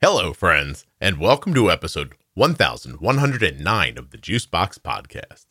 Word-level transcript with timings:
Hello, 0.00 0.32
friends, 0.32 0.86
and 1.00 1.18
welcome 1.18 1.52
to 1.54 1.72
episode 1.72 2.14
1109 2.34 3.98
of 3.98 4.10
the 4.10 4.16
Juicebox 4.16 4.78
Podcast. 4.78 5.46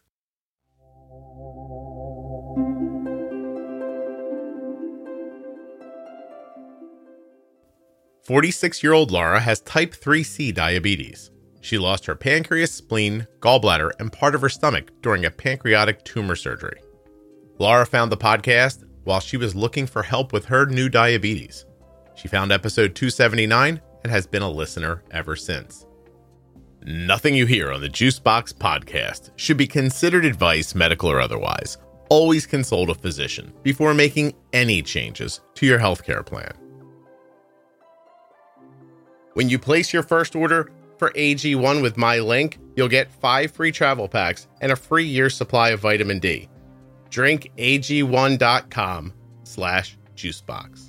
Forty-six-year-old 8.23 9.11
Laura 9.11 9.41
has 9.41 9.59
type 9.59 9.93
3C 9.93 10.53
diabetes. 10.53 11.29
She 11.59 11.77
lost 11.77 12.05
her 12.05 12.15
pancreas, 12.15 12.73
spleen, 12.73 13.27
gallbladder, 13.41 13.91
and 13.99 14.13
part 14.13 14.33
of 14.33 14.39
her 14.39 14.47
stomach 14.47 14.91
during 15.01 15.25
a 15.25 15.29
pancreatic 15.29 16.05
tumor 16.05 16.37
surgery. 16.37 16.79
Laura 17.59 17.85
found 17.85 18.13
the 18.13 18.15
podcast 18.15 18.85
while 19.03 19.19
she 19.19 19.35
was 19.35 19.55
looking 19.55 19.85
for 19.85 20.03
help 20.03 20.31
with 20.31 20.45
her 20.45 20.65
new 20.65 20.87
diabetes. 20.87 21.65
She 22.15 22.29
found 22.29 22.53
episode 22.53 22.95
279 22.95 23.81
and 24.07 24.13
has 24.13 24.25
been 24.25 24.41
a 24.41 24.49
listener 24.49 25.03
ever 25.11 25.35
since. 25.35 25.85
Nothing 26.85 27.35
you 27.35 27.45
hear 27.45 27.73
on 27.73 27.81
the 27.81 27.89
Juicebox 27.89 28.53
podcast 28.53 29.31
should 29.35 29.57
be 29.57 29.67
considered 29.67 30.23
advice, 30.23 30.73
medical 30.73 31.11
or 31.11 31.19
otherwise. 31.19 31.77
Always 32.07 32.45
consult 32.45 32.89
a 32.89 32.95
physician 32.95 33.51
before 33.63 33.93
making 33.93 34.33
any 34.53 34.81
changes 34.81 35.41
to 35.55 35.65
your 35.65 35.77
healthcare 35.77 36.25
plan. 36.25 36.53
When 39.33 39.49
you 39.49 39.59
place 39.59 39.91
your 39.91 40.03
first 40.03 40.37
order 40.37 40.71
for 40.97 41.11
AG1 41.11 41.81
with 41.81 41.97
my 41.97 42.19
link, 42.19 42.59
you'll 42.77 42.87
get 42.87 43.11
five 43.11 43.51
free 43.51 43.73
travel 43.73 44.07
packs 44.07 44.47
and 44.61 44.71
a 44.71 44.77
free 44.77 45.05
year 45.05 45.29
supply 45.29 45.71
of 45.71 45.81
vitamin 45.81 46.19
D. 46.19 46.47
Drink 47.09 47.51
AG1.com 47.57 49.13
slash 49.43 49.97
juicebox. 50.15 50.86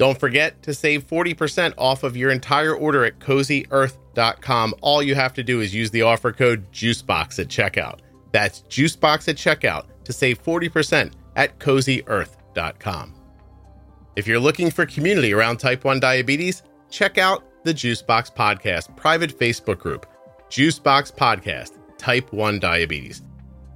Don't 0.00 0.18
forget 0.18 0.62
to 0.62 0.72
save 0.72 1.06
40% 1.06 1.74
off 1.76 2.04
of 2.04 2.16
your 2.16 2.30
entire 2.30 2.74
order 2.74 3.04
at 3.04 3.18
cozyearth.com. 3.18 4.74
All 4.80 5.02
you 5.02 5.14
have 5.14 5.34
to 5.34 5.42
do 5.42 5.60
is 5.60 5.74
use 5.74 5.90
the 5.90 6.00
offer 6.00 6.32
code 6.32 6.72
JUICEBOX 6.72 7.38
at 7.38 7.48
checkout. 7.48 7.98
That's 8.32 8.62
JUICEBOX 8.62 9.28
at 9.28 9.36
checkout 9.36 9.88
to 10.04 10.14
save 10.14 10.42
40% 10.42 11.12
at 11.36 11.58
cozyearth.com. 11.58 13.14
If 14.16 14.26
you're 14.26 14.40
looking 14.40 14.70
for 14.70 14.86
community 14.86 15.34
around 15.34 15.58
type 15.58 15.84
1 15.84 16.00
diabetes, 16.00 16.62
check 16.88 17.18
out 17.18 17.44
the 17.64 17.74
Juicebox 17.74 18.34
Podcast 18.34 18.96
private 18.96 19.38
Facebook 19.38 19.80
group, 19.80 20.06
Juicebox 20.48 21.14
Podcast 21.14 21.72
Type 21.98 22.32
1 22.32 22.58
Diabetes. 22.58 23.20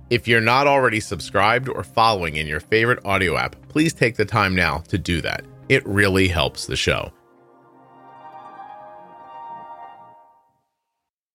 If 0.09 0.27
you're 0.27 0.41
not 0.41 0.67
already 0.67 1.01
subscribed 1.01 1.69
or 1.69 1.85
following 1.85 2.37
in 2.37 2.47
your 2.47 2.61
favorite 2.61 3.05
audio 3.05 3.37
app, 3.37 3.57
please 3.69 3.93
take 3.93 4.17
the 4.17 4.25
time 4.25 4.55
now 4.55 4.79
to 4.89 4.97
do 4.97 5.21
that. 5.21 5.45
It 5.69 5.87
really 5.87 6.29
helps 6.29 6.67
the 6.67 6.77
show. 6.77 7.13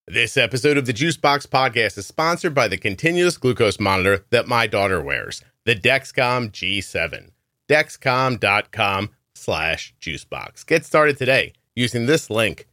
This 0.08 0.38
episode 0.38 0.78
of 0.78 0.88
the 0.88 0.94
Juicebox 0.94 1.48
Podcast 1.48 1.96
is 1.98 2.08
sponsored 2.08 2.56
by 2.56 2.68
the 2.68 2.78
continuous 2.78 3.38
glucose 3.38 3.80
monitor 3.80 4.26
that 4.32 4.48
my 4.48 4.66
daughter 4.66 5.00
wears, 5.00 5.44
the 5.66 5.76
Dexcom 5.76 6.50
G7. 6.52 7.30
Dexcom.com 7.70 9.10
slash 9.36 9.94
juicebox. 10.02 10.66
Get 10.66 10.84
started 10.84 11.18
today 11.18 11.54
using 11.76 12.08
this 12.08 12.32
link, 12.32 12.68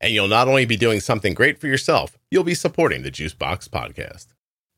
and 0.00 0.12
you'll 0.12 0.28
not 0.28 0.46
only 0.46 0.64
be 0.64 0.76
doing 0.76 1.00
something 1.00 1.34
great 1.34 1.58
for 1.58 1.66
yourself, 1.66 2.16
you'll 2.30 2.44
be 2.44 2.54
supporting 2.54 3.02
the 3.02 3.10
Juicebox 3.10 3.68
Podcast. 3.68 4.28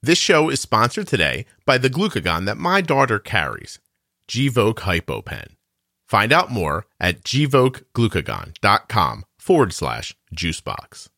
This 0.02 0.18
show 0.18 0.48
is 0.48 0.60
sponsored 0.62 1.08
today 1.08 1.44
by 1.66 1.76
the 1.76 1.90
glucagon 1.90 2.46
that 2.46 2.56
my 2.56 2.80
daughter 2.80 3.18
carries, 3.18 3.80
Gvoke 4.28 4.76
HypoPen. 4.76 5.57
Find 6.08 6.32
out 6.32 6.50
more 6.50 6.86
at 6.98 7.22
gvokeglucagon.com 7.22 9.24
forward 9.38 9.72
slash 9.74 10.16
juicebox. 10.34 11.08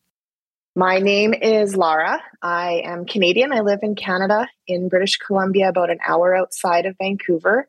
My 0.74 0.98
name 0.98 1.33
is 1.33 1.77
Laura. 1.77 2.20
I 2.42 2.83
am 2.84 3.05
Canadian. 3.05 3.52
I 3.52 3.61
live 3.61 3.80
in 3.83 3.94
Canada, 3.94 4.48
in 4.66 4.88
British 4.88 5.16
Columbia, 5.16 5.68
about 5.68 5.91
an 5.91 5.98
hour 6.06 6.34
outside 6.34 6.86
of 6.86 6.96
Vancouver. 6.98 7.68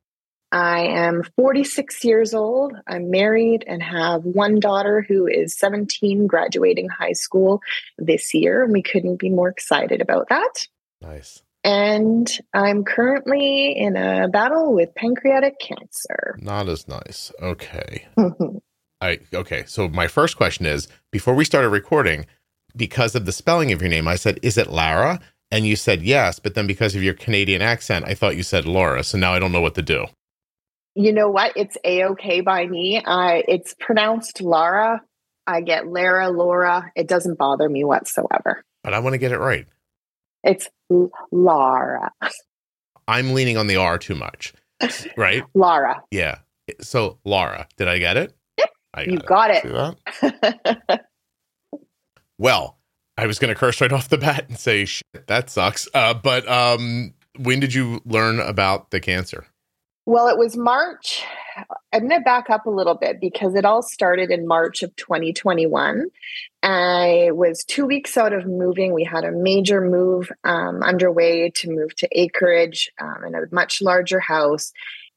I 0.52 0.82
am 0.82 1.24
46 1.36 2.04
years 2.04 2.34
old. 2.34 2.74
I'm 2.88 3.12
married 3.12 3.64
and 3.68 3.84
have 3.84 4.26
one 4.26 4.60
daughter 4.60 5.06
who 5.08 5.28
is 5.28 5.58
17, 5.58 6.28
graduating 6.28 6.90
high 6.90 7.14
school 7.14 7.62
this 7.98 8.34
year. 8.34 8.64
And 8.64 8.74
we 8.74 8.82
couldn't 8.82 9.18
be 9.18 9.30
more 9.30 9.48
excited 9.48 10.02
about 10.02 10.28
that. 10.30 10.68
Nice. 11.02 11.42
And 11.64 12.30
I'm 12.54 12.84
currently 12.84 13.78
in 13.78 13.96
a 13.96 14.28
battle 14.30 14.74
with 14.74 14.96
pancreatic 14.96 15.60
cancer. 15.60 16.38
Not 16.40 16.68
as 16.68 16.88
nice. 16.88 17.32
Okay. 17.42 18.08
Mm-hmm. 18.18 18.58
I 19.00 19.20
okay. 19.34 19.64
So 19.68 19.88
my 19.88 20.08
first 20.08 20.38
question 20.38 20.66
is 20.66 20.88
before 21.12 21.36
we 21.36 21.46
started 21.46 21.70
recording, 21.70 22.26
because 22.76 23.16
of 23.16 23.26
the 23.26 23.32
spelling 23.32 23.72
of 23.72 23.82
your 23.82 23.90
name, 23.90 24.08
I 24.08 24.16
said, 24.16 24.40
"Is 24.42 24.58
it 24.58 24.72
Lara?" 24.72 25.20
And 25.52 25.68
you 25.68 25.76
said 25.76 26.02
yes, 26.02 26.40
but 26.40 26.56
then 26.56 26.66
because 26.66 26.96
of 26.96 27.04
your 27.04 27.14
Canadian 27.14 27.62
accent, 27.62 28.06
I 28.08 28.14
thought 28.14 28.38
you 28.38 28.44
said 28.44 28.66
Laura. 28.66 29.04
So 29.04 29.18
now 29.18 29.34
I 29.34 29.40
don't 29.40 29.52
know 29.52 29.62
what 29.62 29.76
to 29.76 29.82
do. 29.82 30.06
You 30.96 31.12
know 31.12 31.30
what? 31.30 31.54
It's 31.56 31.78
a 31.84 32.06
okay 32.06 32.42
by 32.42 32.66
me. 32.68 33.02
I 33.06 33.44
it's 33.48 33.76
pronounced 33.80 34.42
Lara. 34.42 35.02
I 35.48 35.62
get 35.62 35.88
Lara, 35.88 36.30
Laura. 36.30 36.92
It 36.96 37.08
doesn't 37.08 37.38
bother 37.38 37.68
me 37.68 37.84
whatsoever. 37.84 38.64
But 38.84 38.94
I 38.94 39.00
want 39.00 39.14
to 39.14 39.18
get 39.18 39.32
it 39.32 39.40
right. 39.40 39.68
It's 40.44 40.70
L- 40.92 41.12
Lara. 41.32 42.12
I'm 43.08 43.34
leaning 43.34 43.58
on 43.58 43.68
the 43.68 43.76
R 43.78 43.98
too 43.98 44.16
much. 44.16 44.54
Right? 45.18 45.44
Lara. 45.54 46.02
Yeah. 46.12 46.40
So 46.82 47.20
Laura, 47.26 47.68
did 47.78 47.88
I 47.88 47.98
get 48.00 48.18
it? 48.18 48.34
Yep. 48.58 48.70
I 48.94 49.02
You 49.04 49.18
got 49.20 49.52
it. 49.52 49.64
See 49.64 49.70
that? 49.70 51.06
Well, 52.42 52.80
I 53.20 53.28
was 53.28 53.38
going 53.38 53.54
to 53.54 53.56
curse 53.56 53.80
right 53.82 53.92
off 53.92 54.10
the 54.10 54.18
bat 54.18 54.46
and 54.50 54.58
say 54.58 54.86
shit, 54.86 55.28
that 55.28 55.52
sucks. 55.52 55.88
Uh, 55.94 56.16
but 56.16 56.50
um, 56.50 57.14
when 57.38 57.60
did 57.60 57.72
you 57.72 58.02
learn 58.04 58.40
about 58.40 58.90
the 58.90 59.00
cancer? 59.00 59.46
Well, 60.08 60.28
it 60.28 60.40
was 60.40 60.58
March. 60.58 61.24
I'm 61.94 62.08
going 62.08 62.20
to 62.20 62.24
back 62.26 62.50
up 62.50 62.66
a 62.66 62.72
little 62.72 62.96
bit 62.96 63.22
because 63.22 63.54
it 63.54 63.64
all 63.64 63.84
started 63.84 64.32
in 64.32 64.48
March 64.48 64.82
of 64.82 64.96
2021. 64.96 66.06
I 66.64 67.32
was 67.34 67.64
two 67.64 67.86
weeks 67.86 68.18
out 68.18 68.34
of 68.34 68.46
moving. 68.46 68.94
We 68.94 69.04
had 69.04 69.24
a 69.24 69.32
major 69.32 69.82
move 69.82 70.32
um, 70.44 70.84
underway 70.84 71.50
to 71.50 71.72
move 71.72 71.96
to 71.98 72.08
acreage 72.12 72.92
um, 73.00 73.24
in 73.26 73.36
a 73.36 73.42
much 73.52 73.82
larger 73.82 74.20
house. 74.20 74.72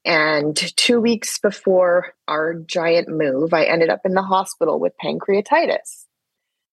And 0.06 0.56
two 0.77 1.00
weeks 1.00 1.38
before 1.38 2.15
our 2.28 2.54
giant 2.54 3.09
move, 3.09 3.53
I 3.54 3.65
ended 3.65 3.91
up 3.91 4.00
in 4.04 4.12
the 4.12 4.22
hospital 4.22 4.78
with 4.78 4.93
pancreatitis, 5.03 6.04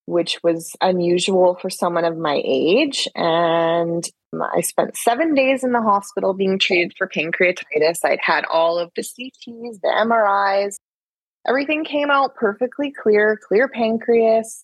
which 0.06 0.40
was 0.44 0.76
unusual 0.82 1.56
for 1.62 1.70
someone 1.70 2.06
of 2.06 2.18
my 2.18 2.42
age. 2.44 3.08
And 3.16 4.04
I 4.34 4.62
spent 4.62 4.98
seven 4.98 5.34
days 5.34 5.64
in 5.64 5.72
the 5.72 5.82
hospital 5.82 6.34
being 6.34 6.60
treated 6.60 6.94
for 6.98 7.08
pancreatitis. 7.08 8.00
I'd 8.04 8.20
had 8.22 8.46
all 8.46 8.80
of 8.80 8.92
the 8.96 9.02
CTs, 9.02 9.82
the 9.82 9.88
MRIs. 9.88 10.76
Everything 11.48 11.84
came 11.84 12.10
out 12.12 12.36
perfectly 12.36 12.92
clear, 12.92 13.40
clear 13.48 13.68
pancreas. 13.68 14.64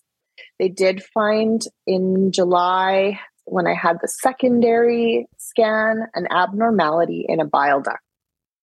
They 0.58 0.68
did 0.68 1.02
find 1.02 1.60
in 1.86 2.30
July, 2.32 3.18
when 3.44 3.66
I 3.66 3.74
had 3.74 3.96
the 4.00 4.08
secondary 4.08 5.26
scan, 5.38 6.02
an 6.14 6.28
abnormality 6.30 7.24
in 7.28 7.40
a 7.40 7.44
bile 7.44 7.80
duct. 7.80 7.98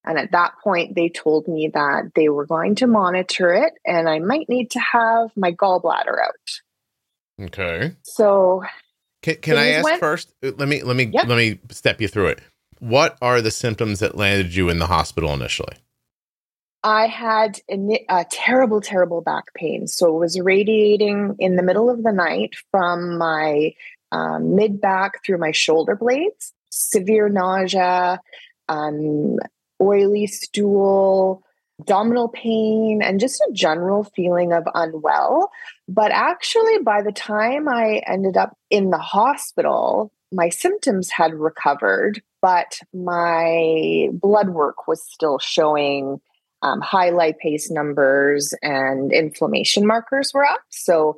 And 0.05 0.17
at 0.19 0.31
that 0.33 0.53
point, 0.63 0.95
they 0.95 1.09
told 1.09 1.47
me 1.47 1.71
that 1.73 2.11
they 2.15 2.29
were 2.29 2.45
going 2.45 2.75
to 2.75 2.87
monitor 2.87 3.51
it 3.53 3.73
and 3.85 4.07
I 4.07 4.19
might 4.19 4.47
need 4.47 4.69
to 4.71 4.79
have 4.79 5.31
my 5.35 5.51
gallbladder 5.51 6.15
out. 6.23 7.45
Okay. 7.47 7.95
So 8.03 8.63
Can, 9.23 9.35
can 9.37 9.57
I 9.57 9.69
ask 9.71 9.83
went- 9.85 9.99
first? 9.99 10.31
uh, 10.43 10.51
Let 10.57 10.67
me 10.69 10.83
let 10.83 10.95
me 10.95 11.05
Yep. 11.11 11.27
let 11.27 11.35
me 11.37 11.59
step 11.71 11.99
you 11.99 12.07
through 12.07 12.27
it. 12.27 12.39
What 12.79 13.17
are 13.21 13.41
the 13.41 13.49
symptoms 13.51 13.99
that 13.99 14.15
landed 14.15 14.53
you 14.55 14.69
in 14.69 14.77
the 14.79 14.85
hospital 14.87 15.33
initially? 15.33 15.75
I 16.85 17.07
had 17.07 17.59
a, 17.67 18.05
a 18.09 18.25
terrible, 18.29 18.79
terrible 18.79 19.21
back 19.21 19.55
pain. 19.55 19.87
So 19.87 20.15
it 20.15 20.19
was 20.19 20.39
radiating 20.39 21.35
in 21.39 21.55
the 21.55 21.63
middle 21.63 21.89
of 21.89 22.03
the 22.03 22.11
night 22.11 22.53
from 22.69 23.17
my 23.17 23.73
um, 24.11 24.55
mid 24.55 24.79
back 24.79 25.25
through 25.25 25.39
my 25.39 25.51
shoulder 25.51 25.95
blades, 25.95 26.53
severe 26.69 27.27
nausea, 27.27 28.21
um, 28.69 29.39
oily 29.81 30.27
stool, 30.27 31.41
abdominal 31.79 32.29
pain, 32.29 33.01
and 33.03 33.19
just 33.19 33.41
a 33.41 33.51
general 33.51 34.03
feeling 34.03 34.53
of 34.53 34.63
unwell. 34.75 35.49
But 35.87 36.11
actually, 36.11 36.77
by 36.83 37.01
the 37.01 37.11
time 37.11 37.67
I 37.67 38.03
ended 38.05 38.37
up 38.37 38.55
in 38.69 38.91
the 38.91 38.99
hospital, 38.99 40.11
my 40.31 40.49
symptoms 40.49 41.09
had 41.09 41.33
recovered, 41.33 42.21
but 42.43 42.77
my 42.93 44.09
blood 44.13 44.49
work 44.49 44.87
was 44.87 45.01
still 45.01 45.39
showing 45.39 46.21
um, 46.65 46.81
high 46.81 47.11
lipase 47.11 47.69
numbers 47.69 48.53
and 48.61 49.11
inflammation 49.13 49.85
markers 49.85 50.31
were 50.33 50.45
up. 50.45 50.61
So 50.69 51.17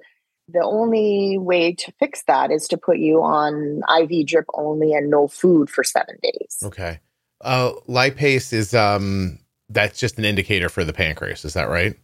the 0.50 0.62
only 0.64 1.38
way 1.38 1.74
to 1.74 1.92
fix 2.00 2.24
that 2.28 2.52
is 2.52 2.68
to 2.70 2.78
put 2.78 2.98
you 2.98 3.22
on 3.22 3.82
IV 4.02 4.26
drip 4.28 4.46
only 4.54 4.94
and 4.94 5.10
no 5.10 5.28
food 5.28 5.70
for 5.70 5.84
seven 5.84 6.16
days. 6.22 6.58
Okay. 6.64 7.00
Uh, 7.42 7.72
lipase 7.88 8.52
is 8.54 8.74
um 8.74 9.40
that's 9.70 10.00
just 10.00 10.18
an 10.18 10.26
indicator 10.26 10.70
for 10.70 10.84
the 10.84 10.94
pancreas. 10.94 11.46
Is 11.46 11.54
that 11.54 11.70
right? 11.70 11.96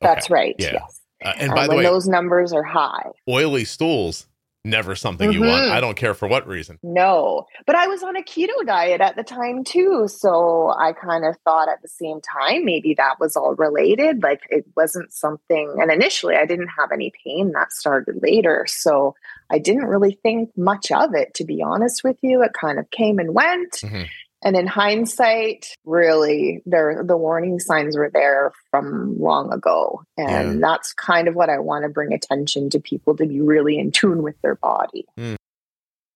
That's 0.00 0.26
Okay. 0.26 0.34
right. 0.34 0.56
Yeah. 0.58 0.72
Yes. 0.74 1.00
Uh, 1.24 1.32
and 1.38 1.50
Um, 1.50 1.56
by 1.56 1.62
the 1.64 1.68
when 1.70 1.78
way, 1.78 1.84
those 1.84 2.06
numbers 2.08 2.52
are 2.52 2.62
high. 2.62 3.10
oily 3.28 3.64
stools 3.64 4.26
never 4.64 4.94
something 4.96 5.30
you 5.32 5.40
want. 5.40 5.64
Mhm. 5.64 5.70
I 5.72 5.80
don't 5.80 5.96
care 5.96 6.14
for 6.14 6.26
what 6.26 6.46
reason. 6.46 6.78
No, 6.82 7.46
but 7.66 7.76
I 7.76 7.86
was 7.86 8.02
on 8.02 8.16
a 8.16 8.22
keto 8.22 8.66
diet 8.66 9.00
at 9.00 9.16
the 9.16 9.22
time 9.22 9.62
too. 9.64 10.08
So 10.08 10.74
I 10.78 10.92
kind 10.92 11.24
of 11.24 11.36
thought 11.44 11.68
at 11.68 11.82
the 11.82 11.88
same 11.88 12.20
time, 12.20 12.64
maybe 12.64 12.94
that 12.94 13.20
was 13.20 13.36
all 13.36 13.54
related. 13.54 14.22
Like 14.22 14.40
it 14.48 14.64
wasn't 14.76 15.12
something, 15.12 15.76
and 15.78 15.90
initially 15.90 16.36
I 16.36 16.46
didn't 16.46 16.70
have 16.78 16.92
any 16.92 17.12
pain 17.24 17.52
that 17.52 17.72
started 17.72 18.22
later. 18.22 18.64
So 18.66 19.14
I 19.50 19.58
didn't 19.58 19.84
really 19.86 20.18
think 20.22 20.56
much 20.56 20.90
of 20.90 21.14
it, 21.14 21.34
to 21.34 21.44
be 21.44 21.62
honest 21.62 22.02
with 22.02 22.16
you. 22.22 22.42
It 22.42 22.52
kind 22.54 22.78
of 22.78 22.90
came 22.90 23.18
and 23.18 23.34
went. 23.34 23.72
Mhm. 23.82 24.06
And 24.44 24.56
in 24.56 24.66
hindsight, 24.66 25.74
really, 25.86 26.62
there 26.66 27.02
the 27.02 27.16
warning 27.16 27.58
signs 27.58 27.96
were 27.96 28.10
there 28.12 28.52
from 28.70 29.18
long 29.18 29.50
ago, 29.50 30.02
and 30.18 30.62
that's 30.62 30.92
kind 30.92 31.28
of 31.28 31.34
what 31.34 31.48
I 31.48 31.58
want 31.58 31.84
to 31.84 31.88
bring 31.88 32.12
attention 32.12 32.68
to 32.70 32.78
people 32.78 33.16
to 33.16 33.24
be 33.24 33.40
really 33.40 33.78
in 33.78 33.90
tune 33.90 34.22
with 34.22 34.38
their 34.42 34.56
body. 34.56 35.06
Hmm. 35.16 35.36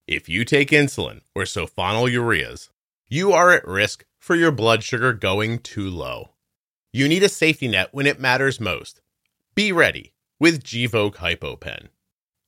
If 0.06 0.28
you 0.28 0.44
take 0.44 0.70
insulin 0.70 1.22
or 1.34 1.44
sulfonylureas, 1.44 2.68
you 3.08 3.32
are 3.32 3.50
at 3.52 3.66
risk 3.66 4.04
for 4.18 4.36
your 4.36 4.52
blood 4.52 4.82
sugar 4.82 5.14
going 5.14 5.60
too 5.60 5.88
low. 5.88 6.34
You 6.92 7.08
need 7.08 7.22
a 7.22 7.28
safety 7.30 7.68
net 7.68 7.88
when 7.92 8.06
it 8.06 8.20
matters 8.20 8.60
most. 8.60 9.00
Be 9.54 9.72
ready 9.72 10.12
with 10.38 10.62
Gvoke 10.62 11.16
HypoPen. 11.16 11.88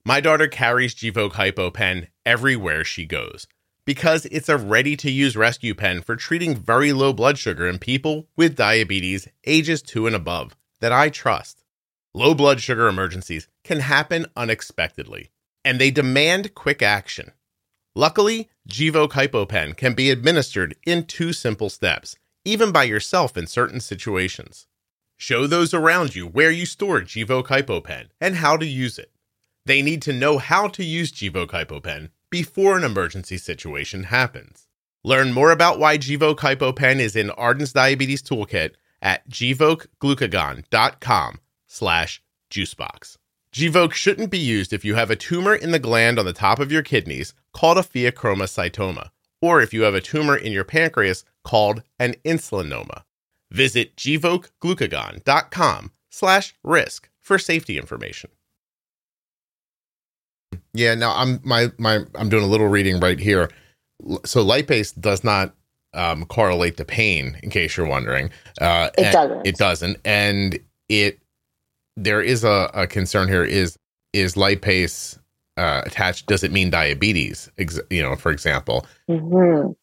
My 0.04 0.20
daughter 0.20 0.46
carries 0.46 0.94
Gvoke 0.94 1.32
HypoPen 1.32 2.08
everywhere 2.26 2.84
she 2.84 3.06
goes 3.06 3.46
because 3.90 4.24
it's 4.26 4.48
a 4.48 4.56
ready 4.56 4.94
to 4.94 5.10
use 5.10 5.36
rescue 5.36 5.74
pen 5.74 6.00
for 6.00 6.14
treating 6.14 6.54
very 6.54 6.92
low 6.92 7.12
blood 7.12 7.36
sugar 7.36 7.66
in 7.66 7.76
people 7.76 8.28
with 8.36 8.54
diabetes 8.54 9.26
ages 9.48 9.82
2 9.82 10.06
and 10.06 10.14
above 10.14 10.54
that 10.78 10.92
I 10.92 11.08
trust. 11.08 11.64
Low 12.14 12.32
blood 12.32 12.60
sugar 12.60 12.86
emergencies 12.86 13.48
can 13.64 13.80
happen 13.80 14.26
unexpectedly, 14.36 15.32
and 15.64 15.80
they 15.80 15.90
demand 15.90 16.54
quick 16.54 16.82
action. 16.82 17.32
Luckily, 17.96 18.48
Gvoke 18.68 19.10
HypoPen 19.10 19.76
can 19.76 19.94
be 19.94 20.12
administered 20.12 20.76
in 20.86 21.04
two 21.04 21.32
simple 21.32 21.68
steps, 21.68 22.14
even 22.44 22.70
by 22.70 22.84
yourself 22.84 23.36
in 23.36 23.48
certain 23.48 23.80
situations. 23.80 24.68
Show 25.16 25.48
those 25.48 25.74
around 25.74 26.14
you 26.14 26.28
where 26.28 26.52
you 26.52 26.64
store 26.64 27.00
Gvoke 27.00 27.48
HypoPen 27.48 28.10
and 28.20 28.36
how 28.36 28.56
to 28.56 28.66
use 28.66 29.00
it. 29.00 29.10
They 29.66 29.82
need 29.82 30.00
to 30.02 30.12
know 30.12 30.38
how 30.38 30.68
to 30.68 30.84
use 30.84 31.10
Gvoke 31.10 31.48
HypoPen 31.48 32.10
before 32.30 32.76
an 32.76 32.84
emergency 32.84 33.36
situation 33.36 34.04
happens. 34.04 34.68
Learn 35.02 35.32
more 35.32 35.50
about 35.50 35.78
why 35.78 35.98
Gvoke 35.98 36.38
HypoPen 36.38 37.00
is 37.00 37.16
in 37.16 37.30
Arden's 37.30 37.72
Diabetes 37.72 38.22
Toolkit 38.22 38.74
at 39.02 39.28
gvokeglucagon.com 39.28 41.40
slash 41.66 42.22
juicebox. 42.50 43.16
Gvoke 43.52 43.94
shouldn't 43.94 44.30
be 44.30 44.38
used 44.38 44.72
if 44.72 44.84
you 44.84 44.94
have 44.94 45.10
a 45.10 45.16
tumor 45.16 45.54
in 45.54 45.72
the 45.72 45.78
gland 45.78 46.18
on 46.18 46.24
the 46.24 46.32
top 46.32 46.60
of 46.60 46.70
your 46.70 46.82
kidneys 46.82 47.34
called 47.52 47.78
a 47.78 47.82
pheochromocytoma, 47.82 49.10
or 49.40 49.60
if 49.60 49.74
you 49.74 49.82
have 49.82 49.94
a 49.94 50.00
tumor 50.00 50.36
in 50.36 50.52
your 50.52 50.64
pancreas 50.64 51.24
called 51.42 51.82
an 51.98 52.14
insulinoma. 52.24 53.02
Visit 53.50 53.96
gvokeglucagon.com 53.96 55.90
slash 56.10 56.54
risk 56.62 57.08
for 57.20 57.38
safety 57.38 57.78
information. 57.78 58.30
Yeah, 60.72 60.94
now 60.94 61.14
I'm 61.16 61.40
my 61.42 61.70
my 61.78 62.00
I'm 62.14 62.28
doing 62.28 62.44
a 62.44 62.48
little 62.48 62.68
reading 62.68 63.00
right 63.00 63.18
here. 63.18 63.50
So 64.24 64.44
lipase 64.44 64.98
does 64.98 65.24
not 65.24 65.54
um, 65.94 66.24
correlate 66.26 66.76
to 66.78 66.84
pain, 66.84 67.38
in 67.42 67.50
case 67.50 67.76
you're 67.76 67.86
wondering. 67.86 68.30
Uh, 68.60 68.90
It 68.96 69.12
doesn't. 69.12 69.46
It 69.46 69.56
doesn't, 69.56 69.98
and 70.04 70.58
it 70.88 71.18
there 71.96 72.20
is 72.22 72.44
a, 72.44 72.70
a 72.72 72.86
concern 72.86 73.28
here. 73.28 73.44
Is 73.44 73.76
is 74.12 74.34
lipase 74.34 75.18
uh, 75.56 75.82
attached? 75.84 76.26
Does 76.26 76.44
it 76.44 76.52
mean 76.52 76.70
diabetes? 76.70 77.50
Ex- 77.58 77.80
you 77.90 78.02
know, 78.02 78.16
for 78.16 78.30
example, 78.30 78.86
Mhm. 79.08 79.74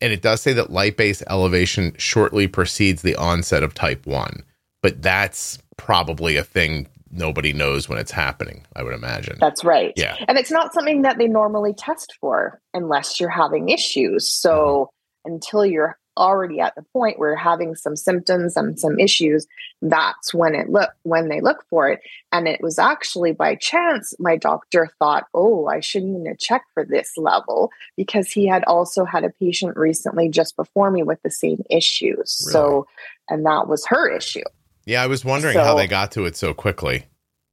and 0.00 0.12
it 0.12 0.22
does 0.22 0.40
say 0.42 0.52
that 0.52 0.68
lipase 0.68 1.22
elevation 1.30 1.94
shortly 1.98 2.46
precedes 2.48 3.02
the 3.02 3.16
onset 3.16 3.62
of 3.62 3.74
type 3.74 4.06
1 4.06 4.42
but 4.82 5.00
that's 5.00 5.58
probably 5.76 6.36
a 6.36 6.42
thing 6.42 6.88
nobody 7.12 7.52
knows 7.52 7.88
when 7.88 7.98
it's 7.98 8.10
happening 8.10 8.64
i 8.74 8.82
would 8.82 8.94
imagine 8.94 9.36
That's 9.38 9.64
right. 9.64 9.92
yeah 9.96 10.16
And 10.28 10.38
it's 10.38 10.50
not 10.50 10.72
something 10.72 11.02
that 11.02 11.18
they 11.18 11.28
normally 11.28 11.74
test 11.74 12.16
for 12.20 12.60
unless 12.74 13.20
you're 13.20 13.28
having 13.28 13.68
issues. 13.68 14.28
So 14.28 14.90
mm-hmm. 15.26 15.34
until 15.34 15.66
you're 15.66 15.98
already 16.16 16.60
at 16.60 16.74
the 16.74 16.84
point 16.92 17.18
where 17.18 17.30
you're 17.30 17.36
having 17.36 17.74
some 17.74 17.96
symptoms 17.96 18.56
and 18.56 18.78
some 18.78 18.98
issues, 18.98 19.46
that's 19.80 20.34
when 20.34 20.54
it 20.54 20.68
look 20.68 20.90
when 21.04 21.28
they 21.28 21.40
look 21.40 21.64
for 21.70 21.88
it. 21.88 22.00
And 22.32 22.46
it 22.46 22.60
was 22.60 22.78
actually 22.78 23.32
by 23.32 23.54
chance 23.54 24.14
my 24.18 24.36
doctor 24.36 24.90
thought, 24.98 25.26
oh, 25.34 25.66
I 25.66 25.80
should 25.80 26.04
need 26.04 26.28
to 26.28 26.36
check 26.36 26.64
for 26.74 26.84
this 26.84 27.12
level 27.16 27.70
because 27.96 28.30
he 28.30 28.46
had 28.46 28.64
also 28.64 29.04
had 29.04 29.24
a 29.24 29.30
patient 29.30 29.76
recently 29.76 30.28
just 30.28 30.56
before 30.56 30.90
me 30.90 31.02
with 31.02 31.22
the 31.22 31.30
same 31.30 31.62
issues. 31.70 32.30
So 32.30 32.86
and 33.28 33.46
that 33.46 33.68
was 33.68 33.86
her 33.86 34.08
issue. 34.10 34.44
Yeah 34.86 35.02
i 35.02 35.06
was 35.06 35.24
wondering 35.24 35.56
how 35.56 35.74
they 35.76 35.86
got 35.86 36.12
to 36.12 36.24
it 36.24 36.36
so 36.36 36.52
quickly 36.54 37.04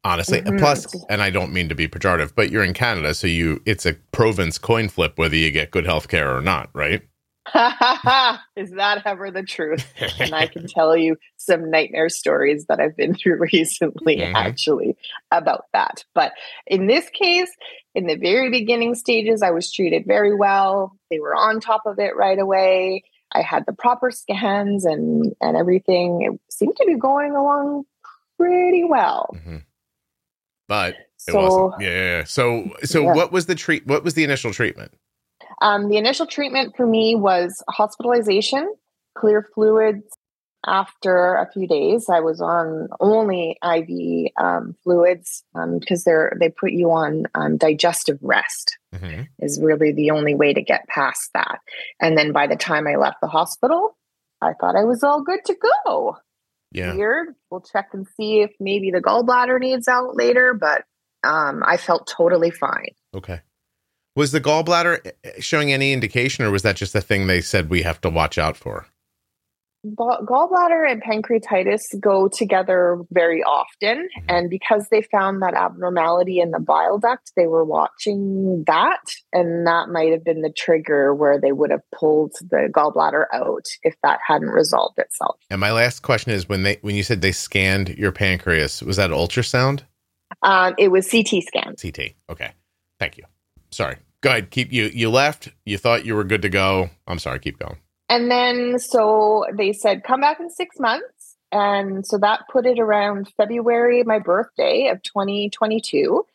honestly 0.03 0.41
Mhm. 0.41 0.59
plus 0.59 0.87
and 1.09 1.21
i 1.21 1.29
don't 1.29 1.51
mean 1.53 1.69
to 1.69 1.75
be 1.75 1.87
pejorative 1.87 2.33
but 2.35 2.49
you're 2.51 2.63
in 2.63 2.73
canada 2.73 3.13
so 3.13 3.27
you 3.27 3.61
it's 3.65 3.85
a 3.85 3.93
province 4.11 4.57
coin 4.57 4.87
flip 4.89 5.13
whether 5.17 5.35
you 5.35 5.51
get 5.51 5.71
good 5.71 5.85
health 5.85 6.07
care 6.07 6.35
or 6.35 6.41
not 6.41 6.69
right 6.73 7.01
Is 8.55 8.71
that 8.71 9.01
ever 9.05 9.31
the 9.31 9.41
truth? 9.41 9.83
and 10.19 10.35
I 10.35 10.45
can 10.45 10.67
tell 10.67 10.95
you 10.95 11.17
some 11.37 11.71
nightmare 11.71 12.09
stories 12.09 12.65
that 12.67 12.79
I've 12.79 12.95
been 12.95 13.15
through 13.15 13.39
recently, 13.53 14.17
Mhm. 14.17 14.33
actually, 14.35 14.95
about 15.31 15.65
that. 15.73 16.03
But 16.13 16.33
in 16.67 16.85
this 16.85 17.09
case, 17.09 17.49
in 17.95 18.05
the 18.05 18.17
very 18.17 18.51
beginning 18.51 18.93
stages, 18.93 19.41
I 19.41 19.49
was 19.49 19.71
treated 19.71 20.05
very 20.05 20.35
well. 20.35 20.95
They 21.09 21.19
were 21.19 21.33
on 21.35 21.59
top 21.59 21.83
of 21.87 21.97
it 21.97 22.15
right 22.15 22.37
away. 22.37 23.03
I 23.33 23.41
had 23.41 23.65
the 23.65 23.73
proper 23.73 24.11
scans 24.11 24.85
and 24.85 25.33
and 25.41 25.57
everything. 25.57 26.21
It 26.23 26.39
seemed 26.53 26.75
to 26.77 26.85
be 26.85 26.95
going 26.95 27.35
along 27.35 27.83
pretty 28.37 28.83
well. 28.83 29.29
Mhm. 29.35 29.63
but 30.67 30.95
it 30.95 31.31
So 31.33 31.41
wasn't 31.41 31.81
yeah, 31.81 31.89
yeah, 31.89 32.17
yeah. 32.19 32.23
so 32.23 32.71
so 32.83 33.01
Yeah. 33.03 33.13
what 33.13 33.31
was 33.31 33.45
the 33.47 33.55
treat 33.55 33.85
what 33.87 34.03
was 34.03 34.13
the 34.13 34.23
initial 34.23 34.51
treatment 34.53 34.91
Um, 35.61 35.89
the 35.89 35.97
initial 35.97 36.25
treatment 36.25 36.75
for 36.77 36.85
me 36.87 37.15
was 37.15 37.61
hospitalization, 37.69 38.73
clear 39.17 39.43
fluids. 39.53 40.05
After 40.65 41.35
a 41.35 41.49
few 41.51 41.67
days, 41.67 42.09
I 42.09 42.19
was 42.19 42.41
on 42.41 42.89
only 42.99 43.57
IV 43.63 44.31
um, 44.37 44.75
fluids 44.83 45.43
because 45.79 46.03
they're 46.03 46.35
they 46.39 46.49
put 46.49 46.71
you 46.73 46.91
on 46.91 47.25
um, 47.35 47.57
digestive 47.57 48.19
rest. 48.21 48.77
Mhm. 48.93 49.27
Is 49.39 49.59
really 49.61 49.91
the 49.91 50.11
only 50.11 50.33
way 50.35 50.53
to 50.53 50.61
get 50.61 50.87
past 50.87 51.29
that. 51.33 51.59
And 52.01 52.17
then 52.17 52.31
by 52.31 52.47
the 52.47 52.55
time 52.55 52.87
I 52.87 52.95
left 52.95 53.17
the 53.21 53.27
hospital, 53.27 53.97
I 54.41 54.53
thought 54.53 54.75
I 54.75 54.83
was 54.83 55.03
all 55.03 55.21
good 55.21 55.43
to 55.45 55.55
go. 55.85 56.17
yeah 56.71 56.95
Weird. 56.95 57.35
We'll 57.49 57.61
check 57.61 57.89
and 57.93 58.07
see 58.15 58.41
if 58.41 58.51
maybe 58.59 58.91
the 58.91 59.01
gallbladder 59.01 59.59
needs 59.59 59.87
out 59.87 60.15
later, 60.15 60.53
but 60.53 60.85
um, 61.23 61.63
I 61.65 61.77
felt 61.77 62.07
totally 62.07 62.51
fine. 62.51 62.89
Okay. 63.13 63.41
Was 64.15 64.31
the 64.31 64.41
gallbladder 64.41 65.13
eh, 65.23 65.31
showing 65.39 65.71
any 65.71 65.93
indication, 65.93 66.45
or 66.45 66.51
was 66.51 66.63
that 66.63 66.75
just 66.75 66.95
a 66.95 67.01
thing 67.01 67.27
they 67.27 67.41
said 67.41 67.69
we 67.69 67.81
have 67.83 68.01
to 68.01 68.09
watch 68.09 68.37
out 68.37 68.57
for? 68.57 68.87
Gall- 69.95 70.25
gallbladder 70.25 70.91
and 70.91 71.01
pancreatitis 71.01 71.99
go 72.01 72.27
together 72.27 73.01
very 73.11 73.41
often. 73.43 74.09
And 74.27 74.49
because 74.49 74.87
they 74.91 75.01
found 75.03 75.41
that 75.41 75.53
abnormality 75.53 76.39
in 76.39 76.51
the 76.51 76.59
bile 76.59 76.97
duct, 76.97 77.31
they 77.37 77.47
were 77.47 77.63
watching 77.63 78.65
that. 78.67 79.01
And 79.31 79.65
that 79.65 79.87
might 79.87 80.11
have 80.11 80.25
been 80.25 80.41
the 80.41 80.51
trigger 80.51 81.15
where 81.15 81.39
they 81.39 81.53
would 81.53 81.71
have 81.71 81.83
pulled 81.97 82.33
the 82.41 82.69
gallbladder 82.69 83.25
out 83.33 83.67
if 83.83 83.95
that 84.03 84.19
hadn't 84.27 84.49
resolved 84.49 84.99
itself. 84.99 85.37
And 85.49 85.61
my 85.61 85.71
last 85.71 86.01
question 86.01 86.33
is 86.33 86.49
when 86.49 86.63
they 86.63 86.77
when 86.81 86.95
you 86.95 87.03
said 87.03 87.21
they 87.21 87.31
scanned 87.31 87.89
your 87.89 88.11
pancreas, 88.11 88.81
was 88.81 88.97
that 88.97 89.11
ultrasound? 89.11 89.83
Um, 90.43 90.75
it 90.77 90.89
was 90.89 91.09
CT 91.09 91.43
scan. 91.43 91.75
CT. 91.81 92.13
Okay. 92.29 92.51
Thank 92.99 93.17
you. 93.17 93.23
Sorry. 93.71 93.95
Go 94.21 94.29
ahead. 94.29 94.51
Keep 94.51 94.73
you 94.73 94.85
you 94.93 95.09
left. 95.09 95.49
You 95.65 95.77
thought 95.77 96.05
you 96.05 96.15
were 96.15 96.25
good 96.25 96.41
to 96.41 96.49
go. 96.49 96.89
I'm 97.07 97.19
sorry. 97.19 97.39
Keep 97.39 97.59
going. 97.59 97.77
And 98.09 98.29
then 98.29 98.79
so 98.79 99.45
they 99.55 99.71
said, 99.71 100.03
come 100.03 100.21
back 100.21 100.39
in 100.39 100.49
six 100.49 100.79
months. 100.79 101.37
And 101.51 102.05
so 102.05 102.17
that 102.17 102.41
put 102.51 102.65
it 102.65 102.79
around 102.79 103.31
February, 103.37 104.03
my 104.03 104.19
birthday 104.19 104.87
of 104.87 105.01
2022. 105.03 106.25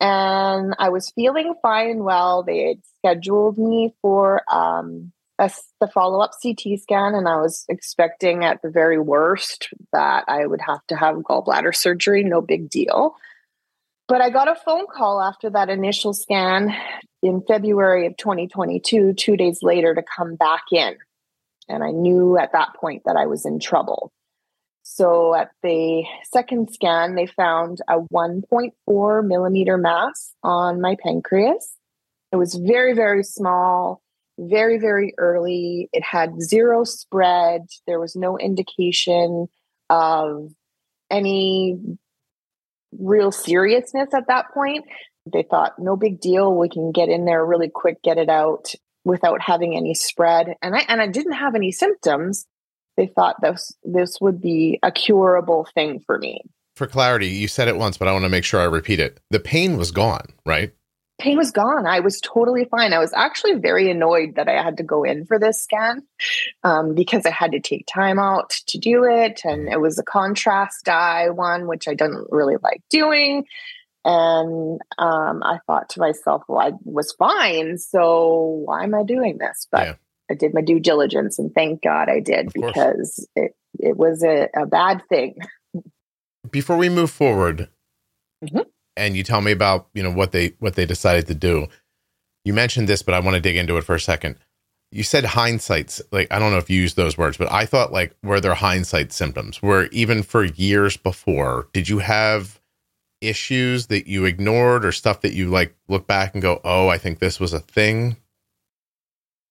And 0.00 0.74
I 0.78 0.88
was 0.88 1.10
feeling 1.10 1.54
fine 1.62 1.90
and 1.90 2.04
well. 2.04 2.42
They 2.42 2.68
had 2.68 2.82
scheduled 2.98 3.58
me 3.58 3.94
for 4.02 4.42
um, 4.52 5.12
a 5.38 5.50
the 5.80 5.88
follow 5.88 6.20
up 6.20 6.32
CT 6.42 6.80
scan. 6.80 7.14
And 7.14 7.28
I 7.28 7.36
was 7.36 7.64
expecting 7.68 8.44
at 8.44 8.62
the 8.62 8.70
very 8.70 8.98
worst 8.98 9.68
that 9.92 10.24
I 10.26 10.46
would 10.46 10.60
have 10.60 10.84
to 10.88 10.96
have 10.96 11.16
gallbladder 11.16 11.74
surgery. 11.74 12.24
No 12.24 12.40
big 12.40 12.70
deal. 12.70 13.14
But 14.08 14.20
I 14.20 14.30
got 14.30 14.48
a 14.48 14.56
phone 14.56 14.86
call 14.92 15.22
after 15.22 15.50
that 15.50 15.68
initial 15.68 16.12
scan 16.12 16.74
in 17.22 17.42
February 17.46 18.06
of 18.06 18.16
2022, 18.16 19.14
two 19.14 19.36
days 19.36 19.62
later, 19.62 19.94
to 19.94 20.02
come 20.02 20.34
back 20.34 20.62
in. 20.72 20.96
And 21.68 21.84
I 21.84 21.90
knew 21.90 22.36
at 22.38 22.52
that 22.52 22.74
point 22.80 23.02
that 23.06 23.16
I 23.16 23.26
was 23.26 23.44
in 23.46 23.60
trouble. 23.60 24.12
So 24.82 25.34
at 25.34 25.50
the 25.62 26.04
second 26.32 26.72
scan, 26.72 27.14
they 27.14 27.26
found 27.26 27.78
a 27.88 28.00
1.4 28.12 29.26
millimeter 29.26 29.78
mass 29.78 30.34
on 30.42 30.80
my 30.80 30.96
pancreas. 31.00 31.76
It 32.32 32.36
was 32.36 32.54
very, 32.54 32.94
very 32.94 33.22
small, 33.22 34.02
very, 34.38 34.78
very 34.78 35.14
early. 35.18 35.88
It 35.92 36.02
had 36.02 36.42
zero 36.42 36.84
spread. 36.84 37.66
There 37.86 38.00
was 38.00 38.16
no 38.16 38.38
indication 38.38 39.46
of 39.88 40.50
any 41.10 41.78
real 42.98 43.32
seriousness 43.32 44.12
at 44.14 44.28
that 44.28 44.52
point. 44.52 44.86
They 45.30 45.42
thought, 45.42 45.78
no 45.78 45.96
big 45.96 46.20
deal. 46.20 46.54
We 46.54 46.68
can 46.68 46.92
get 46.92 47.08
in 47.08 47.24
there 47.24 47.44
really 47.44 47.70
quick, 47.72 48.02
get 48.02 48.18
it 48.18 48.28
out 48.28 48.74
without 49.04 49.40
having 49.40 49.76
any 49.76 49.94
spread. 49.94 50.54
And 50.62 50.74
I 50.74 50.84
and 50.88 51.00
I 51.00 51.06
didn't 51.06 51.32
have 51.32 51.54
any 51.54 51.72
symptoms. 51.72 52.46
They 52.96 53.06
thought 53.06 53.40
this 53.40 53.72
this 53.84 54.18
would 54.20 54.40
be 54.40 54.78
a 54.82 54.90
curable 54.90 55.66
thing 55.74 56.00
for 56.00 56.18
me. 56.18 56.42
For 56.76 56.86
clarity, 56.86 57.28
you 57.28 57.48
said 57.48 57.68
it 57.68 57.76
once, 57.76 57.98
but 57.98 58.08
I 58.08 58.12
want 58.12 58.24
to 58.24 58.30
make 58.30 58.44
sure 58.44 58.60
I 58.60 58.64
repeat 58.64 59.00
it. 59.00 59.20
The 59.30 59.40
pain 59.40 59.76
was 59.76 59.90
gone, 59.90 60.26
right? 60.46 60.72
Pain 61.18 61.36
was 61.36 61.50
gone. 61.50 61.86
I 61.86 62.00
was 62.00 62.18
totally 62.22 62.64
fine. 62.64 62.94
I 62.94 62.98
was 62.98 63.12
actually 63.12 63.56
very 63.56 63.90
annoyed 63.90 64.36
that 64.36 64.48
I 64.48 64.62
had 64.62 64.78
to 64.78 64.82
go 64.82 65.04
in 65.04 65.26
for 65.26 65.38
this 65.38 65.62
scan 65.62 66.02
um, 66.64 66.94
because 66.94 67.26
I 67.26 67.30
had 67.30 67.52
to 67.52 67.60
take 67.60 67.86
time 67.86 68.18
out 68.18 68.48
to 68.68 68.78
do 68.78 69.04
it. 69.04 69.42
And 69.44 69.68
it 69.68 69.82
was 69.82 69.98
a 69.98 70.02
contrast 70.02 70.86
dye 70.86 71.28
one, 71.28 71.66
which 71.66 71.86
I 71.86 71.92
didn't 71.92 72.28
really 72.30 72.56
like 72.62 72.80
doing. 72.88 73.44
And 74.04 74.80
um, 74.98 75.42
I 75.42 75.58
thought 75.66 75.90
to 75.90 76.00
myself, 76.00 76.42
well, 76.48 76.60
I 76.60 76.72
was 76.84 77.12
fine. 77.12 77.76
So 77.76 78.62
why 78.64 78.84
am 78.84 78.94
I 78.94 79.02
doing 79.02 79.38
this? 79.38 79.66
But 79.70 79.86
yeah. 79.86 79.94
I 80.30 80.34
did 80.34 80.54
my 80.54 80.62
due 80.62 80.80
diligence 80.80 81.38
and 81.38 81.52
thank 81.52 81.82
God 81.82 82.08
I 82.08 82.20
did 82.20 82.52
because 82.54 83.26
it, 83.36 83.52
it 83.78 83.96
was 83.96 84.22
a, 84.22 84.48
a, 84.56 84.64
bad 84.64 85.02
thing. 85.08 85.36
Before 86.50 86.76
we 86.76 86.88
move 86.88 87.10
forward 87.10 87.68
mm-hmm. 88.42 88.60
and 88.96 89.16
you 89.16 89.22
tell 89.22 89.40
me 89.40 89.52
about, 89.52 89.88
you 89.92 90.02
know, 90.02 90.12
what 90.12 90.32
they 90.32 90.54
what 90.60 90.74
they 90.74 90.86
decided 90.86 91.26
to 91.26 91.34
do. 91.34 91.68
You 92.44 92.54
mentioned 92.54 92.88
this, 92.88 93.02
but 93.02 93.12
I 93.12 93.20
want 93.20 93.34
to 93.34 93.40
dig 93.40 93.56
into 93.56 93.76
it 93.76 93.84
for 93.84 93.94
a 93.94 94.00
second. 94.00 94.36
You 94.92 95.02
said 95.02 95.24
hindsights, 95.24 96.00
like 96.10 96.28
I 96.32 96.38
don't 96.38 96.52
know 96.52 96.58
if 96.58 96.70
you 96.70 96.80
used 96.80 96.96
those 96.96 97.18
words, 97.18 97.36
but 97.36 97.52
I 97.52 97.66
thought 97.66 97.92
like 97.92 98.16
were 98.22 98.40
there 98.40 98.54
hindsight 98.54 99.12
symptoms 99.12 99.60
where 99.60 99.86
even 99.88 100.22
for 100.22 100.44
years 100.44 100.96
before, 100.96 101.68
did 101.72 101.88
you 101.88 101.98
have 101.98 102.59
issues 103.20 103.88
that 103.88 104.08
you 104.08 104.24
ignored 104.24 104.84
or 104.84 104.92
stuff 104.92 105.20
that 105.22 105.34
you 105.34 105.48
like 105.48 105.74
look 105.88 106.06
back 106.06 106.34
and 106.34 106.42
go, 106.42 106.60
oh, 106.64 106.88
I 106.88 106.98
think 106.98 107.18
this 107.18 107.38
was 107.38 107.52
a 107.52 107.60
thing? 107.60 108.16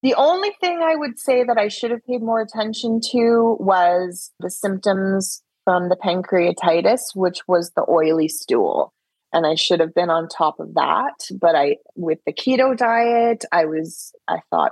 The 0.01 0.15
only 0.15 0.51
thing 0.61 0.79
I 0.81 0.95
would 0.95 1.19
say 1.19 1.43
that 1.43 1.57
I 1.57 1.67
should 1.67 1.91
have 1.91 2.05
paid 2.05 2.21
more 2.21 2.41
attention 2.41 3.01
to 3.11 3.57
was 3.59 4.31
the 4.39 4.49
symptoms 4.49 5.43
from 5.65 5.89
the 5.89 5.97
pancreatitis, 5.97 7.15
which 7.15 7.41
was 7.47 7.71
the 7.75 7.85
oily 7.89 8.29
stool. 8.29 8.93
And 9.31 9.45
I 9.45 9.55
should 9.55 9.79
have 9.79 9.93
been 9.93 10.09
on 10.09 10.27
top 10.27 10.59
of 10.59 10.73
that. 10.75 11.27
But 11.39 11.55
I, 11.55 11.77
with 11.95 12.19
the 12.25 12.33
keto 12.33 12.75
diet, 12.75 13.45
I 13.51 13.65
was, 13.65 14.13
I 14.27 14.39
thought, 14.49 14.71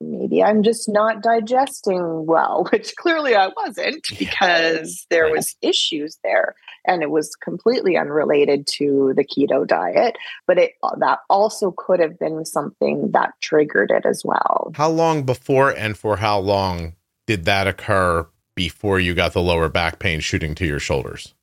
maybe 0.00 0.42
I'm 0.42 0.62
just 0.62 0.88
not 0.88 1.22
digesting 1.22 2.26
well, 2.26 2.66
which 2.72 2.94
clearly 2.96 3.34
I 3.34 3.48
wasn't 3.48 4.06
because 4.18 5.06
there 5.10 5.30
was 5.30 5.56
issues 5.62 6.18
there 6.24 6.54
and 6.86 7.02
it 7.02 7.10
was 7.10 7.36
completely 7.36 7.96
unrelated 7.96 8.66
to 8.66 9.12
the 9.16 9.24
keto 9.24 9.66
diet, 9.66 10.16
but 10.46 10.58
it 10.58 10.72
uh, 10.82 10.96
that 10.96 11.20
also 11.28 11.72
could 11.76 12.00
have 12.00 12.18
been 12.18 12.44
something 12.44 13.10
that 13.12 13.32
triggered 13.40 13.90
it 13.90 14.06
as 14.06 14.22
well. 14.24 14.72
How 14.74 14.88
long 14.88 15.24
before 15.24 15.70
and 15.70 15.96
for 15.96 16.16
how 16.16 16.38
long 16.38 16.94
did 17.26 17.44
that 17.44 17.66
occur 17.66 18.26
before 18.54 18.98
you 18.98 19.14
got 19.14 19.32
the 19.32 19.42
lower 19.42 19.68
back 19.68 19.98
pain 19.98 20.20
shooting 20.20 20.54
to 20.56 20.66
your 20.66 20.80
shoulders? 20.80 21.34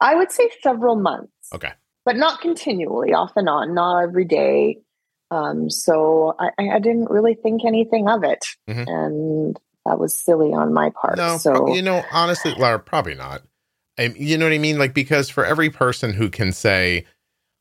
I 0.00 0.14
would 0.14 0.32
say 0.32 0.50
several 0.62 0.96
months. 0.96 1.32
Okay. 1.54 1.72
But 2.04 2.16
not 2.16 2.40
continually, 2.40 3.14
off 3.14 3.32
and 3.36 3.48
on, 3.48 3.74
not 3.74 4.02
every 4.02 4.26
day 4.26 4.78
um, 5.30 5.70
so 5.70 6.36
I, 6.38 6.50
I, 6.58 6.78
didn't 6.78 7.10
really 7.10 7.34
think 7.34 7.64
anything 7.64 8.08
of 8.08 8.24
it. 8.24 8.44
Mm-hmm. 8.68 8.84
And 8.86 9.60
that 9.86 9.98
was 9.98 10.14
silly 10.14 10.52
on 10.52 10.72
my 10.72 10.90
part. 10.90 11.16
No, 11.16 11.38
so, 11.38 11.74
you 11.74 11.82
know, 11.82 12.02
honestly, 12.12 12.54
Laura, 12.54 12.78
probably 12.78 13.14
not. 13.14 13.42
I, 13.98 14.04
you 14.16 14.38
know 14.38 14.46
what 14.46 14.52
I 14.52 14.58
mean? 14.58 14.78
Like, 14.78 14.94
because 14.94 15.28
for 15.28 15.44
every 15.44 15.70
person 15.70 16.12
who 16.12 16.30
can 16.30 16.52
say, 16.52 17.04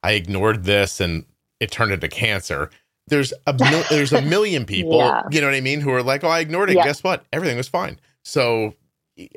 I 0.02 0.14
ignored 0.14 0.64
this 0.64 1.00
and 1.00 1.26
it 1.60 1.72
turned 1.72 1.92
into 1.92 2.08
cancer, 2.08 2.70
there's 3.08 3.34
a 3.48 3.54
mil- 3.54 3.84
there's 3.90 4.14
a 4.14 4.22
million 4.22 4.66
people, 4.68 4.98
yeah. 4.98 5.24
you 5.32 5.42
know 5.42 5.48
what 5.48 5.56
I 5.56 5.62
mean, 5.62 5.80
who 5.82 5.92
are 5.92 6.04
like, 6.04 6.24
oh, 6.24 6.30
I 6.30 6.40
ignored 6.40 6.70
it. 6.70 6.78
Yeah. 6.78 6.86
Guess 6.86 7.04
what? 7.04 7.26
Everything 7.32 7.58
was 7.58 7.68
fine. 7.68 8.00
So 8.24 8.76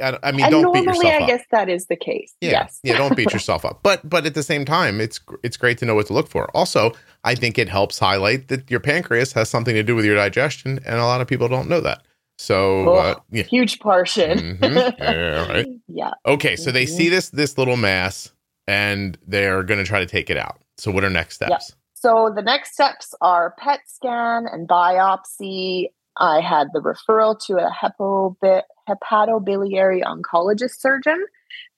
I, 0.02 0.18
I 0.22 0.32
mean, 0.32 0.44
and 0.44 0.50
don't 0.50 0.62
normally, 0.62 0.80
beat 0.80 0.86
yourself 0.86 1.22
I 1.22 1.26
guess 1.26 1.44
that 1.50 1.68
is 1.68 1.86
the 1.86 1.96
case. 1.96 2.34
Yeah, 2.40 2.50
yes. 2.50 2.80
yeah. 2.82 2.96
Don't 2.96 3.16
beat 3.16 3.32
yourself 3.34 3.64
up. 3.64 3.80
But 3.82 4.08
but 4.08 4.24
at 4.24 4.34
the 4.34 4.42
same 4.42 4.64
time, 4.64 5.00
it's 5.00 5.20
it's 5.42 5.56
great 5.56 5.78
to 5.78 5.84
know 5.84 5.94
what 5.94 6.06
to 6.06 6.14
look 6.14 6.28
for. 6.28 6.50
Also, 6.56 6.92
I 7.24 7.34
think 7.34 7.58
it 7.58 7.68
helps 7.68 7.98
highlight 7.98 8.48
that 8.48 8.70
your 8.70 8.80
pancreas 8.80 9.32
has 9.32 9.50
something 9.50 9.74
to 9.74 9.82
do 9.82 9.94
with 9.94 10.04
your 10.04 10.16
digestion, 10.16 10.80
and 10.86 10.96
a 10.96 11.04
lot 11.04 11.20
of 11.20 11.26
people 11.26 11.48
don't 11.48 11.68
know 11.68 11.80
that. 11.80 12.02
So 12.38 12.90
oh, 12.90 12.94
uh, 12.94 13.14
yeah. 13.30 13.44
huge 13.44 13.80
portion. 13.80 14.58
mm-hmm. 14.58 15.02
Yeah. 15.02 15.48
Right. 15.48 15.66
yeah. 15.88 16.10
Okay. 16.24 16.56
So 16.56 16.68
mm-hmm. 16.68 16.74
they 16.74 16.86
see 16.86 17.08
this 17.08 17.30
this 17.30 17.58
little 17.58 17.76
mass, 17.76 18.32
and 18.66 19.18
they're 19.26 19.62
going 19.62 19.78
to 19.78 19.86
try 19.86 20.00
to 20.00 20.06
take 20.06 20.30
it 20.30 20.38
out. 20.38 20.58
So 20.78 20.90
what 20.90 21.04
are 21.04 21.10
next 21.10 21.36
steps? 21.36 21.74
So 21.94 22.32
the 22.34 22.42
next 22.42 22.74
steps 22.74 23.14
are 23.20 23.54
PET 23.58 23.80
scan 23.86 24.46
and 24.50 24.68
biopsy. 24.68 25.86
I 26.18 26.40
had 26.40 26.68
the 26.72 26.80
referral 26.80 27.38
to 27.46 27.56
a 27.56 27.70
hepobit 27.70 28.62
hepatobiliary 28.88 30.02
oncologist 30.02 30.80
surgeon 30.80 31.24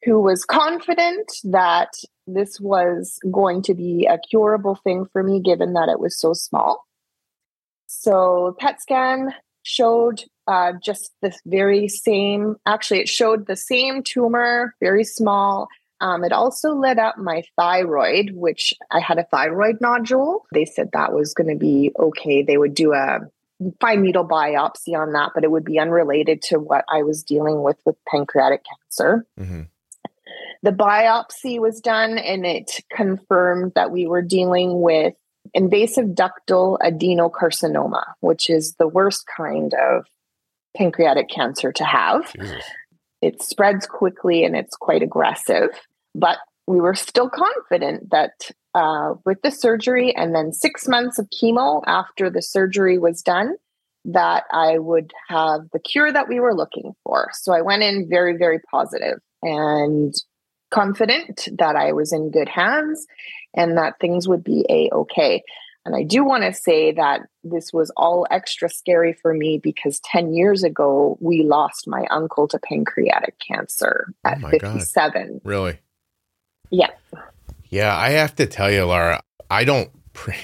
who 0.05 0.21
was 0.21 0.45
confident 0.45 1.31
that 1.45 1.93
this 2.27 2.61
was 2.61 3.19
going 3.31 3.63
to 3.63 3.75
be 3.75 4.07
a 4.07 4.19
curable 4.31 4.77
thing 4.85 5.07
for 5.13 5.23
me 5.23 5.41
given 5.41 5.73
that 5.73 5.89
it 5.89 5.99
was 5.99 6.19
so 6.19 6.33
small. 6.33 6.87
So, 7.87 8.55
PET 8.61 8.83
scan 8.83 9.35
showed 9.63 10.23
uh, 10.47 10.73
just 10.83 11.13
this 11.23 11.41
very 11.47 11.89
same, 11.89 12.57
actually, 12.67 13.01
it 13.01 13.09
showed 13.09 13.47
the 13.47 13.57
same 13.57 14.03
tumor, 14.03 14.75
very 14.81 15.05
small. 15.05 15.69
Um, 16.01 16.23
it 16.23 16.33
also 16.33 16.75
lit 16.75 16.99
up 16.99 17.19
my 17.19 17.43
thyroid, 17.57 18.31
which 18.35 18.73
I 18.91 19.01
had 19.01 19.19
a 19.19 19.25
thyroid 19.25 19.79
nodule. 19.81 20.47
They 20.53 20.65
said 20.65 20.91
that 20.93 21.13
was 21.13 21.35
going 21.35 21.49
to 21.49 21.57
be 21.57 21.93
okay. 21.99 22.43
They 22.43 22.57
would 22.57 22.75
do 22.75 22.93
a 22.93 23.21
fine 23.81 24.03
needle 24.03 24.27
biopsy 24.27 24.95
on 24.97 25.13
that, 25.13 25.31
but 25.35 25.45
it 25.45 25.51
would 25.51 25.65
be 25.65 25.79
unrelated 25.79 26.43
to 26.43 26.59
what 26.59 26.85
I 26.93 27.03
was 27.03 27.23
dealing 27.23 27.63
with 27.63 27.77
with 27.85 27.97
pancreatic 28.09 28.63
cancer. 28.65 29.27
Mm-hmm. 29.39 29.63
The 30.63 30.73
biopsy 30.73 31.59
was 31.59 31.81
done 31.81 32.19
and 32.19 32.45
it 32.45 32.81
confirmed 32.93 33.73
that 33.75 33.91
we 33.91 34.07
were 34.07 34.23
dealing 34.23 34.81
with 34.81 35.15
invasive 35.55 36.09
ductal 36.09 36.79
adenocarcinoma, 36.81 38.05
which 38.21 38.51
is 38.51 38.75
the 38.75 38.89
worst 38.89 39.25
kind 39.35 39.73
of 39.75 40.07
pancreatic 40.77 41.29
cancer 41.29 41.73
to 41.73 41.85
have. 41.85 42.33
Jesus. 42.33 42.65
It 43.21 43.43
spreads 43.43 43.87
quickly 43.87 44.45
and 44.45 44.57
it's 44.57 44.77
quite 44.77 45.03
aggressive, 45.03 45.71
but 46.15 46.39
we 46.67 46.81
were 46.81 46.95
still 46.95 47.31
confident 47.31 48.11
that 48.11 48.33
uh, 48.79 49.15
with 49.25 49.43
the 49.43 49.51
surgery 49.51 50.15
and 50.15 50.33
then 50.35 50.53
six 50.53 50.87
months 50.87 51.19
of 51.19 51.29
chemo 51.31 51.83
after 51.87 52.31
the 52.31 52.43
surgery 52.43 52.97
was 52.97 53.23
done, 53.23 53.57
that 54.05 54.45
I 54.53 54.79
would 54.79 55.13
have 55.29 55.63
the 55.73 55.81
cure 55.81 56.13
that 56.13 56.29
we 56.29 56.39
were 56.39 56.55
looking 56.55 56.95
for. 57.03 57.31
So 57.33 57.53
I 57.53 57.63
went 57.63 57.83
in 57.83 58.09
very, 58.09 58.37
very 58.37 58.61
positive 58.71 59.19
and 59.43 60.15
confident 60.71 61.49
that 61.59 61.75
I 61.75 61.93
was 61.93 62.13
in 62.13 62.31
good 62.31 62.49
hands 62.49 63.05
and 63.53 63.77
that 63.77 63.99
things 64.01 64.29
would 64.29 64.45
be 64.45 64.65
a 64.71 64.95
okay. 64.95 65.43
And 65.85 65.97
I 65.97 66.05
do 66.05 66.23
want 66.23 66.45
to 66.45 66.53
say 66.53 66.93
that 66.93 67.23
this 67.43 67.73
was 67.73 67.91
all 67.97 68.27
extra 68.31 68.69
scary 68.69 69.13
for 69.13 69.35
me 69.35 69.59
because 69.61 69.99
10 70.05 70.35
years 70.35 70.63
ago, 70.63 71.19
we 71.21 71.43
lost 71.43 71.89
my 71.89 72.07
uncle 72.11 72.47
to 72.49 72.61
pancreatic 72.61 73.35
cancer 73.41 74.13
oh 74.25 74.29
at 74.29 74.45
oh 74.45 74.51
57. 74.51 75.33
God. 75.33 75.41
Really? 75.43 75.79
Yeah. 76.71 76.91
Yeah, 77.71 77.97
I 77.97 78.11
have 78.11 78.35
to 78.37 78.47
tell 78.47 78.71
you, 78.71 78.85
Laura, 78.85 79.21
I 79.51 79.65
don't 79.65 79.91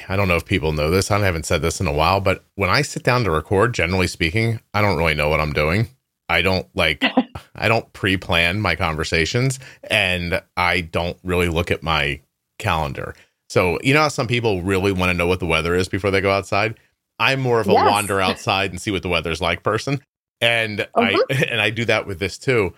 I 0.09 0.16
don't 0.16 0.28
know 0.28 0.37
if 0.37 0.45
people 0.45 0.73
know 0.73 0.90
this. 0.90 1.11
I 1.11 1.19
haven't 1.19 1.47
said 1.47 1.62
this 1.62 1.81
in 1.81 1.87
a 1.87 1.93
while, 1.93 2.21
but 2.21 2.45
when 2.54 2.71
I 2.71 2.83
sit 2.83 3.02
down 3.02 3.25
to 3.25 3.31
record, 3.31 3.75
generally 3.75 4.07
speaking, 4.07 4.61
I 4.73 4.81
don't 4.81 4.97
really 4.97 5.14
know 5.14 5.28
what 5.28 5.40
I'm 5.40 5.52
doing. 5.52 5.88
I 6.28 6.43
don't 6.43 6.66
like 6.75 7.02
I 7.54 7.69
don't 7.69 7.93
pre-plan 7.93 8.61
my 8.61 8.76
conversations 8.76 9.59
and 9.90 10.40
I 10.57 10.83
don't 10.83 11.19
really 11.23 11.49
look 11.49 11.71
at 11.71 11.83
my 11.83 12.21
calendar. 12.59 13.14
So, 13.49 13.78
you 13.83 13.95
know 13.95 14.02
how 14.02 14.09
some 14.09 14.26
people 14.26 14.62
really 14.62 14.93
want 14.93 15.11
to 15.11 15.14
know 15.14 15.26
what 15.26 15.40
the 15.40 15.47
weather 15.47 15.75
is 15.75 15.88
before 15.88 16.11
they 16.11 16.21
go 16.21 16.31
outside? 16.31 16.78
I'm 17.19 17.40
more 17.40 17.61
of 17.61 17.69
a 17.69 17.73
yes. 17.73 17.90
wander 17.90 18.21
outside 18.21 18.71
and 18.71 18.81
see 18.81 18.90
what 18.90 19.02
the 19.02 19.09
weather's 19.09 19.40
like 19.40 19.62
person. 19.62 20.00
And 20.40 20.81
uh-huh. 20.81 21.19
I 21.31 21.35
and 21.50 21.61
I 21.61 21.71
do 21.71 21.85
that 21.85 22.07
with 22.07 22.19
this 22.19 22.38
too. 22.38 22.75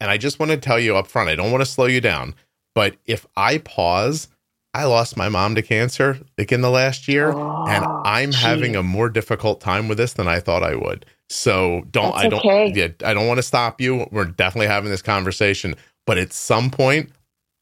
And 0.00 0.10
I 0.10 0.18
just 0.18 0.38
want 0.38 0.50
to 0.52 0.56
tell 0.56 0.78
you 0.78 0.96
up 0.96 1.06
front, 1.06 1.28
I 1.28 1.34
don't 1.34 1.50
want 1.50 1.62
to 1.62 1.70
slow 1.70 1.86
you 1.86 2.00
down. 2.00 2.34
But 2.74 2.96
if 3.06 3.26
I 3.36 3.58
pause, 3.58 4.28
I 4.74 4.84
lost 4.84 5.16
my 5.16 5.28
mom 5.28 5.54
to 5.56 5.62
cancer 5.62 6.18
like 6.36 6.52
in 6.52 6.60
the 6.60 6.70
last 6.70 7.08
year, 7.08 7.32
oh, 7.36 7.64
and 7.66 7.86
ah, 7.86 8.00
I'm 8.04 8.30
geez. 8.32 8.40
having 8.40 8.76
a 8.76 8.82
more 8.82 9.08
difficult 9.08 9.60
time 9.60 9.88
with 9.88 9.98
this 9.98 10.12
than 10.14 10.28
I 10.28 10.40
thought 10.40 10.62
I 10.62 10.74
would 10.76 11.04
So 11.30 11.82
don't 11.90 12.12
That's 12.12 12.24
I 12.24 12.28
don't 12.28 12.38
okay. 12.40 12.72
yeah, 12.74 12.88
I 13.04 13.14
don't 13.14 13.26
want 13.26 13.38
to 13.38 13.42
stop 13.42 13.80
you. 13.80 14.06
We're 14.12 14.24
definitely 14.26 14.68
having 14.68 14.90
this 14.90 15.02
conversation, 15.02 15.74
but 16.06 16.18
at 16.18 16.32
some 16.32 16.70
point 16.70 17.10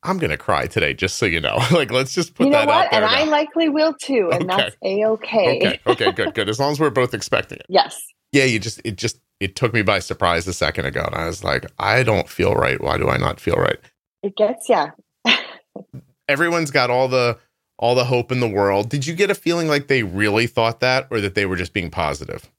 I'm 0.02 0.18
gonna 0.18 0.36
cry 0.36 0.66
today, 0.66 0.94
just 0.94 1.16
so 1.16 1.26
you 1.26 1.40
know. 1.40 1.58
like 1.72 1.90
let's 1.90 2.14
just 2.14 2.34
put 2.34 2.44
you 2.44 2.50
know 2.50 2.58
that 2.58 2.68
what? 2.68 2.84
out 2.86 2.90
there. 2.90 3.02
And 3.04 3.10
I 3.10 3.24
likely 3.24 3.68
will 3.68 3.94
too. 3.94 4.30
And 4.32 4.50
Okay. 4.50 4.56
that's 4.56 4.76
a 4.84 5.04
okay. 5.06 5.56
okay, 5.56 5.80
okay, 5.86 6.12
good, 6.12 6.34
good. 6.34 6.48
As 6.48 6.60
long 6.60 6.72
as 6.72 6.80
we're 6.80 6.90
both 6.90 7.14
expecting 7.14 7.58
it. 7.58 7.66
Yes. 7.68 8.00
Yeah, 8.32 8.44
you 8.44 8.58
just 8.58 8.80
it 8.84 8.96
just 8.96 9.18
it 9.40 9.56
took 9.56 9.72
me 9.72 9.82
by 9.82 9.98
surprise 9.98 10.46
a 10.46 10.52
second 10.52 10.86
ago, 10.86 11.02
and 11.04 11.14
I 11.14 11.26
was 11.26 11.42
like, 11.44 11.66
I 11.78 12.02
don't 12.02 12.28
feel 12.28 12.54
right. 12.54 12.80
Why 12.80 12.98
do 12.98 13.08
I 13.08 13.16
not 13.16 13.40
feel 13.40 13.56
right? 13.56 13.78
It 14.26 14.34
gets 14.34 14.68
yeah. 14.68 14.90
Everyone's 16.28 16.72
got 16.72 16.90
all 16.90 17.06
the 17.06 17.38
all 17.78 17.94
the 17.94 18.06
hope 18.06 18.32
in 18.32 18.40
the 18.40 18.48
world. 18.48 18.88
Did 18.88 19.06
you 19.06 19.14
get 19.14 19.30
a 19.30 19.36
feeling 19.36 19.68
like 19.68 19.86
they 19.86 20.02
really 20.02 20.48
thought 20.48 20.80
that, 20.80 21.06
or 21.12 21.20
that 21.20 21.36
they 21.36 21.46
were 21.46 21.54
just 21.54 21.72
being 21.72 21.90
positive? 21.90 22.50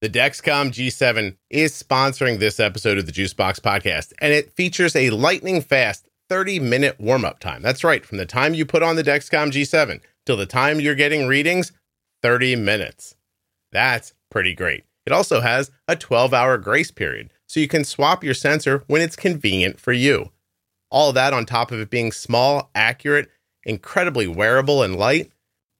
The 0.00 0.08
Dexcom 0.08 0.70
G7 0.70 1.36
is 1.50 1.72
sponsoring 1.82 2.38
this 2.38 2.58
episode 2.58 2.96
of 2.96 3.04
the 3.04 3.12
Juicebox 3.12 3.60
podcast, 3.60 4.14
and 4.18 4.32
it 4.32 4.50
features 4.50 4.96
a 4.96 5.10
lightning 5.10 5.60
fast 5.60 6.08
30 6.30 6.58
minute 6.58 6.98
warm 6.98 7.26
up 7.26 7.38
time. 7.38 7.60
That's 7.60 7.84
right, 7.84 8.06
from 8.06 8.16
the 8.16 8.24
time 8.24 8.54
you 8.54 8.64
put 8.64 8.82
on 8.82 8.96
the 8.96 9.04
Dexcom 9.04 9.50
G7 9.50 10.00
till 10.24 10.38
the 10.38 10.46
time 10.46 10.80
you're 10.80 10.94
getting 10.94 11.26
readings, 11.26 11.70
30 12.22 12.56
minutes. 12.56 13.14
That's 13.72 14.14
pretty 14.30 14.54
great. 14.54 14.84
It 15.04 15.12
also 15.12 15.42
has 15.42 15.70
a 15.86 15.96
12 15.96 16.32
hour 16.32 16.56
grace 16.56 16.90
period, 16.90 17.30
so 17.54 17.60
you 17.60 17.68
can 17.68 17.84
swap 17.84 18.24
your 18.24 18.34
sensor 18.34 18.82
when 18.88 19.00
it's 19.00 19.14
convenient 19.14 19.78
for 19.78 19.92
you. 19.92 20.32
All 20.90 21.12
that 21.12 21.32
on 21.32 21.46
top 21.46 21.70
of 21.70 21.78
it 21.78 21.88
being 21.88 22.10
small, 22.10 22.68
accurate, 22.74 23.30
incredibly 23.62 24.26
wearable, 24.26 24.82
and 24.82 24.96
light. 24.96 25.30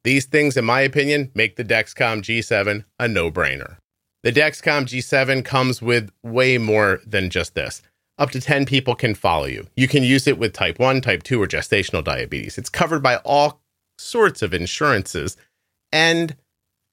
These 0.04 0.26
things, 0.26 0.57
in 0.57 0.64
my 0.64 0.83
opinion, 0.83 1.33
make 1.35 1.57
the 1.57 1.64
Dexcom 1.64 2.23
G7 2.23 2.85
a 3.00 3.09
no 3.09 3.28
brainer. 3.28 3.78
The 4.23 4.31
Dexcom 4.31 4.85
G7 4.85 5.45
comes 5.45 5.83
with 5.83 6.12
way 6.23 6.59
more 6.59 7.00
than 7.04 7.28
just 7.28 7.57
this. 7.57 7.83
Up 8.19 8.31
to 8.31 8.40
10 8.40 8.66
people 8.66 8.95
can 8.95 9.16
follow 9.16 9.47
you. 9.47 9.66
You 9.76 9.88
can 9.88 10.04
use 10.04 10.28
it 10.28 10.38
with 10.38 10.52
type 10.52 10.78
1, 10.78 11.00
type 11.00 11.25
2, 11.25 11.43
or 11.43 11.49
gestational 11.49 12.04
diabetes. 12.04 12.57
It's 12.57 12.71
covered 12.71 13.02
by 13.02 13.16
all 13.25 13.61
sorts 13.99 14.43
of 14.43 14.54
insurances. 14.54 15.37
And 15.90 16.37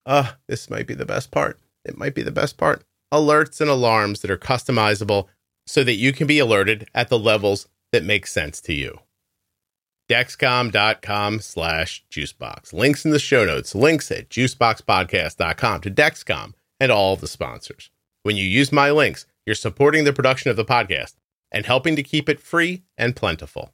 uh, 0.08 0.32
this 0.48 0.72
might 0.72 0.88
be 0.88 0.96
the 0.96 1.06
best 1.06 1.30
part. 1.30 1.60
It 1.86 2.00
might 2.00 2.16
be 2.16 2.24
the 2.24 2.32
best 2.32 2.58
part. 2.58 2.84
Alerts 3.14 3.62
and 3.62 3.70
alarms 3.70 4.22
that 4.22 4.32
are 4.32 4.38
customizable 4.38 5.28
so 5.68 5.84
that 5.84 5.96
you 5.96 6.14
can 6.14 6.28
be 6.28 6.40
alerted 6.40 6.90
at 6.94 7.10
the 7.10 7.20
levels 7.20 7.68
that 7.92 8.04
make 8.04 8.26
sense 8.26 8.62
to 8.62 8.74
you. 8.74 9.00
Dexcom.com 10.10 11.40
slash 11.40 12.04
juicebox. 12.12 12.74
Links 12.74 13.06
in 13.06 13.12
the 13.12 13.20
show 13.20 13.46
notes. 13.46 13.74
Links 13.74 14.12
at 14.12 14.30
juiceboxpodcast.com 14.30 15.82
to 15.82 15.92
Dexcom 15.92 16.54
and 16.80 16.92
all 16.92 17.16
the 17.16 17.28
sponsors. 17.28 17.90
When 18.24 18.36
you 18.36 18.46
use 18.46 18.72
my 18.72 18.92
links, 18.92 19.26
you're 19.46 19.56
supporting 19.56 20.04
the 20.04 20.14
production 20.14 20.52
of 20.52 20.58
the 20.58 20.66
podcast 20.66 21.16
and 21.52 21.66
helping 21.66 21.96
to 21.96 22.04
keep 22.04 22.30
it 22.30 22.40
free 22.40 22.84
and 22.98 23.16
plentiful. 23.16 23.74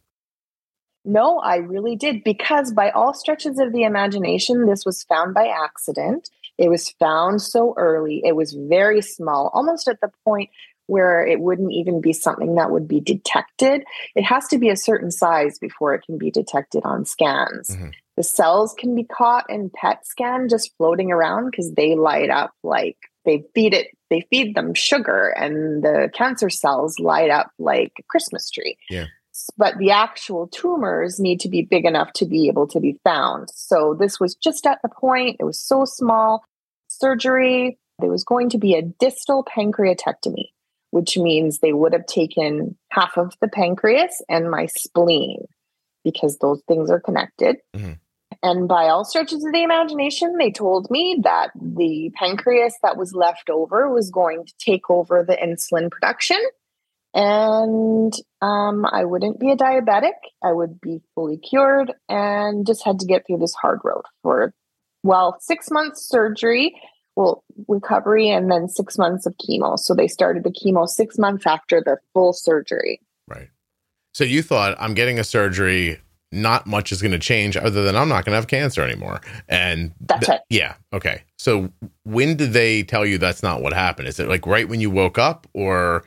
No, 1.03 1.39
I 1.39 1.55
really 1.55 1.95
did 1.95 2.23
because 2.23 2.73
by 2.73 2.89
all 2.89 3.13
stretches 3.13 3.59
of 3.59 3.71
the 3.71 3.83
imagination, 3.83 4.65
this 4.65 4.85
was 4.85 5.03
found 5.03 5.33
by 5.33 5.47
accident. 5.47 6.29
It 6.57 6.69
was 6.69 6.89
found 6.99 7.41
so 7.41 7.73
early. 7.77 8.21
It 8.23 8.35
was 8.35 8.53
very 8.53 9.01
small, 9.01 9.49
almost 9.53 9.87
at 9.87 10.01
the 10.01 10.11
point 10.25 10.49
where 10.87 11.25
it 11.25 11.39
wouldn't 11.39 11.73
even 11.73 11.99
be 11.99 12.13
something 12.13 12.55
that 12.55 12.71
would 12.71 12.87
be 12.87 13.01
detected. 13.01 13.83
It 14.15 14.23
has 14.23 14.47
to 14.47 14.57
be 14.57 14.69
a 14.69 14.77
certain 14.77 15.11
size 15.11 15.59
before 15.59 15.93
it 15.93 16.03
can 16.05 16.17
be 16.17 16.31
detected 16.31 16.83
on 16.85 17.05
scans. 17.05 17.69
Mhm. 17.69 17.91
The 18.15 18.23
cells 18.23 18.73
can 18.73 18.95
be 18.95 19.03
caught 19.03 19.49
in 19.49 19.69
PET 19.69 20.05
scan 20.05 20.47
just 20.49 20.75
floating 20.77 21.11
around 21.11 21.51
because 21.51 21.73
they 21.73 21.95
light 21.95 22.29
up 22.29 22.51
like 22.63 22.97
they 23.25 23.43
feed 23.53 23.73
it, 23.73 23.87
they 24.09 24.21
feed 24.29 24.55
them 24.55 24.73
sugar, 24.73 25.27
and 25.27 25.83
the 25.83 26.09
cancer 26.13 26.49
cells 26.49 26.97
light 26.97 27.29
up 27.29 27.51
like 27.59 27.91
a 27.99 28.03
Christmas 28.03 28.49
tree 28.49 28.77
but 29.57 29.77
the 29.77 29.91
actual 29.91 30.47
tumors 30.47 31.19
need 31.19 31.39
to 31.41 31.49
be 31.49 31.61
big 31.61 31.85
enough 31.85 32.11
to 32.13 32.25
be 32.25 32.47
able 32.47 32.67
to 32.67 32.79
be 32.79 32.99
found. 33.03 33.49
So 33.53 33.95
this 33.97 34.19
was 34.19 34.35
just 34.35 34.65
at 34.65 34.79
the 34.81 34.89
point, 34.89 35.37
it 35.39 35.43
was 35.43 35.59
so 35.59 35.85
small. 35.85 36.43
Surgery, 36.99 37.79
there 37.99 38.09
was 38.09 38.23
going 38.23 38.49
to 38.49 38.57
be 38.57 38.75
a 38.75 38.81
distal 38.81 39.43
pancreatectomy, 39.45 40.49
which 40.91 41.17
means 41.17 41.59
they 41.59 41.73
would 41.73 41.93
have 41.93 42.05
taken 42.05 42.77
half 42.91 43.17
of 43.17 43.33
the 43.41 43.47
pancreas 43.47 44.21
and 44.29 44.49
my 44.51 44.67
spleen 44.67 45.45
because 46.03 46.37
those 46.37 46.61
things 46.67 46.89
are 46.89 46.99
connected. 46.99 47.57
Mhm. 47.75 47.99
And 48.43 48.67
by 48.67 48.89
all 48.89 49.03
stretches 49.03 49.43
of 49.43 49.51
the 49.51 49.63
imagination, 49.63 50.37
they 50.37 50.51
told 50.51 50.91
me 50.91 51.19
that 51.23 51.51
the 51.55 52.11
pancreas 52.15 52.75
that 52.83 52.97
was 52.97 53.13
left 53.13 53.49
over 53.49 53.89
was 53.89 54.11
going 54.11 54.45
to 54.45 54.53
take 54.59 54.89
over 54.89 55.23
the 55.23 55.35
insulin 55.35 55.89
production 55.89 56.37
and 57.17 58.13
um, 58.41 58.85
I 58.85 59.05
wouldn't 59.05 59.39
be 59.39 59.49
a 59.51 59.57
diabetic. 59.57 60.13
I 60.43 60.51
would 60.51 60.79
be 60.79 61.01
fully 61.15 61.37
cured 61.37 61.91
and 62.07 62.65
just 62.67 62.85
had 62.85 62.99
to 62.99 63.07
get 63.07 63.25
through 63.25 63.39
this 63.39 63.55
hard 63.55 63.79
road 63.83 64.03
for, 64.21 64.53
well, 65.03 65.37
six 65.39 65.69
months 65.71 66.07
surgery, 66.07 66.75
well, 67.15 67.43
recovery, 67.67 68.29
and 68.29 68.51
then 68.51 68.67
six 68.67 68.97
months 68.97 69.25
of 69.25 69.35
chemo. 69.37 69.77
So 69.77 69.93
they 69.93 70.07
started 70.07 70.43
the 70.43 70.51
chemo 70.51 70.87
six 70.87 71.17
months 71.17 71.45
after 71.45 71.81
the 71.81 71.97
full 72.13 72.33
surgery. 72.33 73.01
Right. 73.27 73.49
So 74.13 74.23
you 74.23 74.41
thought 74.41 74.75
I'm 74.79 74.93
getting 74.93 75.19
a 75.19 75.23
surgery, 75.23 75.99
not 76.31 76.67
much 76.67 76.91
is 76.91 77.01
going 77.01 77.11
to 77.11 77.19
change 77.19 77.55
other 77.55 77.83
than 77.83 77.95
I'm 77.95 78.09
not 78.09 78.25
going 78.25 78.33
to 78.33 78.37
have 78.37 78.47
cancer 78.47 78.81
anymore. 78.81 79.21
And 79.47 79.93
That's 80.01 80.25
th- 80.25 80.29
right. 80.29 80.41
yeah, 80.49 80.75
okay. 80.93 81.23
So 81.37 81.71
when 82.03 82.35
did 82.35 82.53
they 82.53 82.83
tell 82.83 83.05
you 83.05 83.17
that's 83.17 83.43
not 83.43 83.61
what 83.61 83.73
happened? 83.73 84.07
Is 84.07 84.19
it 84.19 84.27
like 84.27 84.45
right 84.45 84.67
when 84.67 84.81
you 84.81 84.89
woke 84.89 85.17
up 85.17 85.47
or 85.53 86.03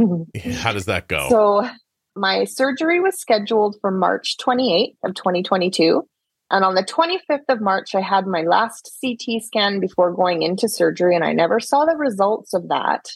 mm-hmm. 0.00 0.50
how 0.50 0.72
does 0.72 0.86
that 0.86 1.08
go? 1.08 1.28
So 1.28 1.68
my 2.16 2.44
surgery 2.44 3.00
was 3.00 3.18
scheduled 3.18 3.76
for 3.80 3.90
March 3.90 4.36
28th 4.38 4.96
of 5.04 5.14
2022. 5.14 6.06
And 6.50 6.64
on 6.64 6.74
the 6.74 6.82
25th 6.82 7.44
of 7.48 7.60
March, 7.60 7.94
I 7.94 8.00
had 8.00 8.26
my 8.26 8.42
last 8.42 8.90
CT 9.02 9.42
scan 9.42 9.80
before 9.80 10.12
going 10.12 10.42
into 10.42 10.68
surgery, 10.68 11.14
and 11.14 11.24
I 11.24 11.32
never 11.32 11.60
saw 11.60 11.84
the 11.84 11.96
results 11.96 12.54
of 12.54 12.68
that. 12.68 13.10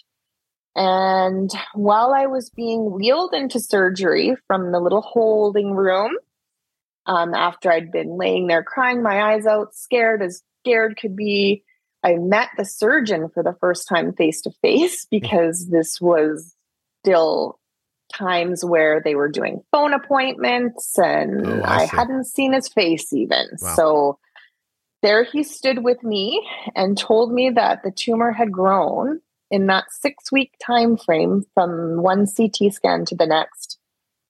And 0.74 1.50
while 1.74 2.12
I 2.14 2.26
was 2.26 2.50
being 2.50 2.92
wheeled 2.92 3.34
into 3.34 3.60
surgery 3.60 4.36
from 4.46 4.72
the 4.72 4.80
little 4.80 5.02
holding 5.02 5.72
room, 5.72 6.12
um, 7.06 7.34
after 7.34 7.70
I'd 7.70 7.90
been 7.90 8.16
laying 8.16 8.46
there 8.46 8.62
crying 8.62 9.02
my 9.02 9.32
eyes 9.32 9.46
out, 9.46 9.74
scared 9.74 10.22
as 10.22 10.42
scared 10.60 10.96
could 11.00 11.16
be, 11.16 11.64
I 12.02 12.14
met 12.14 12.50
the 12.56 12.64
surgeon 12.64 13.28
for 13.32 13.42
the 13.42 13.56
first 13.60 13.88
time 13.88 14.12
face 14.12 14.40
to 14.42 14.50
face 14.62 15.06
because 15.10 15.68
this 15.68 16.00
was 16.00 16.54
still 17.02 17.58
times 18.12 18.64
where 18.64 19.00
they 19.04 19.14
were 19.14 19.28
doing 19.28 19.62
phone 19.72 19.92
appointments 19.92 20.98
and 20.98 21.46
Oh, 21.46 21.62
I 21.62 21.82
I, 21.82 21.84
hadn't 21.86 22.26
seen 22.26 22.52
his 22.52 22.68
face 22.68 23.12
even. 23.12 23.46
Wow. 23.60 23.74
So 23.74 24.18
there 25.02 25.24
he 25.24 25.42
stood 25.42 25.82
with 25.82 26.02
me 26.04 26.46
and 26.76 26.96
told 26.96 27.32
me 27.32 27.50
that 27.50 27.82
the 27.82 27.90
tumor 27.90 28.30
had 28.32 28.52
grown 28.52 29.20
in 29.50 29.66
that 29.66 29.84
six 29.90 30.30
week 30.32 30.52
time 30.64 30.96
frame 30.96 31.44
from 31.54 32.02
one 32.02 32.26
CT 32.26 32.72
scan 32.72 33.04
to 33.06 33.14
the 33.16 33.26
next 33.26 33.78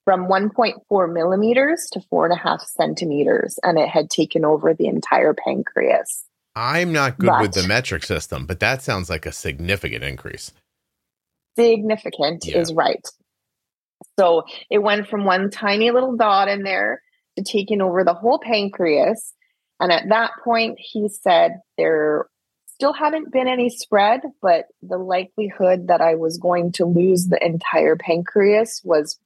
from 0.05 0.27
1.4 0.27 1.13
millimeters 1.13 1.89
to 1.93 2.01
four 2.11 2.25
and 2.25 2.33
a 2.35 2.37
half 2.37 2.61
centimeters, 2.63 3.57
and 3.63 3.79
it 3.79 3.89
had 3.89 4.11
taken 4.11 4.45
over 4.45 4.75
the 4.75 4.89
entire 4.89 5.33
pancreas. 5.33 6.25
I'm 6.57 6.93
not 6.93 7.19
good 7.19 7.31
with 7.41 7.53
the 7.53 7.69
metric 7.69 8.03
system, 8.03 8.45
but 8.45 8.59
that 8.59 8.83
sounds 8.83 9.09
like 9.09 9.27
a 9.27 9.33
significant 9.33 10.03
increase. 10.03 10.51
significant 11.57 12.45
Yeah. 12.47 12.59
is 12.59 12.73
right. 12.73 13.07
So 14.19 14.45
it 14.71 14.79
went 14.79 15.09
from 15.09 15.25
one 15.25 15.51
tiny 15.51 15.91
little 15.91 16.17
dot 16.17 16.49
in 16.49 16.63
there 16.63 17.03
to 17.37 17.45
taking 17.45 17.81
over 17.81 18.05
the 18.05 18.15
whole 18.15 18.39
pancreas. 18.39 19.33
And 19.81 19.91
at 19.91 20.09
that 20.11 20.33
point, 20.45 20.79
he 20.79 21.09
said 21.09 21.61
there 21.77 22.27
still 22.69 22.93
hadn't 22.93 23.33
been 23.33 23.49
any 23.49 23.71
spread, 23.71 24.21
but 24.41 24.67
the 24.83 24.99
likelihood 24.99 25.89
that 25.89 26.01
I 26.01 26.15
was 26.15 26.39
going 26.39 26.73
to 26.73 26.85
lose 26.85 27.27
the 27.27 27.45
entire 27.45 27.97
pancreas 27.97 28.81
was 28.85 29.19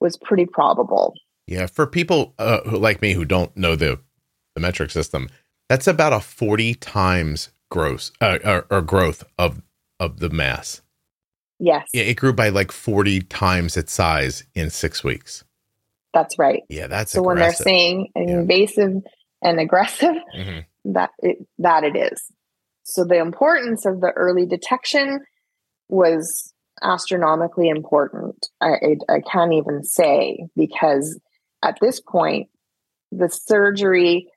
was 0.00 0.16
pretty 0.16 0.46
probable. 0.46 1.14
Yeah, 1.46 1.66
for 1.66 1.86
people 1.86 2.34
uh, 2.38 2.60
who, 2.62 2.78
like 2.78 3.02
me 3.02 3.12
who 3.12 3.24
don't 3.24 3.54
know 3.56 3.76
the 3.76 4.00
the 4.54 4.60
metric 4.60 4.90
system, 4.90 5.28
that's 5.68 5.86
about 5.86 6.12
a 6.12 6.20
40 6.20 6.74
times 6.76 7.50
gross 7.70 8.12
uh, 8.20 8.38
or, 8.44 8.66
or 8.70 8.82
growth 8.82 9.24
of 9.38 9.62
of 9.98 10.20
the 10.20 10.30
mass. 10.30 10.82
Yes, 11.60 11.88
Yeah, 11.92 12.04
it 12.04 12.14
grew 12.14 12.32
by 12.32 12.48
like 12.48 12.72
40 12.72 13.20
times 13.22 13.76
its 13.76 13.92
size 13.92 14.44
in 14.54 14.70
6 14.70 15.04
weeks. 15.04 15.44
that's 16.12 16.38
right. 16.38 16.62
Yeah, 16.68 16.88
that's 16.88 17.12
so 17.12 17.22
when 17.22 17.36
they're 17.36 17.46
aggressive. 17.48 17.64
saying 17.64 18.08
Yeah. 18.16 18.22
invasive 18.40 18.94
and 19.42 19.60
aggressive, 19.60 20.16
Mhm. 20.36 20.64
that 20.86 21.10
it, 21.20 21.46
that 21.58 21.84
it 21.84 21.94
is. 21.96 22.20
So 22.82 23.04
the 23.04 23.18
importance 23.18 23.84
of 23.86 24.00
the 24.00 24.10
early 24.16 24.44
detection 24.46 25.20
was 25.88 26.52
astronomically 26.82 27.68
important. 27.68 28.48
I, 28.60 28.70
I, 29.08 29.14
I 29.16 29.20
can't 29.20 29.52
even 29.52 29.84
say 29.84 30.46
because 30.56 31.20
at 31.62 31.76
this 31.80 32.00
point, 32.00 32.48
the 33.12 33.28
surgery 33.28 34.28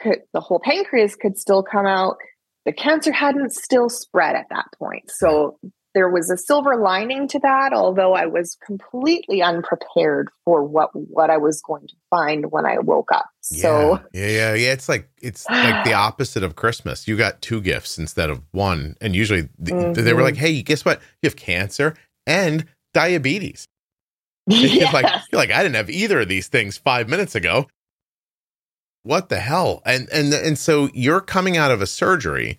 could, 0.00 0.20
the 0.32 0.40
whole 0.40 0.60
pancreas 0.60 1.16
could 1.16 1.36
still 1.36 1.62
come 1.62 1.86
out. 1.86 2.16
the 2.64 2.72
cancer 2.72 3.10
hadn't 3.12 3.52
still 3.52 3.88
spread 3.88 4.36
at 4.36 4.46
that 4.50 4.66
point. 4.78 5.10
So 5.10 5.58
there 5.98 6.08
was 6.08 6.30
a 6.30 6.36
silver 6.36 6.76
lining 6.76 7.26
to 7.26 7.40
that, 7.40 7.72
although 7.72 8.14
I 8.14 8.26
was 8.26 8.56
completely 8.64 9.42
unprepared 9.42 10.28
for 10.44 10.62
what 10.62 10.90
what 10.94 11.28
I 11.28 11.38
was 11.38 11.60
going 11.60 11.88
to 11.88 11.94
find 12.08 12.52
when 12.52 12.64
I 12.64 12.78
woke 12.78 13.10
up. 13.10 13.28
So 13.40 14.00
yeah, 14.12 14.26
yeah, 14.28 14.54
yeah. 14.54 14.72
It's 14.72 14.88
like 14.88 15.08
it's 15.20 15.44
like 15.50 15.84
the 15.84 15.94
opposite 16.06 16.44
of 16.44 16.54
Christmas. 16.54 17.08
You 17.08 17.16
got 17.16 17.42
two 17.42 17.60
gifts 17.60 17.98
instead 17.98 18.30
of 18.30 18.42
one, 18.52 18.94
and 19.00 19.16
usually 19.16 19.48
the, 19.58 19.72
mm-hmm. 19.72 20.04
they 20.04 20.12
were 20.14 20.22
like, 20.22 20.36
"Hey, 20.36 20.62
guess 20.62 20.84
what? 20.84 21.00
You 21.20 21.26
have 21.26 21.34
cancer 21.34 21.94
and 22.28 22.64
diabetes." 22.94 23.66
Yes. 24.46 24.74
You're 24.80 24.92
like, 24.92 25.22
you're 25.32 25.40
like, 25.40 25.50
I 25.50 25.64
didn't 25.64 25.74
have 25.74 25.90
either 25.90 26.20
of 26.20 26.28
these 26.28 26.46
things 26.46 26.78
five 26.78 27.08
minutes 27.08 27.34
ago. 27.34 27.66
What 29.02 29.30
the 29.30 29.40
hell? 29.40 29.82
And 29.84 30.08
and 30.12 30.32
and 30.32 30.56
so 30.56 30.90
you're 30.94 31.20
coming 31.20 31.56
out 31.56 31.72
of 31.72 31.82
a 31.82 31.88
surgery 31.88 32.56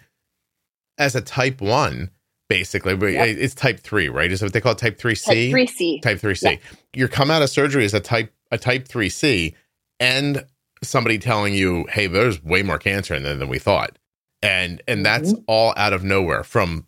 as 0.98 1.16
a 1.16 1.22
type 1.22 1.62
one 1.62 2.12
basically. 2.50 2.96
But 2.96 3.14
yep. 3.14 3.38
it's 3.38 3.54
type 3.54 3.80
three, 3.80 4.10
right? 4.10 4.32
Is 4.32 4.42
what 4.42 4.52
they 4.52 4.60
call 4.60 4.74
it? 4.74 4.78
Type 4.78 4.98
three 4.98 5.16
C. 5.16 5.46
Type 5.46 5.52
three 5.52 5.68
C. 5.68 6.00
Type 6.02 6.20
three 6.20 6.36
C. 6.36 6.50
Yep. 6.50 6.60
You're 6.94 7.08
come 7.08 7.32
out 7.32 7.42
of 7.42 7.50
surgery 7.50 7.86
as 7.86 7.94
a 7.94 8.00
type 8.00 8.34
a 8.52 8.58
type 8.58 8.88
three 8.88 9.10
C, 9.10 9.56
and 10.00 10.46
somebody 10.84 11.18
telling 11.18 11.54
you, 11.54 11.86
"Hey, 11.90 12.08
there's 12.08 12.44
way 12.44 12.64
more 12.64 12.80
cancer 12.80 13.14
in 13.14 13.24
there 13.24 13.36
than 13.36 13.48
we 13.48 13.60
thought," 13.60 13.98
and 14.42 14.82
and 14.88 15.06
that's 15.06 15.32
mm-hmm. 15.32 15.44
all 15.48 15.74
out 15.78 15.94
of 15.94 16.04
nowhere. 16.04 16.44
From 16.44 16.86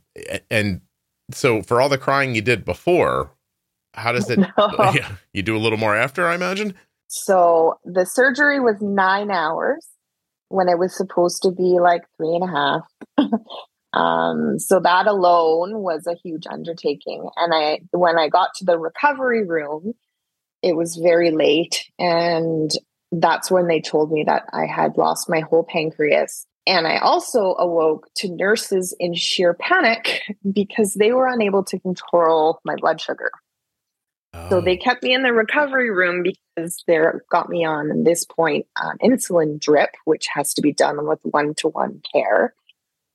and 0.50 0.82
so 1.32 1.62
for 1.62 1.80
all 1.80 1.90
the 1.90 1.98
crying 1.98 2.36
you 2.36 2.42
did 2.42 2.66
before, 2.66 3.32
how 3.94 4.12
does 4.12 4.30
it? 4.30 4.40
No. 4.58 4.94
You 5.34 5.44
do 5.44 5.56
a 5.56 5.60
little 5.60 5.78
more 5.78 5.96
after, 5.96 6.28
I 6.28 6.36
imagine. 6.36 6.74
So 7.08 7.80
the 7.86 8.06
surgery 8.06 8.60
was 8.60 8.76
nine 8.82 9.32
hours 9.32 9.88
when 10.50 10.68
it 10.68 10.78
was 10.78 10.96
supposed 10.96 11.42
to 11.44 11.52
be 11.52 11.80
like 11.80 12.02
three 12.18 12.36
and 12.36 12.44
a 12.44 12.48
half. 12.48 12.82
Um, 13.94 14.58
so 14.58 14.80
that 14.80 15.08
alone 15.08 15.80
was 15.80 16.08
a 16.08 16.16
huge 16.16 16.48
undertaking. 16.50 17.30
And 17.36 17.54
I, 17.54 17.82
when 17.92 18.18
I 18.18 18.30
got 18.30 18.54
to 18.56 18.66
the 18.66 18.78
recovery 18.80 19.46
room, 19.46 19.94
it 20.62 20.76
was 20.76 20.96
very 20.96 21.32
late. 21.32 21.90
And 22.00 22.72
that's 23.12 23.52
when 23.52 23.68
they 23.68 23.82
told 23.82 24.12
me 24.12 24.24
that 24.24 24.46
I 24.54 24.66
had 24.66 24.98
lost 24.98 25.30
my 25.30 25.42
whole 25.42 25.64
pancreas. 25.64 26.46
And 26.68 26.88
I 26.88 27.00
also 27.00 27.56
awoke 27.58 28.08
to 28.18 28.30
nurses 28.30 28.96
in 29.00 29.14
sheer 29.16 29.54
panic 29.54 30.22
because 30.54 30.94
they 30.94 31.12
were 31.12 31.28
unable 31.28 31.64
to 31.66 31.80
control 31.80 32.60
my 32.64 32.76
blood 32.76 33.02
sugar. 33.02 33.32
Oh. 34.34 34.50
So 34.50 34.62
they 34.62 34.78
oh. 34.78 34.82
kept 34.82 35.04
me 35.04 35.14
in 35.14 35.24
the 35.24 35.34
recovery 35.34 35.90
room 35.90 36.24
because 36.24 36.84
they 36.88 37.00
got 37.30 37.50
me 37.50 37.66
on, 37.66 37.92
at 37.92 38.06
this 38.06 38.24
point, 38.24 38.68
an 38.78 38.98
insulin 39.04 39.60
drip, 39.60 39.90
which 40.06 40.28
has 40.34 40.54
to 40.54 40.62
be 40.62 40.72
done 40.72 41.06
with 41.06 41.20
one 41.24 41.56
to 41.56 41.68
one 41.68 42.02
care 42.14 42.54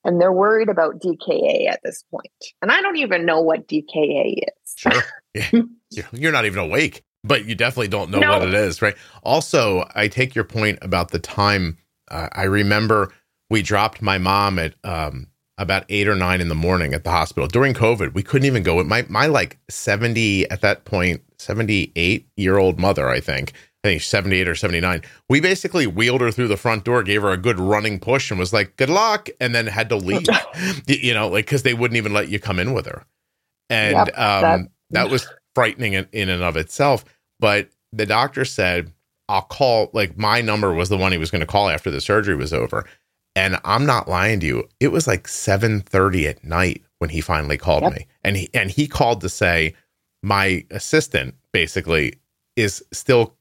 and 0.07 0.21
they're 0.21 0.33
worried 0.33 0.69
about 0.69 1.01
DKA 1.01 1.67
at 1.69 1.81
this 1.83 2.03
point. 2.09 2.31
And 2.61 2.71
I 2.71 2.81
don't 2.81 2.95
even 2.95 3.25
know 3.25 3.41
what 3.41 3.67
DKA 3.67 4.37
is. 4.37 4.73
Sure. 4.75 5.03
Yeah. 5.91 6.03
You're 6.11 6.31
not 6.31 6.45
even 6.45 6.57
awake, 6.57 7.03
but 7.23 7.45
you 7.45 7.53
definitely 7.53 7.89
don't 7.89 8.09
know 8.09 8.17
no. 8.17 8.39
what 8.39 8.47
it 8.47 8.55
is, 8.55 8.81
right? 8.81 8.95
Also, 9.21 9.87
I 9.93 10.07
take 10.07 10.33
your 10.33 10.45
point 10.45 10.79
about 10.81 11.11
the 11.11 11.19
time. 11.19 11.77
Uh, 12.09 12.27
I 12.31 12.43
remember 12.43 13.13
we 13.51 13.61
dropped 13.61 14.01
my 14.01 14.17
mom 14.17 14.57
at 14.57 14.73
um, 14.83 15.27
about 15.59 15.85
eight 15.89 16.07
or 16.07 16.15
nine 16.15 16.41
in 16.41 16.49
the 16.49 16.55
morning 16.55 16.95
at 16.95 17.03
the 17.03 17.11
hospital 17.11 17.47
during 17.47 17.75
COVID. 17.75 18.15
We 18.15 18.23
couldn't 18.23 18.47
even 18.47 18.63
go. 18.63 18.83
My 18.83 19.05
my 19.09 19.27
like 19.27 19.59
seventy 19.69 20.49
at 20.49 20.61
that 20.61 20.85
point, 20.85 21.21
seventy 21.37 21.91
eight 21.95 22.27
year 22.35 22.57
old 22.57 22.79
mother, 22.79 23.07
I 23.07 23.19
think, 23.19 23.53
I 23.87 23.91
think 23.91 24.01
78 24.01 24.47
or 24.49 24.55
79. 24.55 25.01
We 25.29 25.39
basically 25.39 25.87
wheeled 25.87 26.19
her 26.19 26.31
through 26.31 26.49
the 26.49 26.57
front 26.57 26.83
door, 26.83 27.03
gave 27.03 27.21
her 27.21 27.31
a 27.31 27.37
good 27.37 27.57
running 27.57 27.99
push, 27.99 28.29
and 28.29 28.39
was 28.39 28.51
like, 28.51 28.75
good 28.75 28.89
luck, 28.89 29.29
and 29.39 29.55
then 29.55 29.65
had 29.65 29.87
to 29.89 29.95
leave, 29.95 30.27
you 30.87 31.13
know, 31.13 31.29
like, 31.29 31.45
because 31.45 31.63
they 31.63 31.73
wouldn't 31.73 31.97
even 31.97 32.13
let 32.13 32.27
you 32.27 32.37
come 32.39 32.59
in 32.59 32.73
with 32.73 32.85
her. 32.85 33.05
And 33.69 33.95
yep, 33.95 34.07
um, 34.17 34.41
that, 34.41 34.69
that 34.91 35.09
was 35.09 35.25
frightening 35.55 35.93
in, 35.93 36.07
in 36.11 36.27
and 36.27 36.43
of 36.43 36.57
itself. 36.57 37.05
But 37.39 37.69
the 37.93 38.05
doctor 38.05 38.43
said, 38.43 38.91
I'll 39.29 39.43
call, 39.43 39.89
like, 39.93 40.17
my 40.17 40.41
number 40.41 40.73
was 40.73 40.89
the 40.89 40.97
one 40.97 41.13
he 41.13 41.17
was 41.17 41.31
going 41.31 41.41
to 41.41 41.47
call 41.47 41.69
after 41.69 41.89
the 41.89 42.01
surgery 42.01 42.35
was 42.35 42.51
over. 42.53 42.85
And 43.37 43.57
I'm 43.63 43.85
not 43.85 44.09
lying 44.09 44.41
to 44.41 44.45
you. 44.45 44.67
It 44.79 44.91
was 44.91 45.07
like 45.07 45.27
7:30 45.27 46.27
at 46.27 46.43
night 46.43 46.83
when 46.97 47.11
he 47.11 47.21
finally 47.21 47.57
called 47.57 47.83
yep. 47.83 47.93
me. 47.93 48.07
And 48.23 48.35
he 48.35 48.49
and 48.53 48.71
he 48.71 48.87
called 48.87 49.21
to 49.21 49.29
say 49.29 49.75
my 50.23 50.65
assistant 50.71 51.35
basically 51.51 52.15
is 52.55 52.83
still 52.91 53.36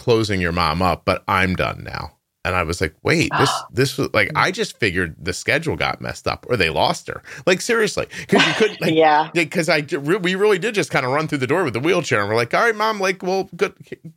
closing 0.00 0.40
your 0.40 0.52
mom 0.52 0.80
up, 0.80 1.04
but 1.04 1.22
I'm 1.28 1.54
done 1.54 1.84
now. 1.84 2.16
And 2.42 2.54
I 2.54 2.62
was 2.62 2.80
like, 2.80 2.94
wait, 3.02 3.30
this 3.38 3.50
this 3.70 3.98
was 3.98 4.08
like 4.14 4.30
I 4.34 4.50
just 4.50 4.78
figured 4.78 5.14
the 5.18 5.34
schedule 5.34 5.76
got 5.76 6.00
messed 6.00 6.26
up 6.26 6.46
or 6.48 6.56
they 6.56 6.70
lost 6.70 7.06
her. 7.08 7.22
Like 7.46 7.60
seriously, 7.60 8.06
because 8.18 8.46
you 8.46 8.54
couldn't. 8.54 8.80
Like, 8.80 8.94
yeah. 8.94 9.30
Because 9.34 9.68
I 9.68 9.82
we 9.82 10.34
really 10.36 10.58
did 10.58 10.74
just 10.74 10.90
kind 10.90 11.04
of 11.04 11.12
run 11.12 11.28
through 11.28 11.38
the 11.38 11.46
door 11.46 11.64
with 11.64 11.74
the 11.74 11.80
wheelchair 11.80 12.20
and 12.20 12.30
we're 12.30 12.34
like, 12.34 12.54
all 12.54 12.62
right, 12.62 12.74
mom, 12.74 12.98
like, 12.98 13.22
well, 13.22 13.50
good, 13.54 13.74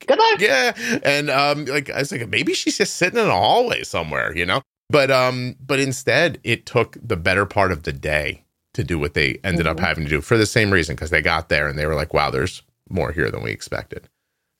good 0.07 0.17
luck. 0.17 0.39
Yeah. 0.39 0.71
And 1.03 1.29
um, 1.29 1.65
like 1.65 1.89
I 1.89 1.99
was 1.99 2.13
like, 2.13 2.29
maybe 2.29 2.53
she's 2.53 2.77
just 2.77 2.95
sitting 2.95 3.19
in 3.19 3.27
a 3.27 3.31
hallway 3.31 3.83
somewhere, 3.83 4.35
you 4.35 4.45
know. 4.45 4.61
But 4.89 5.11
um, 5.11 5.57
but 5.59 5.79
instead, 5.79 6.39
it 6.45 6.65
took 6.65 6.97
the 7.03 7.17
better 7.17 7.45
part 7.45 7.73
of 7.73 7.83
the 7.83 7.91
day 7.91 8.45
to 8.73 8.85
do 8.85 8.97
what 8.97 9.15
they 9.15 9.37
ended 9.43 9.65
mm-hmm. 9.65 9.77
up 9.77 9.79
having 9.81 10.05
to 10.05 10.09
do 10.09 10.21
for 10.21 10.37
the 10.37 10.45
same 10.45 10.71
reason 10.71 10.95
because 10.95 11.09
they 11.09 11.21
got 11.21 11.49
there 11.49 11.67
and 11.67 11.77
they 11.77 11.85
were 11.85 11.95
like, 11.95 12.13
wow, 12.13 12.31
there's 12.31 12.63
more 12.89 13.11
here 13.11 13.29
than 13.29 13.43
we 13.43 13.51
expected. 13.51 14.07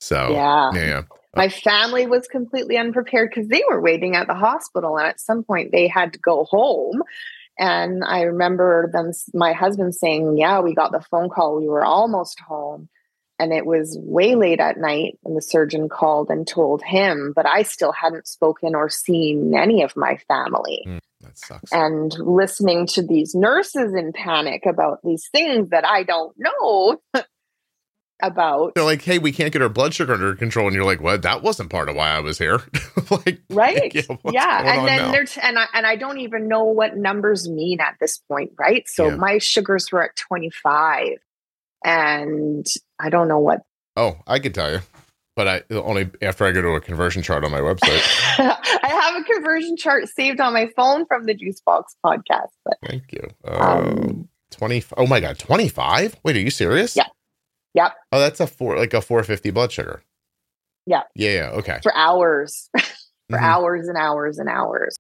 So 0.04 0.34
yeah, 0.34 0.72
yeah. 0.74 1.02
My 1.36 1.50
family 1.50 2.06
was 2.06 2.28
completely 2.28 2.78
unprepared 2.78 3.30
because 3.30 3.48
they 3.48 3.64
were 3.68 3.82
waiting 3.82 4.16
at 4.16 4.28
the 4.28 4.36
hospital, 4.36 4.98
and 4.98 5.08
at 5.08 5.20
some 5.20 5.44
point 5.44 5.72
they 5.72 5.88
had 5.88 6.14
to 6.14 6.20
go 6.20 6.44
home. 6.44 7.02
And 7.58 8.04
I 8.04 8.24
remember 8.24 8.90
them, 8.92 9.12
my 9.34 9.54
husband 9.54 9.96
saying, 9.96 10.38
"Yeah, 10.38 10.60
we 10.60 10.76
got 10.76 10.92
the 10.92 11.00
phone 11.00 11.30
call. 11.30 11.60
We 11.60 11.68
were 11.68 11.86
almost 11.86 12.40
home." 12.42 12.90
And 13.40 13.52
it 13.52 13.66
was 13.66 13.98
way 14.00 14.36
late 14.36 14.60
at 14.60 14.78
night, 14.78 15.18
and 15.24 15.36
the 15.36 15.42
surgeon 15.42 15.90
called 15.90 16.30
and 16.30 16.48
told 16.48 16.84
him, 16.84 17.34
but 17.36 17.48
I 17.48 17.64
still 17.64 17.92
hadn't 17.92 18.28
spoken 18.28 18.76
or 18.76 18.90
seen 18.90 19.56
any 19.56 19.82
of 19.82 19.98
my 19.98 20.18
family. 20.28 20.84
Mm, 20.88 21.00
that 21.22 21.38
sucks. 21.38 21.74
And 21.74 22.14
listening 22.20 22.86
to 22.88 23.02
these 23.02 23.34
nurses 23.34 23.96
in 23.96 24.14
panic 24.14 24.66
about 24.68 25.00
these 25.04 25.28
things 25.32 25.70
that 25.72 25.86
I 25.86 26.04
don't 26.04 26.36
know 26.38 27.02
about. 28.24 28.74
They're 28.76 28.84
like, 28.84 29.02
hey, 29.02 29.20
we 29.20 29.32
can't 29.32 29.52
get 29.52 29.62
our 29.62 29.70
blood 29.70 29.94
sugar 29.94 30.14
under 30.14 30.36
control. 30.36 30.68
And 30.68 30.76
you're 30.76 30.86
like, 30.86 31.02
what? 31.02 31.22
That 31.22 31.44
wasn't 31.44 31.70
part 31.70 31.90
of 31.90 31.96
why 31.96 32.10
I 32.10 32.20
was 32.20 32.38
here. 32.38 32.62
like, 33.12 33.42
right. 33.50 33.94
Yeah. 33.94 34.18
yeah. 34.32 34.74
And 34.74 34.88
then 34.88 35.12
there's, 35.12 35.38
and 35.38 35.60
I, 35.60 35.66
and 35.74 35.86
I 35.86 35.96
don't 35.96 36.20
even 36.20 36.48
know 36.48 36.64
what 36.64 36.98
numbers 36.98 37.48
mean 37.50 37.80
at 37.80 37.96
this 38.00 38.18
point. 38.18 38.54
Right. 38.58 38.88
So 38.88 39.10
yeah. 39.10 39.16
my 39.16 39.38
sugars 39.38 39.92
were 39.92 40.04
at 40.04 40.16
25 40.16 41.18
and 41.84 42.66
I 43.00 43.10
don't 43.10 43.28
know 43.28 43.40
what. 43.40 43.62
Oh, 43.96 44.18
I 44.26 44.40
could 44.40 44.56
tell 44.56 44.72
you. 44.72 44.80
But 45.36 45.48
I 45.48 45.64
only 45.72 46.12
after 46.22 46.46
I 46.46 46.52
go 46.52 46.62
to 46.62 46.70
a 46.70 46.82
conversion 46.82 47.24
chart 47.24 47.44
on 47.44 47.50
my 47.50 47.60
website. 47.60 48.04
I 48.84 48.88
have 48.88 49.20
a 49.20 49.24
conversion 49.24 49.78
chart 49.78 50.08
saved 50.08 50.40
on 50.40 50.54
my 50.54 50.68
phone 50.76 51.08
from 51.08 51.26
the 51.26 51.34
Juicebox 51.34 51.86
podcast. 52.06 52.52
But, 52.64 52.78
Thank 52.86 53.12
you. 53.12 53.28
Um, 53.44 53.60
um, 53.60 54.30
20. 54.52 54.84
Oh 54.98 55.08
my 55.08 55.20
God. 55.20 55.40
25? 55.40 56.18
Wait, 56.24 56.36
are 56.36 56.40
you 56.40 56.52
serious? 56.52 56.96
Yeah. 56.96 57.08
Yep. 57.74 57.94
Oh, 58.12 58.20
that's 58.20 58.40
a 58.40 58.48
four 58.48 58.78
like 58.78 58.94
a 58.94 59.02
450 59.02 59.52
blood 59.52 59.72
sugar. 59.72 60.04
Yeah. 60.86 61.04
Yeah, 61.16 61.32
yeah. 61.32 61.50
Okay. 61.52 61.80
For 61.82 61.96
hours. 61.96 62.70
For 63.30 63.38
mm-hmm. 63.38 63.46
hours 63.46 63.88
and 63.88 63.98
hours 63.98 64.38
and 64.38 64.50
hours. 64.50 64.98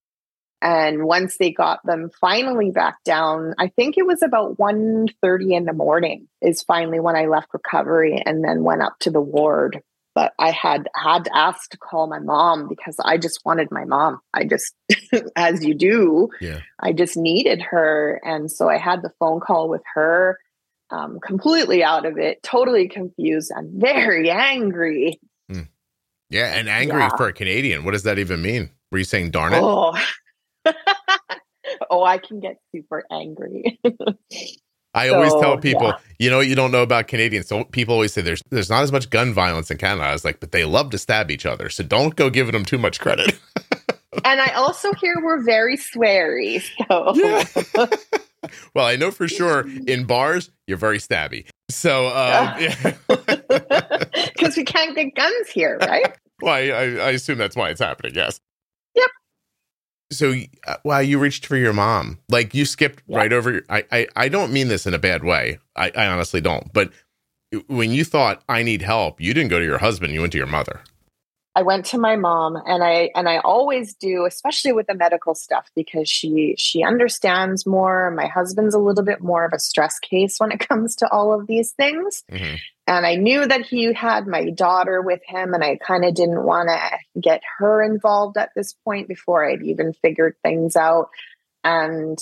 And 0.61 1.03
once 1.03 1.35
they 1.37 1.51
got 1.51 1.85
them 1.85 2.09
finally 2.21 2.71
back 2.71 3.03
down, 3.03 3.53
I 3.59 3.67
think 3.67 3.97
it 3.97 4.07
was 4.07 4.23
about 4.23 4.57
1.30 4.57 5.57
in 5.57 5.65
the 5.65 5.73
morning 5.73 6.29
is 6.41 6.63
finally 6.63 7.01
when 7.01 7.17
I 7.17 7.25
left 7.25 7.49
recovery 7.53 8.23
and 8.25 8.41
then 8.41 8.63
went 8.63 8.81
up 8.81 8.97
to 9.01 9.11
the 9.11 9.19
ward. 9.19 9.81
But 10.15 10.31
I 10.39 10.51
had 10.51 10.87
had 10.95 11.27
asked 11.33 11.71
to 11.71 11.77
call 11.77 12.07
my 12.07 12.19
mom 12.19 12.69
because 12.69 12.95
I 13.03 13.17
just 13.17 13.41
wanted 13.43 13.71
my 13.71 13.83
mom. 13.83 14.19
I 14.33 14.45
just, 14.45 14.73
as 15.35 15.65
you 15.65 15.73
do, 15.73 16.29
yeah. 16.39 16.61
I 16.79 16.93
just 16.93 17.17
needed 17.17 17.61
her. 17.61 18.21
And 18.23 18.49
so 18.49 18.69
I 18.69 18.77
had 18.77 19.01
the 19.01 19.11
phone 19.19 19.41
call 19.41 19.67
with 19.67 19.81
her 19.95 20.37
um, 20.91 21.19
completely 21.25 21.83
out 21.83 22.05
of 22.05 22.17
it, 22.17 22.41
totally 22.43 22.87
confused 22.87 23.51
and 23.55 23.81
very 23.81 24.29
angry. 24.31 25.19
Mm. 25.51 25.67
Yeah, 26.29 26.53
and 26.53 26.69
angry 26.69 26.99
yeah. 26.99 27.15
for 27.15 27.27
a 27.27 27.33
Canadian. 27.33 27.83
What 27.83 27.91
does 27.91 28.03
that 28.03 28.19
even 28.19 28.41
mean? 28.41 28.69
Were 28.91 28.97
you 28.97 29.03
saying 29.03 29.31
darn 29.31 29.53
it? 29.53 29.61
Oh, 29.61 29.97
oh 31.89 32.03
I 32.03 32.17
can 32.17 32.39
get 32.39 32.57
super 32.73 33.03
angry. 33.11 33.79
I 34.95 35.07
so, 35.07 35.15
always 35.15 35.33
tell 35.33 35.57
people, 35.57 35.87
yeah. 35.87 35.97
you 36.19 36.29
know, 36.29 36.39
you 36.39 36.53
don't 36.53 36.71
know 36.71 36.83
about 36.83 37.07
Canadians. 37.07 37.47
So 37.47 37.63
people 37.63 37.95
always 37.95 38.13
say 38.13 38.21
there's 38.21 38.43
there's 38.51 38.69
not 38.69 38.83
as 38.83 38.91
much 38.91 39.09
gun 39.09 39.33
violence 39.33 39.71
in 39.71 39.77
Canada. 39.77 40.07
I 40.07 40.13
was 40.13 40.23
like, 40.23 40.39
but 40.39 40.51
they 40.51 40.65
love 40.65 40.91
to 40.91 40.99
stab 40.99 41.31
each 41.31 41.45
other. 41.47 41.69
So 41.69 41.83
don't 41.83 42.15
go 42.15 42.29
giving 42.29 42.51
them 42.51 42.63
too 42.63 42.77
much 42.77 42.99
credit. 42.99 43.39
and 44.23 44.39
I 44.39 44.53
also 44.53 44.93
hear 44.93 45.15
we're 45.23 45.43
very 45.43 45.77
sweary. 45.77 46.61
So 46.87 47.13
yeah. 47.15 47.87
well, 48.75 48.85
I 48.85 48.95
know 48.95 49.09
for 49.09 49.27
sure 49.27 49.67
in 49.87 50.05
bars 50.05 50.51
you're 50.67 50.77
very 50.77 50.99
stabby. 50.99 51.45
So, 51.69 52.07
um, 52.07 52.55
because 53.07 54.55
we 54.57 54.63
can't 54.63 54.95
get 54.95 55.15
guns 55.15 55.49
here, 55.49 55.77
right? 55.79 56.15
well, 56.41 56.53
I, 56.53 56.59
I, 56.59 57.11
assume 57.11 57.37
that's 57.37 57.55
why 57.55 57.69
it's 57.69 57.81
happening. 57.81 58.13
Yes. 58.15 58.39
Yep. 58.95 59.09
so 60.11 60.33
uh, 60.67 60.75
wow, 60.83 60.99
you 60.99 61.19
reached 61.19 61.45
for 61.45 61.57
your 61.57 61.73
mom. 61.73 62.19
Like 62.29 62.53
you 62.53 62.65
skipped 62.65 63.03
yeah. 63.07 63.17
right 63.17 63.33
over. 63.33 63.51
Your, 63.53 63.61
I, 63.69 63.83
I 63.91 64.07
I 64.15 64.29
don't 64.29 64.51
mean 64.51 64.67
this 64.67 64.85
in 64.85 64.93
a 64.93 64.99
bad 64.99 65.23
way. 65.23 65.59
I, 65.75 65.91
I 65.95 66.07
honestly 66.07 66.41
don't. 66.41 66.71
But 66.73 66.91
when 67.67 67.91
you 67.91 68.03
thought 68.03 68.43
I 68.49 68.63
need 68.63 68.81
help, 68.81 69.21
you 69.21 69.33
didn't 69.33 69.49
go 69.49 69.59
to 69.59 69.65
your 69.65 69.79
husband. 69.79 70.13
You 70.13 70.21
went 70.21 70.31
to 70.33 70.37
your 70.37 70.47
mother. 70.47 70.81
I 71.55 71.61
went 71.61 71.85
to 71.87 71.99
my 71.99 72.15
mom 72.15 72.55
and 72.55 72.83
I 72.83 73.11
and 73.15 73.29
I 73.29 73.37
always 73.37 73.93
do 73.93 74.25
especially 74.25 74.71
with 74.71 74.87
the 74.87 74.95
medical 74.95 75.35
stuff 75.35 75.69
because 75.75 76.09
she 76.09 76.55
she 76.57 76.83
understands 76.83 77.65
more. 77.65 78.09
My 78.11 78.27
husband's 78.27 78.73
a 78.73 78.79
little 78.79 79.03
bit 79.03 79.21
more 79.21 79.45
of 79.45 79.53
a 79.53 79.59
stress 79.59 79.99
case 79.99 80.39
when 80.39 80.51
it 80.51 80.59
comes 80.67 80.95
to 80.97 81.09
all 81.09 81.33
of 81.33 81.47
these 81.47 81.71
things. 81.71 82.23
Mm-hmm. 82.31 82.55
and 82.87 83.05
I 83.05 83.15
knew 83.15 83.45
that 83.45 83.65
he 83.65 83.93
had 83.93 84.27
my 84.27 84.49
daughter 84.49 85.01
with 85.01 85.21
him 85.25 85.53
and 85.53 85.63
I 85.63 85.77
kind 85.77 86.05
of 86.05 86.15
didn't 86.15 86.43
want 86.43 86.69
to 86.69 87.21
get 87.21 87.41
her 87.59 87.83
involved 87.83 88.37
at 88.37 88.49
this 88.55 88.73
point 88.83 89.07
before 89.07 89.47
I'd 89.47 89.61
even 89.61 89.93
figured 89.93 90.35
things 90.43 90.75
out. 90.75 91.09
And 91.63 92.17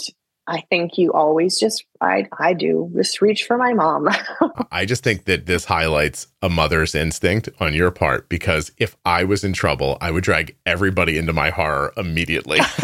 I 0.51 0.65
think 0.69 0.97
you 0.97 1.13
always 1.13 1.57
just 1.57 1.85
I 2.01 2.27
I 2.37 2.53
do 2.53 2.91
just 2.93 3.21
reach 3.21 3.45
for 3.45 3.57
my 3.57 3.73
mom. 3.73 4.09
I 4.71 4.85
just 4.85 5.01
think 5.01 5.23
that 5.23 5.45
this 5.45 5.63
highlights 5.63 6.27
a 6.41 6.49
mother's 6.49 6.93
instinct 6.93 7.47
on 7.61 7.73
your 7.73 7.89
part 7.89 8.27
because 8.27 8.73
if 8.77 8.97
I 9.05 9.23
was 9.23 9.45
in 9.45 9.53
trouble, 9.53 9.97
I 10.01 10.11
would 10.11 10.25
drag 10.25 10.57
everybody 10.65 11.17
into 11.17 11.31
my 11.31 11.51
horror 11.51 11.93
immediately. 11.95 12.59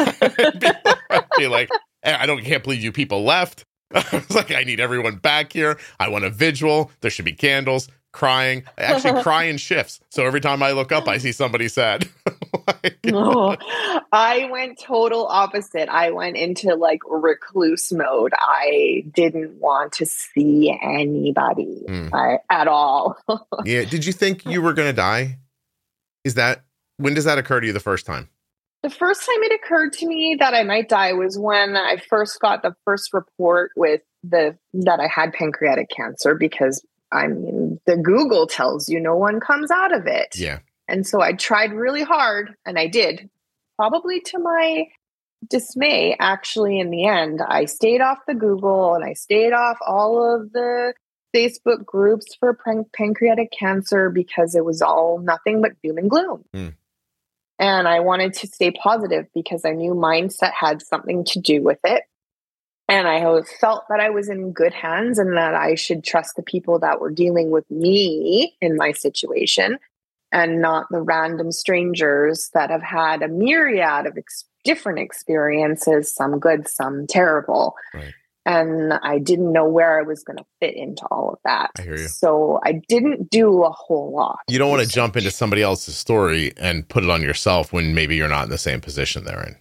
be, 0.60 0.70
be 1.38 1.48
like, 1.48 1.70
I 2.06 2.26
don't 2.26 2.42
can't 2.42 2.64
believe 2.64 2.82
you 2.82 2.94
people 2.94 3.26
left. 3.26 3.66
I 3.94 4.24
was 4.28 4.36
like, 4.36 4.52
I 4.52 4.64
need 4.64 4.80
everyone 4.80 5.16
back 5.16 5.54
here. 5.54 5.80
I 6.00 6.10
want 6.10 6.26
a 6.26 6.30
vigil. 6.30 6.92
There 7.02 7.12
should 7.12 7.26
be 7.26 7.34
candles 7.34 7.90
crying. 8.18 8.64
I 8.78 8.84
Actually, 8.84 9.22
crying 9.24 9.58
shifts. 9.58 10.00
So 10.10 10.26
every 10.26 10.42
time 10.42 10.64
I 10.64 10.72
look 10.72 10.92
up, 10.92 11.08
I 11.08 11.20
see 11.20 11.32
somebody 11.32 11.68
sad. 11.68 12.10
like, 12.68 12.98
oh, 13.14 13.56
I 14.12 14.50
went 14.52 14.80
total 14.80 15.28
opposite. 15.28 15.88
I 15.88 16.10
went 16.10 16.36
into 16.36 16.74
like 16.76 17.00
recluse 17.08 17.92
mode. 17.94 18.34
I 18.36 19.04
didn't 19.14 19.60
want 19.60 19.94
to 19.94 20.06
see 20.08 20.76
anybody 20.82 21.84
mm. 21.88 22.10
I, 22.12 22.40
at 22.50 22.68
all. 22.68 23.18
yeah. 23.64 23.86
Did 23.86 24.06
you 24.06 24.14
think 24.14 24.46
you 24.46 24.62
were 24.64 24.74
going 24.74 24.90
to 24.90 24.94
die? 24.94 25.38
Is 26.24 26.34
that 26.34 26.64
when 26.98 27.14
does 27.14 27.26
that 27.26 27.38
occur 27.38 27.60
to 27.60 27.68
you 27.68 27.74
the 27.74 27.80
first 27.80 28.06
time? 28.08 28.30
The 28.84 28.90
first 28.90 29.22
time 29.22 29.44
it 29.44 29.60
occurred 29.64 29.94
to 29.94 30.08
me 30.08 30.38
that 30.40 30.54
I 30.54 30.64
might 30.64 30.88
die 30.88 31.14
was 31.14 31.38
when 31.38 31.76
I 31.76 31.98
first 32.10 32.40
got 32.40 32.62
the 32.62 32.76
first 32.86 33.14
report 33.14 33.72
with 33.76 34.02
the 34.24 34.58
that 34.74 35.00
I 35.00 35.08
had 35.08 35.34
pancreatic 35.34 35.90
cancer 35.90 36.36
because 36.36 36.86
I 37.12 37.28
mean, 37.28 37.80
the 37.86 37.98
Google 37.98 38.48
tells 38.48 38.90
you 38.90 39.00
no 39.00 39.16
one 39.16 39.40
comes 39.40 39.72
out 39.72 39.96
of 39.96 40.08
it. 40.08 40.36
Yeah. 40.38 40.60
And 40.88 41.06
so 41.06 41.22
I 41.22 41.34
tried 41.34 41.74
really 41.74 42.04
hard 42.04 42.54
and 42.66 42.78
I 42.78 42.88
did, 42.88 43.30
probably 43.78 44.22
to 44.22 44.40
my 44.40 44.88
dismay, 45.50 46.16
actually, 46.20 46.80
in 46.80 46.90
the 46.90 47.06
end. 47.06 47.42
I 47.46 47.66
stayed 47.66 48.02
off 48.02 48.20
the 48.28 48.34
Google 48.34 48.96
and 48.96 49.04
I 49.04 49.14
stayed 49.14 49.54
off 49.54 49.78
all 49.86 50.36
of 50.36 50.52
the 50.54 50.94
Facebook 51.36 51.86
groups 51.86 52.36
for 52.40 52.54
pan- 52.54 52.86
pancreatic 52.94 53.52
cancer 53.58 54.10
because 54.10 54.56
it 54.56 54.66
was 54.66 54.82
all 54.82 55.20
nothing 55.20 55.62
but 55.62 55.74
doom 55.84 55.98
and 55.98 56.10
gloom. 56.10 56.44
Mm. 56.56 56.74
And 57.60 57.88
I 57.88 58.00
wanted 58.02 58.34
to 58.34 58.48
stay 58.48 58.72
positive 58.72 59.26
because 59.34 59.66
I 59.66 59.72
knew 59.72 59.94
mindset 59.94 60.54
had 60.54 60.82
something 60.82 61.24
to 61.26 61.40
do 61.40 61.62
with 61.64 61.80
it. 61.84 62.04
And 62.90 63.08
I 63.08 63.42
felt 63.60 63.84
that 63.90 64.00
I 64.00 64.10
was 64.12 64.30
in 64.30 64.54
good 64.54 64.74
hands 64.74 65.20
and 65.20 65.36
that 65.36 65.56
I 65.56 65.76
should 65.76 66.04
trust 66.04 66.36
the 66.36 66.44
people 66.44 66.80
that 66.80 67.02
were 67.02 67.12
dealing 67.12 67.50
with 67.50 67.70
me 67.70 68.56
in 68.62 68.78
my 68.78 68.94
situation 68.94 69.78
and 70.32 70.62
not 70.62 70.88
the 70.90 71.02
random 71.02 71.52
strangers 71.52 72.50
that 72.54 72.70
have 72.70 72.84
had 72.84 73.24
a 73.24 73.28
myriad 73.28 74.06
of 74.06 74.18
ex- 74.18 74.46
different 74.64 75.00
experiences, 75.00 76.14
some 76.14 76.40
good, 76.40 76.68
some 76.68 77.08
terrible. 77.08 77.76
Right. 77.94 78.14
And 78.48 78.94
I 78.94 79.20
didn't 79.20 79.52
know 79.52 79.68
where 79.68 80.00
I 80.00 80.04
was 80.04 80.24
going 80.24 80.38
to 80.38 80.46
fit 80.62 80.74
into 80.74 81.06
all 81.12 81.32
of 81.34 81.40
that. 81.44 81.72
I 81.78 81.82
hear 81.82 81.98
you. 81.98 82.08
So 82.08 82.62
I 82.64 82.82
didn't 82.88 83.30
do 83.30 83.64
a 83.64 83.70
whole 83.70 84.16
lot. 84.16 84.40
You 84.48 84.58
don't 84.58 84.72
want 84.72 84.84
to 84.84 84.90
jump 84.90 85.18
into 85.18 85.32
somebody 85.32 85.62
else's 85.62 85.98
story 85.98 86.54
and 86.56 86.88
put 86.88 87.04
it 87.04 87.10
on 87.10 87.22
yourself 87.22 87.74
when 87.74 87.94
maybe 87.94 88.16
you're 88.16 88.30
not 88.30 88.46
in 88.46 88.50
the 88.50 88.58
same 88.58 88.80
position 88.80 89.26
they're 89.26 89.44
in. 89.44 89.58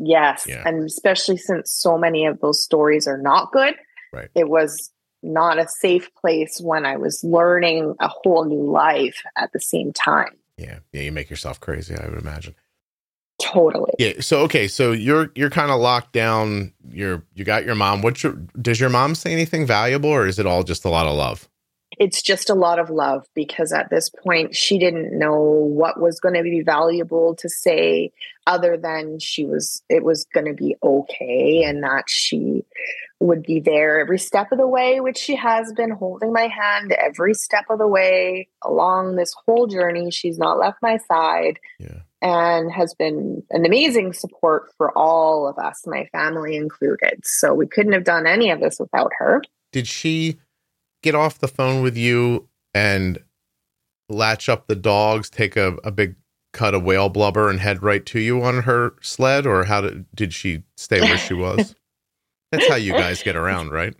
Yes. 0.00 0.46
Yeah. 0.48 0.64
And 0.66 0.82
especially 0.82 1.36
since 1.36 1.70
so 1.70 1.96
many 1.96 2.26
of 2.26 2.40
those 2.40 2.60
stories 2.60 3.06
are 3.06 3.18
not 3.18 3.52
good. 3.52 3.76
Right. 4.12 4.30
It 4.34 4.48
was 4.48 4.90
not 5.22 5.60
a 5.60 5.68
safe 5.68 6.12
place 6.16 6.60
when 6.60 6.84
I 6.84 6.96
was 6.96 7.22
learning 7.22 7.94
a 8.00 8.08
whole 8.08 8.46
new 8.46 8.68
life 8.68 9.22
at 9.36 9.52
the 9.52 9.60
same 9.60 9.92
time. 9.92 10.34
Yeah. 10.58 10.80
Yeah. 10.92 11.02
You 11.02 11.12
make 11.12 11.30
yourself 11.30 11.60
crazy, 11.60 11.94
I 11.94 12.08
would 12.08 12.18
imagine. 12.18 12.56
Totally. 13.44 13.92
Yeah. 13.98 14.20
So 14.20 14.40
okay. 14.40 14.68
So 14.68 14.92
you're 14.92 15.30
you're 15.34 15.50
kind 15.50 15.70
of 15.70 15.80
locked 15.80 16.12
down. 16.12 16.72
You're 16.90 17.22
you 17.34 17.44
got 17.44 17.64
your 17.64 17.74
mom. 17.74 18.00
What's 18.00 18.22
your 18.22 18.32
does 18.60 18.80
your 18.80 18.90
mom 18.90 19.14
say 19.14 19.32
anything 19.32 19.66
valuable 19.66 20.10
or 20.10 20.26
is 20.26 20.38
it 20.38 20.46
all 20.46 20.62
just 20.62 20.84
a 20.84 20.88
lot 20.88 21.06
of 21.06 21.14
love? 21.14 21.48
it's 21.98 22.22
just 22.22 22.50
a 22.50 22.54
lot 22.54 22.78
of 22.78 22.90
love 22.90 23.26
because 23.34 23.72
at 23.72 23.90
this 23.90 24.10
point 24.10 24.54
she 24.54 24.78
didn't 24.78 25.16
know 25.16 25.34
what 25.34 26.00
was 26.00 26.20
going 26.20 26.34
to 26.34 26.42
be 26.42 26.62
valuable 26.62 27.34
to 27.36 27.48
say 27.48 28.10
other 28.46 28.76
than 28.76 29.18
she 29.18 29.44
was 29.44 29.82
it 29.88 30.04
was 30.04 30.24
going 30.34 30.46
to 30.46 30.54
be 30.54 30.76
okay 30.82 31.62
and 31.64 31.82
that 31.82 32.04
she 32.08 32.64
would 33.20 33.42
be 33.42 33.60
there 33.60 34.00
every 34.00 34.18
step 34.18 34.50
of 34.52 34.58
the 34.58 34.66
way 34.66 35.00
which 35.00 35.18
she 35.18 35.34
has 35.34 35.72
been 35.72 35.90
holding 35.90 36.32
my 36.32 36.48
hand 36.48 36.92
every 36.92 37.34
step 37.34 37.64
of 37.70 37.78
the 37.78 37.88
way 37.88 38.48
along 38.62 39.16
this 39.16 39.34
whole 39.46 39.66
journey 39.66 40.10
she's 40.10 40.38
not 40.38 40.58
left 40.58 40.78
my 40.82 40.98
side 41.08 41.58
yeah. 41.78 42.00
And 42.24 42.72
has 42.72 42.92
been 42.94 43.44
an 43.50 43.64
amazing 43.64 44.12
support 44.12 44.72
for 44.76 44.90
all 44.98 45.46
of 45.46 45.56
us 45.58 45.82
my 45.86 46.06
family 46.06 46.56
included 46.56 47.20
so 47.22 47.54
we 47.54 47.66
couldn't 47.66 47.92
have 47.92 48.04
done 48.04 48.26
any 48.26 48.50
of 48.50 48.60
this 48.60 48.80
without 48.80 49.12
her 49.18 49.40
did 49.70 49.86
she 49.86 50.38
get 51.02 51.14
off 51.14 51.38
the 51.38 51.46
phone 51.46 51.82
with 51.82 51.96
you 51.96 52.48
and 52.72 53.18
latch 54.08 54.48
up 54.48 54.66
the 54.66 54.74
dogs, 54.74 55.30
take 55.30 55.56
a, 55.56 55.76
a 55.84 55.90
big 55.90 56.16
cut 56.52 56.74
of 56.74 56.82
whale 56.82 57.08
blubber 57.08 57.50
and 57.50 57.60
head 57.60 57.82
right 57.82 58.04
to 58.06 58.20
you 58.20 58.42
on 58.42 58.62
her 58.62 58.94
sled, 59.00 59.46
or 59.46 59.64
how 59.64 59.80
did 59.80 60.06
did 60.14 60.32
she 60.32 60.62
stay 60.76 61.00
where 61.00 61.18
she 61.18 61.34
was? 61.34 61.76
That's 62.50 62.66
how 62.68 62.76
you 62.76 62.92
guys 62.92 63.22
get 63.22 63.36
around, 63.36 63.70
right? 63.70 63.94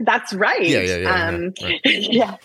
That's 0.00 0.32
right. 0.34 0.62
Yeah, 0.62 0.80
yeah, 0.80 0.96
yeah. 0.96 1.28
Um, 1.28 1.54
yeah, 1.60 1.68
right. 1.68 1.80
yeah. 1.84 2.36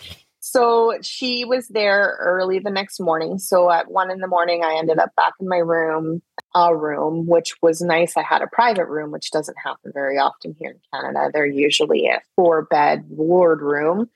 So 0.50 0.96
she 1.02 1.44
was 1.44 1.68
there 1.68 2.16
early 2.20 2.58
the 2.58 2.70
next 2.70 3.00
morning. 3.00 3.38
So 3.38 3.70
at 3.70 3.90
one 3.90 4.10
in 4.10 4.20
the 4.20 4.26
morning, 4.26 4.64
I 4.64 4.76
ended 4.78 4.98
up 4.98 5.14
back 5.14 5.34
in 5.40 5.46
my 5.46 5.58
room, 5.58 6.22
a 6.54 6.74
room, 6.74 7.26
which 7.26 7.54
was 7.60 7.82
nice. 7.82 8.16
I 8.16 8.22
had 8.22 8.40
a 8.40 8.46
private 8.46 8.86
room, 8.86 9.10
which 9.10 9.30
doesn't 9.30 9.58
happen 9.62 9.92
very 9.92 10.16
often 10.16 10.56
here 10.58 10.70
in 10.70 10.80
Canada. 10.92 11.30
They're 11.32 11.44
usually 11.44 12.06
a 12.06 12.22
four 12.34 12.62
bed 12.62 13.04
ward 13.08 13.60
room. 13.60 14.08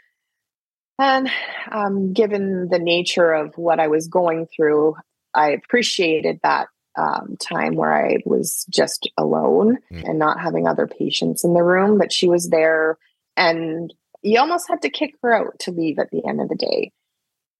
And 0.98 1.30
um, 1.70 2.14
given 2.14 2.68
the 2.70 2.78
nature 2.78 3.32
of 3.32 3.52
what 3.58 3.78
I 3.78 3.88
was 3.88 4.08
going 4.08 4.46
through, 4.46 4.96
I 5.34 5.50
appreciated 5.50 6.40
that 6.42 6.68
um, 6.96 7.36
time 7.40 7.74
where 7.74 7.92
I 7.92 8.18
was 8.24 8.64
just 8.70 9.06
alone 9.18 9.78
mm. 9.92 10.08
and 10.08 10.18
not 10.18 10.40
having 10.40 10.66
other 10.66 10.86
patients 10.86 11.44
in 11.44 11.52
the 11.52 11.62
room. 11.62 11.98
But 11.98 12.10
she 12.10 12.28
was 12.28 12.48
there 12.48 12.96
and 13.36 13.92
you 14.22 14.38
almost 14.38 14.68
had 14.68 14.82
to 14.82 14.90
kick 14.90 15.14
her 15.22 15.32
out 15.32 15.58
to 15.60 15.70
leave 15.70 15.98
at 15.98 16.10
the 16.10 16.24
end 16.26 16.40
of 16.40 16.48
the 16.48 16.56
day. 16.56 16.90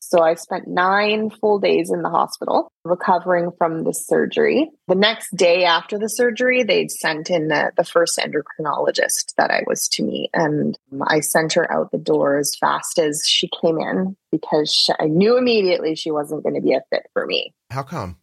So 0.05 0.20
I 0.20 0.35
spent 0.35 0.66
nine 0.66 1.31
full 1.31 1.59
days 1.59 1.90
in 1.90 2.03
the 2.03 2.11
hospital 2.11 2.70
recovering 2.85 3.51
from 3.57 3.85
the 3.85 3.92
surgery. 3.92 4.68
The 4.88 4.96
next 4.96 5.35
day 5.35 5.64
after 5.64 5.96
the 5.96 6.09
surgery, 6.09 6.64
they'd 6.64 6.90
sent 6.90 7.31
in 7.31 7.48
the, 7.48 7.70
the 7.77 7.85
first 7.85 8.18
endocrinologist 8.18 9.33
that 9.38 9.51
I 9.51 9.62
was 9.66 9.88
to 9.92 10.03
meet. 10.03 10.29
And 10.35 10.77
I 11.07 11.20
sent 11.20 11.55
her 11.55 11.70
out 11.72 11.92
the 11.92 11.98
door 11.98 12.37
as 12.37 12.55
fast 12.57 12.98
as 12.98 13.22
she 13.27 13.48
came 13.62 13.79
in 13.79 14.16
because 14.31 14.70
she, 14.70 14.92
I 15.01 15.07
knew 15.07 15.38
immediately 15.38 15.94
she 15.94 16.11
wasn't 16.11 16.42
going 16.42 16.57
to 16.57 16.61
be 16.61 16.75
a 16.75 16.83
fit 16.90 17.07
for 17.14 17.25
me. 17.25 17.55
How 17.70 17.85
come? 17.85 18.18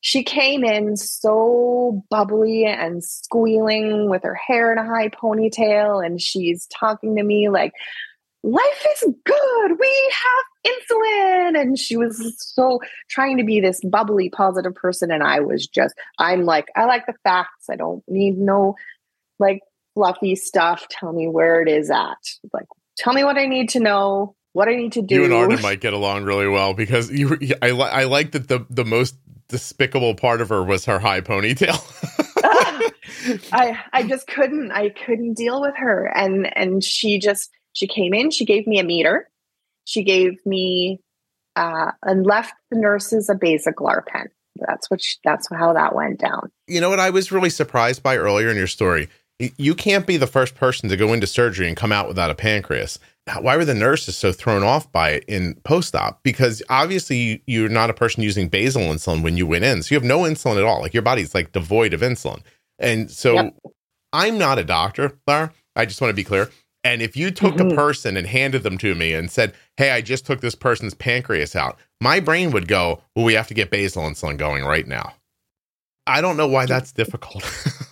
She 0.00 0.22
came 0.22 0.64
in 0.64 0.96
so 0.96 2.04
bubbly 2.10 2.64
and 2.64 3.02
squealing 3.02 4.08
with 4.08 4.22
her 4.22 4.34
hair 4.34 4.72
in 4.72 4.78
a 4.78 4.84
high 4.84 5.08
ponytail, 5.08 6.04
and 6.04 6.20
she's 6.20 6.66
talking 6.66 7.16
to 7.16 7.22
me 7.22 7.48
like, 7.48 7.72
Life 8.46 8.86
is 8.96 9.14
good. 9.24 9.78
We 9.80 10.12
have 10.12 10.72
insulin. 10.72 11.60
And 11.60 11.78
she 11.78 11.96
was 11.96 12.34
so 12.38 12.80
trying 13.08 13.38
to 13.38 13.44
be 13.44 13.60
this 13.60 13.80
bubbly, 13.82 14.28
positive 14.28 14.74
person. 14.74 15.10
And 15.10 15.22
I 15.22 15.40
was 15.40 15.66
just, 15.66 15.94
I'm 16.18 16.44
like, 16.44 16.66
I 16.76 16.84
like 16.84 17.06
the 17.06 17.14
facts. 17.24 17.70
I 17.70 17.76
don't 17.76 18.04
need 18.06 18.36
no 18.36 18.74
like 19.38 19.60
fluffy 19.94 20.36
stuff. 20.36 20.86
Tell 20.90 21.12
me 21.12 21.26
where 21.26 21.62
it 21.62 21.68
is 21.70 21.90
at. 21.90 22.18
Like, 22.52 22.66
tell 22.98 23.14
me 23.14 23.24
what 23.24 23.38
I 23.38 23.46
need 23.46 23.70
to 23.70 23.80
know 23.80 24.36
what 24.52 24.68
I 24.68 24.76
need 24.76 24.92
to 24.92 25.02
do. 25.02 25.16
You 25.16 25.24
and 25.24 25.32
Arden 25.32 25.60
might 25.62 25.80
get 25.80 25.92
along 25.92 26.24
really 26.24 26.48
well 26.48 26.74
because 26.74 27.10
you. 27.10 27.36
I, 27.60 27.70
I 27.70 28.04
like 28.04 28.32
that 28.32 28.48
the 28.48 28.64
the 28.70 28.84
most 28.84 29.16
despicable 29.48 30.14
part 30.14 30.40
of 30.40 30.48
her 30.48 30.62
was 30.62 30.84
her 30.84 30.98
high 30.98 31.20
ponytail. 31.20 31.80
I 33.52 33.78
I 33.92 34.02
just 34.02 34.26
couldn't 34.26 34.72
I 34.72 34.90
couldn't 34.90 35.34
deal 35.34 35.60
with 35.60 35.74
her 35.76 36.06
and 36.06 36.54
and 36.56 36.84
she 36.84 37.18
just 37.18 37.50
she 37.72 37.86
came 37.86 38.12
in 38.12 38.30
she 38.30 38.44
gave 38.44 38.66
me 38.66 38.78
a 38.78 38.84
meter 38.84 39.30
she 39.84 40.02
gave 40.02 40.44
me 40.44 41.00
uh, 41.56 41.92
and 42.02 42.26
left 42.26 42.54
the 42.70 42.78
nurses 42.78 43.28
a 43.28 43.34
Basaglar 43.34 44.04
pen 44.06 44.28
That's 44.56 44.90
what 44.90 45.02
she, 45.02 45.16
that's 45.24 45.48
how 45.52 45.72
that 45.72 45.94
went 45.94 46.18
down. 46.18 46.50
You 46.66 46.80
know 46.80 46.90
what 46.90 47.00
I 47.00 47.10
was 47.10 47.30
really 47.30 47.50
surprised 47.50 48.02
by 48.02 48.16
earlier 48.16 48.50
in 48.50 48.56
your 48.56 48.66
story? 48.66 49.08
You 49.38 49.74
can't 49.74 50.06
be 50.06 50.16
the 50.16 50.26
first 50.26 50.54
person 50.54 50.88
to 50.88 50.96
go 50.96 51.12
into 51.12 51.26
surgery 51.26 51.66
and 51.68 51.76
come 51.76 51.92
out 51.92 52.08
without 52.08 52.30
a 52.30 52.34
pancreas. 52.34 52.98
Why 53.40 53.56
were 53.56 53.64
the 53.64 53.74
nurses 53.74 54.16
so 54.16 54.32
thrown 54.32 54.62
off 54.62 54.90
by 54.92 55.10
it 55.10 55.24
in 55.26 55.54
post 55.64 55.94
op? 55.94 56.22
Because 56.22 56.62
obviously 56.68 57.42
you're 57.46 57.70
not 57.70 57.88
a 57.88 57.94
person 57.94 58.22
using 58.22 58.48
basal 58.48 58.82
insulin 58.82 59.22
when 59.22 59.36
you 59.36 59.46
went 59.46 59.64
in. 59.64 59.82
So 59.82 59.94
you 59.94 59.98
have 59.98 60.06
no 60.06 60.20
insulin 60.20 60.58
at 60.58 60.64
all. 60.64 60.82
Like 60.82 60.92
your 60.92 61.02
body's 61.02 61.34
like 61.34 61.52
devoid 61.52 61.94
of 61.94 62.02
insulin. 62.02 62.42
And 62.78 63.10
so 63.10 63.34
yep. 63.34 63.56
I'm 64.12 64.36
not 64.36 64.58
a 64.58 64.64
doctor, 64.64 65.18
Lara. 65.26 65.52
I 65.74 65.86
just 65.86 66.00
want 66.00 66.10
to 66.10 66.14
be 66.14 66.24
clear. 66.24 66.50
And 66.84 67.00
if 67.00 67.16
you 67.16 67.30
took 67.30 67.54
mm-hmm. 67.54 67.70
a 67.70 67.74
person 67.74 68.16
and 68.16 68.26
handed 68.26 68.62
them 68.62 68.76
to 68.78 68.94
me 68.94 69.14
and 69.14 69.30
said, 69.30 69.54
Hey, 69.78 69.90
I 69.90 70.02
just 70.02 70.26
took 70.26 70.42
this 70.42 70.54
person's 70.54 70.92
pancreas 70.92 71.56
out, 71.56 71.78
my 72.00 72.20
brain 72.20 72.50
would 72.50 72.68
go, 72.68 73.00
Well, 73.16 73.24
we 73.24 73.32
have 73.34 73.48
to 73.48 73.54
get 73.54 73.70
basal 73.70 74.02
insulin 74.02 74.36
going 74.36 74.64
right 74.64 74.86
now. 74.86 75.14
I 76.06 76.20
don't 76.20 76.36
know 76.36 76.46
why 76.46 76.66
that's 76.66 76.92
difficult. 76.92 77.42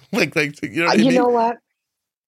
like, 0.12 0.36
like 0.36 0.62
you 0.62 0.84
know, 0.84 0.92
you 0.92 1.12
know 1.12 1.28
what? 1.28 1.58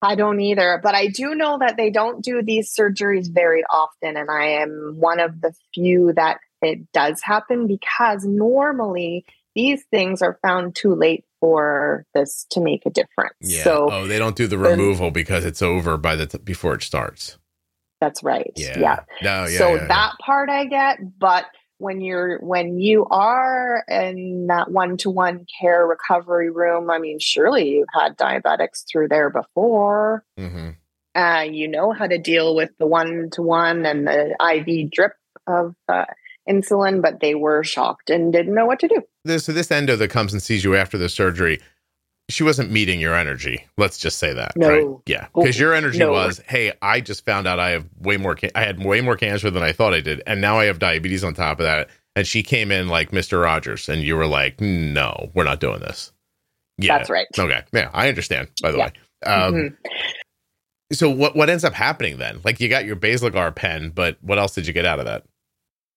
I 0.03 0.15
don't 0.15 0.41
either, 0.41 0.81
but 0.83 0.95
I 0.95 1.07
do 1.07 1.35
know 1.35 1.59
that 1.59 1.77
they 1.77 1.91
don't 1.91 2.23
do 2.23 2.43
these 2.43 2.75
surgeries 2.75 3.33
very 3.33 3.63
often. 3.71 4.17
And 4.17 4.31
I 4.31 4.47
am 4.47 4.97
one 4.97 5.19
of 5.19 5.41
the 5.41 5.55
few 5.73 6.13
that 6.15 6.39
it 6.61 6.93
does 6.93 7.23
happen 7.23 7.67
because 7.67 8.25
normally 8.25 9.25
these 9.55 9.83
things 9.91 10.21
are 10.21 10.39
found 10.43 10.75
too 10.75 10.95
late 10.95 11.25
for 11.41 12.07
this 12.15 12.47
to 12.51 12.61
make 12.61 12.85
a 12.87 12.91
difference. 12.91 13.37
Yeah. 13.41 13.65
So, 13.65 13.89
oh, 13.91 14.07
they 14.07 14.19
don't 14.19 14.37
do 14.37 14.47
the 14.47 14.59
removal 14.59 15.11
because 15.11 15.45
it's 15.45 15.63
over 15.63 15.97
by 15.97 16.17
the 16.17 16.27
t- 16.27 16.39
before 16.39 16.75
it 16.75 16.83
starts. 16.83 17.39
That's 18.01 18.23
right. 18.23 18.53
Yeah. 18.57 18.79
yeah. 18.79 18.97
No, 19.23 19.47
yeah, 19.47 19.59
so 19.59 19.75
yeah, 19.75 19.87
that 19.87 20.13
part 20.21 20.51
I 20.51 20.67
get, 20.67 20.99
but 21.19 21.47
when 21.79 22.01
you're 22.01 22.39
when 22.39 22.79
you 22.79 23.07
are 23.07 23.85
in 23.89 24.47
that 24.49 24.71
one-to-one 24.71 25.47
care 25.61 25.87
recovery 25.87 26.51
room 26.51 26.91
i 26.91 26.99
mean 26.99 27.19
surely 27.19 27.69
you've 27.69 27.89
had 27.93 28.17
diabetics 28.17 28.85
through 28.91 29.09
there 29.09 29.31
before 29.31 30.25
mm-hmm. 30.39 30.71
uh, 31.15 31.43
you 31.43 31.69
know 31.69 31.93
how 31.93 32.07
to 32.07 32.19
deal 32.19 32.55
with 32.55 32.71
the 32.79 32.87
one-to-one 32.87 33.85
and 33.85 34.07
the 34.07 34.35
iv 34.55 34.91
drip 34.91 35.13
of 35.47 35.75
uh, 35.89 36.05
insulin 36.49 37.03
but 37.03 37.21
they 37.21 37.35
were 37.35 37.65
shocked 37.65 38.11
and 38.11 38.33
didn't 38.33 38.55
know 38.55 38.67
what 38.67 38.79
to 38.79 38.89
do 38.89 39.03
this, 39.25 39.45
so 39.45 39.53
this 39.53 39.71
endo 39.71 39.97
that 39.97 40.09
comes 40.09 40.33
and 40.33 40.43
sees 40.43 40.65
you 40.65 40.75
after 40.77 40.97
the 40.97 41.09
surgery 41.09 41.61
she 42.29 42.43
wasn't 42.43 42.71
meeting 42.71 43.01
your 43.01 43.15
energy. 43.15 43.67
Let's 43.77 43.99
just 43.99 44.19
say 44.19 44.33
that. 44.33 44.57
No. 44.57 44.69
Right? 44.69 44.87
Yeah. 45.07 45.27
Because 45.35 45.59
your 45.59 45.75
energy 45.75 45.99
no. 45.99 46.13
was, 46.13 46.41
hey, 46.47 46.73
I 46.81 47.01
just 47.01 47.25
found 47.25 47.47
out 47.47 47.59
I 47.59 47.71
have 47.71 47.87
way 48.01 48.17
more, 48.17 48.35
ca- 48.35 48.51
I 48.55 48.63
had 48.63 48.83
way 48.83 49.01
more 49.01 49.17
cancer 49.17 49.51
than 49.51 49.63
I 49.63 49.73
thought 49.73 49.93
I 49.93 50.01
did. 50.01 50.23
And 50.27 50.41
now 50.41 50.59
I 50.59 50.65
have 50.65 50.79
diabetes 50.79 51.23
on 51.23 51.35
top 51.35 51.61
of 51.61 51.65
that. 51.65 51.89
And 52.17 52.27
she 52.27 52.43
came 52.43 52.71
in 52.71 52.89
like 52.89 53.11
Mr. 53.11 53.43
Rogers 53.43 53.89
and 53.89 54.03
you 54.03 54.17
were 54.17 54.27
like, 54.27 54.61
no, 54.61 55.31
we're 55.35 55.45
not 55.45 55.61
doing 55.61 55.81
this. 55.81 56.13
Yeah. 56.79 56.97
That's 56.99 57.11
right. 57.11 57.27
Okay. 57.39 57.63
Yeah. 57.73 57.91
I 57.93 58.09
understand, 58.09 58.49
by 58.63 58.71
the 58.71 58.79
yeah. 58.79 58.85
way. 58.87 58.93
Um, 59.27 59.55
mm-hmm. 59.55 59.99
So 60.93 61.11
what, 61.11 61.37
what 61.37 61.51
ends 61.51 61.65
up 61.65 61.75
happening 61.75 62.19
then? 62.19 62.41
Like 62.45 62.61
you 62.61 62.69
got 62.69 62.85
your 62.85 62.97
Basaglar 62.97 63.55
pen, 63.55 63.91
but 63.91 64.17
what 64.23 64.39
else 64.39 64.55
did 64.55 64.67
you 64.67 64.73
get 64.73 64.87
out 64.87 64.99
of 64.99 65.07
that? 65.07 65.25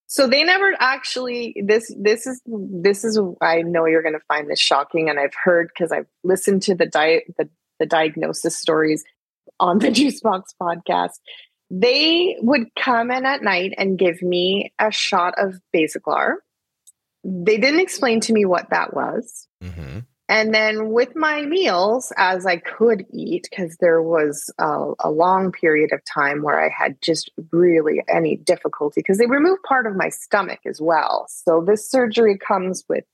So 0.07 0.25
they 0.25 0.43
never 0.43 0.73
actually 0.79 1.61
this 1.65 1.93
this 1.99 2.25
is 2.25 2.41
this 2.45 3.03
is 3.03 3.19
I 3.41 3.61
know 3.61 3.85
you're 3.85 4.01
going 4.01 4.13
to 4.13 4.25
find 4.27 4.49
this 4.49 4.59
shocking 4.59 5.09
and 5.09 5.19
I've 5.19 5.33
heard 5.33 5.67
because 5.67 5.91
I've 5.91 6.07
listened 6.23 6.61
to 6.63 6.75
the 6.75 6.85
diet 6.85 7.23
the, 7.37 7.49
the 7.79 7.85
diagnosis 7.85 8.57
stories 8.57 9.03
on 9.59 9.79
the 9.79 9.87
Juicebox 9.89 10.43
podcast. 10.61 11.19
They 11.69 12.37
would 12.39 12.67
come 12.79 13.11
in 13.11 13.25
at 13.25 13.43
night 13.43 13.73
and 13.77 13.99
give 13.99 14.21
me 14.21 14.73
a 14.79 14.89
shot 14.91 15.33
of 15.37 15.59
Basaglar. 15.75 16.35
They 17.25 17.57
didn't 17.57 17.81
explain 17.81 18.21
to 18.21 18.33
me 18.33 18.45
what 18.45 18.69
that 18.69 18.93
was. 18.93 19.47
Mm-hmm. 19.61 19.99
And 20.29 20.53
then 20.53 20.91
with 20.91 21.15
my 21.15 21.43
meals, 21.43 22.11
as 22.17 22.45
I 22.45 22.57
could 22.57 23.05
eat, 23.11 23.47
because 23.49 23.77
there 23.77 24.01
was 24.01 24.51
a, 24.59 24.91
a, 24.99 25.09
long 25.09 25.53
period 25.53 25.93
of 25.93 26.01
time 26.03 26.41
where 26.41 26.59
I 26.59 26.69
had 26.69 27.01
just 27.01 27.31
really 27.51 28.03
any 28.09 28.35
difficulty, 28.35 28.99
because 28.99 29.19
they 29.19 29.25
removed 29.25 29.63
part 29.63 29.87
of 29.87 29.95
my 29.95 30.09
stomach 30.09 30.59
as 30.65 30.81
well. 30.81 31.27
So 31.29 31.63
this 31.65 31.89
surgery 31.89 32.37
comes 32.37 32.83
with 32.89 33.05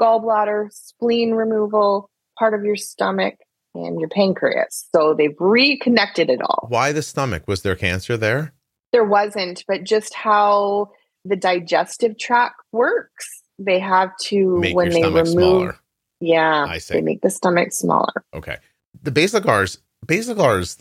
gallbladder, 0.00 0.72
spleen 0.72 1.32
removal, 1.32 2.08
part 2.38 2.54
of 2.54 2.64
your 2.64 2.76
stomach, 2.76 3.34
and 3.74 3.98
your 3.98 4.08
pancreas. 4.08 4.86
So 4.94 5.14
they've 5.14 5.36
reconnected 5.40 6.30
it 6.30 6.40
all. 6.40 6.66
Why 6.68 6.92
the 6.92 7.02
stomach? 7.02 7.48
Was 7.48 7.62
there 7.62 7.74
cancer 7.74 8.16
there? 8.16 8.52
There 8.92 9.04
wasn't, 9.04 9.64
but 9.66 9.82
just 9.82 10.14
how 10.14 10.90
the 11.24 11.36
digestive 11.36 12.16
tract 12.16 12.60
works. 12.70 13.42
They 13.58 13.80
have 13.80 14.16
to, 14.22 14.60
Make 14.60 14.74
when 14.74 14.90
they 14.90 15.02
remove. 15.02 15.28
Smaller 15.28 15.79
yeah, 16.20 16.64
I 16.68 16.78
see. 16.78 16.94
They 16.94 17.02
make 17.02 17.22
the 17.22 17.30
stomach 17.30 17.72
smaller. 17.72 18.12
Okay. 18.34 18.56
The 19.02 19.10
Basaglars, 19.10 19.78
Basaglars 20.06 20.78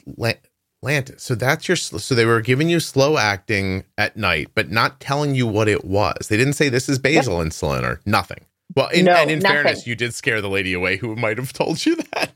Lantus. 0.84 1.20
So 1.22 1.36
that's 1.36 1.68
your. 1.68 1.76
So 1.76 2.16
they 2.16 2.26
were 2.26 2.42
giving 2.42 2.70
you 2.70 2.80
slow 2.80 3.18
acting 3.18 3.84
at 3.98 4.18
night, 4.18 4.50
but 4.56 4.72
not 4.72 5.00
telling 5.00 5.36
you 5.36 5.48
what 5.48 5.68
it 5.68 5.86
was. 5.86 6.28
They 6.30 6.38
didn't 6.38 6.54
say 6.54 6.70
this 6.70 6.90
is 6.90 7.00
basal 7.00 7.38
yep. 7.38 7.48
insulin 7.48 7.84
or 7.84 8.02
nothing. 8.06 8.46
Well, 8.76 8.90
in, 8.90 9.06
no, 9.06 9.14
and 9.14 9.32
in 9.32 9.40
nothing. 9.40 9.56
fairness, 9.56 9.88
you 9.88 9.96
did 9.96 10.14
scare 10.14 10.42
the 10.42 10.50
lady 10.50 10.74
away 10.74 10.98
who 10.98 11.16
might 11.16 11.38
have 11.38 11.54
told 11.54 11.86
you 11.86 11.96
that 12.14 12.34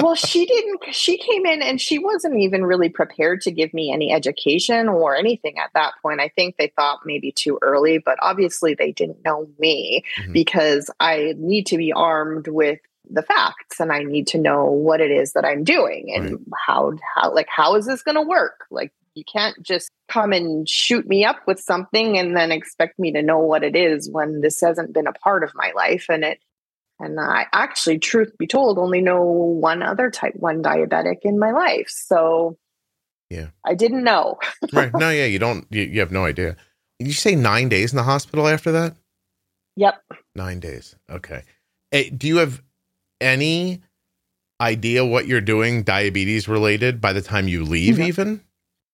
well, 0.00 0.14
she 0.14 0.44
didn't. 0.44 0.94
She 0.94 1.18
came 1.18 1.46
in 1.46 1.62
and 1.62 1.80
she 1.80 1.98
wasn't 1.98 2.36
even 2.36 2.64
really 2.64 2.88
prepared 2.88 3.40
to 3.42 3.50
give 3.50 3.72
me 3.72 3.92
any 3.92 4.12
education 4.12 4.88
or 4.88 5.16
anything 5.16 5.58
at 5.58 5.70
that 5.74 5.92
point. 6.02 6.20
I 6.20 6.28
think 6.28 6.56
they 6.56 6.72
thought 6.76 7.00
maybe 7.04 7.32
too 7.32 7.58
early, 7.62 7.98
but 7.98 8.18
obviously 8.20 8.74
they 8.74 8.92
didn't 8.92 9.24
know 9.24 9.48
me 9.58 10.04
mm-hmm. 10.18 10.32
because 10.32 10.90
I 11.00 11.34
need 11.36 11.66
to 11.66 11.76
be 11.76 11.92
armed 11.92 12.48
with 12.48 12.80
the 13.08 13.22
facts 13.22 13.78
and 13.78 13.92
I 13.92 14.02
need 14.02 14.26
to 14.28 14.38
know 14.38 14.64
what 14.64 15.00
it 15.00 15.12
is 15.12 15.32
that 15.34 15.44
I'm 15.44 15.62
doing 15.62 16.12
and 16.12 16.32
right. 16.32 16.40
how 16.66 16.92
how 17.14 17.32
like 17.32 17.46
how 17.48 17.76
is 17.76 17.86
this 17.86 18.02
going 18.02 18.16
to 18.16 18.22
work? 18.22 18.64
Like 18.70 18.92
you 19.14 19.24
can't 19.24 19.60
just 19.62 19.90
come 20.08 20.32
and 20.32 20.68
shoot 20.68 21.08
me 21.08 21.24
up 21.24 21.38
with 21.46 21.58
something 21.58 22.18
and 22.18 22.36
then 22.36 22.52
expect 22.52 22.98
me 22.98 23.12
to 23.12 23.22
know 23.22 23.38
what 23.38 23.64
it 23.64 23.74
is 23.74 24.10
when 24.10 24.40
this 24.40 24.60
hasn't 24.60 24.92
been 24.92 25.06
a 25.06 25.12
part 25.12 25.42
of 25.42 25.52
my 25.54 25.72
life 25.74 26.06
and 26.08 26.24
it 26.24 26.40
and 26.98 27.20
I 27.20 27.46
actually, 27.52 27.98
truth 27.98 28.36
be 28.38 28.46
told, 28.46 28.78
only 28.78 29.00
know 29.00 29.22
one 29.22 29.82
other 29.82 30.10
type 30.10 30.34
1 30.36 30.62
diabetic 30.62 31.18
in 31.22 31.38
my 31.38 31.50
life. 31.50 31.88
So 31.88 32.56
yeah, 33.30 33.48
I 33.64 33.74
didn't 33.74 34.04
know. 34.04 34.38
right. 34.72 34.92
No, 34.94 35.10
yeah, 35.10 35.26
you 35.26 35.38
don't, 35.38 35.66
you, 35.70 35.82
you 35.82 36.00
have 36.00 36.12
no 36.12 36.24
idea. 36.24 36.56
Did 36.98 37.08
you 37.08 37.14
say 37.14 37.34
nine 37.34 37.68
days 37.68 37.92
in 37.92 37.96
the 37.96 38.02
hospital 38.02 38.48
after 38.48 38.72
that? 38.72 38.96
Yep. 39.76 40.02
Nine 40.34 40.60
days. 40.60 40.94
Okay. 41.10 41.42
Hey, 41.90 42.08
do 42.10 42.26
you 42.26 42.38
have 42.38 42.62
any 43.20 43.82
idea 44.60 45.04
what 45.04 45.26
you're 45.26 45.40
doing 45.42 45.82
diabetes 45.82 46.48
related 46.48 47.00
by 47.00 47.12
the 47.12 47.20
time 47.20 47.48
you 47.48 47.64
leave, 47.64 48.00
even? 48.00 48.40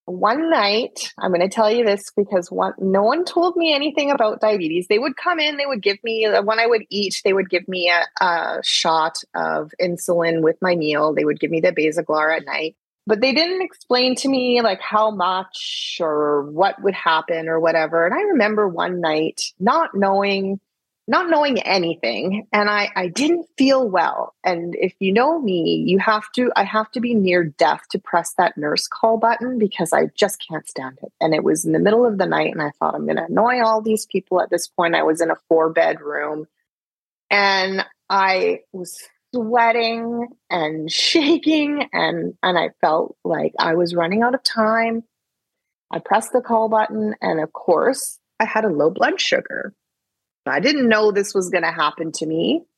One 0.06 0.50
night 0.50 1.12
i'm 1.18 1.30
going 1.30 1.40
to 1.40 1.48
tell 1.48 1.70
you 1.70 1.84
this 1.84 2.10
because 2.16 2.50
one 2.50 2.72
no 2.78 3.02
one 3.02 3.24
told 3.24 3.56
me 3.56 3.72
anything 3.72 4.10
about 4.10 4.40
diabetes. 4.40 4.86
They 4.88 4.98
would 4.98 5.16
come 5.16 5.38
in 5.38 5.56
they 5.56 5.66
would 5.66 5.82
give 5.82 5.98
me 6.02 6.26
uh, 6.26 6.42
when 6.42 6.58
i 6.58 6.66
would 6.66 6.82
eat 6.90 7.20
they 7.24 7.32
would 7.32 7.50
give 7.50 7.66
me 7.68 7.90
a, 7.90 8.24
a 8.24 8.60
shot 8.64 9.18
of 9.34 9.70
insulin 9.80 10.42
with 10.42 10.56
my 10.60 10.74
meal. 10.74 11.14
They 11.14 11.24
would 11.24 11.40
give 11.40 11.50
me 11.50 11.60
the 11.60 11.72
basaglar 11.72 12.36
at 12.36 12.44
night. 12.44 12.76
But 13.04 13.20
they 13.20 13.32
didn't 13.32 13.62
explain 13.62 14.14
to 14.16 14.28
me 14.28 14.60
like 14.60 14.80
how 14.80 15.10
much 15.10 15.98
or 16.00 16.42
what 16.50 16.80
would 16.82 16.94
happen 16.94 17.48
or 17.48 17.60
whatever. 17.60 18.06
And 18.06 18.14
i 18.14 18.22
remember 18.22 18.68
one 18.68 19.00
night 19.00 19.40
not 19.60 19.90
knowing 19.94 20.60
not 21.08 21.28
knowing 21.28 21.60
anything 21.60 22.46
and 22.52 22.70
I, 22.70 22.88
I 22.94 23.08
didn't 23.08 23.46
feel 23.58 23.88
well. 23.88 24.34
And 24.44 24.76
if 24.76 24.94
you 25.00 25.12
know 25.12 25.40
me 25.40 25.84
you 25.86 25.98
have 25.98 26.30
to 26.36 26.50
i 26.54 26.64
have 26.64 26.90
to 26.92 27.00
be 27.00 27.14
near 27.14 27.44
death 27.44 27.82
to 27.90 27.98
press 27.98 28.34
that 28.38 28.56
nurse 28.56 28.86
call 28.86 29.18
button 29.18 29.58
because 29.58 29.92
i 29.92 30.06
just 30.16 30.42
can't 30.48 30.68
stand 30.68 30.98
it. 31.02 31.12
And 31.20 31.34
it 31.34 31.42
was 31.42 31.64
in 31.64 31.72
the 31.72 31.80
middle 31.80 32.06
of 32.06 32.18
the 32.18 32.26
night 32.26 32.52
and 32.52 32.62
i 32.62 32.70
thought 32.78 32.94
i'm 32.94 33.04
going 33.04 33.16
to 33.16 33.24
annoy 33.24 33.62
all 33.62 33.82
these 33.82 34.06
people 34.06 34.40
at 34.40 34.50
this 34.50 34.68
point. 34.68 34.94
I 34.94 35.02
was 35.02 35.20
in 35.20 35.30
a 35.30 35.36
four 35.48 35.70
bedroom 35.70 36.46
and 37.30 37.84
i 38.08 38.60
was 38.72 38.96
sweating 39.34 40.28
and 40.50 40.90
shaking 40.92 41.88
and 41.92 42.34
and 42.42 42.58
i 42.58 42.70
felt 42.80 43.16
like 43.24 43.54
i 43.58 43.74
was 43.74 43.94
running 43.94 44.22
out 44.22 44.34
of 44.34 44.42
time. 44.42 45.02
I 45.90 45.98
pressed 45.98 46.32
the 46.32 46.40
call 46.40 46.68
button 46.68 47.16
and 47.20 47.40
of 47.40 47.52
course 47.52 48.20
i 48.38 48.44
had 48.44 48.64
a 48.64 48.68
low 48.68 48.90
blood 48.90 49.20
sugar 49.20 49.74
I 50.46 50.60
didn't 50.60 50.88
know 50.88 51.12
this 51.12 51.34
was 51.34 51.50
going 51.50 51.64
to 51.64 51.72
happen 51.72 52.12
to 52.12 52.26
me. 52.26 52.64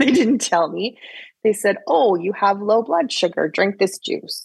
They 0.00 0.10
didn't 0.10 0.40
tell 0.40 0.68
me. 0.68 0.98
They 1.44 1.52
said, 1.52 1.76
Oh, 1.86 2.16
you 2.16 2.32
have 2.32 2.60
low 2.60 2.82
blood 2.82 3.12
sugar. 3.12 3.48
Drink 3.48 3.78
this 3.78 3.96
juice. 3.98 4.44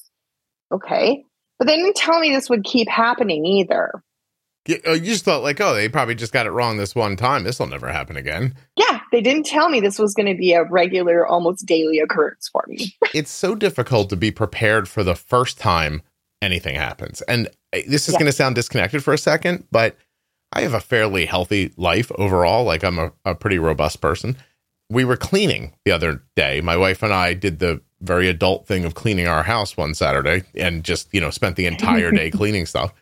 Okay. 0.72 1.26
But 1.57 1.67
they 1.67 1.76
didn't 1.76 1.95
tell 1.95 2.20
me 2.20 2.30
this 2.30 2.51
would 2.51 2.63
keep 2.63 2.88
happening 2.88 3.43
either. 3.47 4.03
Oh, 4.86 4.93
you 4.93 5.05
just 5.05 5.26
thought, 5.26 5.41
like, 5.41 5.59
oh, 5.59 5.74
they 5.74 5.89
probably 5.89 6.13
just 6.13 6.32
got 6.32 6.45
it 6.45 6.51
wrong 6.51 6.78
this 6.78 6.93
one 6.93 7.15
time. 7.15 7.43
This 7.43 7.57
will 7.57 7.65
never 7.65 7.91
happen 7.91 8.15
again. 8.15 8.53
Yeah. 8.76 8.99
They 9.11 9.22
didn't 9.22 9.47
tell 9.47 9.70
me 9.70 9.80
this 9.80 9.97
was 9.97 10.13
going 10.13 10.28
to 10.28 10.38
be 10.38 10.53
a 10.53 10.63
regular, 10.63 11.26
almost 11.26 11.65
daily 11.65 11.97
occurrence 11.97 12.47
for 12.47 12.63
me. 12.67 12.95
it's 13.15 13.32
so 13.32 13.55
difficult 13.55 14.09
to 14.09 14.15
be 14.15 14.30
prepared 14.30 14.88
for 14.88 15.03
the 15.03 15.15
first 15.15 15.57
time 15.57 16.03
anything 16.41 16.76
happens. 16.76 17.22
And 17.24 17.47
eh, 17.74 17.84
this 17.88 18.07
is 18.07 18.13
yeah. 18.13 18.20
going 18.20 18.32
to 18.32 18.38
sound 18.38 18.55
disconnected 18.55 19.03
for 19.03 19.13
a 19.13 19.17
second, 19.17 19.65
but 19.72 19.97
I 20.52 20.62
have 20.62 20.74
a 20.74 20.80
fairly 20.80 21.26
healthy 21.26 21.74
life 21.78 22.12
overall. 22.16 22.64
Like 22.64 22.84
I'm 22.84 23.00
a, 23.00 23.12
a 23.26 23.36
pretty 23.36 23.60
robust 23.60 24.02
person. 24.02 24.38
We 24.89 25.06
were 25.06 25.18
cleaning 25.18 25.74
the 25.86 25.91
other 25.91 26.24
day. 26.36 26.62
My 26.62 26.76
wife 26.76 27.04
and 27.04 27.14
I 27.14 27.34
did 27.34 27.60
the 27.60 27.82
very 28.02 28.28
adult 28.28 28.66
thing 28.66 28.86
of 28.86 28.95
cleaning 28.95 29.28
our 29.28 29.43
house 29.43 29.78
one 29.78 29.93
Saturday 29.93 30.43
and 30.56 30.84
just, 30.84 31.14
you 31.14 31.22
know, 31.22 31.30
spent 31.30 31.56
the 31.56 31.68
entire 31.68 32.12
day 32.12 32.32
cleaning 32.32 32.66
stuff. 32.66 32.93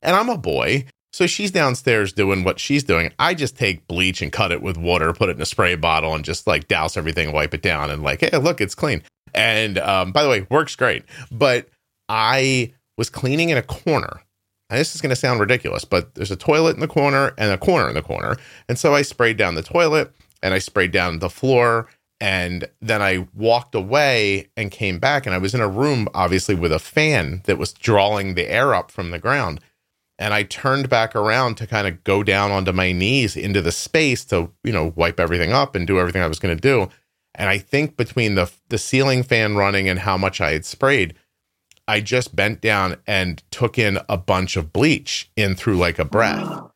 And 0.00 0.16
I'm 0.16 0.28
a 0.28 0.38
boy. 0.38 0.86
So 1.12 1.28
she's 1.28 1.52
downstairs 1.52 2.12
doing 2.12 2.42
what 2.42 2.58
she's 2.58 2.82
doing. 2.82 3.12
I 3.20 3.34
just 3.34 3.56
take 3.56 3.86
bleach 3.86 4.20
and 4.20 4.32
cut 4.32 4.50
it 4.50 4.62
with 4.62 4.76
water, 4.76 5.12
put 5.12 5.28
it 5.28 5.36
in 5.36 5.42
a 5.42 5.46
spray 5.46 5.76
bottle, 5.76 6.12
and 6.12 6.24
just 6.24 6.46
like 6.46 6.66
douse 6.66 6.96
everything, 6.96 7.32
wipe 7.32 7.54
it 7.54 7.62
down, 7.62 7.90
and 7.90 8.02
like, 8.02 8.20
hey, 8.20 8.36
look, 8.36 8.60
it's 8.60 8.74
clean. 8.74 9.02
And 9.32 9.78
um, 9.78 10.10
by 10.10 10.24
the 10.24 10.28
way, 10.28 10.46
works 10.50 10.74
great. 10.74 11.04
But 11.30 11.68
I 12.08 12.72
was 12.98 13.10
cleaning 13.10 13.50
in 13.50 13.58
a 13.58 13.62
corner. 13.62 14.23
And 14.70 14.78
this 14.78 14.94
is 14.94 15.00
going 15.00 15.10
to 15.10 15.16
sound 15.16 15.40
ridiculous, 15.40 15.84
but 15.84 16.14
there's 16.14 16.30
a 16.30 16.36
toilet 16.36 16.74
in 16.74 16.80
the 16.80 16.88
corner 16.88 17.32
and 17.36 17.52
a 17.52 17.58
corner 17.58 17.88
in 17.88 17.94
the 17.94 18.02
corner. 18.02 18.36
And 18.68 18.78
so 18.78 18.94
I 18.94 19.02
sprayed 19.02 19.36
down 19.36 19.54
the 19.54 19.62
toilet 19.62 20.12
and 20.42 20.54
I 20.54 20.58
sprayed 20.58 20.90
down 20.90 21.18
the 21.18 21.30
floor. 21.30 21.88
And 22.20 22.66
then 22.80 23.02
I 23.02 23.28
walked 23.34 23.74
away 23.74 24.48
and 24.56 24.70
came 24.70 24.98
back. 24.98 25.26
And 25.26 25.34
I 25.34 25.38
was 25.38 25.54
in 25.54 25.60
a 25.60 25.68
room, 25.68 26.08
obviously, 26.14 26.54
with 26.54 26.72
a 26.72 26.78
fan 26.78 27.42
that 27.44 27.58
was 27.58 27.72
drawing 27.72 28.34
the 28.34 28.48
air 28.48 28.74
up 28.74 28.90
from 28.90 29.10
the 29.10 29.18
ground 29.18 29.60
and 30.18 30.32
I 30.32 30.44
turned 30.44 30.88
back 30.88 31.16
around 31.16 31.56
to 31.56 31.66
kind 31.66 31.88
of 31.88 32.04
go 32.04 32.22
down 32.22 32.50
onto 32.50 32.72
my 32.72 32.92
knees 32.92 33.36
into 33.36 33.60
the 33.60 33.72
space 33.72 34.24
to, 34.26 34.50
you 34.62 34.72
know, 34.72 34.92
wipe 34.94 35.18
everything 35.18 35.52
up 35.52 35.74
and 35.74 35.86
do 35.86 35.98
everything 35.98 36.22
I 36.22 36.28
was 36.28 36.38
going 36.38 36.56
to 36.56 36.60
do. 36.60 36.88
And 37.34 37.48
I 37.48 37.58
think 37.58 37.96
between 37.96 38.36
the 38.36 38.50
the 38.68 38.78
ceiling 38.78 39.22
fan 39.22 39.56
running 39.56 39.88
and 39.88 39.98
how 39.98 40.16
much 40.16 40.40
I 40.40 40.52
had 40.52 40.64
sprayed, 40.64 41.14
I 41.86 42.00
just 42.00 42.34
bent 42.34 42.60
down 42.60 42.96
and 43.06 43.42
took 43.50 43.78
in 43.78 43.98
a 44.08 44.16
bunch 44.16 44.56
of 44.56 44.72
bleach 44.72 45.30
in 45.36 45.54
through 45.54 45.76
like 45.76 45.98
a 45.98 46.04
breath. 46.04 46.62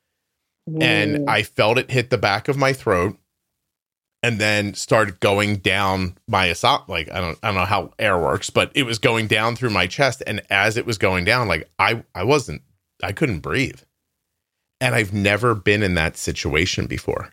And 0.83 1.31
I 1.31 1.45
felt 1.45 1.79
it 1.79 1.91
hit 1.91 2.11
the 2.11 2.19
back 2.19 2.47
of 2.47 2.59
my 2.59 2.75
throat 2.75 3.17
and 4.23 4.39
then 4.39 4.75
started 4.75 5.19
going 5.19 5.57
down 5.57 6.19
my 6.29 6.51
esophagus. 6.51 6.91
Like 6.91 7.11
I 7.11 7.23
don't 7.23 7.39
I 7.43 7.47
don't 7.49 7.57
know 7.57 7.65
how 7.65 7.95
air 7.99 8.19
works, 8.19 8.51
but 8.51 8.71
it 8.75 8.83
was 8.83 8.99
going 8.99 9.29
down 9.29 9.57
through 9.57 9.71
my 9.71 9.87
chest. 9.87 10.23
And 10.27 10.43
as 10.51 10.77
it 10.77 10.85
was 10.85 10.99
going 10.99 11.25
down, 11.25 11.49
like 11.49 11.71
I 11.79 12.05
I 12.15 12.25
wasn't 12.25 12.61
I 13.03 13.13
couldn't 13.13 13.41
breathe. 13.41 13.81
And 14.79 14.95
I've 14.95 15.15
never 15.15 15.55
been 15.55 15.83
in 15.83 15.95
that 15.95 16.19
situation 16.19 16.87
before. 16.87 17.33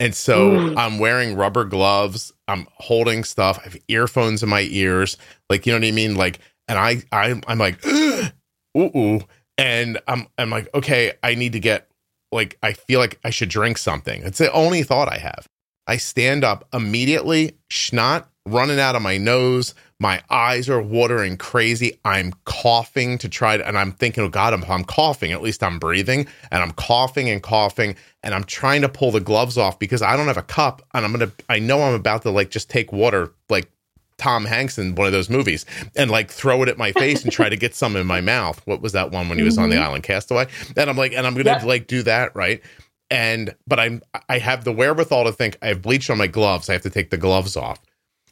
And 0.00 0.14
so 0.14 0.50
mm. 0.50 0.76
I'm 0.76 0.98
wearing 0.98 1.34
rubber 1.34 1.64
gloves. 1.64 2.32
I'm 2.46 2.66
holding 2.74 3.24
stuff. 3.24 3.58
I 3.60 3.64
have 3.64 3.76
earphones 3.88 4.42
in 4.42 4.48
my 4.48 4.66
ears. 4.70 5.16
Like, 5.50 5.66
you 5.66 5.72
know 5.72 5.78
what 5.78 5.88
I 5.88 5.92
mean? 5.92 6.14
Like, 6.14 6.38
and 6.68 6.78
I, 6.78 7.02
I 7.10 7.40
I'm 7.46 7.58
like, 7.58 7.84
ooh, 7.86 8.30
ooh. 8.76 9.20
And 9.56 9.98
I'm, 10.06 10.28
I'm 10.38 10.50
like, 10.50 10.68
okay, 10.74 11.12
I 11.22 11.34
need 11.34 11.52
to 11.54 11.60
get, 11.60 11.88
like, 12.30 12.56
I 12.62 12.74
feel 12.74 13.00
like 13.00 13.18
I 13.24 13.30
should 13.30 13.48
drink 13.48 13.78
something. 13.78 14.22
It's 14.22 14.38
the 14.38 14.52
only 14.52 14.84
thought 14.84 15.08
I 15.08 15.18
have. 15.18 15.48
I 15.88 15.96
stand 15.96 16.44
up 16.44 16.68
immediately, 16.72 17.56
snot 17.70 18.28
running 18.46 18.78
out 18.78 18.94
of 18.94 19.02
my 19.02 19.16
nose. 19.18 19.74
My 20.00 20.22
eyes 20.30 20.68
are 20.68 20.80
watering 20.80 21.36
crazy. 21.36 21.98
I'm 22.04 22.32
coughing 22.44 23.18
to 23.18 23.28
try 23.28 23.56
to, 23.56 23.66
and 23.66 23.76
I'm 23.76 23.92
thinking, 23.92 24.24
oh 24.24 24.28
God, 24.28 24.52
I'm, 24.52 24.64
I'm 24.64 24.84
coughing. 24.84 25.32
At 25.32 25.42
least 25.42 25.62
I'm 25.62 25.78
breathing 25.78 26.26
and 26.50 26.62
I'm 26.62 26.72
coughing 26.72 27.28
and 27.28 27.42
coughing. 27.42 27.96
And 28.22 28.34
I'm 28.34 28.44
trying 28.44 28.82
to 28.82 28.88
pull 28.88 29.10
the 29.10 29.20
gloves 29.20 29.58
off 29.58 29.78
because 29.78 30.02
I 30.02 30.16
don't 30.16 30.26
have 30.26 30.36
a 30.36 30.42
cup. 30.42 30.82
And 30.94 31.04
I'm 31.04 31.12
going 31.12 31.28
to, 31.28 31.34
I 31.48 31.58
know 31.58 31.82
I'm 31.82 31.94
about 31.94 32.22
to 32.22 32.30
like 32.30 32.50
just 32.50 32.70
take 32.70 32.92
water, 32.92 33.32
like 33.48 33.70
Tom 34.18 34.44
Hanks 34.44 34.78
in 34.78 34.94
one 34.94 35.06
of 35.06 35.12
those 35.12 35.30
movies 35.30 35.64
and 35.96 36.10
like 36.10 36.30
throw 36.30 36.62
it 36.62 36.68
at 36.68 36.76
my 36.76 36.92
face 36.92 37.22
and 37.22 37.32
try 37.32 37.48
to 37.48 37.56
get 37.56 37.74
some 37.74 37.96
in 37.96 38.06
my 38.06 38.20
mouth. 38.34 38.60
What 38.66 38.82
was 38.82 38.92
that 38.92 39.10
one 39.10 39.28
when 39.28 39.38
he 39.38 39.44
was 39.44 39.54
mm-hmm. 39.54 39.64
on 39.64 39.70
the 39.70 39.76
mm-hmm. 39.76 39.84
island 39.84 40.02
Castaway? 40.04 40.46
And 40.76 40.90
I'm 40.90 40.96
like, 40.96 41.12
and 41.12 41.26
I'm 41.26 41.34
to 41.34 41.42
yeah. 41.44 41.64
like 41.64 41.86
do 41.86 42.02
that. 42.02 42.34
Right. 42.34 42.62
And, 43.10 43.54
but 43.66 43.80
I'm, 43.80 44.02
I 44.28 44.38
have 44.38 44.64
the 44.64 44.72
wherewithal 44.72 45.24
to 45.24 45.32
think 45.32 45.56
I 45.62 45.68
have 45.68 45.80
bleach 45.80 46.10
on 46.10 46.18
my 46.18 46.26
gloves. 46.26 46.68
I 46.68 46.74
have 46.74 46.82
to 46.82 46.90
take 46.90 47.10
the 47.10 47.16
gloves 47.16 47.56
off. 47.56 47.80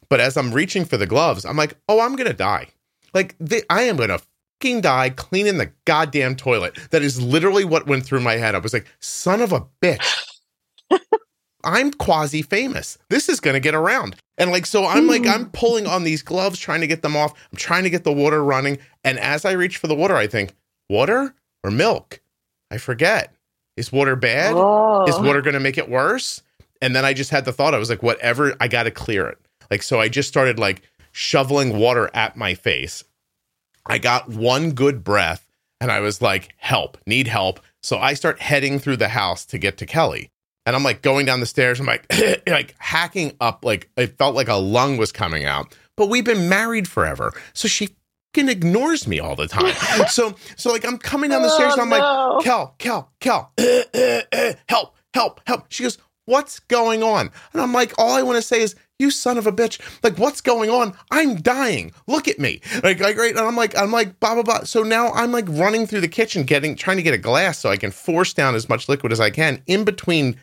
But 0.09 0.19
as 0.19 0.37
I'm 0.37 0.53
reaching 0.53 0.85
for 0.85 0.97
the 0.97 1.07
gloves, 1.07 1.45
I'm 1.45 1.57
like, 1.57 1.77
oh, 1.89 1.99
I'm 1.99 2.15
to 2.15 2.33
die. 2.33 2.67
Like, 3.13 3.35
I 3.69 3.83
am 3.83 3.97
to 3.97 4.21
fucking 4.61 4.81
die 4.81 5.09
cleaning 5.09 5.57
the 5.57 5.71
goddamn 5.85 6.35
toilet. 6.35 6.77
That 6.91 7.01
is 7.01 7.21
literally 7.21 7.65
what 7.65 7.87
went 7.87 8.05
through 8.05 8.21
my 8.21 8.35
head. 8.35 8.55
I 8.55 8.59
was 8.59 8.73
like, 8.73 8.87
son 8.99 9.41
of 9.41 9.51
a 9.51 9.65
bitch. 9.81 10.25
I'm 11.63 11.91
quasi 11.91 12.41
famous. 12.41 12.97
This 13.09 13.29
is 13.29 13.39
going 13.39 13.55
to 13.55 13.59
get 13.59 13.75
around. 13.75 14.15
And 14.37 14.51
like, 14.51 14.65
so 14.65 14.85
I'm 14.85 15.07
like, 15.07 15.25
I'm 15.25 15.45
hmm. 15.45 15.51
pulling 15.51 15.87
on 15.87 16.03
these 16.03 16.21
gloves, 16.21 16.59
trying 16.59 16.81
to 16.81 16.87
get 16.87 17.01
them 17.01 17.15
off. 17.15 17.33
I'm 17.51 17.57
trying 17.57 17.83
to 17.83 17.89
get 17.89 18.03
the 18.03 18.13
water 18.13 18.43
running. 18.43 18.77
And 19.03 19.19
as 19.19 19.45
I 19.45 19.51
reach 19.53 19.77
for 19.77 19.87
the 19.87 19.95
water, 19.95 20.15
I 20.15 20.27
think, 20.27 20.53
water 20.89 21.33
or 21.63 21.71
milk? 21.71 22.21
I 22.71 22.77
forget. 22.77 23.33
Is 23.75 23.91
water 23.91 24.15
bad? 24.15 24.53
Oh. 24.55 25.05
Is 25.07 25.19
water 25.19 25.41
going 25.41 25.53
to 25.53 25.59
make 25.59 25.77
it 25.77 25.89
worse? 25.89 26.41
And 26.81 26.95
then 26.95 27.05
I 27.05 27.13
just 27.13 27.31
had 27.31 27.45
the 27.45 27.53
thought, 27.53 27.73
I 27.73 27.79
was 27.79 27.89
like, 27.89 28.03
whatever, 28.03 28.55
I 28.59 28.67
got 28.67 28.83
to 28.83 28.91
clear 28.91 29.27
it. 29.27 29.37
Like, 29.71 29.83
so 29.83 29.99
I 29.99 30.09
just 30.09 30.29
started 30.29 30.59
like 30.59 30.83
shoveling 31.11 31.77
water 31.77 32.09
at 32.13 32.37
my 32.37 32.53
face. 32.53 33.03
I 33.85 33.97
got 33.97 34.29
one 34.29 34.71
good 34.71 35.03
breath 35.03 35.47
and 35.79 35.91
I 35.91 35.99
was 35.99 36.21
like, 36.21 36.53
help, 36.57 36.97
need 37.05 37.27
help. 37.27 37.59
So 37.81 37.97
I 37.97 38.13
start 38.13 38.39
heading 38.39 38.79
through 38.79 38.97
the 38.97 39.09
house 39.09 39.45
to 39.45 39.57
get 39.57 39.77
to 39.77 39.85
Kelly. 39.85 40.29
And 40.67 40.75
I'm 40.75 40.83
like 40.83 41.01
going 41.01 41.25
down 41.25 41.39
the 41.39 41.45
stairs. 41.45 41.79
I'm 41.79 41.85
like, 41.85 42.05
like 42.47 42.75
hacking 42.77 43.37
up. 43.39 43.63
Like 43.63 43.89
it 43.95 44.17
felt 44.17 44.35
like 44.35 44.49
a 44.49 44.55
lung 44.55 44.97
was 44.97 45.13
coming 45.13 45.45
out. 45.45 45.73
But 45.95 46.09
we've 46.09 46.25
been 46.25 46.49
married 46.49 46.89
forever. 46.89 47.31
So 47.53 47.69
she 47.69 47.95
fucking 48.33 48.49
ignores 48.49 49.07
me 49.07 49.21
all 49.21 49.37
the 49.37 49.47
time. 49.47 49.73
so, 50.09 50.35
so 50.57 50.71
like 50.73 50.85
I'm 50.85 50.97
coming 50.97 51.29
down 51.29 51.41
the 51.41 51.49
stairs 51.49 51.71
and 51.73 51.83
I'm 51.83 51.93
oh, 51.93 51.97
no. 51.97 52.35
like, 52.35 52.43
Kel, 52.43 52.75
Kel, 52.79 53.11
Kel, 53.21 53.53
help, 54.67 54.95
help, 55.13 55.41
help. 55.47 55.65
She 55.69 55.83
goes, 55.83 55.97
what's 56.25 56.59
going 56.59 57.01
on? 57.01 57.31
And 57.53 57.61
I'm 57.61 57.71
like, 57.71 57.93
all 57.97 58.11
I 58.11 58.21
want 58.21 58.35
to 58.35 58.41
say 58.41 58.59
is, 58.59 58.75
you 58.99 59.11
son 59.11 59.37
of 59.37 59.45
a 59.45 59.51
bitch 59.51 59.79
like 60.03 60.17
what's 60.17 60.41
going 60.41 60.69
on 60.69 60.91
i'm 61.11 61.35
dying 61.35 61.91
look 62.07 62.27
at 62.27 62.39
me 62.39 62.59
like 62.83 62.99
like 62.99 63.15
right 63.15 63.31
and 63.31 63.39
i'm 63.39 63.55
like 63.55 63.77
i'm 63.77 63.91
like 63.91 64.19
blah 64.19 64.33
blah 64.33 64.43
blah 64.43 64.63
so 64.63 64.81
now 64.81 65.11
i'm 65.11 65.31
like 65.31 65.45
running 65.49 65.85
through 65.85 66.01
the 66.01 66.07
kitchen 66.07 66.43
getting 66.43 66.75
trying 66.75 66.97
to 66.97 67.03
get 67.03 67.13
a 67.13 67.17
glass 67.17 67.59
so 67.59 67.69
i 67.69 67.77
can 67.77 67.91
force 67.91 68.33
down 68.33 68.55
as 68.55 68.67
much 68.67 68.89
liquid 68.89 69.11
as 69.11 69.19
i 69.19 69.29
can 69.29 69.61
in 69.67 69.83
between 69.83 70.35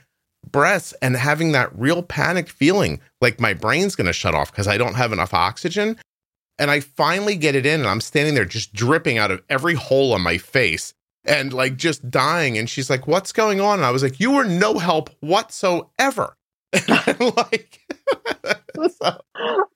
breaths 0.51 0.93
and 1.03 1.17
having 1.17 1.53
that 1.53 1.77
real 1.79 2.03
panicked 2.03 2.51
feeling 2.51 3.01
like 3.21 3.41
my 3.41 3.55
brain's 3.55 3.97
going 3.97 4.07
to 4.07 4.13
shut 4.13 4.35
off 4.35 4.51
because 4.51 4.69
i 4.69 4.79
don't 4.79 4.95
have 4.95 5.13
enough 5.13 5.35
oxygen 5.35 5.97
and 6.59 6.71
i 6.71 6.81
finally 6.81 7.37
get 7.37 7.55
it 7.55 7.67
in 7.67 7.81
and 7.81 7.89
i'm 7.89 8.01
standing 8.01 8.35
there 8.35 8.45
just 8.45 8.73
dripping 8.73 9.19
out 9.19 9.31
of 9.31 9.43
every 9.49 9.75
hole 9.75 10.13
on 10.13 10.21
my 10.21 10.39
face 10.39 10.95
and 11.25 11.53
like 11.53 11.77
just 11.77 12.11
dying 12.11 12.59
and 12.59 12.69
she's 12.69 12.91
like 12.91 13.07
what's 13.07 13.33
going 13.33 13.61
on 13.61 13.79
and 13.79 13.87
i 13.87 13.91
was 13.91 14.03
like 14.03 14.21
you 14.21 14.31
were 14.31 14.45
no 14.45 14.79
help 14.79 15.11
whatsoever 15.21 16.37
And 16.89 17.05
I'm 17.21 17.33
like, 17.37 17.81
so, 19.01 19.21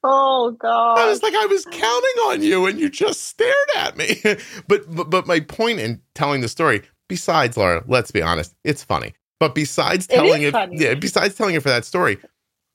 oh 0.02 0.50
god! 0.58 0.98
I 0.98 1.08
was 1.08 1.22
like, 1.22 1.34
I 1.34 1.46
was 1.46 1.64
counting 1.64 2.22
on 2.26 2.42
you, 2.42 2.66
and 2.66 2.80
you 2.80 2.88
just 2.88 3.24
stared 3.24 3.54
at 3.76 3.96
me. 3.96 4.20
but, 4.68 4.92
but 4.92 5.08
but 5.08 5.26
my 5.26 5.38
point 5.38 5.78
in 5.78 6.00
telling 6.14 6.40
the 6.40 6.48
story, 6.48 6.82
besides 7.06 7.56
Lara, 7.56 7.84
let's 7.86 8.10
be 8.10 8.20
honest, 8.20 8.54
it's 8.64 8.82
funny. 8.82 9.14
But 9.40 9.54
besides 9.54 10.06
telling 10.06 10.42
it, 10.42 10.54
it 10.54 10.70
yeah, 10.72 10.94
besides 10.94 11.34
telling 11.36 11.54
it 11.54 11.62
for 11.62 11.68
that 11.68 11.84
story, 11.84 12.18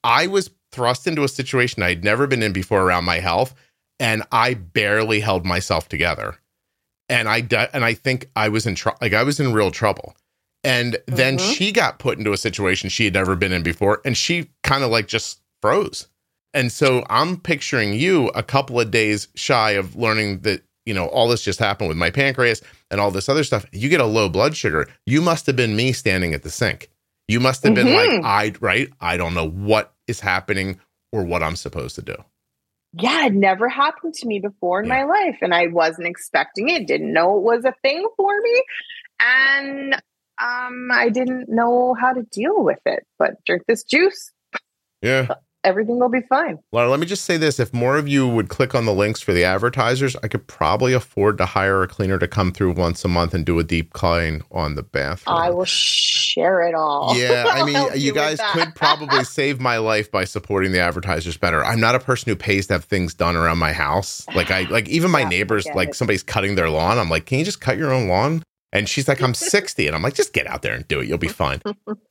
I 0.02 0.26
was 0.26 0.50
thrust 0.72 1.06
into 1.06 1.22
a 1.24 1.28
situation 1.28 1.82
I'd 1.82 2.04
never 2.04 2.26
been 2.26 2.42
in 2.42 2.52
before 2.52 2.82
around 2.82 3.04
my 3.04 3.20
health, 3.20 3.54
and 4.00 4.22
I 4.32 4.54
barely 4.54 5.20
held 5.20 5.44
myself 5.44 5.88
together. 5.88 6.38
And 7.08 7.28
I 7.28 7.46
and 7.72 7.84
I 7.84 7.94
think 7.94 8.30
I 8.34 8.48
was 8.48 8.66
in 8.66 8.74
trouble. 8.74 8.98
Like 9.02 9.12
I 9.12 9.22
was 9.22 9.40
in 9.40 9.52
real 9.52 9.70
trouble. 9.70 10.16
And 10.64 10.96
then 11.06 11.36
mm-hmm. 11.36 11.52
she 11.52 11.72
got 11.72 11.98
put 11.98 12.16
into 12.16 12.32
a 12.32 12.38
situation 12.38 12.88
she 12.88 13.04
had 13.04 13.12
never 13.12 13.36
been 13.36 13.52
in 13.52 13.62
before, 13.62 14.00
and 14.04 14.16
she 14.16 14.50
kind 14.62 14.82
of 14.82 14.90
like 14.90 15.06
just 15.06 15.40
froze. 15.60 16.08
And 16.54 16.72
so 16.72 17.04
I'm 17.10 17.38
picturing 17.38 17.92
you 17.92 18.28
a 18.28 18.42
couple 18.42 18.80
of 18.80 18.90
days 18.90 19.28
shy 19.34 19.72
of 19.72 19.96
learning 19.96 20.40
that, 20.40 20.62
you 20.86 20.94
know, 20.94 21.06
all 21.06 21.28
this 21.28 21.42
just 21.42 21.58
happened 21.58 21.88
with 21.88 21.96
my 21.96 22.10
pancreas 22.10 22.60
and 22.90 23.00
all 23.00 23.10
this 23.10 23.28
other 23.28 23.44
stuff. 23.44 23.64
You 23.72 23.88
get 23.88 24.00
a 24.00 24.06
low 24.06 24.28
blood 24.28 24.56
sugar. 24.56 24.88
You 25.06 25.22
must 25.22 25.46
have 25.46 25.56
been 25.56 25.76
me 25.76 25.92
standing 25.92 26.34
at 26.34 26.42
the 26.42 26.50
sink. 26.50 26.90
You 27.28 27.40
must 27.40 27.62
have 27.64 27.74
been 27.74 27.86
mm-hmm. 27.86 28.22
like, 28.22 28.24
I, 28.24 28.58
right? 28.60 28.88
I 29.00 29.16
don't 29.16 29.34
know 29.34 29.48
what 29.48 29.94
is 30.06 30.20
happening 30.20 30.78
or 31.12 31.24
what 31.24 31.42
I'm 31.42 31.56
supposed 31.56 31.94
to 31.94 32.02
do. 32.02 32.16
Yeah, 32.92 33.26
it 33.26 33.32
never 33.32 33.68
happened 33.68 34.14
to 34.14 34.26
me 34.26 34.38
before 34.40 34.80
in 34.80 34.88
yeah. 34.88 35.00
my 35.00 35.04
life. 35.04 35.38
And 35.40 35.54
I 35.54 35.68
wasn't 35.68 36.06
expecting 36.06 36.68
it, 36.68 36.86
didn't 36.86 37.12
know 37.12 37.36
it 37.38 37.42
was 37.42 37.64
a 37.64 37.74
thing 37.82 38.06
for 38.16 38.40
me. 38.40 38.62
And 39.20 39.94
um, 40.42 40.90
I 40.92 41.08
didn't 41.08 41.48
know 41.48 41.94
how 41.98 42.12
to 42.12 42.22
deal 42.22 42.62
with 42.62 42.80
it, 42.84 43.06
but 43.18 43.42
drink 43.46 43.62
this 43.66 43.82
juice. 43.84 44.30
Yeah. 45.02 45.28
Everything 45.64 45.98
will 45.98 46.10
be 46.10 46.20
fine. 46.28 46.58
Well, 46.72 46.88
let 46.90 47.00
me 47.00 47.06
just 47.06 47.24
say 47.24 47.36
this. 47.36 47.58
If 47.58 47.72
more 47.72 47.96
of 47.96 48.06
you 48.06 48.28
would 48.28 48.48
click 48.48 48.74
on 48.74 48.84
the 48.84 48.92
links 48.92 49.20
for 49.20 49.32
the 49.32 49.44
advertisers, 49.44 50.14
I 50.22 50.28
could 50.28 50.46
probably 50.46 50.92
afford 50.92 51.38
to 51.38 51.46
hire 51.46 51.82
a 51.82 51.88
cleaner 51.88 52.18
to 52.18 52.28
come 52.28 52.52
through 52.52 52.72
once 52.72 53.04
a 53.04 53.08
month 53.08 53.34
and 53.34 53.46
do 53.46 53.58
a 53.58 53.64
deep 53.64 53.92
clean 53.94 54.42
on 54.50 54.74
the 54.74 54.82
bathroom. 54.82 55.36
I 55.36 55.50
will 55.50 55.64
share 55.64 56.62
it 56.68 56.74
all. 56.74 57.16
Yeah. 57.16 57.44
I 57.48 57.64
mean, 57.64 57.76
you, 57.76 58.08
you 58.08 58.12
guys 58.12 58.38
could 58.52 58.74
probably 58.74 59.24
save 59.24 59.60
my 59.60 59.78
life 59.78 60.10
by 60.10 60.24
supporting 60.24 60.72
the 60.72 60.80
advertisers 60.80 61.36
better. 61.36 61.64
I'm 61.64 61.80
not 61.80 61.94
a 61.94 62.00
person 62.00 62.28
who 62.30 62.36
pays 62.36 62.66
to 62.66 62.74
have 62.74 62.84
things 62.84 63.14
done 63.14 63.34
around 63.34 63.58
my 63.58 63.72
house. 63.72 64.26
Like 64.34 64.50
I 64.50 64.62
like 64.62 64.88
even 64.88 65.10
my 65.10 65.20
yeah, 65.20 65.28
neighbors, 65.28 65.66
like 65.74 65.94
somebody's 65.94 66.22
cutting 66.22 66.54
their 66.54 66.68
lawn. 66.70 66.98
I'm 66.98 67.08
like, 67.08 67.26
can 67.26 67.38
you 67.38 67.44
just 67.44 67.60
cut 67.60 67.78
your 67.78 67.92
own 67.92 68.08
lawn? 68.08 68.42
And 68.74 68.88
she's 68.88 69.08
like, 69.08 69.22
I'm 69.22 69.32
60. 69.34 69.86
And 69.86 69.96
I'm 69.96 70.02
like, 70.02 70.14
just 70.14 70.32
get 70.34 70.46
out 70.46 70.60
there 70.62 70.74
and 70.74 70.86
do 70.88 71.00
it. 71.00 71.08
You'll 71.08 71.16
be 71.16 71.28
fine. 71.28 71.62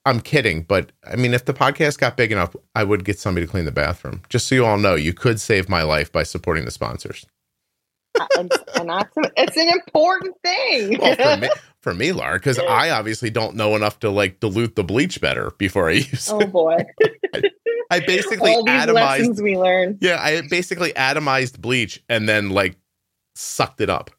I'm 0.06 0.22
kidding. 0.22 0.64
But 0.64 0.92
I 1.06 1.16
mean, 1.18 1.34
if 1.36 1.46
the 1.46 1.54
podcast 1.54 2.00
got 2.00 2.18
big 2.18 2.32
enough, 2.32 2.56
I 2.74 2.84
would 2.84 3.04
get 3.06 3.20
somebody 3.20 3.46
to 3.46 3.52
clean 3.52 3.66
the 3.66 3.72
bathroom. 3.72 4.24
Just 4.30 4.48
so 4.48 4.56
you 4.56 4.66
all 4.66 4.78
know, 4.80 4.96
you 4.96 5.14
could 5.14 5.40
save 5.40 5.70
my 5.70 5.84
life 5.84 6.12
by 6.12 6.24
supporting 6.24 6.66
the 6.66 6.72
sponsors. 6.72 7.26
Uh, 8.20 8.28
and, 8.38 8.52
and 8.76 8.90
that's 8.90 9.16
it's 9.38 9.58
an 9.58 9.70
important 9.70 10.36
thing. 10.44 11.00
Well, 11.00 11.16
for 11.16 11.38
me, 11.42 11.50
for 11.82 11.94
me, 11.96 12.12
Lara, 12.12 12.36
because 12.38 12.60
I 12.60 12.92
obviously 12.92 13.32
don't 13.32 13.56
know 13.56 13.76
enough 13.76 14.00
to 14.02 14.10
like 14.12 14.40
dilute 14.40 14.76
the 14.76 14.84
bleach 14.84 15.20
better 15.20 15.52
before 15.58 15.90
I 15.90 15.94
use 15.94 16.30
oh 16.32 16.46
boy. 16.46 16.78
I 17.90 18.00
basically 18.02 18.52
All 18.54 18.64
these 18.64 18.74
atomized. 18.74 18.94
lessons 18.94 19.42
we 19.42 19.58
learn. 19.58 19.98
Yeah, 20.00 20.22
I 20.22 20.42
basically 20.48 20.94
atomized 20.94 21.60
bleach 21.60 22.04
and 22.08 22.30
then 22.30 22.52
like 22.52 22.76
sucked 23.36 23.82
it 23.82 23.90
up. 23.90 24.12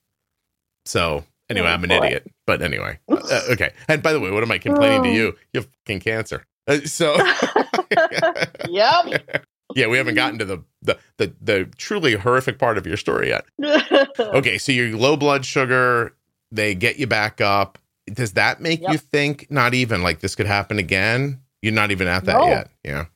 So 0.86 1.24
anyway, 1.50 1.66
Oh, 1.68 1.70
I'm 1.72 1.84
an 1.84 1.90
boy. 1.90 2.06
idiot. 2.06 2.30
But 2.46 2.62
anyway, 2.62 2.98
uh, 3.08 3.40
okay. 3.50 3.72
And 3.88 4.02
by 4.02 4.12
the 4.12 4.20
way, 4.20 4.30
what 4.30 4.42
am 4.42 4.50
I 4.50 4.58
complaining 4.58 5.02
to 5.04 5.08
Oh. 5.08 5.12
you? 5.12 5.24
You 5.52 5.60
have 5.60 5.68
fucking 5.86 6.00
cancer. 6.00 6.44
Uh, 6.66 6.78
so 6.84 7.14
yep. 8.68 9.44
yeah, 9.74 9.86
we 9.86 9.96
haven't 9.96 10.14
gotten 10.14 10.38
to 10.38 10.44
the, 10.44 10.62
the 10.82 10.98
the 11.18 11.32
the 11.40 11.64
truly 11.76 12.14
horrific 12.14 12.58
part 12.58 12.78
of 12.78 12.86
your 12.86 12.96
story 12.96 13.28
yet. 13.28 13.44
Okay, 14.18 14.58
so 14.58 14.72
your 14.72 14.96
low 14.96 15.16
blood 15.16 15.44
sugar, 15.44 16.14
they 16.50 16.74
get 16.74 16.98
you 16.98 17.06
back 17.06 17.40
up. 17.40 17.78
Does 18.06 18.32
that 18.32 18.60
make 18.60 18.80
you 18.88 18.98
think 18.98 19.46
not 19.50 19.74
even 19.74 20.02
like 20.02 20.20
this 20.20 20.34
could 20.34 20.46
happen 20.46 20.78
again? 20.78 21.40
You're 21.62 21.72
not 21.72 21.90
even 21.90 22.06
at 22.08 22.24
that 22.26 22.38
No. 22.38 22.46
yet. 22.48 22.70
Yeah. 22.84 23.06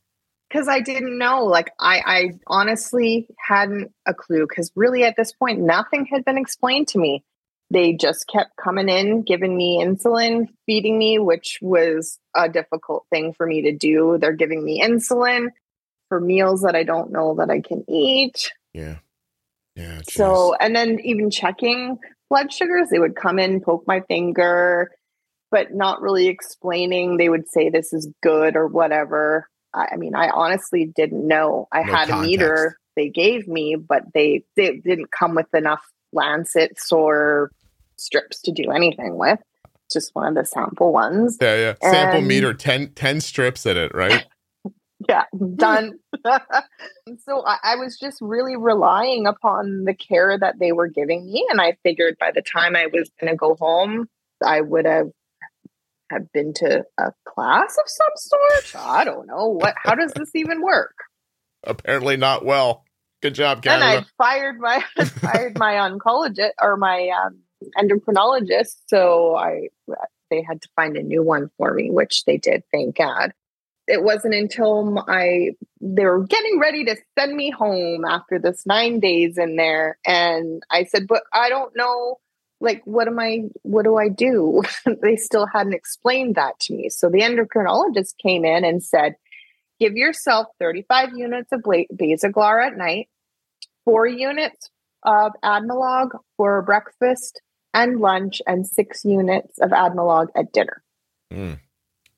because 0.48 0.66
I 0.68 0.80
didn't 0.80 1.18
know. 1.18 1.44
Like 1.44 1.70
I, 1.78 2.00
I 2.06 2.30
honestly 2.46 3.28
hadn't 3.38 3.92
a 4.06 4.14
clue 4.14 4.46
because 4.48 4.72
really 4.74 5.04
at 5.04 5.14
this 5.16 5.32
point 5.32 5.60
nothing 5.60 6.06
had 6.06 6.24
been 6.24 6.38
explained 6.38 6.88
to 6.88 6.98
me. 6.98 7.22
They 7.70 7.92
just 7.92 8.26
kept 8.26 8.56
coming 8.56 8.88
in, 8.88 9.22
giving 9.22 9.56
me 9.56 9.82
insulin, 9.84 10.48
feeding 10.64 10.98
me, 10.98 11.18
which 11.18 11.58
was 11.60 12.18
a 12.34 12.48
difficult 12.48 13.04
thing 13.10 13.34
for 13.34 13.46
me 13.46 13.62
to 13.62 13.72
do. 13.72 14.16
They're 14.18 14.32
giving 14.32 14.64
me 14.64 14.82
insulin 14.82 15.48
for 16.08 16.20
meals 16.20 16.62
that 16.62 16.74
I 16.74 16.82
don't 16.82 17.12
know 17.12 17.34
that 17.36 17.50
I 17.50 17.60
can 17.60 17.84
eat. 17.88 18.52
Yeah. 18.72 18.96
Yeah. 19.76 19.98
jeez. 19.98 20.12
So, 20.12 20.54
and 20.54 20.74
then 20.74 20.98
even 21.04 21.30
checking 21.30 21.98
blood 22.30 22.52
sugars, 22.52 22.88
they 22.90 22.98
would 22.98 23.14
come 23.14 23.38
in, 23.38 23.60
poke 23.60 23.84
my 23.86 24.00
finger, 24.00 24.90
but 25.50 25.74
not 25.74 26.00
really 26.00 26.28
explaining. 26.28 27.16
They 27.16 27.28
would 27.28 27.48
say 27.48 27.68
this 27.68 27.92
is 27.92 28.08
good 28.22 28.56
or 28.56 28.66
whatever. 28.66 29.48
I, 29.74 29.88
I 29.92 29.96
mean, 29.96 30.14
I 30.14 30.30
honestly 30.30 30.86
didn't 30.86 31.26
know. 31.26 31.68
I 31.70 31.82
No 31.82 31.92
had 31.92 32.10
a 32.10 32.22
meter 32.22 32.78
they 32.96 33.08
gave 33.10 33.46
me, 33.46 33.76
but 33.76 34.02
they, 34.12 34.44
they 34.56 34.78
didn't 34.78 35.12
come 35.12 35.36
with 35.36 35.54
enough 35.54 35.82
lancets 36.12 36.90
or 36.90 37.52
strips 37.98 38.40
to 38.42 38.52
do 38.52 38.70
anything 38.70 39.16
with. 39.16 39.38
Just 39.92 40.14
one 40.14 40.28
of 40.28 40.34
the 40.34 40.44
sample 40.44 40.92
ones. 40.92 41.38
yeah, 41.40 41.74
yeah. 41.82 41.90
Sample 41.90 42.20
meter 42.20 42.52
10, 42.52 42.92
10 42.92 43.20
strips 43.20 43.64
in 43.66 43.76
it, 43.76 43.94
right? 43.94 44.26
yeah 45.08 45.22
done 45.54 45.92
so 46.24 47.46
I, 47.46 47.58
I 47.62 47.76
was 47.76 47.96
just 47.96 48.18
really 48.20 48.56
relying 48.56 49.28
upon 49.28 49.84
the 49.84 49.94
care 49.94 50.36
that 50.36 50.58
they 50.58 50.72
were 50.72 50.88
giving 50.88 51.24
me 51.24 51.46
and 51.50 51.60
i 51.60 51.76
figured 51.84 52.16
by 52.18 52.32
the 52.32 52.42
time 52.42 52.74
i 52.74 52.86
was 52.86 53.08
going 53.20 53.32
to 53.32 53.36
go 53.36 53.54
home 53.60 54.08
i 54.44 54.60
would 54.60 54.86
have 54.86 55.06
have 56.10 56.32
been 56.32 56.52
to 56.54 56.84
a 56.98 57.12
class 57.28 57.78
of 57.78 57.84
some 57.86 58.10
sort 58.16 58.88
i 58.88 59.04
don't 59.04 59.28
know 59.28 59.46
what 59.46 59.76
how 59.80 59.94
does 59.94 60.12
this 60.14 60.34
even 60.34 60.60
work 60.62 60.96
Apparently 61.64 62.16
not 62.16 62.44
well. 62.44 62.84
Good 63.20 63.34
job, 63.34 63.62
then 63.62 63.82
i 63.82 64.04
fired 64.16 64.60
my 64.60 64.80
fired 65.04 65.58
my 65.58 65.74
oncologist 65.74 66.52
or 66.62 66.76
my 66.76 67.08
um, 67.08 67.40
endocrinologist 67.76 68.76
so 68.86 69.36
i 69.36 69.68
they 70.30 70.42
had 70.42 70.60
to 70.60 70.68
find 70.76 70.96
a 70.96 71.02
new 71.02 71.22
one 71.22 71.50
for 71.56 71.72
me 71.74 71.90
which 71.90 72.24
they 72.24 72.36
did 72.36 72.62
thank 72.72 72.96
god 72.96 73.32
it 73.88 74.02
wasn't 74.02 74.34
until 74.34 75.04
I 75.08 75.52
they 75.80 76.04
were 76.04 76.24
getting 76.24 76.60
ready 76.60 76.84
to 76.84 76.96
send 77.18 77.34
me 77.34 77.50
home 77.50 78.04
after 78.04 78.38
this 78.38 78.66
nine 78.66 79.00
days 79.00 79.38
in 79.38 79.56
there, 79.56 79.98
and 80.06 80.62
I 80.70 80.84
said, 80.84 81.06
"But 81.08 81.22
I 81.32 81.48
don't 81.48 81.74
know, 81.74 82.18
like, 82.60 82.82
what 82.84 83.08
am 83.08 83.18
I? 83.18 83.44
What 83.62 83.84
do 83.84 83.96
I 83.96 84.08
do?" 84.08 84.62
they 85.02 85.16
still 85.16 85.46
hadn't 85.46 85.72
explained 85.72 86.34
that 86.34 86.60
to 86.60 86.74
me. 86.74 86.90
So 86.90 87.08
the 87.08 87.20
endocrinologist 87.20 88.18
came 88.22 88.44
in 88.44 88.64
and 88.64 88.84
said, 88.84 89.16
"Give 89.80 89.94
yourself 89.94 90.48
35 90.60 91.16
units 91.16 91.50
of 91.52 91.62
Basaglar 91.62 92.66
at 92.66 92.76
night, 92.76 93.08
four 93.86 94.06
units 94.06 94.70
of 95.02 95.32
Admelog 95.42 96.10
for 96.36 96.60
breakfast 96.62 97.40
and 97.82 98.00
lunch, 98.00 98.40
and 98.46 98.66
six 98.66 99.04
units 99.04 99.58
of 99.58 99.70
Admelog 99.70 100.28
at 100.36 100.52
dinner." 100.52 100.82
Mm. 101.32 101.58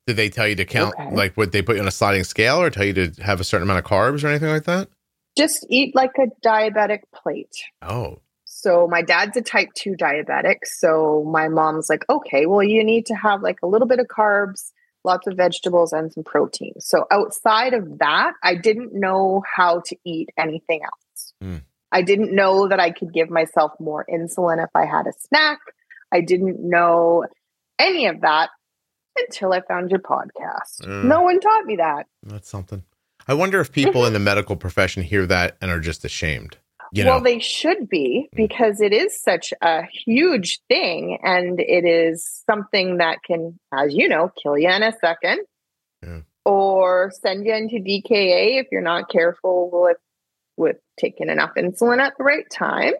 Did 0.07 0.15
they 0.15 0.29
tell 0.29 0.47
you 0.47 0.55
to 0.55 0.65
count, 0.65 0.95
Okay. 0.99 1.15
like, 1.15 1.37
would 1.37 1.51
they 1.51 1.61
put 1.61 1.75
you 1.75 1.81
on 1.81 1.87
a 1.87 1.91
sliding 1.91 2.23
scale 2.23 2.59
or 2.61 2.69
tell 2.69 2.83
you 2.85 2.93
to 2.93 3.11
have 3.21 3.39
a 3.39 3.43
certain 3.43 3.63
amount 3.63 3.79
of 3.79 3.85
carbs 3.85 4.23
or 4.23 4.27
anything 4.27 4.49
like 4.49 4.63
that? 4.63 4.89
Just 5.37 5.65
eat 5.69 5.95
like 5.95 6.11
a 6.17 6.27
diabetic 6.45 7.01
plate. 7.13 7.55
Oh, 7.81 8.19
So 8.43 8.87
my 8.87 9.01
dad's 9.01 9.37
a 9.37 9.41
type 9.41 9.69
2 9.75 9.91
diabetic. 9.93 10.57
So 10.65 11.23
my 11.31 11.47
mom's 11.47 11.89
like, 11.89 12.03
okay, 12.09 12.45
well, 12.45 12.61
you 12.61 12.83
need 12.83 13.05
to 13.07 13.15
have 13.15 13.41
like 13.41 13.57
a 13.63 13.67
little 13.67 13.87
bit 13.87 13.99
of 13.99 14.07
carbs, 14.07 14.71
lots 15.03 15.25
of 15.25 15.35
vegetables, 15.37 15.93
and 15.93 16.11
some 16.11 16.23
protein. 16.23 16.73
So 16.79 17.05
outside 17.11 17.73
of 17.73 17.99
that, 17.99 18.33
I 18.43 18.55
didn't 18.55 18.93
know 18.93 19.41
how 19.55 19.81
to 19.85 19.95
eat 20.05 20.29
anything 20.37 20.81
else. 20.83 21.33
Mm. 21.43 21.61
I 21.91 22.01
didn't 22.01 22.33
know 22.33 22.67
that 22.67 22.79
I 22.79 22.91
could 22.91 23.13
give 23.13 23.29
myself 23.29 23.71
more 23.79 24.05
insulin 24.09 24.63
if 24.63 24.69
I 24.75 24.85
had 24.85 25.07
a 25.07 25.13
snack. 25.19 25.59
I 26.11 26.21
didn't 26.21 26.59
know 26.59 27.25
any 27.79 28.05
of 28.07 28.21
that 28.21 28.49
until 29.17 29.53
I 29.53 29.61
found 29.61 29.91
your 29.91 29.99
podcast. 29.99 30.81
Mm. 30.83 31.05
No 31.05 31.21
one 31.21 31.39
taught 31.39 31.65
me 31.65 31.77
that. 31.77 32.07
that's 32.23 32.49
something. 32.49 32.83
I 33.27 33.33
wonder 33.33 33.59
if 33.59 33.71
people 33.71 34.05
in 34.05 34.13
the 34.13 34.19
medical 34.19 34.55
profession 34.55 35.03
hear 35.03 35.25
that 35.27 35.55
and 35.61 35.69
are 35.69 35.79
just 35.79 36.03
ashamed. 36.03 36.57
You 36.93 37.05
well, 37.05 37.19
know, 37.19 37.23
they 37.23 37.39
should 37.39 37.87
be 37.87 38.27
because 38.35 38.81
it 38.81 38.91
is 38.91 39.21
such 39.21 39.53
a 39.61 39.83
huge 39.83 40.59
thing 40.67 41.19
and 41.23 41.59
it 41.59 41.85
is 41.85 42.43
something 42.49 42.97
that 42.97 43.19
can, 43.23 43.57
as 43.73 43.93
you 43.93 44.09
know, 44.09 44.31
kill 44.41 44.57
you 44.57 44.69
in 44.69 44.83
a 44.83 44.91
second 44.99 45.39
Yeah. 46.03 46.21
or 46.43 47.11
send 47.21 47.45
you 47.45 47.53
into 47.53 47.75
DKA 47.77 48.59
if 48.59 48.67
you're 48.71 48.81
not 48.81 49.09
careful 49.09 49.69
with 49.71 49.97
with 50.61 50.77
taking 50.99 51.27
enough 51.29 51.51
insulin 51.57 51.99
at 51.99 52.13
the 52.17 52.23
right 52.23 52.45
time. 52.49 52.93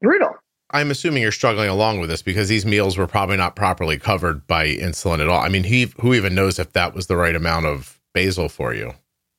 Brutal. 0.00 0.34
I'm 0.70 0.90
assuming 0.90 1.22
you're 1.22 1.32
struggling 1.32 1.70
along 1.70 1.98
with 1.98 2.10
this 2.10 2.20
because 2.22 2.48
these 2.48 2.66
meals 2.66 2.98
were 2.98 3.06
probably 3.06 3.38
not 3.38 3.56
properly 3.56 3.98
covered 3.98 4.46
by 4.46 4.66
insulin 4.68 5.20
at 5.20 5.28
all. 5.28 5.40
I 5.40 5.48
mean, 5.48 5.64
he, 5.64 5.90
who 6.00 6.12
even 6.14 6.34
knows 6.34 6.58
if 6.58 6.74
that 6.74 6.94
was 6.94 7.06
the 7.06 7.16
right 7.16 7.34
amount 7.34 7.64
of 7.66 7.98
basal 8.12 8.50
for 8.50 8.74
you, 8.74 8.92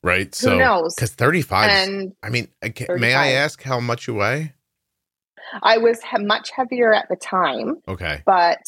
right? 0.03 0.33
So, 0.33 0.57
knows? 0.57 0.95
Because 0.95 1.11
35, 1.11 1.69
And 1.69 2.13
I 2.23 2.29
mean, 2.29 2.47
I 2.63 2.69
ca- 2.69 2.95
may 2.97 3.13
I 3.13 3.33
ask 3.33 3.61
how 3.61 3.79
much 3.79 4.07
you 4.07 4.15
weigh? 4.15 4.53
I 5.61 5.77
was 5.77 6.01
he- 6.01 6.23
much 6.25 6.49
heavier 6.49 6.93
at 6.93 7.07
the 7.09 7.15
time, 7.15 7.75
Okay. 7.87 8.21
but 8.25 8.59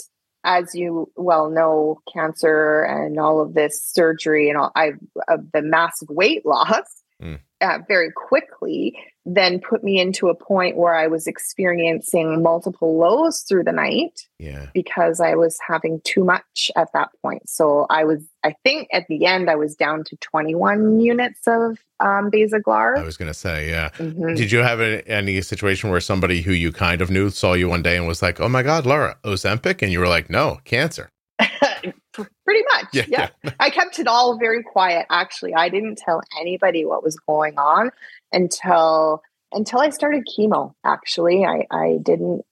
as 0.44 0.74
you 0.76 1.12
well 1.16 1.50
know, 1.50 2.00
cancer 2.14 2.82
and 2.84 3.20
all 3.20 3.42
of 3.42 3.54
this 3.56 3.84
surgery 3.84 4.50
and 4.50 4.58
all, 4.58 4.72
I 4.76 4.92
uh, 5.28 5.38
the 5.54 5.62
massive 5.64 6.10
weight 6.10 6.46
loss 6.46 7.01
Mm. 7.22 7.40
uh, 7.62 7.78
very 7.88 8.12
quickly 8.12 8.98
then 9.24 9.60
put 9.60 9.84
me 9.84 10.00
into 10.00 10.30
a 10.30 10.34
point 10.34 10.76
where 10.78 10.96
I 10.96 11.06
was 11.06 11.28
experiencing 11.28 12.42
multiple 12.42 12.98
lows 12.98 13.42
through 13.42 13.66
the 13.66 13.72
night 13.72 14.26
Yeah. 14.40 14.66
because 14.74 15.20
I 15.20 15.36
was 15.36 15.60
having 15.68 16.02
too 16.04 16.24
much 16.24 16.72
at 16.76 16.88
that 16.94 17.10
point. 17.22 17.48
So 17.48 17.86
I 17.92 18.04
was, 18.04 18.24
I 18.44 18.56
think 18.64 18.88
at 18.92 19.06
the 19.08 19.28
end, 19.28 19.48
I 19.48 19.56
was 19.56 19.76
down 19.76 20.04
to 20.06 20.16
21 20.18 21.00
units 21.00 21.42
of 21.48 21.78
um, 22.00 22.32
Basaglar. 22.32 22.98
I 22.98 23.04
was 23.04 23.16
going 23.18 23.28
to 23.30 23.34
say, 23.38 23.70
yeah. 23.70 23.90
Mhm. 24.00 24.36
Did 24.36 24.52
you 24.52 24.60
have 24.60 24.80
a, 24.82 25.08
any 25.08 25.40
situation 25.44 25.92
where 25.92 26.02
somebody 26.02 26.42
who 26.42 26.52
you 26.54 26.72
kind 26.72 27.00
of 27.02 27.12
knew 27.12 27.30
saw 27.30 27.54
you 27.54 27.70
one 27.70 27.84
day 27.84 27.96
and 27.98 28.08
was 28.08 28.24
like, 28.24 28.42
"Oh 28.42 28.50
my 28.50 28.64
God, 28.64 28.88
Lara, 28.88 29.18
Ozempic," 29.24 29.84
and 29.84 29.92
you 29.92 30.00
were 30.00 30.08
like, 30.08 30.32
"No, 30.32 30.58
cancer." 30.66 31.12
Pretty 32.14 32.64
much. 32.74 32.88
Yeah, 32.94 33.04
Yeah, 33.08 33.30
I 33.60 33.70
kept 33.70 34.00
it 34.00 34.08
all 34.08 34.38
very 34.38 34.64
quiet. 34.64 35.06
Actually, 35.10 35.54
I 35.54 35.70
didn't 35.70 35.98
tell 35.98 36.22
anybody 36.40 36.86
what 36.86 37.04
was 37.04 37.18
going 37.28 37.58
on 37.58 37.92
until 38.32 39.22
until 39.52 39.80
I 39.80 39.90
started 39.90 40.28
chemo. 40.28 40.74
Actually, 40.86 41.46
I, 41.46 41.66
I 41.72 42.00
didn't 42.02 42.46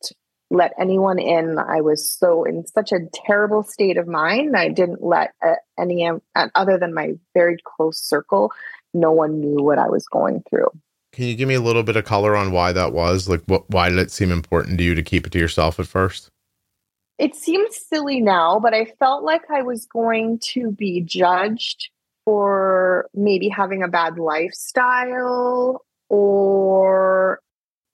let 0.51 0.73
anyone 0.79 1.19
in. 1.19 1.57
I 1.59 1.81
was 1.81 2.17
so 2.17 2.43
in 2.43 2.65
such 2.65 2.91
a 2.91 2.99
terrible 3.13 3.63
state 3.63 3.97
of 3.97 4.07
mind. 4.07 4.55
I 4.55 4.69
didn't 4.69 5.03
let 5.03 5.31
uh, 5.45 5.55
any 5.77 6.05
um, 6.07 6.21
uh, 6.35 6.49
other 6.55 6.77
than 6.77 6.93
my 6.93 7.13
very 7.33 7.57
close 7.63 7.99
circle. 7.99 8.51
No 8.93 9.11
one 9.11 9.39
knew 9.39 9.63
what 9.63 9.77
I 9.77 9.87
was 9.87 10.07
going 10.07 10.43
through. 10.49 10.69
Can 11.11 11.25
you 11.25 11.35
give 11.35 11.47
me 11.47 11.55
a 11.55 11.61
little 11.61 11.83
bit 11.83 11.95
of 11.95 12.05
color 12.05 12.35
on 12.35 12.51
why 12.51 12.71
that 12.71 12.93
was? 12.93 13.27
Like, 13.27 13.41
what? 13.45 13.69
Why 13.69 13.89
did 13.89 13.99
it 13.99 14.11
seem 14.11 14.31
important 14.31 14.77
to 14.77 14.83
you 14.83 14.95
to 14.95 15.03
keep 15.03 15.27
it 15.27 15.31
to 15.33 15.39
yourself 15.39 15.79
at 15.79 15.87
first? 15.87 16.29
It 17.19 17.35
seems 17.35 17.75
silly 17.75 18.21
now, 18.21 18.59
but 18.59 18.73
I 18.73 18.85
felt 18.97 19.23
like 19.23 19.43
I 19.51 19.61
was 19.61 19.85
going 19.85 20.39
to 20.53 20.71
be 20.71 21.01
judged 21.01 21.89
for 22.23 23.09
maybe 23.13 23.49
having 23.49 23.83
a 23.83 23.89
bad 23.89 24.17
lifestyle 24.17 25.85
or 26.07 27.41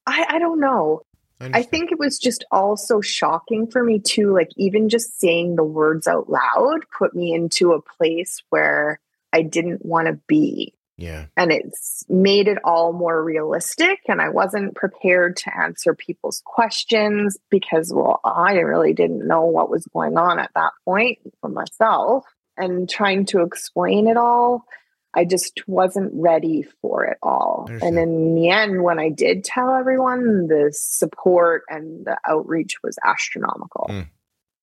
I, 0.06 0.26
I 0.30 0.40
don't 0.40 0.60
know. 0.60 1.02
I 1.42 1.64
think 1.64 1.92
it 1.92 2.00
was 2.00 2.18
just 2.18 2.46
all 2.50 2.78
so 2.78 3.02
shocking 3.02 3.68
for 3.68 3.84
me 3.84 4.00
too. 4.00 4.34
Like 4.34 4.50
even 4.56 4.88
just 4.88 5.20
saying 5.20 5.56
the 5.56 5.66
words 5.66 6.08
out 6.08 6.30
loud 6.30 6.86
put 6.98 7.14
me 7.14 7.34
into 7.34 7.74
a 7.74 7.82
place 7.82 8.42
where 8.50 9.02
I 9.34 9.42
didn't 9.42 9.86
want 9.86 10.08
to 10.08 10.14
be. 10.28 10.74
Yeah. 10.98 11.26
And 11.36 11.52
it's 11.52 12.06
made 12.08 12.48
it 12.48 12.58
all 12.64 12.94
more 12.94 13.24
realistic. 13.24 14.00
And 14.08 14.22
I 14.22 14.30
wasn't 14.30 14.76
prepared 14.76 15.38
to 15.38 15.58
answer 15.58 15.94
people's 15.94 16.42
questions 16.46 17.38
because, 17.50 17.92
well, 17.94 18.22
I 18.24 18.54
really 18.54 18.94
didn't 18.94 19.28
know 19.28 19.44
what 19.46 19.70
was 19.70 19.86
going 19.88 20.18
on 20.18 20.40
at 20.40 20.52
that 20.56 20.72
point 20.86 21.20
for 21.42 21.50
myself. 21.50 22.24
And 22.58 22.90
trying 22.90 23.26
to 23.28 23.42
explain 23.42 24.08
it 24.08 24.16
all, 24.16 24.66
I 25.14 25.26
just 25.26 25.64
wasn't 25.68 26.12
ready 26.14 26.66
for 26.82 27.06
it 27.06 27.18
all. 27.22 27.68
And 27.70 27.98
in 27.98 28.36
the 28.36 28.50
end, 28.50 28.84
when 28.84 29.00
I 29.00 29.10
did 29.10 29.44
tell 29.44 29.76
everyone, 29.76 30.48
the 30.48 30.70
support 30.74 31.64
and 31.70 32.06
the 32.06 32.18
outreach 32.28 32.76
was 32.84 32.98
astronomical. 33.06 33.88
Mm. 33.90 34.08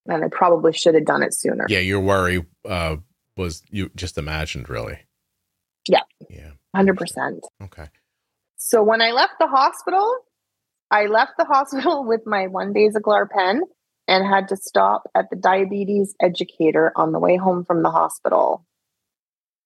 And 0.09 0.25
I 0.25 0.29
probably 0.29 0.73
should 0.73 0.95
have 0.95 1.05
done 1.05 1.23
it 1.23 1.35
sooner. 1.35 1.67
Yeah, 1.69 1.79
your 1.79 2.01
worry 2.01 2.45
uh, 2.67 2.97
was 3.37 3.63
you 3.71 3.91
just 3.95 4.19
imagined, 4.19 4.69
really. 4.69 4.99
Yeah. 6.75 6.81
Yeah. 6.81 6.93
100%. 6.93 7.41
Okay. 7.65 7.89
So 8.57 8.83
when 8.83 9.01
I 9.01 9.11
left 9.11 9.35
the 9.41 9.49
hospital, 9.49 10.15
I 10.91 11.07
left 11.07 11.33
the 11.39 11.45
hospital 11.49 12.05
with 12.05 12.23
my 12.27 12.47
one 12.47 12.73
Basaglar 12.73 13.29
pen 13.29 13.63
and 14.09 14.27
had 14.27 14.49
to 14.49 14.57
stop 14.57 15.09
at 15.15 15.31
the 15.31 15.37
diabetes 15.37 16.15
educator 16.21 16.93
on 16.97 17.13
the 17.13 17.19
way 17.19 17.37
home 17.37 17.65
from 17.65 17.83
the 17.83 17.91
hospital, 17.91 18.67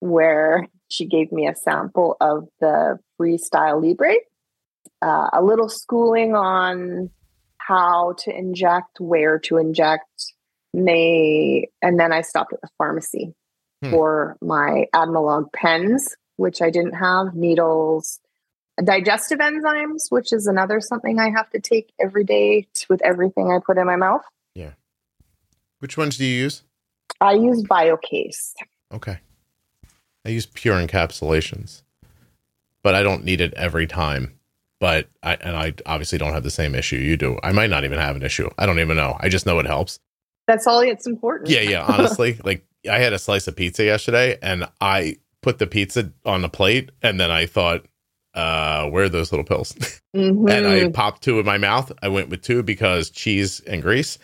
where 0.00 0.68
she 0.88 1.06
gave 1.06 1.32
me 1.32 1.46
a 1.46 1.54
sample 1.54 2.16
of 2.20 2.48
the 2.60 2.98
Freestyle 3.20 3.82
Libre, 3.82 4.16
uh, 5.02 5.28
a 5.32 5.42
little 5.42 5.68
schooling 5.68 6.34
on 6.34 7.10
how 7.58 8.14
to 8.18 8.36
inject, 8.36 9.00
where 9.00 9.38
to 9.40 9.56
inject. 9.56 10.32
may 10.72 11.66
and 11.82 11.98
then 11.98 12.12
I 12.12 12.20
stopped 12.20 12.52
at 12.52 12.60
the 12.60 12.68
pharmacy 12.78 13.34
hmm. 13.82 13.90
for 13.90 14.36
my 14.40 14.86
Admelog 14.94 15.52
pens, 15.52 16.14
which 16.36 16.62
I 16.62 16.70
didn't 16.70 16.94
have, 16.94 17.34
needles, 17.34 18.20
digestive 18.82 19.38
enzymes, 19.38 20.10
which 20.10 20.32
is 20.32 20.46
another 20.46 20.80
something 20.80 21.18
I 21.18 21.30
have 21.30 21.50
to 21.50 21.60
take 21.60 21.92
every 22.00 22.24
day 22.24 22.66
with 22.88 23.02
everything 23.02 23.50
I 23.50 23.58
put 23.64 23.78
in 23.78 23.86
my 23.86 23.96
mouth. 23.96 24.22
Yeah. 24.54 24.72
Which 25.78 25.96
ones 25.96 26.16
do 26.16 26.24
you 26.24 26.42
use? 26.42 26.62
I 27.20 27.32
use 27.32 27.62
BioCase. 27.62 28.52
Okay. 28.92 29.18
I 30.24 30.30
use 30.30 30.46
pure 30.46 30.74
encapsulations, 30.74 31.82
but 32.82 32.94
I 32.94 33.02
don't 33.02 33.24
need 33.24 33.40
it 33.40 33.54
every 33.54 33.86
time. 33.86 34.32
But 34.78 35.08
I 35.22 35.34
and 35.36 35.56
I 35.56 35.72
obviously 35.86 36.18
don't 36.18 36.34
have 36.34 36.42
the 36.42 36.50
same 36.50 36.74
issue 36.74 36.96
you 36.96 37.16
do. 37.16 37.38
I 37.42 37.52
might 37.52 37.70
not 37.70 37.84
even 37.84 37.98
have 37.98 38.14
an 38.14 38.22
issue. 38.22 38.50
I 38.58 38.66
don't 38.66 38.78
even 38.78 38.96
know. 38.96 39.16
I 39.18 39.30
just 39.30 39.46
know 39.46 39.58
it 39.58 39.66
helps. 39.66 40.00
That's 40.46 40.66
all 40.66 40.80
it's 40.80 41.06
important. 41.06 41.48
Yeah, 41.48 41.60
yeah. 41.60 41.86
Honestly, 41.86 42.38
like 42.44 42.66
I 42.90 42.98
had 42.98 43.14
a 43.14 43.18
slice 43.18 43.48
of 43.48 43.56
pizza 43.56 43.84
yesterday 43.84 44.38
and 44.42 44.68
I 44.80 45.16
put 45.46 45.58
the 45.60 45.66
pizza 45.66 46.10
on 46.24 46.42
the 46.42 46.48
plate 46.48 46.90
and 47.02 47.20
then 47.20 47.30
I 47.30 47.46
thought, 47.46 47.86
uh, 48.34 48.88
where 48.88 49.04
are 49.04 49.08
those 49.08 49.30
little 49.30 49.44
pills? 49.44 49.74
Mm-hmm. 50.16 50.48
and 50.48 50.66
I 50.66 50.88
popped 50.88 51.22
two 51.22 51.38
in 51.38 51.46
my 51.46 51.56
mouth. 51.56 51.92
I 52.02 52.08
went 52.08 52.30
with 52.30 52.42
two 52.42 52.64
because 52.64 53.10
cheese 53.10 53.60
and 53.60 53.80
grease. 53.80 54.18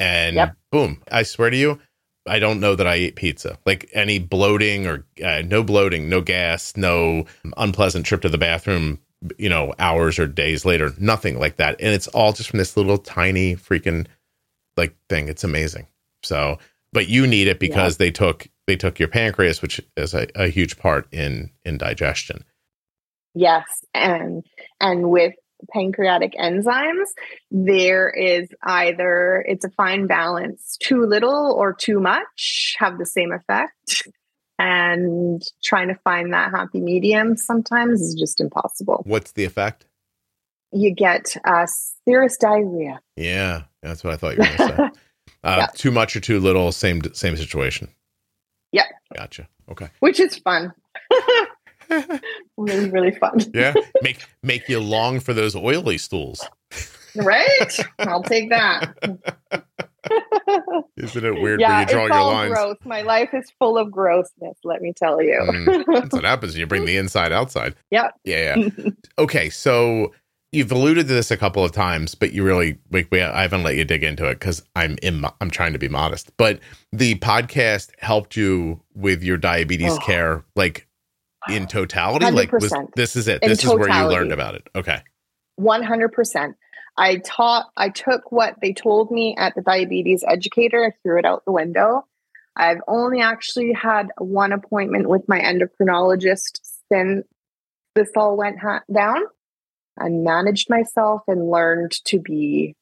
And 0.00 0.34
yep. 0.34 0.56
boom, 0.72 1.00
I 1.12 1.22
swear 1.22 1.50
to 1.50 1.56
you, 1.56 1.78
I 2.26 2.40
don't 2.40 2.58
know 2.58 2.74
that 2.74 2.88
I 2.88 2.94
ate 2.94 3.14
pizza. 3.14 3.56
Like 3.64 3.88
any 3.92 4.18
bloating 4.18 4.88
or 4.88 5.06
uh, 5.24 5.42
no 5.46 5.62
bloating, 5.62 6.08
no 6.08 6.20
gas, 6.20 6.76
no 6.76 7.26
unpleasant 7.56 8.04
trip 8.04 8.22
to 8.22 8.28
the 8.28 8.36
bathroom, 8.36 8.98
you 9.38 9.48
know, 9.48 9.74
hours 9.78 10.18
or 10.18 10.26
days 10.26 10.64
later, 10.64 10.90
nothing 10.98 11.38
like 11.38 11.56
that. 11.58 11.76
And 11.78 11.94
it's 11.94 12.08
all 12.08 12.32
just 12.32 12.50
from 12.50 12.58
this 12.58 12.76
little 12.76 12.98
tiny 12.98 13.54
freaking 13.54 14.08
like 14.76 14.96
thing. 15.08 15.28
It's 15.28 15.44
amazing. 15.44 15.86
So 16.24 16.58
but 16.94 17.08
you 17.08 17.26
need 17.26 17.48
it 17.48 17.58
because 17.58 17.94
yeah. 17.94 18.06
they 18.06 18.10
took 18.10 18.48
they 18.66 18.76
took 18.76 18.98
your 18.98 19.08
pancreas, 19.08 19.62
which 19.62 19.80
is 19.96 20.14
a, 20.14 20.26
a 20.34 20.48
huge 20.48 20.78
part 20.78 21.06
in 21.12 21.50
in 21.64 21.78
digestion. 21.78 22.44
Yes, 23.34 23.64
and 23.94 24.44
and 24.80 25.10
with 25.10 25.34
pancreatic 25.72 26.34
enzymes, 26.34 27.08
there 27.50 28.10
is 28.10 28.48
either 28.62 29.44
it's 29.48 29.64
a 29.64 29.70
fine 29.70 30.06
balance, 30.06 30.76
too 30.80 31.04
little 31.04 31.54
or 31.58 31.72
too 31.72 32.00
much 32.00 32.76
have 32.78 32.98
the 32.98 33.06
same 33.06 33.32
effect. 33.32 34.08
And 34.56 35.42
trying 35.64 35.88
to 35.88 35.96
find 36.04 36.32
that 36.32 36.52
happy 36.52 36.80
medium 36.80 37.36
sometimes 37.36 38.00
is 38.00 38.14
just 38.14 38.40
impossible. 38.40 39.02
What's 39.04 39.32
the 39.32 39.44
effect? 39.44 39.84
You 40.70 40.94
get 40.94 41.36
uh, 41.44 41.66
serous 42.04 42.36
diarrhea. 42.36 43.00
Yeah, 43.16 43.62
that's 43.82 44.04
what 44.04 44.12
I 44.12 44.16
thought 44.16 44.36
you 44.36 44.38
were 44.38 44.56
going 44.56 44.70
to 44.70 44.76
say. 44.76 44.90
Uh, 45.42 45.56
yeah. 45.58 45.66
Too 45.74 45.90
much 45.90 46.16
or 46.16 46.20
too 46.20 46.40
little, 46.40 46.72
same 46.72 47.02
same 47.12 47.36
situation. 47.36 47.88
Yeah. 48.74 48.86
Gotcha. 49.16 49.46
Okay. 49.70 49.88
Which 50.00 50.18
is 50.18 50.36
fun. 50.36 50.72
really, 52.56 52.90
really 52.90 53.12
fun. 53.12 53.38
yeah. 53.54 53.72
Make 54.02 54.18
make 54.42 54.68
you 54.68 54.80
long 54.80 55.20
for 55.20 55.32
those 55.32 55.54
oily 55.54 55.96
stools. 55.96 56.44
right? 57.14 57.78
I'll 58.00 58.24
take 58.24 58.50
that. 58.50 58.94
Isn't 60.96 61.24
it 61.24 61.40
weird 61.40 61.60
yeah, 61.60 61.70
where 61.70 61.80
you 61.80 61.86
draw 61.86 62.06
your 62.06 62.32
lines? 62.32 62.52
Gross. 62.52 62.76
My 62.84 63.02
life 63.02 63.30
is 63.32 63.50
full 63.60 63.78
of 63.78 63.92
grossness, 63.92 64.58
let 64.64 64.82
me 64.82 64.92
tell 64.92 65.22
you. 65.22 65.38
mm, 65.40 65.84
that's 65.86 66.12
what 66.12 66.24
happens 66.24 66.52
when 66.54 66.60
you 66.60 66.66
bring 66.66 66.84
the 66.84 66.96
inside 66.96 67.30
outside. 67.30 67.76
Yeah. 67.90 68.08
Yeah, 68.24 68.56
yeah. 68.56 68.90
okay, 69.18 69.50
so 69.50 70.12
you've 70.54 70.72
alluded 70.72 71.08
to 71.08 71.14
this 71.14 71.30
a 71.30 71.36
couple 71.36 71.64
of 71.64 71.72
times, 71.72 72.14
but 72.14 72.32
you 72.32 72.44
really 72.44 72.78
like 72.90 73.08
we, 73.10 73.20
I 73.20 73.42
haven't 73.42 73.64
let 73.64 73.76
you 73.76 73.84
dig 73.84 74.02
into 74.02 74.26
it 74.26 74.34
because 74.38 74.62
I'm 74.76 74.96
in, 75.02 75.24
I'm 75.40 75.50
trying 75.50 75.72
to 75.72 75.78
be 75.78 75.88
modest. 75.88 76.34
But 76.36 76.60
the 76.92 77.16
podcast 77.16 77.90
helped 77.98 78.36
you 78.36 78.80
with 78.94 79.22
your 79.22 79.36
diabetes 79.36 79.92
oh. 79.92 79.98
care, 79.98 80.44
like 80.54 80.86
in 81.48 81.66
totality. 81.66 82.24
100%. 82.24 82.34
Like 82.34 82.52
was, 82.52 82.72
this 82.94 83.16
is 83.16 83.28
it. 83.28 83.42
In 83.42 83.50
this 83.50 83.60
totality. 83.60 83.82
is 83.82 83.88
where 83.88 84.02
you 84.02 84.08
learned 84.08 84.32
about 84.32 84.54
it. 84.54 84.68
Okay, 84.74 85.00
one 85.56 85.82
hundred 85.82 86.12
percent. 86.12 86.56
I 86.96 87.16
taught. 87.16 87.66
I 87.76 87.88
took 87.88 88.30
what 88.30 88.56
they 88.62 88.72
told 88.72 89.10
me 89.10 89.34
at 89.36 89.54
the 89.54 89.62
diabetes 89.62 90.24
educator. 90.26 90.84
I 90.84 90.92
threw 91.02 91.18
it 91.18 91.24
out 91.24 91.44
the 91.44 91.52
window. 91.52 92.06
I've 92.56 92.80
only 92.86 93.20
actually 93.20 93.72
had 93.72 94.10
one 94.18 94.52
appointment 94.52 95.08
with 95.08 95.28
my 95.28 95.40
endocrinologist 95.40 96.60
since 96.88 97.26
this 97.96 98.10
all 98.16 98.36
went 98.36 98.60
ha- 98.60 98.82
down 98.92 99.24
and 99.96 100.24
managed 100.24 100.68
myself 100.70 101.22
and 101.28 101.50
learned 101.50 101.92
to 102.06 102.18
be 102.18 102.76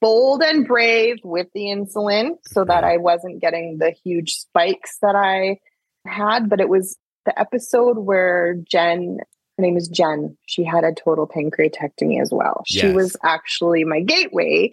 bold 0.00 0.42
and 0.42 0.66
brave 0.66 1.18
with 1.24 1.48
the 1.54 1.62
insulin 1.62 2.36
so 2.46 2.64
that 2.64 2.84
mm-hmm. 2.84 2.94
I 2.94 2.96
wasn't 2.98 3.40
getting 3.40 3.78
the 3.78 3.90
huge 3.90 4.34
spikes 4.34 4.98
that 5.02 5.16
I 5.16 5.58
had. 6.06 6.48
But 6.48 6.60
it 6.60 6.68
was 6.68 6.96
the 7.26 7.38
episode 7.38 7.98
where 7.98 8.54
Jen, 8.54 9.18
her 9.58 9.62
name 9.62 9.76
is 9.76 9.88
Jen, 9.88 10.36
she 10.46 10.64
had 10.64 10.84
a 10.84 10.92
total 10.92 11.26
pancreatectomy 11.26 12.20
as 12.20 12.30
well. 12.32 12.62
Yes. 12.68 12.82
She 12.82 12.92
was 12.92 13.16
actually 13.24 13.84
my 13.84 14.00
gateway 14.00 14.72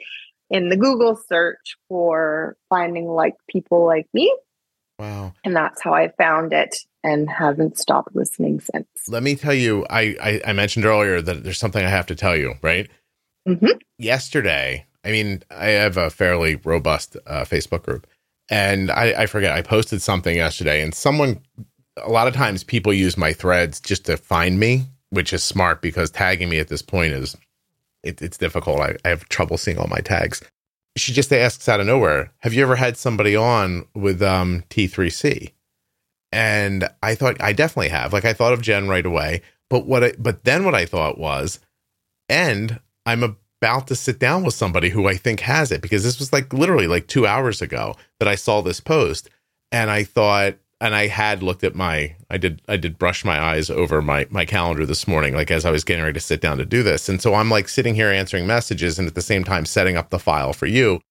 in 0.50 0.70
the 0.70 0.78
Google 0.78 1.16
search 1.16 1.78
for 1.88 2.58
finding 2.70 3.08
like 3.08 3.36
people 3.50 3.86
like 3.86 4.08
me. 4.14 4.36
Wow. 5.00 5.34
And 5.46 5.56
that's 5.56 5.82
how 5.82 5.94
I 5.94 6.10
found 6.10 6.52
it 6.52 6.76
and 7.04 7.30
haven't 7.30 7.80
stopped 7.80 8.14
listening 8.14 8.60
since. 8.60 8.88
Let 9.08 9.24
me 9.24 9.36
tell 9.36 9.54
you, 9.54 9.86
I, 9.90 10.16
I, 10.22 10.42
I 10.48 10.54
mentioned 10.54 10.86
earlier 10.86 11.22
that 11.22 11.44
there's 11.44 11.58
something 11.58 11.84
I 11.84 11.90
have 11.90 12.08
to 12.08 12.16
tell 12.16 12.36
you, 12.36 12.56
right? 12.62 12.90
Mm-hmm. 13.48 13.78
Yesterday, 13.98 14.86
I 15.06 15.12
mean, 15.12 15.42
I 15.50 15.68
have 15.70 15.96
a 15.96 16.10
fairly 16.10 16.56
robust 16.58 17.16
uh, 17.26 17.46
Facebook 17.46 17.84
group, 17.84 18.06
and 18.50 18.92
I, 18.92 19.22
I 19.22 19.26
forget, 19.28 19.54
I 19.54 19.62
posted 19.62 20.02
something 20.02 20.36
yesterday, 20.36 20.82
and 20.82 20.94
someone, 20.94 21.40
a 21.98 22.10
lot 22.10 22.28
of 22.28 22.34
times 22.34 22.66
people 22.66 22.92
use 22.92 23.18
my 23.18 23.32
threads 23.32 23.80
just 23.80 24.06
to 24.06 24.18
find 24.18 24.60
me, 24.60 24.84
which 25.12 25.32
is 25.32 25.44
smart 25.44 25.82
because 25.82 26.12
tagging 26.12 26.50
me 26.50 26.60
at 26.60 26.68
this 26.68 26.82
point 26.82 27.14
is, 27.14 27.38
it, 28.04 28.22
it's 28.22 28.38
difficult. 28.38 28.82
I, 28.82 28.98
I 29.06 29.10
have 29.10 29.30
trouble 29.30 29.58
seeing 29.58 29.78
all 29.78 29.88
my 29.88 30.00
tags. 30.00 30.42
She 31.00 31.14
just 31.14 31.32
asks 31.34 31.68
out 31.70 31.80
of 31.80 31.88
nowhere, 31.88 32.32
have 32.40 32.54
you 32.54 32.62
ever 32.62 32.76
had 32.76 32.98
somebody 32.98 33.36
on 33.36 33.86
with 33.94 34.22
um, 34.22 34.64
T3C? 34.70 35.52
And 36.32 36.88
I 37.02 37.16
thought 37.16 37.42
I 37.42 37.54
definitely 37.54 37.90
have. 37.90 38.14
Like 38.14 38.26
I 38.26 38.34
thought 38.34 38.54
of 38.54 38.62
Jen 38.62 38.88
right 38.88 39.06
away. 39.06 39.42
But 39.70 39.86
what 39.86 40.04
I, 40.04 40.14
but 40.18 40.44
then 40.44 40.66
what 40.66 40.76
I 40.76 40.86
thought 40.86 41.18
was, 41.18 41.60
and 42.28 42.80
I'm 43.06 43.24
about 43.24 43.88
to 43.88 43.96
sit 43.96 44.20
down 44.20 44.44
with 44.44 44.54
somebody 44.54 44.90
who 44.90 45.08
I 45.08 45.16
think 45.16 45.42
has 45.42 45.72
it 45.72 45.82
because 45.82 46.04
this 46.04 46.20
was 46.20 46.32
like 46.32 46.54
literally 46.54 46.88
like 46.88 47.08
two 47.08 47.26
hours 47.26 47.62
ago 47.62 47.96
that 48.20 48.28
I 48.28 48.36
saw 48.36 48.62
this 48.62 48.80
post. 48.80 49.30
And 49.72 49.90
I 49.90 50.04
thought, 50.04 50.56
and 50.82 50.96
I 50.96 51.08
had 51.08 51.44
looked 51.44 51.64
at 51.64 51.76
my 51.76 52.16
I 52.30 52.38
did 52.38 52.62
I 52.68 52.78
did 52.78 52.98
brush 52.98 53.26
my 53.26 53.40
eyes 53.40 53.70
over 53.70 54.02
my 54.02 54.28
my 54.30 54.46
calendar 54.46 54.86
this 54.86 55.08
morning 55.08 55.34
like 55.34 55.52
as 55.52 55.66
I 55.66 55.72
was 55.72 55.84
getting 55.84 56.04
ready 56.04 56.14
to 56.14 56.20
sit 56.20 56.42
down 56.42 56.58
to 56.58 56.66
do 56.66 56.84
this 56.84 57.10
and 57.10 57.22
so 57.22 57.34
I'm 57.34 57.50
like 57.50 57.70
sitting 57.70 57.96
here 57.96 58.10
answering 58.10 58.48
messages 58.48 59.00
and 59.00 59.08
at 59.08 59.16
the 59.16 59.22
same 59.22 59.44
time 59.44 59.66
setting 59.66 59.98
up 59.98 60.10
the 60.10 60.20
file 60.20 60.54
for 60.54 60.66
you 60.66 61.02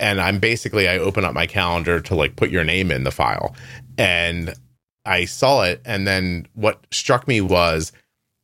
and 0.00 0.20
I'm 0.20 0.38
basically 0.38 0.88
I 0.88 0.98
open 0.98 1.24
up 1.24 1.34
my 1.34 1.46
calendar 1.46 2.00
to 2.00 2.14
like 2.14 2.36
put 2.36 2.50
your 2.50 2.64
name 2.64 2.90
in 2.90 3.04
the 3.04 3.10
file 3.10 3.54
and 3.98 4.54
I 5.04 5.24
saw 5.24 5.62
it 5.62 5.80
and 5.84 6.06
then 6.06 6.46
what 6.54 6.86
struck 6.90 7.26
me 7.26 7.40
was 7.40 7.92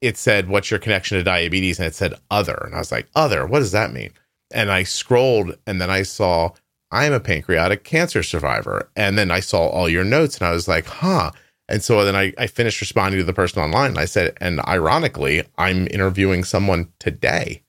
it 0.00 0.16
said, 0.16 0.48
What's 0.48 0.70
your 0.70 0.80
connection 0.80 1.18
to 1.18 1.24
diabetes? 1.24 1.78
And 1.78 1.86
it 1.86 1.94
said 1.94 2.14
other. 2.30 2.62
And 2.64 2.74
I 2.74 2.78
was 2.78 2.92
like, 2.92 3.08
Other, 3.14 3.46
what 3.46 3.60
does 3.60 3.72
that 3.72 3.92
mean? 3.92 4.10
And 4.52 4.70
I 4.70 4.82
scrolled 4.82 5.56
and 5.66 5.80
then 5.80 5.90
I 5.90 6.02
saw, 6.02 6.50
I'm 6.90 7.12
a 7.12 7.20
pancreatic 7.20 7.84
cancer 7.84 8.22
survivor. 8.22 8.88
And 8.96 9.18
then 9.18 9.30
I 9.30 9.40
saw 9.40 9.66
all 9.68 9.88
your 9.88 10.04
notes 10.04 10.38
and 10.38 10.46
I 10.48 10.52
was 10.52 10.68
like, 10.68 10.86
Huh. 10.86 11.32
And 11.68 11.82
so 11.82 12.02
then 12.04 12.16
I, 12.16 12.32
I 12.38 12.46
finished 12.46 12.80
responding 12.80 13.18
to 13.20 13.24
the 13.24 13.34
person 13.34 13.62
online 13.62 13.90
and 13.90 13.98
I 13.98 14.06
said, 14.06 14.34
And 14.40 14.60
ironically, 14.60 15.42
I'm 15.58 15.86
interviewing 15.88 16.44
someone 16.44 16.90
today, 16.98 17.62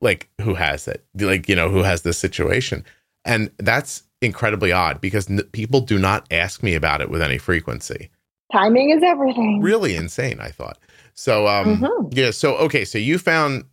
like 0.00 0.28
who 0.40 0.54
has 0.54 0.88
it, 0.88 1.04
like, 1.14 1.48
you 1.48 1.54
know, 1.56 1.70
who 1.70 1.82
has 1.84 2.02
this 2.02 2.18
situation. 2.18 2.84
And 3.24 3.50
that's 3.58 4.02
incredibly 4.20 4.72
odd 4.72 5.00
because 5.00 5.30
n- 5.30 5.42
people 5.52 5.80
do 5.80 5.98
not 5.98 6.26
ask 6.32 6.62
me 6.62 6.74
about 6.74 7.00
it 7.00 7.10
with 7.10 7.22
any 7.22 7.38
frequency. 7.38 8.10
Timing 8.50 8.90
is 8.90 9.02
everything. 9.04 9.60
Really 9.60 9.94
insane, 9.94 10.40
I 10.40 10.48
thought. 10.50 10.78
So 11.14 11.46
um 11.46 11.80
Mhm. 11.82 12.08
yeah, 12.16 12.30
so 12.32 12.56
okay, 12.56 12.84
so 12.84 12.98
you 12.98 13.18
found 13.18 13.64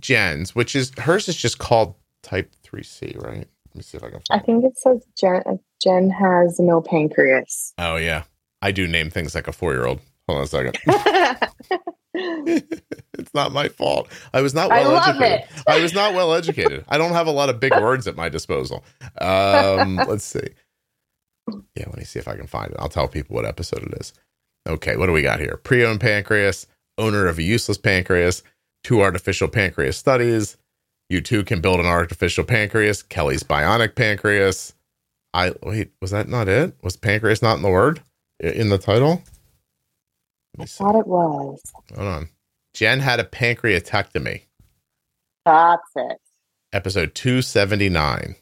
Jen's, 0.00 0.54
which 0.54 0.74
is 0.74 0.90
hers 0.98 1.28
is 1.28 1.36
just 1.36 1.58
called 1.58 1.94
type 2.22 2.50
3C, 2.64 3.16
right? 3.22 3.46
Let 3.72 3.76
me 3.76 3.82
see 3.82 3.96
if 3.96 4.04
I 4.04 4.10
can 4.10 4.20
I 4.30 4.38
think 4.38 4.64
it 4.64 4.78
says 4.78 5.02
Jen, 5.18 5.60
Jen 5.82 6.10
has 6.10 6.60
no 6.60 6.82
pancreas. 6.82 7.72
Oh 7.78 7.96
yeah. 7.96 8.24
I 8.60 8.70
do 8.70 8.86
name 8.86 9.10
things 9.10 9.34
like 9.34 9.48
a 9.48 9.52
4-year-old. 9.52 10.00
Hold 10.28 10.38
on 10.38 10.44
a 10.44 10.46
second. 10.46 10.78
it's 12.14 13.34
not 13.34 13.52
my 13.52 13.68
fault. 13.68 14.08
I 14.34 14.42
was 14.42 14.54
not 14.54 14.70
I 14.70 14.82
well 14.82 14.92
love 14.92 15.08
educated. 15.08 15.48
it. 15.56 15.62
I 15.66 15.80
was 15.80 15.94
not 15.94 16.14
well 16.14 16.34
educated. 16.34 16.84
I 16.88 16.98
don't 16.98 17.12
have 17.12 17.26
a 17.26 17.32
lot 17.32 17.48
of 17.48 17.58
big 17.58 17.72
words 17.72 18.06
at 18.06 18.16
my 18.16 18.28
disposal. 18.28 18.84
Um, 19.20 19.96
let's 20.08 20.24
see. 20.24 20.48
Yeah, 21.74 21.86
let 21.86 21.96
me 21.96 22.04
see 22.04 22.18
if 22.18 22.28
I 22.28 22.36
can 22.36 22.46
find 22.46 22.70
it. 22.70 22.76
I'll 22.78 22.90
tell 22.90 23.08
people 23.08 23.34
what 23.34 23.46
episode 23.46 23.82
it 23.82 23.94
is. 23.98 24.12
Okay, 24.68 24.96
what 24.96 25.06
do 25.06 25.12
we 25.12 25.22
got 25.22 25.40
here? 25.40 25.58
Pre-owned 25.64 26.00
pancreas, 26.00 26.66
owner 26.98 27.26
of 27.26 27.38
a 27.38 27.42
useless 27.42 27.78
pancreas, 27.78 28.42
two 28.84 29.00
artificial 29.00 29.48
pancreas 29.48 29.96
studies. 29.96 30.56
You 31.12 31.20
too 31.20 31.44
can 31.44 31.60
build 31.60 31.78
an 31.78 31.84
artificial 31.84 32.42
pancreas. 32.42 33.02
Kelly's 33.02 33.42
bionic 33.42 33.96
pancreas. 33.96 34.72
I 35.34 35.52
wait, 35.62 35.92
was 36.00 36.10
that 36.12 36.26
not 36.26 36.48
it? 36.48 36.74
Was 36.82 36.96
pancreas 36.96 37.42
not 37.42 37.56
in 37.56 37.62
the 37.62 37.70
word 37.70 38.00
in 38.40 38.70
the 38.70 38.78
title? 38.78 39.22
I 40.58 40.64
thought 40.64 40.96
it 40.96 41.06
was. 41.06 41.60
Hold 41.94 42.08
on. 42.08 42.28
Jen 42.74 43.00
had 43.00 43.20
a 43.20 43.24
pancreatectomy. 43.24 44.44
That's 45.44 45.82
it. 45.96 46.18
Episode 46.72 47.14
279. 47.14 48.36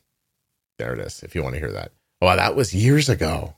There 0.79 0.95
it 0.95 1.01
is, 1.01 1.25
if 1.25 1.35
you 1.35 1.43
want 1.43 1.55
to 1.55 1.61
hear 1.61 1.73
that. 1.73 1.91
Wow, 2.23 2.37
that 2.37 2.55
was 2.55 2.73
years 2.73 3.09
ago. 3.09 3.57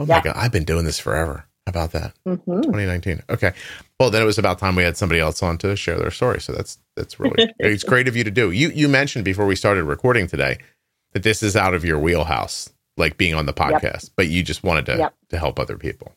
Oh 0.00 0.06
my 0.06 0.20
God, 0.20 0.34
I've 0.36 0.52
been 0.52 0.64
doing 0.64 0.84
this 0.84 0.98
forever. 0.98 1.46
How 1.66 1.70
about 1.70 1.92
that? 1.92 2.14
hmm 2.26 2.62
2019. 2.72 3.22
Okay. 3.30 3.52
Well, 4.00 4.08
then 4.08 4.22
it 4.22 4.24
was 4.24 4.38
about 4.38 4.58
time 4.58 4.76
we 4.76 4.82
had 4.82 4.96
somebody 4.96 5.20
else 5.20 5.42
on 5.42 5.58
to 5.58 5.76
share 5.76 5.98
their 5.98 6.10
story. 6.10 6.40
So 6.40 6.54
that's 6.54 6.78
that's 6.96 7.20
really 7.20 7.52
it's 7.58 7.84
great 7.84 8.08
of 8.08 8.16
you 8.16 8.24
to 8.24 8.30
do. 8.30 8.50
You 8.50 8.70
you 8.70 8.88
mentioned 8.88 9.26
before 9.26 9.44
we 9.44 9.54
started 9.54 9.84
recording 9.84 10.26
today 10.26 10.56
that 11.12 11.22
this 11.22 11.42
is 11.42 11.54
out 11.54 11.74
of 11.74 11.84
your 11.84 11.98
wheelhouse, 11.98 12.70
like 12.96 13.18
being 13.18 13.34
on 13.34 13.44
the 13.44 13.52
podcast, 13.52 14.10
but 14.16 14.28
you 14.28 14.42
just 14.42 14.64
wanted 14.64 14.86
to 14.86 14.96
Yep. 14.96 15.14
to 15.28 15.38
help 15.38 15.60
other 15.60 15.76
people. 15.76 16.12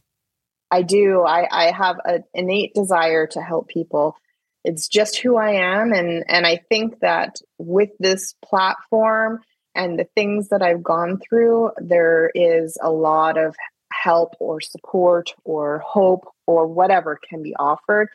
I 0.71 0.81
do. 0.81 1.23
I, 1.23 1.45
I 1.51 1.71
have 1.71 1.97
an 2.05 2.23
innate 2.33 2.73
desire 2.73 3.27
to 3.27 3.41
help 3.41 3.67
people. 3.67 4.15
It's 4.63 4.87
just 4.87 5.17
who 5.17 5.35
I 5.35 5.51
am, 5.51 5.91
and 5.91 6.23
and 6.29 6.47
I 6.47 6.61
think 6.69 7.01
that 7.01 7.35
with 7.57 7.89
this 7.99 8.33
platform 8.41 9.41
and 9.75 9.99
the 9.99 10.07
things 10.15 10.47
that 10.49 10.61
I've 10.61 10.83
gone 10.83 11.19
through, 11.19 11.71
there 11.79 12.31
is 12.33 12.77
a 12.81 12.89
lot 12.89 13.37
of 13.37 13.57
help 14.03 14.35
or 14.39 14.61
support 14.61 15.33
or 15.43 15.79
hope 15.79 16.27
or 16.47 16.67
whatever 16.67 17.19
can 17.29 17.43
be 17.43 17.55
offered. 17.57 18.09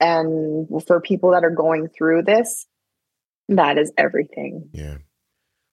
And 0.00 0.68
for 0.86 1.00
people 1.00 1.30
that 1.32 1.44
are 1.44 1.50
going 1.50 1.88
through 1.88 2.22
this, 2.22 2.66
that 3.48 3.78
is 3.78 3.92
everything. 3.96 4.68
Yeah. 4.72 4.98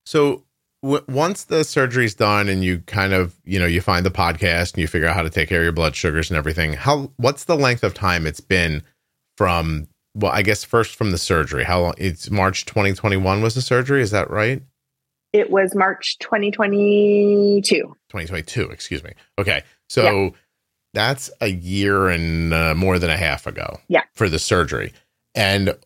So 0.06 0.44
w- 0.82 1.04
once 1.08 1.44
the 1.44 1.64
surgery's 1.64 2.14
done 2.14 2.48
and 2.48 2.64
you 2.64 2.80
kind 2.86 3.12
of, 3.12 3.34
you 3.44 3.58
know, 3.58 3.66
you 3.66 3.80
find 3.80 4.06
the 4.06 4.10
podcast 4.10 4.74
and 4.74 4.80
you 4.80 4.86
figure 4.86 5.08
out 5.08 5.16
how 5.16 5.22
to 5.22 5.30
take 5.30 5.48
care 5.48 5.58
of 5.58 5.64
your 5.64 5.72
blood 5.72 5.94
sugars 5.96 6.30
and 6.30 6.38
everything, 6.38 6.74
how 6.74 7.10
what's 7.16 7.44
the 7.44 7.56
length 7.56 7.84
of 7.84 7.94
time 7.94 8.26
it's 8.26 8.40
been 8.40 8.82
from 9.36 9.88
well, 10.14 10.32
I 10.32 10.42
guess 10.42 10.62
first 10.62 10.94
from 10.94 11.10
the 11.10 11.18
surgery. 11.18 11.64
How 11.64 11.80
long 11.80 11.94
it's 11.98 12.30
March 12.30 12.66
2021 12.66 13.42
was 13.42 13.54
the 13.54 13.62
surgery, 13.62 14.00
is 14.00 14.12
that 14.12 14.30
right? 14.30 14.62
It 15.34 15.50
was 15.50 15.74
March 15.74 16.16
2022. 16.20 17.62
2022, 17.64 18.70
excuse 18.70 19.02
me. 19.02 19.12
Okay. 19.36 19.62
So 19.88 20.32
that's 20.94 21.28
a 21.40 21.48
year 21.48 22.08
and 22.08 22.54
uh, 22.54 22.74
more 22.76 23.00
than 23.00 23.10
a 23.10 23.16
half 23.16 23.46
ago. 23.48 23.80
Yeah. 23.88 24.02
For 24.14 24.28
the 24.28 24.38
surgery. 24.38 24.92
And 25.34 25.76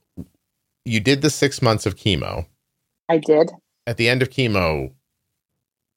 you 0.85 1.01
did 1.01 1.23
the 1.23 1.31
6 1.31 1.63
months 1.63 1.87
of 1.87 1.97
chemo. 1.97 2.47
I 3.09 3.17
did. 3.17 3.51
at 3.87 3.97
the 3.97 4.07
end 4.11 4.21
of 4.21 4.29
chemo, 4.29 4.93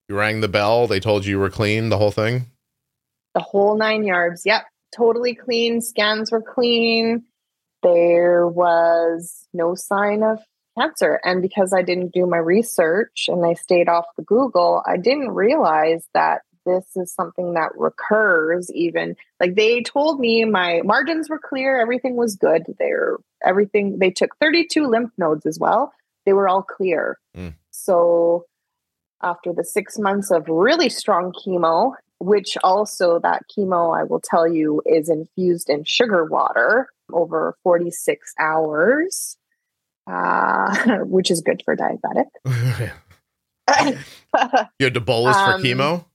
you 0.07 0.15
rang 0.15 0.39
the 0.39 0.47
bell. 0.47 0.87
They 0.87 1.01
told 1.01 1.25
you 1.25 1.31
you 1.31 1.39
were 1.39 1.49
clean, 1.49 1.89
the 1.89 1.97
whole 1.97 2.11
thing. 2.11 2.45
the 3.35 3.41
whole 3.41 3.75
nine 3.77 4.05
yards. 4.05 4.43
Yep, 4.45 4.63
totally 4.95 5.35
clean. 5.35 5.81
Scans 5.81 6.31
were 6.31 6.41
clean. 6.41 7.23
There 7.83 8.47
was 8.47 9.45
no 9.53 9.75
sign 9.75 10.23
of 10.23 10.39
cancer. 10.77 11.19
And 11.23 11.41
because 11.41 11.73
I 11.73 11.81
didn't 11.81 12.13
do 12.13 12.25
my 12.25 12.37
research 12.37 13.25
and 13.27 13.45
I 13.45 13.53
stayed 13.53 13.89
off 13.89 14.05
the 14.17 14.23
Google, 14.23 14.83
I 14.85 14.97
didn't 14.97 15.31
realize 15.31 16.05
that 16.13 16.41
this 16.65 16.85
is 16.95 17.13
something 17.13 17.53
that 17.53 17.71
recurs 17.75 18.71
even 18.71 19.15
like 19.39 19.55
they 19.55 19.81
told 19.81 20.19
me 20.19 20.45
my 20.45 20.81
margins 20.83 21.29
were 21.29 21.39
clear 21.39 21.79
everything 21.79 22.15
was 22.15 22.35
good 22.35 22.63
they're 22.77 23.17
everything 23.43 23.97
they 23.99 24.11
took 24.11 24.35
32 24.39 24.85
lymph 24.85 25.11
nodes 25.17 25.45
as 25.45 25.57
well 25.59 25.91
they 26.25 26.33
were 26.33 26.47
all 26.47 26.61
clear 26.61 27.17
Mm. 27.35 27.55
so 27.71 28.45
after 29.23 29.53
the 29.53 29.63
six 29.63 29.97
months 29.97 30.29
of 30.31 30.47
really 30.49 30.89
strong 30.89 31.31
chemo 31.33 31.93
which 32.19 32.57
also 32.63 33.19
that 33.19 33.43
chemo 33.49 33.97
i 33.97 34.03
will 34.03 34.21
tell 34.21 34.47
you 34.47 34.81
is 34.85 35.09
infused 35.09 35.69
in 35.69 35.83
sugar 35.83 36.25
water 36.25 36.89
over 37.11 37.55
46 37.63 38.33
hours 38.39 39.37
uh, 40.07 40.97
which 41.05 41.29
is 41.31 41.41
good 41.41 41.61
for 41.65 41.75
diabetic 41.75 42.27
you 44.79 44.85
had 44.85 44.93
to 44.93 45.01
bolus 45.01 45.37
Um, 45.37 45.45
for 45.45 45.53
chemo. 45.59 46.05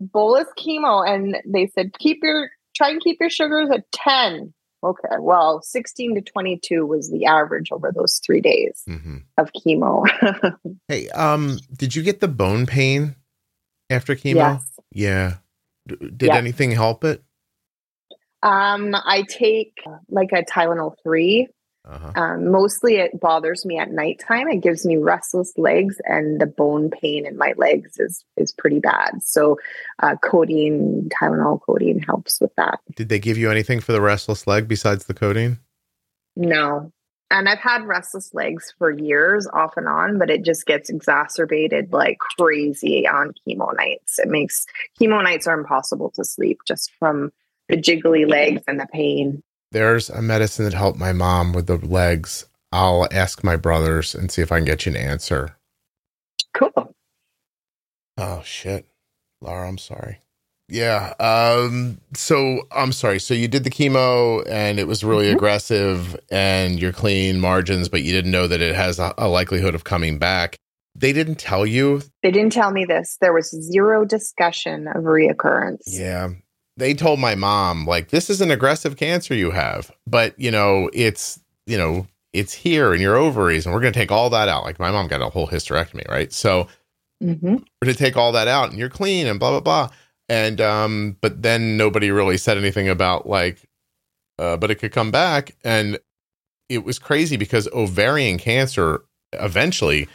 bolus 0.00 0.48
chemo 0.58 1.08
and 1.08 1.36
they 1.46 1.66
said 1.68 1.92
keep 1.98 2.18
your 2.22 2.50
try 2.76 2.90
and 2.90 3.00
keep 3.00 3.16
your 3.20 3.30
sugars 3.30 3.70
at 3.72 3.90
10 3.92 4.52
okay 4.84 5.08
well 5.20 5.62
16 5.62 6.14
to 6.16 6.20
22 6.20 6.86
was 6.86 7.10
the 7.10 7.24
average 7.26 7.72
over 7.72 7.90
those 7.92 8.20
three 8.24 8.40
days 8.40 8.82
hmm 8.86 9.18
of 9.36 9.50
chemo 9.52 10.04
Hey, 10.88 11.08
um, 11.10 11.58
did 11.76 11.94
you 11.94 12.02
get 12.02 12.20
the 12.20 12.28
bone 12.28 12.66
pain 12.66 13.14
after 13.90 14.14
chemo? 14.14 14.34
yes 14.36 14.72
Yeah. 14.92 15.34
D- 15.86 15.96
did 16.16 16.30
anything 16.30 16.70
help 16.72 17.04
it? 17.04 17.22
um 18.42 18.94
i 18.94 19.24
take 19.28 19.74
like 20.08 20.30
a 20.32 20.42
tylenol 20.44 20.94
3 21.02 21.48
Uh-huh. 21.88 22.12
um, 22.16 22.50
mostly 22.50 22.96
it 22.96 23.18
bothers 23.18 23.64
me 23.64 23.78
at 23.78 23.90
nighttime 23.90 24.46
it 24.48 24.60
gives 24.60 24.84
me 24.84 24.96
restless 24.96 25.52
legs 25.56 25.96
and 26.04 26.40
the 26.40 26.46
bone 26.46 26.90
pain 26.90 27.24
in 27.24 27.36
my 27.36 27.54
legs 27.56 27.98
is 27.98 28.24
is 28.36 28.52
pretty 28.52 28.78
bad 28.78 29.22
so 29.22 29.56
uh, 30.02 30.14
codeine 30.22 31.08
tylenol 31.20 31.60
codeine 31.62 32.00
helps 32.00 32.40
with 32.40 32.54
that 32.56 32.80
Did 32.94 33.08
they 33.08 33.18
give 33.18 33.38
you 33.38 33.50
anything 33.50 33.80
for 33.80 33.92
the 33.92 34.00
restless 34.00 34.46
leg 34.46 34.68
besides 34.68 35.06
the 35.06 35.14
codeine? 35.14 35.58
No. 36.36 36.92
And 37.30 37.48
I've 37.48 37.58
had 37.58 37.84
restless 37.84 38.32
legs 38.32 38.72
for 38.78 38.90
years 38.90 39.46
off 39.52 39.76
and 39.76 39.86
on, 39.86 40.18
but 40.18 40.30
it 40.30 40.44
just 40.44 40.64
gets 40.64 40.88
exacerbated 40.88 41.92
like 41.92 42.18
crazy 42.18 43.06
on 43.06 43.34
chemo 43.46 43.76
nights. 43.76 44.18
It 44.18 44.28
makes 44.28 44.64
chemo 44.98 45.22
nights 45.22 45.46
are 45.46 45.58
impossible 45.58 46.10
to 46.12 46.24
sleep 46.24 46.60
just 46.66 46.90
from 46.98 47.30
the 47.68 47.76
jiggly 47.76 48.26
legs 48.26 48.62
and 48.66 48.80
the 48.80 48.86
pain. 48.92 49.42
There's 49.72 50.08
a 50.10 50.22
medicine 50.22 50.64
that 50.64 50.74
helped 50.74 50.98
my 50.98 51.12
mom 51.12 51.52
with 51.52 51.66
the 51.66 51.76
legs. 51.76 52.46
I'll 52.72 53.06
ask 53.12 53.42
my 53.44 53.56
brothers 53.56 54.14
and 54.14 54.30
see 54.30 54.42
if 54.42 54.50
I 54.52 54.58
can 54.58 54.64
get 54.64 54.86
you 54.86 54.92
an 54.92 54.96
answer. 54.96 55.56
Cool. 56.54 56.94
Oh 58.16 58.42
shit. 58.44 58.86
Lara, 59.40 59.68
I'm 59.68 59.78
sorry. 59.78 60.18
Yeah. 60.68 61.14
Um 61.18 62.00
so 62.14 62.62
I'm 62.72 62.92
sorry. 62.92 63.20
So 63.20 63.32
you 63.34 63.48
did 63.48 63.64
the 63.64 63.70
chemo 63.70 64.42
and 64.48 64.78
it 64.78 64.86
was 64.86 65.04
really 65.04 65.26
Mhm. 65.30 65.34
aggressive 65.34 66.18
and 66.30 66.80
you're 66.80 66.92
clean 66.92 67.40
margins, 67.40 67.88
but 67.88 68.02
you 68.02 68.12
didn't 68.12 68.30
know 68.32 68.48
that 68.48 68.60
it 68.60 68.74
has 68.74 68.98
a, 68.98 69.14
a 69.16 69.28
likelihood 69.28 69.74
of 69.74 69.84
coming 69.84 70.18
back. 70.18 70.56
They 70.94 71.12
didn't 71.12 71.36
tell 71.36 71.64
you. 71.64 72.02
They 72.22 72.30
didn't 72.32 72.52
tell 72.52 72.72
me 72.72 72.84
this. 72.84 73.16
There 73.20 73.32
was 73.32 73.50
zero 73.50 74.04
discussion 74.04 74.88
of 74.88 75.04
reoccurrence. 75.04 75.82
Yeah. 75.86 76.30
They 76.78 76.94
told 76.94 77.20
my 77.20 77.34
mom, 77.34 77.86
like, 77.86 78.10
this 78.10 78.30
is 78.30 78.40
an 78.40 78.50
aggressive 78.50 78.96
cancer 78.96 79.34
you 79.34 79.50
have, 79.50 79.90
but 80.06 80.38
you 80.38 80.50
know, 80.50 80.90
it's 80.92 81.40
you 81.66 81.76
know, 81.78 82.06
it's 82.32 82.54
here 82.54 82.94
in 82.94 83.00
your 83.00 83.16
ovaries, 83.16 83.66
and 83.66 83.74
we're 83.74 83.80
gonna 83.80 83.92
take 83.92 84.12
all 84.12 84.30
that 84.30 84.48
out. 84.48 84.64
Like 84.64 84.78
my 84.78 84.90
mom 84.90 85.08
got 85.08 85.22
a 85.22 85.28
whole 85.28 85.48
hysterectomy, 85.48 86.08
right? 86.08 86.32
So 86.32 86.68
hmm 87.20 87.56
we're 87.80 87.86
going 87.86 87.96
to 87.96 88.04
take 88.04 88.16
all 88.16 88.32
that 88.32 88.48
out 88.48 88.70
and 88.70 88.78
you're 88.78 88.88
clean 88.88 89.26
and 89.26 89.38
blah 89.38 89.50
blah 89.50 89.60
blah 89.60 89.88
and 90.28 90.60
um 90.60 91.16
but 91.20 91.42
then 91.42 91.76
nobody 91.76 92.10
really 92.10 92.36
said 92.36 92.58
anything 92.58 92.88
about 92.88 93.28
like 93.28 93.68
uh, 94.38 94.56
but 94.56 94.70
it 94.70 94.76
could 94.76 94.92
come 94.92 95.10
back. 95.10 95.56
And 95.64 95.98
it 96.68 96.84
was 96.84 96.98
crazy 96.98 97.36
because 97.36 97.68
ovarian 97.72 98.38
cancer 98.38 99.02
eventually 99.32 100.08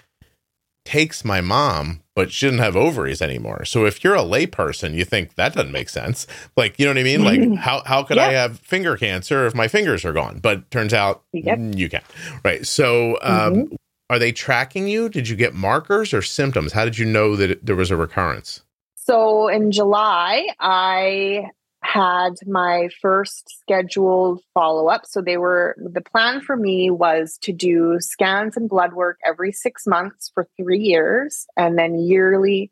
takes 0.85 1.23
my 1.23 1.41
mom, 1.41 2.01
but 2.15 2.31
she 2.31 2.45
didn't 2.45 2.59
have 2.59 2.75
ovaries 2.75 3.21
anymore. 3.21 3.65
So 3.65 3.85
if 3.85 4.03
you're 4.03 4.15
a 4.15 4.23
layperson, 4.23 4.93
you 4.93 5.05
think 5.05 5.35
that 5.35 5.53
doesn't 5.53 5.71
make 5.71 5.89
sense. 5.89 6.27
Like, 6.55 6.77
you 6.77 6.85
know 6.85 6.91
what 6.91 6.99
I 6.99 7.03
mean? 7.03 7.23
Like, 7.23 7.59
how 7.59 7.83
how 7.85 8.03
could 8.03 8.17
I 8.17 8.33
have 8.33 8.59
finger 8.59 8.97
cancer 8.97 9.45
if 9.45 9.55
my 9.55 9.67
fingers 9.67 10.05
are 10.05 10.13
gone? 10.13 10.39
But 10.39 10.69
turns 10.71 10.93
out 10.93 11.23
yep. 11.31 11.59
you 11.59 11.89
can. 11.89 12.01
Right. 12.43 12.65
So, 12.65 13.17
um, 13.21 13.53
mm-hmm. 13.53 13.75
are 14.09 14.19
they 14.19 14.31
tracking 14.31 14.87
you? 14.87 15.09
Did 15.09 15.29
you 15.29 15.35
get 15.35 15.53
markers 15.53 16.13
or 16.13 16.21
symptoms? 16.21 16.73
How 16.73 16.85
did 16.85 16.97
you 16.97 17.05
know 17.05 17.35
that 17.35 17.51
it, 17.51 17.65
there 17.65 17.75
was 17.75 17.91
a 17.91 17.97
recurrence? 17.97 18.61
So 18.95 19.49
in 19.49 19.71
July, 19.71 20.47
I 20.59 21.49
had 21.83 22.33
my 22.47 22.89
first 23.01 23.59
scheduled 23.59 24.41
follow 24.53 24.87
up. 24.87 25.05
So 25.05 25.21
they 25.21 25.37
were 25.37 25.75
the 25.77 26.01
plan 26.01 26.41
for 26.41 26.55
me 26.55 26.89
was 26.89 27.37
to 27.41 27.51
do 27.51 27.97
scans 27.99 28.57
and 28.57 28.69
blood 28.69 28.93
work 28.93 29.19
every 29.25 29.51
six 29.51 29.85
months 29.85 30.31
for 30.33 30.47
three 30.57 30.79
years, 30.79 31.45
and 31.57 31.77
then 31.77 31.99
yearly 31.99 32.71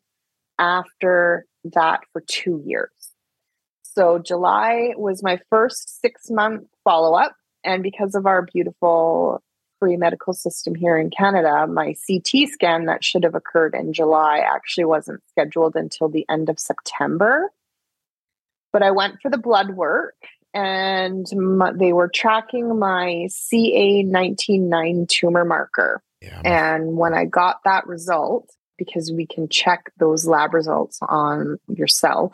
after 0.59 1.45
that 1.63 2.01
for 2.11 2.21
two 2.21 2.61
years. 2.65 2.89
So 3.83 4.19
July 4.19 4.93
was 4.95 5.21
my 5.21 5.39
first 5.49 6.01
six 6.01 6.29
month 6.29 6.67
follow 6.83 7.13
up. 7.15 7.35
And 7.63 7.83
because 7.83 8.15
of 8.15 8.25
our 8.25 8.41
beautiful 8.41 9.43
free 9.79 9.97
medical 9.97 10.33
system 10.33 10.75
here 10.75 10.97
in 10.97 11.09
Canada, 11.09 11.67
my 11.67 11.95
CT 12.07 12.49
scan 12.49 12.85
that 12.85 13.03
should 13.03 13.23
have 13.23 13.35
occurred 13.35 13.75
in 13.75 13.93
July 13.93 14.39
actually 14.39 14.85
wasn't 14.85 15.21
scheduled 15.29 15.75
until 15.75 16.07
the 16.07 16.25
end 16.29 16.49
of 16.49 16.59
September. 16.59 17.51
But 18.71 18.83
I 18.83 18.91
went 18.91 19.21
for 19.21 19.29
the 19.29 19.37
blood 19.37 19.71
work 19.71 20.15
and 20.53 21.25
my, 21.33 21.71
they 21.71 21.93
were 21.93 22.09
tracking 22.09 22.77
my 22.77 23.27
CA199 23.29 25.07
tumor 25.07 25.45
marker. 25.45 26.01
Yeah. 26.21 26.41
And 26.43 26.97
when 26.97 27.13
I 27.13 27.25
got 27.25 27.63
that 27.63 27.87
result, 27.87 28.49
because 28.77 29.11
we 29.11 29.25
can 29.25 29.47
check 29.47 29.91
those 29.97 30.27
lab 30.27 30.53
results 30.53 30.99
on 31.01 31.57
yourself, 31.67 32.33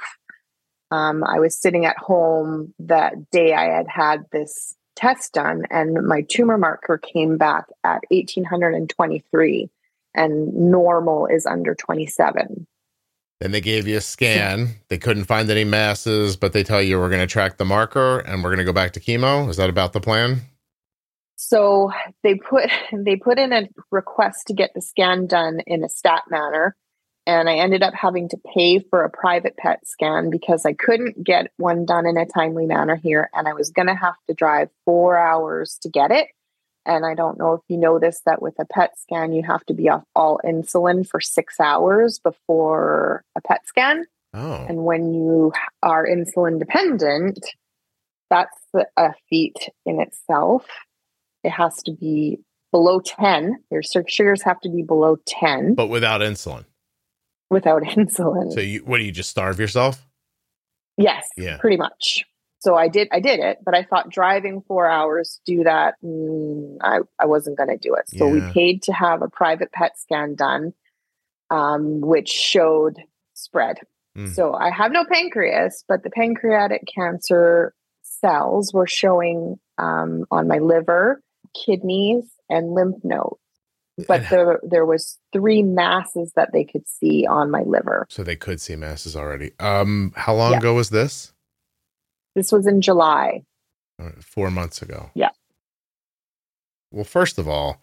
um, 0.89 1.23
I 1.23 1.39
was 1.39 1.59
sitting 1.59 1.85
at 1.85 1.97
home 1.97 2.73
that 2.79 3.29
day 3.29 3.53
I 3.53 3.65
had 3.65 3.87
had 3.87 4.25
this 4.31 4.73
test 4.95 5.33
done, 5.33 5.63
and 5.69 6.07
my 6.07 6.21
tumor 6.21 6.57
marker 6.57 6.97
came 6.97 7.37
back 7.37 7.65
at 7.83 8.01
1823, 8.09 9.69
and 10.15 10.53
normal 10.53 11.27
is 11.27 11.45
under 11.45 11.75
27. 11.75 12.65
Then 13.39 13.51
they 13.51 13.61
gave 13.61 13.87
you 13.87 13.97
a 13.97 14.01
scan. 14.01 14.75
They 14.89 14.97
couldn't 14.97 15.25
find 15.25 15.49
any 15.49 15.63
masses, 15.63 16.35
but 16.35 16.53
they 16.53 16.63
tell 16.63 16.81
you 16.81 16.97
we're 16.97 17.09
going 17.09 17.21
to 17.21 17.27
track 17.27 17.57
the 17.57 17.65
marker 17.65 18.19
and 18.19 18.43
we're 18.43 18.49
going 18.49 18.59
to 18.59 18.63
go 18.65 18.73
back 18.73 18.93
to 18.93 18.99
chemo. 18.99 19.47
Is 19.47 19.57
that 19.57 19.69
about 19.69 19.93
the 19.93 20.01
plan? 20.01 20.41
So 21.35 21.91
they 22.23 22.35
put 22.35 22.69
they 22.91 23.15
put 23.15 23.39
in 23.39 23.53
a 23.53 23.69
request 23.91 24.47
to 24.47 24.53
get 24.53 24.71
the 24.73 24.81
scan 24.81 25.27
done 25.27 25.59
in 25.65 25.83
a 25.83 25.89
stat 25.89 26.23
manner, 26.29 26.75
and 27.25 27.47
I 27.47 27.57
ended 27.57 27.83
up 27.83 27.93
having 27.93 28.27
to 28.29 28.37
pay 28.53 28.79
for 28.79 29.03
a 29.03 29.09
private 29.09 29.55
PET 29.55 29.87
scan 29.87 30.29
because 30.29 30.65
I 30.65 30.73
couldn't 30.73 31.23
get 31.23 31.51
one 31.57 31.85
done 31.85 32.05
in 32.05 32.17
a 32.17 32.25
timely 32.25 32.65
manner 32.65 32.95
here, 32.95 33.29
and 33.33 33.47
I 33.47 33.53
was 33.53 33.69
going 33.69 33.87
to 33.87 33.95
have 33.95 34.15
to 34.27 34.33
drive 34.33 34.69
four 34.83 35.17
hours 35.17 35.77
to 35.83 35.89
get 35.89 36.11
it. 36.11 36.27
And 36.87 37.05
I 37.05 37.15
don't 37.15 37.37
know 37.37 37.53
if 37.53 37.61
you 37.67 37.77
know 37.77 37.99
this 37.99 38.21
that 38.25 38.41
with 38.41 38.55
a 38.59 38.65
PET 38.65 38.97
scan, 38.97 39.33
you 39.33 39.43
have 39.43 39.65
to 39.65 39.73
be 39.73 39.89
off 39.89 40.03
all 40.15 40.39
insulin 40.45 41.07
for 41.07 41.19
six 41.19 41.59
hours 41.59 42.17
before 42.17 43.23
a 43.35 43.41
PET 43.41 43.67
scan. 43.67 44.05
Oh. 44.33 44.65
And 44.69 44.85
when 44.85 45.13
you 45.13 45.51
are 45.83 46.07
insulin 46.07 46.59
dependent, 46.59 47.45
that's 48.29 48.57
a 48.95 49.13
feat 49.29 49.57
in 49.85 49.99
itself. 49.99 50.65
It 51.43 51.49
has 51.49 51.83
to 51.83 51.91
be 51.91 52.39
below 52.71 53.01
10. 53.01 53.63
Your 53.69 53.81
sugars 54.07 54.41
have 54.43 54.61
to 54.61 54.69
be 54.69 54.81
below 54.81 55.17
10. 55.25 55.75
But 55.75 55.87
without 55.87 56.21
insulin. 56.21 56.63
Without 57.49 57.83
insulin. 57.83 58.53
So 58.53 58.61
you 58.61 58.79
what 58.85 58.99
do 58.99 59.03
you 59.03 59.11
just 59.11 59.29
starve 59.29 59.59
yourself? 59.59 60.05
Yes. 60.97 61.27
Yeah. 61.35 61.57
Pretty 61.57 61.77
much 61.77 62.23
so 62.67 62.75
I 62.75 62.89
did 62.89 63.07
I 63.13 63.21
did 63.21 63.39
it, 63.39 63.59
but 63.63 63.73
I 63.73 63.83
thought 63.83 64.09
driving 64.09 64.61
four 64.67 64.89
hours 64.89 65.39
to 65.45 65.55
do 65.55 65.63
that. 65.63 65.95
Mm, 66.03 66.75
I 66.81 66.99
I 67.17 67.25
wasn't 67.25 67.57
going 67.57 67.69
to 67.69 67.77
do 67.77 67.95
it. 67.95 68.09
So 68.09 68.27
yeah. 68.27 68.33
we 68.33 68.51
paid 68.51 68.83
to 68.83 68.91
have 68.91 69.21
a 69.21 69.29
private 69.29 69.71
PET 69.71 69.97
scan 69.97 70.35
done, 70.35 70.73
um, 71.49 72.01
which 72.01 72.27
showed 72.27 72.97
spread. 73.35 73.77
Mm. 74.17 74.35
So 74.35 74.53
I 74.53 74.69
have 74.69 74.91
no 74.91 75.05
pancreas, 75.05 75.85
but 75.87 76.03
the 76.03 76.09
pancreatic 76.09 76.81
cancer 76.93 77.73
cells 78.01 78.73
were 78.73 78.87
showing 78.87 79.55
um, 79.77 80.25
on 80.29 80.49
my 80.49 80.57
liver, 80.57 81.21
kidneys, 81.55 82.25
and 82.49 82.73
lymph 82.73 83.01
nodes. 83.01 83.39
But 84.09 84.23
there 84.29 84.59
there 84.61 84.85
was 84.85 85.19
three 85.31 85.63
masses 85.63 86.33
that 86.35 86.51
they 86.51 86.65
could 86.65 86.85
see 86.85 87.25
on 87.25 87.49
my 87.49 87.61
liver. 87.61 88.07
So 88.09 88.25
they 88.25 88.35
could 88.35 88.59
see 88.59 88.75
masses 88.75 89.15
already. 89.15 89.53
Um, 89.57 90.11
how 90.17 90.35
long 90.35 90.51
yeah. 90.51 90.57
ago 90.57 90.73
was 90.73 90.89
this? 90.89 91.31
This 92.37 92.51
was 92.51 92.67
in 92.67 92.81
July. 92.81 93.41
Four 94.21 94.51
months 94.51 94.83
ago. 94.83 95.09
Yeah. 95.15 95.31
Well, 96.91 97.03
first 97.03 97.39
of 97.39 97.47
all, 97.47 97.81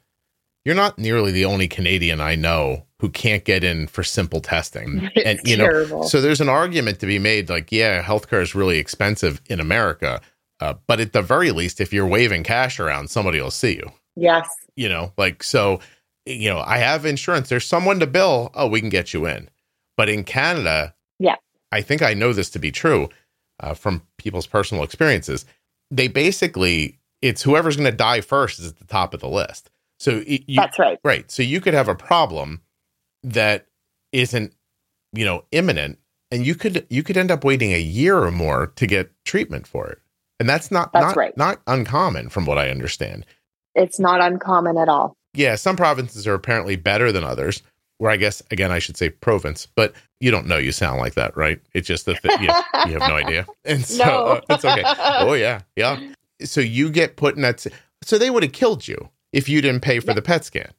you're 0.64 0.76
not 0.76 0.96
nearly 0.96 1.32
the 1.32 1.44
only 1.44 1.66
Canadian 1.66 2.20
I 2.20 2.36
know 2.36 2.86
who 3.00 3.08
can't 3.08 3.44
get 3.44 3.64
in 3.64 3.88
for 3.88 4.04
simple 4.04 4.40
testing. 4.40 5.10
It's 5.16 5.26
and 5.26 5.40
you 5.42 5.56
terrible. 5.56 6.02
know, 6.02 6.06
so 6.06 6.20
there's 6.20 6.40
an 6.40 6.48
argument 6.48 7.00
to 7.00 7.06
be 7.06 7.18
made 7.18 7.50
like, 7.50 7.72
yeah, 7.72 8.00
healthcare 8.00 8.42
is 8.42 8.54
really 8.54 8.78
expensive 8.78 9.40
in 9.46 9.58
America. 9.58 10.20
Uh, 10.60 10.74
but 10.86 11.00
at 11.00 11.12
the 11.12 11.20
very 11.20 11.50
least, 11.50 11.80
if 11.80 11.92
you're 11.92 12.06
waving 12.06 12.44
cash 12.44 12.78
around, 12.78 13.10
somebody 13.10 13.40
will 13.40 13.50
see 13.50 13.74
you. 13.74 13.90
Yes. 14.14 14.48
You 14.76 14.88
know, 14.88 15.12
like, 15.18 15.42
so, 15.42 15.80
you 16.26 16.48
know, 16.48 16.60
I 16.60 16.78
have 16.78 17.04
insurance. 17.04 17.48
There's 17.48 17.66
someone 17.66 17.98
to 17.98 18.06
bill. 18.06 18.52
Oh, 18.54 18.68
we 18.68 18.80
can 18.80 18.88
get 18.88 19.12
you 19.12 19.26
in. 19.26 19.50
But 19.96 20.08
in 20.08 20.22
Canada, 20.22 20.94
yeah, 21.18 21.36
I 21.72 21.82
think 21.82 22.02
I 22.02 22.14
know 22.14 22.32
this 22.32 22.50
to 22.50 22.60
be 22.60 22.70
true 22.70 23.08
uh, 23.60 23.74
from 23.74 24.02
people's 24.18 24.46
personal 24.46 24.84
experiences. 24.84 25.44
They 25.90 26.08
basically, 26.08 26.98
it's 27.22 27.42
whoever's 27.42 27.76
going 27.76 27.90
to 27.90 27.96
die 27.96 28.20
first 28.20 28.58
is 28.58 28.68
at 28.68 28.78
the 28.78 28.84
top 28.84 29.14
of 29.14 29.20
the 29.20 29.28
list. 29.28 29.70
So 29.98 30.22
you, 30.26 30.56
that's 30.56 30.78
right. 30.78 30.98
Right. 31.04 31.30
So 31.30 31.42
you 31.42 31.60
could 31.60 31.74
have 31.74 31.88
a 31.88 31.94
problem 31.94 32.62
that 33.22 33.66
isn't, 34.12 34.54
you 35.12 35.24
know, 35.24 35.44
imminent, 35.52 35.98
and 36.30 36.44
you 36.44 36.54
could 36.54 36.86
you 36.90 37.02
could 37.02 37.16
end 37.16 37.30
up 37.30 37.44
waiting 37.44 37.72
a 37.72 37.80
year 37.80 38.18
or 38.18 38.30
more 38.30 38.68
to 38.76 38.86
get 38.86 39.12
treatment 39.24 39.66
for 39.66 39.88
it, 39.88 40.00
and 40.40 40.48
that's 40.48 40.70
not 40.70 40.92
that's 40.92 41.06
not, 41.06 41.16
right. 41.16 41.36
not 41.36 41.60
uncommon 41.66 42.28
from 42.28 42.44
what 42.44 42.58
I 42.58 42.70
understand. 42.70 43.24
It's 43.74 44.00
not 44.00 44.20
uncommon 44.20 44.76
at 44.76 44.88
all. 44.88 45.16
Yeah, 45.32 45.54
some 45.54 45.76
provinces 45.76 46.26
are 46.26 46.34
apparently 46.34 46.76
better 46.76 47.12
than 47.12 47.24
others 47.24 47.62
where 48.04 48.12
I 48.12 48.18
guess 48.18 48.42
again 48.50 48.70
I 48.70 48.80
should 48.80 48.98
say 48.98 49.08
province, 49.08 49.66
but 49.74 49.94
you 50.20 50.30
don't 50.30 50.46
know 50.46 50.58
you 50.58 50.72
sound 50.72 51.00
like 51.00 51.14
that, 51.14 51.34
right? 51.38 51.58
It's 51.72 51.88
just 51.88 52.04
that 52.04 52.22
you, 52.22 52.48
you, 52.92 52.98
have 52.98 53.08
no 53.08 53.16
idea, 53.16 53.46
and 53.64 53.82
so 53.82 54.04
no. 54.04 54.24
uh, 54.26 54.40
it's 54.50 54.62
okay. 54.62 54.82
Oh 54.98 55.32
yeah, 55.32 55.62
yeah. 55.74 55.98
So 56.42 56.60
you 56.60 56.90
get 56.90 57.16
put 57.16 57.34
in 57.34 57.40
that. 57.40 57.66
So 58.02 58.18
they 58.18 58.28
would 58.28 58.42
have 58.42 58.52
killed 58.52 58.86
you 58.86 59.08
if 59.32 59.48
you 59.48 59.62
didn't 59.62 59.80
pay 59.80 60.00
for 60.00 60.12
the 60.12 60.20
PET 60.20 60.44
scan. 60.44 60.72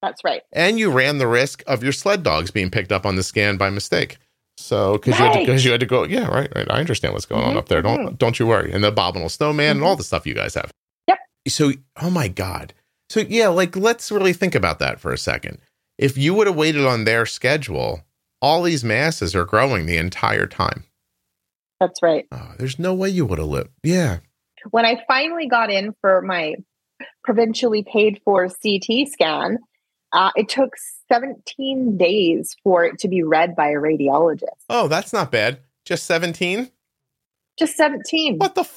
That's 0.00 0.22
right. 0.22 0.42
And 0.52 0.78
you 0.78 0.92
ran 0.92 1.18
the 1.18 1.26
risk 1.26 1.64
of 1.66 1.82
your 1.82 1.90
sled 1.90 2.22
dogs 2.22 2.52
being 2.52 2.70
picked 2.70 2.92
up 2.92 3.04
on 3.04 3.16
the 3.16 3.24
scan 3.24 3.56
by 3.56 3.68
mistake. 3.68 4.18
So 4.58 4.92
because 4.92 5.18
right. 5.18 5.44
you, 5.44 5.54
you, 5.54 5.72
had 5.72 5.80
to 5.80 5.86
go, 5.86 6.04
yeah, 6.04 6.28
right, 6.28 6.52
right. 6.54 6.70
I 6.70 6.78
understand 6.78 7.14
what's 7.14 7.26
going 7.26 7.40
mm-hmm. 7.40 7.50
on 7.50 7.56
up 7.56 7.68
there. 7.68 7.82
Don't 7.82 7.98
mm-hmm. 7.98 8.14
don't 8.14 8.38
you 8.38 8.46
worry. 8.46 8.70
And 8.70 8.84
the 8.84 8.88
abominable 8.88 9.28
snowman 9.28 9.70
mm-hmm. 9.70 9.78
and 9.78 9.88
all 9.88 9.96
the 9.96 10.04
stuff 10.04 10.24
you 10.24 10.34
guys 10.34 10.54
have. 10.54 10.70
Yep. 11.08 11.18
So 11.48 11.72
oh 12.00 12.10
my 12.10 12.28
god. 12.28 12.74
So 13.10 13.24
yeah, 13.28 13.48
like 13.48 13.74
let's 13.74 14.12
really 14.12 14.32
think 14.32 14.54
about 14.54 14.78
that 14.78 15.00
for 15.00 15.12
a 15.12 15.18
second 15.18 15.58
if 15.98 16.16
you 16.16 16.32
would 16.34 16.46
have 16.46 16.56
waited 16.56 16.86
on 16.86 17.04
their 17.04 17.26
schedule, 17.26 18.02
all 18.40 18.62
these 18.62 18.84
masses 18.84 19.34
are 19.34 19.44
growing 19.44 19.86
the 19.86 19.96
entire 19.96 20.46
time. 20.46 20.84
That's 21.80 22.02
right. 22.02 22.26
Oh, 22.32 22.54
there's 22.58 22.78
no 22.78 22.94
way 22.94 23.08
you 23.10 23.26
would 23.26 23.38
have 23.38 23.48
lived. 23.48 23.70
Yeah. 23.82 24.18
When 24.70 24.84
I 24.84 25.02
finally 25.06 25.48
got 25.48 25.70
in 25.70 25.94
for 26.00 26.22
my 26.22 26.56
provincially 27.22 27.84
paid 27.84 28.20
for 28.24 28.48
CT 28.48 29.08
scan, 29.08 29.58
uh, 30.12 30.30
it 30.34 30.48
took 30.48 30.72
17 31.12 31.96
days 31.96 32.56
for 32.62 32.84
it 32.84 32.98
to 33.00 33.08
be 33.08 33.22
read 33.22 33.54
by 33.54 33.68
a 33.68 33.74
radiologist. 33.74 34.64
Oh, 34.68 34.88
that's 34.88 35.12
not 35.12 35.30
bad. 35.30 35.60
Just 35.84 36.06
17? 36.06 36.70
Just 37.58 37.76
17. 37.76 38.38
What 38.38 38.54
the 38.54 38.68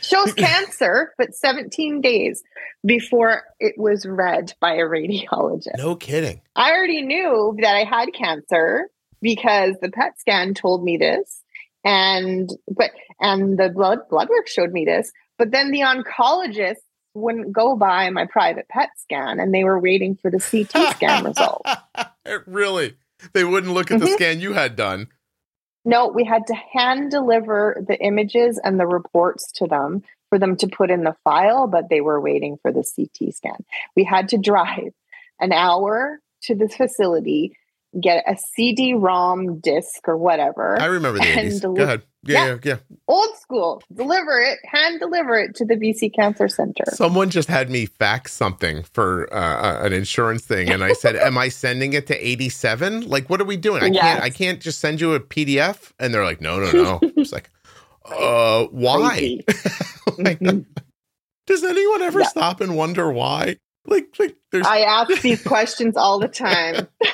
shows 0.00 0.32
cancer, 0.36 1.12
but 1.18 1.34
17 1.34 2.00
days 2.00 2.42
before 2.84 3.42
it 3.58 3.74
was 3.76 4.06
read 4.06 4.54
by 4.60 4.74
a 4.74 4.82
radiologist. 4.84 5.78
No 5.78 5.96
kidding. 5.96 6.40
I 6.54 6.72
already 6.72 7.02
knew 7.02 7.56
that 7.60 7.74
I 7.74 7.84
had 7.84 8.12
cancer 8.12 8.88
because 9.20 9.76
the 9.80 9.90
PET 9.90 10.18
scan 10.18 10.54
told 10.54 10.84
me 10.84 10.96
this 10.96 11.42
and 11.84 12.50
but 12.68 12.90
and 13.20 13.58
the 13.58 13.68
blood 13.68 14.00
blood 14.10 14.28
work 14.28 14.48
showed 14.48 14.72
me 14.72 14.84
this, 14.84 15.12
but 15.38 15.50
then 15.50 15.70
the 15.70 15.80
oncologist 15.80 16.76
wouldn't 17.14 17.52
go 17.52 17.76
by 17.76 18.10
my 18.10 18.26
private 18.26 18.68
PET 18.68 18.90
scan 18.96 19.40
and 19.40 19.52
they 19.52 19.64
were 19.64 19.80
waiting 19.80 20.16
for 20.16 20.30
the 20.30 20.38
CT 20.38 20.96
scan 20.96 21.24
result. 21.24 21.66
really? 22.46 22.96
They 23.32 23.44
wouldn't 23.44 23.74
look 23.74 23.90
at 23.90 23.98
the 23.98 24.06
mm-hmm. 24.06 24.14
scan 24.14 24.40
you 24.40 24.52
had 24.52 24.76
done. 24.76 25.08
No, 25.88 26.08
we 26.08 26.24
had 26.24 26.48
to 26.48 26.54
hand 26.54 27.10
deliver 27.10 27.82
the 27.88 27.98
images 27.98 28.60
and 28.62 28.78
the 28.78 28.86
reports 28.86 29.52
to 29.52 29.66
them 29.66 30.02
for 30.28 30.38
them 30.38 30.54
to 30.56 30.66
put 30.66 30.90
in 30.90 31.02
the 31.02 31.16
file, 31.24 31.66
but 31.66 31.88
they 31.88 32.02
were 32.02 32.20
waiting 32.20 32.58
for 32.60 32.70
the 32.70 32.84
CT 32.84 33.34
scan. 33.34 33.64
We 33.96 34.04
had 34.04 34.28
to 34.28 34.36
drive 34.36 34.92
an 35.40 35.50
hour 35.50 36.20
to 36.42 36.54
this 36.54 36.76
facility, 36.76 37.56
get 38.00 38.22
a 38.28 38.36
CD-ROM 38.54 39.60
disc 39.60 40.06
or 40.06 40.16
whatever. 40.16 40.80
I 40.80 40.86
remember 40.86 41.18
the 41.20 41.26
And 41.28 41.48
80s. 41.52 41.60
deli- 41.60 41.76
Go 41.76 41.82
ahead. 41.84 42.02
Yeah, 42.24 42.46
Yeah. 42.46 42.56
yeah. 42.64 42.76
Old 43.06 43.36
school, 43.38 43.82
deliver 43.94 44.40
it, 44.40 44.58
hand 44.64 45.00
deliver 45.00 45.36
it 45.38 45.54
to 45.56 45.64
the 45.64 45.74
BC 45.76 46.10
Cancer 46.14 46.48
Center. 46.48 46.84
Someone 46.88 47.30
just 47.30 47.48
had 47.48 47.70
me 47.70 47.86
fax 47.86 48.32
something 48.32 48.82
for 48.82 49.32
uh, 49.32 49.36
uh, 49.38 49.84
an 49.86 49.92
insurance 49.92 50.44
thing, 50.44 50.68
and 50.68 50.82
I 50.84 50.92
said, 50.92 51.16
"Am 51.16 51.38
I 51.38 51.48
sending 51.48 51.92
it 51.94 52.06
to 52.08 52.14
87? 52.26 53.08
Like, 53.08 53.30
what 53.30 53.40
are 53.40 53.44
we 53.44 53.56
doing? 53.56 53.82
I 53.82 53.90
can't. 53.90 54.22
I 54.22 54.30
can't 54.30 54.60
just 54.60 54.80
send 54.80 55.00
you 55.00 55.14
a 55.14 55.20
PDF." 55.20 55.92
And 56.00 56.12
they're 56.12 56.24
like, 56.24 56.40
"No, 56.40 56.58
no, 56.58 56.70
no." 56.72 57.00
It's 57.16 57.32
like, 57.32 57.50
uh, 58.04 58.64
why? 58.72 59.38
Like, 60.18 60.40
Mhm. 60.40 60.66
Does 61.46 61.62
anyone 61.64 62.02
ever 62.02 62.20
Yeah. 62.20 62.26
stop 62.28 62.60
and 62.60 62.76
wonder 62.76 63.10
why? 63.12 63.56
Like, 63.86 64.08
like 64.18 64.36
there's. 64.52 64.66
I 64.66 64.80
ask 64.80 65.22
these 65.22 65.42
questions 65.42 65.96
all 65.96 66.18
the 66.18 66.28
time. 66.28 66.88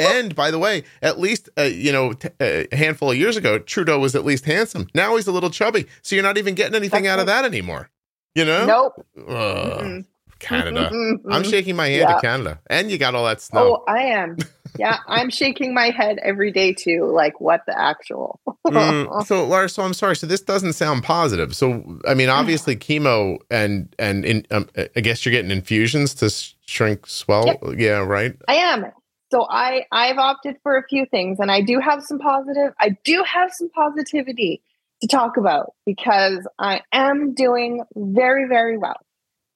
and 0.00 0.34
by 0.34 0.50
the 0.50 0.58
way, 0.58 0.84
at 1.02 1.18
least 1.18 1.48
uh, 1.58 1.62
you 1.62 1.92
know 1.92 2.12
t- 2.12 2.28
a 2.40 2.66
handful 2.74 3.10
of 3.10 3.16
years 3.16 3.36
ago, 3.36 3.58
Trudeau 3.58 3.98
was 3.98 4.14
at 4.14 4.24
least 4.24 4.44
handsome. 4.44 4.88
Now 4.94 5.16
he's 5.16 5.26
a 5.26 5.32
little 5.32 5.50
chubby, 5.50 5.86
so 6.02 6.14
you're 6.16 6.22
not 6.22 6.38
even 6.38 6.54
getting 6.54 6.74
anything 6.74 7.04
That's 7.04 7.12
out 7.14 7.20
of 7.20 7.26
that 7.26 7.44
anymore. 7.44 7.90
You 8.34 8.44
know, 8.44 8.66
Nope. 8.66 9.06
Ugh. 9.28 10.04
Canada. 10.40 10.90
I'm 11.30 11.44
shaking 11.44 11.76
my 11.76 11.86
hand 11.88 12.00
Yeah. 12.08 12.14
to 12.16 12.20
Canada, 12.20 12.60
and 12.68 12.90
you 12.90 12.98
got 12.98 13.14
all 13.14 13.24
that 13.24 13.40
snow. 13.40 13.82
Oh, 13.86 13.92
I 13.92 14.00
am. 14.02 14.36
Yeah, 14.78 14.98
I'm 15.06 15.30
shaking 15.30 15.72
my 15.72 15.90
head 15.90 16.18
every 16.22 16.50
day 16.50 16.72
too. 16.74 17.04
Like, 17.06 17.40
what 17.40 17.62
the 17.66 17.78
actual? 17.80 18.40
Mm, 18.66 19.24
so, 19.26 19.46
Lars, 19.46 19.72
so 19.72 19.84
I'm 19.84 19.94
sorry. 19.94 20.16
So 20.16 20.26
this 20.26 20.40
doesn't 20.40 20.72
sound 20.72 21.04
positive. 21.04 21.54
So, 21.54 22.00
I 22.08 22.14
mean, 22.14 22.28
obviously, 22.40 22.76
chemo 22.76 23.38
and 23.50 23.94
and 23.98 24.24
in, 24.24 24.46
um, 24.50 24.68
I 24.96 25.00
guess 25.00 25.24
you're 25.24 25.30
getting 25.30 25.52
infusions 25.52 26.12
to 26.16 26.28
shrink, 26.66 27.06
swell. 27.06 27.46
Yep. 27.46 27.62
Yeah, 27.78 27.98
right. 27.98 28.34
I 28.48 28.54
am. 28.56 28.86
So 29.34 29.48
I 29.50 29.86
I've 29.90 30.18
opted 30.18 30.58
for 30.62 30.76
a 30.76 30.86
few 30.86 31.06
things, 31.06 31.40
and 31.40 31.50
I 31.50 31.60
do 31.60 31.80
have 31.80 32.04
some 32.04 32.20
positive. 32.20 32.72
I 32.78 32.90
do 33.02 33.24
have 33.24 33.52
some 33.52 33.68
positivity 33.70 34.62
to 35.00 35.08
talk 35.08 35.36
about 35.36 35.72
because 35.84 36.46
I 36.60 36.82
am 36.92 37.34
doing 37.34 37.82
very 37.96 38.46
very 38.46 38.78
well. 38.78 39.00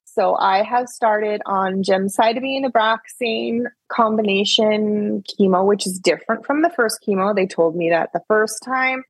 So 0.04 0.34
I 0.34 0.64
have 0.64 0.88
started 0.88 1.42
on 1.46 1.84
gemcitabine 1.84 2.64
Abraxane 2.64 3.66
combination 3.88 5.22
chemo, 5.30 5.64
which 5.64 5.86
is 5.86 6.00
different 6.00 6.44
from 6.44 6.62
the 6.62 6.70
first 6.70 6.98
chemo. 7.06 7.32
They 7.32 7.46
told 7.46 7.76
me 7.76 7.90
that 7.90 8.10
the 8.12 8.22
first 8.26 8.64
time 8.64 9.04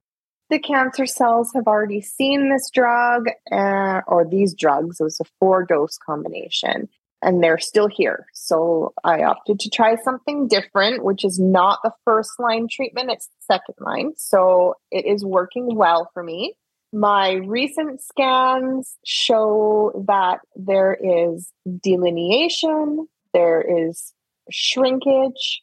the 0.50 0.58
cancer 0.58 1.06
cells 1.06 1.50
have 1.54 1.66
already 1.66 2.02
seen 2.02 2.50
this 2.50 2.68
drug 2.68 3.28
uh, 3.50 4.02
or 4.06 4.26
these 4.26 4.52
drugs. 4.52 5.00
It 5.00 5.04
was 5.04 5.18
a 5.18 5.24
four 5.40 5.64
dose 5.64 5.96
combination 5.96 6.90
and 7.22 7.42
they're 7.42 7.58
still 7.58 7.88
here. 7.88 8.26
So 8.32 8.92
I 9.04 9.22
opted 9.22 9.60
to 9.60 9.70
try 9.70 9.96
something 9.96 10.48
different, 10.48 11.04
which 11.04 11.24
is 11.24 11.38
not 11.38 11.80
the 11.82 11.92
first 12.04 12.38
line 12.38 12.68
treatment, 12.70 13.10
it's 13.10 13.26
the 13.26 13.54
second 13.54 13.74
line. 13.80 14.12
So 14.16 14.74
it 14.90 15.04
is 15.06 15.24
working 15.24 15.74
well 15.74 16.10
for 16.14 16.22
me. 16.22 16.54
My 16.92 17.32
recent 17.32 18.00
scans 18.00 18.96
show 19.04 20.04
that 20.06 20.40
there 20.56 20.96
is 21.02 21.52
delineation, 21.82 23.08
there 23.34 23.60
is 23.60 24.14
shrinkage, 24.50 25.62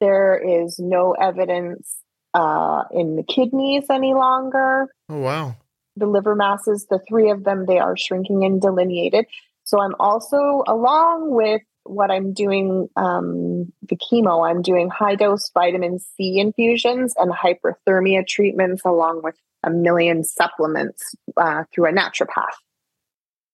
there 0.00 0.36
is 0.62 0.78
no 0.78 1.12
evidence 1.12 1.96
uh, 2.34 2.84
in 2.92 3.16
the 3.16 3.24
kidneys 3.24 3.84
any 3.90 4.14
longer 4.14 4.86
Oh 5.08 5.18
wow. 5.18 5.56
the 5.96 6.06
liver 6.06 6.36
masses, 6.36 6.86
the 6.88 7.00
three 7.08 7.30
of 7.30 7.42
them, 7.42 7.66
they 7.66 7.78
are 7.78 7.96
shrinking 7.96 8.44
and 8.44 8.60
delineated. 8.60 9.26
So 9.70 9.80
I'm 9.80 9.94
also, 10.00 10.64
along 10.66 11.30
with 11.30 11.62
what 11.84 12.10
I'm 12.10 12.32
doing, 12.32 12.88
um, 12.96 13.72
the 13.88 13.96
chemo, 13.96 14.44
I'm 14.44 14.62
doing 14.62 14.90
high 14.90 15.14
dose 15.14 15.48
vitamin 15.54 16.00
C 16.00 16.40
infusions 16.40 17.14
and 17.16 17.32
hyperthermia 17.32 18.26
treatments, 18.26 18.82
along 18.84 19.20
with 19.22 19.36
a 19.62 19.70
million 19.70 20.24
supplements 20.24 21.14
uh, 21.36 21.62
through 21.72 21.86
a 21.86 21.92
naturopath. 21.92 22.56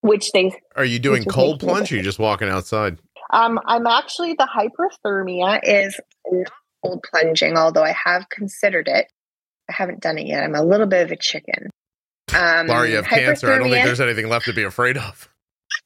Which 0.01 0.31
they, 0.31 0.59
Are 0.75 0.85
you 0.85 0.97
doing 0.97 1.23
cold 1.23 1.59
plunge? 1.59 1.91
Or 1.91 1.95
are 1.95 1.97
you 1.99 2.03
just 2.03 2.17
walking 2.17 2.49
outside? 2.49 2.97
um, 3.29 3.59
I'm 3.67 3.85
actually 3.85 4.33
the 4.33 4.47
hyperthermia 4.51 5.59
is 5.61 5.99
not 6.31 6.51
cold 6.83 7.05
plunging, 7.11 7.57
although 7.57 7.83
I 7.83 7.95
have 8.05 8.27
considered 8.29 8.87
it. 8.87 9.05
I 9.69 9.73
haven't 9.73 9.99
done 9.99 10.17
it 10.17 10.25
yet. 10.25 10.43
I'm 10.43 10.55
a 10.55 10.63
little 10.63 10.87
bit 10.87 11.03
of 11.03 11.11
a 11.11 11.15
chicken. 11.15 11.69
Um, 12.35 12.65
Laura, 12.65 12.89
you 12.89 12.95
have 12.95 13.05
cancer. 13.05 13.53
I 13.53 13.59
don't 13.59 13.69
think 13.69 13.85
there's 13.85 14.01
anything 14.01 14.29
left 14.29 14.45
to 14.45 14.53
be 14.53 14.63
afraid 14.63 14.97
of. 14.97 15.29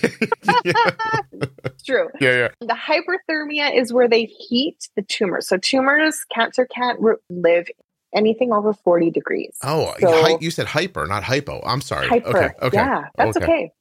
True. 1.85 2.09
yeah, 2.19 2.31
yeah. 2.31 2.47
The 2.59 2.75
hyperthermia 2.75 3.75
is 3.75 3.91
where 3.93 4.07
they 4.07 4.25
heat 4.25 4.89
the 4.95 5.01
tumor. 5.01 5.41
So 5.41 5.57
tumors, 5.57 6.25
cancer 6.33 6.65
can't 6.65 6.99
re- 6.99 7.15
live 7.29 7.67
anything 8.13 8.51
over 8.51 8.73
40 8.73 9.09
degrees. 9.11 9.55
Oh, 9.63 9.93
So- 9.99 10.39
you 10.41 10.51
said 10.51 10.67
hyper, 10.67 11.07
not 11.07 11.23
hypo. 11.23 11.61
I'm 11.65 11.81
sorry. 11.81 12.07
Hyper. 12.07 12.29
Okay, 12.29 12.49
okay. 12.61 12.77
Yeah, 12.77 13.05
that's 13.15 13.37
okay. 13.37 13.45
okay. 13.45 13.71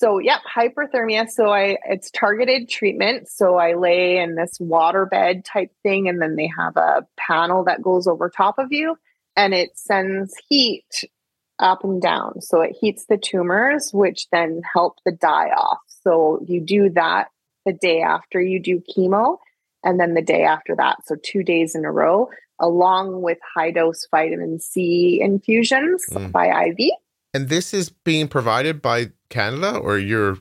So, 0.00 0.18
yep, 0.18 0.40
hyperthermia. 0.56 1.28
So 1.28 1.50
I 1.50 1.76
it's 1.84 2.10
targeted 2.10 2.70
treatment. 2.70 3.28
So 3.28 3.56
I 3.56 3.74
lay 3.74 4.16
in 4.16 4.34
this 4.34 4.56
water 4.58 5.04
bed 5.04 5.44
type 5.44 5.70
thing 5.82 6.08
and 6.08 6.22
then 6.22 6.36
they 6.36 6.50
have 6.56 6.76
a 6.78 7.06
panel 7.18 7.64
that 7.64 7.82
goes 7.82 8.06
over 8.06 8.30
top 8.30 8.58
of 8.58 8.68
you 8.72 8.96
and 9.36 9.52
it 9.52 9.76
sends 9.76 10.34
heat 10.48 10.86
up 11.60 11.84
and 11.84 12.00
down. 12.02 12.40
So 12.40 12.60
it 12.62 12.76
heats 12.80 13.06
the 13.06 13.16
tumors 13.18 13.90
which 13.92 14.28
then 14.30 14.62
help 14.72 14.98
the 15.04 15.12
die 15.12 15.50
off. 15.50 15.78
So 16.02 16.40
you 16.46 16.60
do 16.60 16.90
that 16.90 17.28
the 17.66 17.72
day 17.72 18.00
after 18.00 18.40
you 18.40 18.60
do 18.60 18.82
chemo 18.96 19.36
and 19.84 20.00
then 20.00 20.14
the 20.14 20.22
day 20.22 20.42
after 20.44 20.74
that. 20.76 21.06
So 21.06 21.16
2 21.22 21.42
days 21.42 21.74
in 21.74 21.84
a 21.84 21.92
row 21.92 22.28
along 22.58 23.22
with 23.22 23.38
high 23.54 23.70
dose 23.70 24.06
vitamin 24.10 24.60
C 24.60 25.20
infusions 25.22 26.04
Mm. 26.10 26.32
by 26.32 26.46
IV. 26.66 26.90
And 27.32 27.48
this 27.48 27.72
is 27.72 27.90
being 27.90 28.28
provided 28.28 28.82
by 28.82 29.12
Canada, 29.28 29.78
or 29.78 29.98
you're 29.98 30.36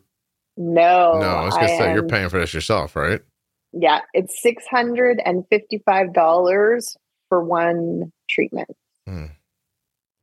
No, 0.57 1.19
no? 1.19 1.27
I 1.27 1.45
was 1.45 1.53
gonna 1.53 1.67
say 1.69 1.93
you're 1.93 2.07
paying 2.07 2.27
for 2.29 2.39
this 2.39 2.53
yourself, 2.53 2.95
right? 2.95 3.21
Yeah, 3.71 4.01
it's 4.13 4.41
six 4.41 4.65
hundred 4.67 5.21
and 5.23 5.45
fifty-five 5.49 6.13
dollars 6.13 6.97
for 7.29 7.41
one 7.43 8.11
treatment. 8.29 8.69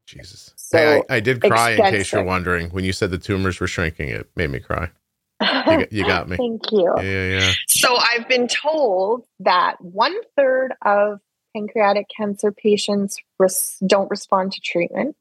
Jesus. 0.06 0.52
So, 0.68 0.78
hey, 0.78 1.02
I, 1.08 1.16
I 1.16 1.20
did 1.20 1.40
cry 1.40 1.70
in 1.70 1.76
case 1.92 2.10
you're 2.12 2.24
wondering. 2.24 2.70
When 2.70 2.84
you 2.84 2.92
said 2.92 3.12
the 3.12 3.18
tumors 3.18 3.60
were 3.60 3.68
shrinking, 3.68 4.08
it 4.08 4.28
made 4.34 4.50
me 4.50 4.58
cry. 4.58 4.90
You, 5.40 5.46
got- 5.64 5.92
you 5.92 6.04
got 6.06 6.28
me. 6.28 6.36
Thank 6.36 6.72
you. 6.72 6.92
Yeah, 6.96 7.02
yeah, 7.02 7.38
yeah. 7.40 7.52
So 7.68 7.96
I've 7.96 8.28
been 8.28 8.48
told 8.48 9.24
that 9.40 9.80
one 9.80 10.14
third 10.36 10.74
of 10.84 11.20
pancreatic 11.54 12.06
cancer 12.14 12.50
patients 12.50 13.16
res- 13.38 13.76
don't 13.86 14.10
respond 14.10 14.52
to 14.52 14.60
treatment. 14.60 15.14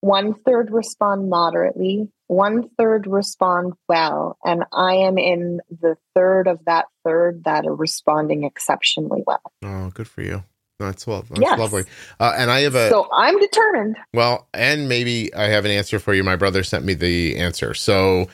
One 0.00 0.34
third 0.34 0.70
respond 0.72 1.28
moderately. 1.30 2.08
One 2.26 2.70
third 2.78 3.06
respond 3.06 3.74
well, 3.88 4.38
and 4.44 4.64
I 4.72 4.94
am 4.94 5.18
in 5.18 5.60
the 5.70 5.96
third 6.14 6.48
of 6.48 6.64
that 6.64 6.86
third 7.04 7.44
that 7.44 7.66
are 7.66 7.74
responding 7.74 8.44
exceptionally 8.44 9.22
well. 9.26 9.42
Oh, 9.64 9.90
good 9.90 10.08
for 10.08 10.22
you. 10.22 10.42
That's 10.80 11.06
well. 11.06 11.24
That's 11.28 11.42
Yes. 11.42 11.58
lovely. 11.58 11.84
Uh, 12.18 12.34
and 12.36 12.50
I 12.50 12.60
have 12.60 12.74
a 12.74 12.88
so 12.88 13.08
I'm 13.12 13.38
determined. 13.38 13.96
well, 14.14 14.48
and 14.54 14.88
maybe 14.88 15.32
I 15.34 15.44
have 15.44 15.64
an 15.64 15.70
answer 15.70 15.98
for 16.00 16.14
you. 16.14 16.24
My 16.24 16.36
brother 16.36 16.62
sent 16.64 16.84
me 16.84 16.94
the 16.94 17.36
answer. 17.36 17.74
So, 17.74 18.28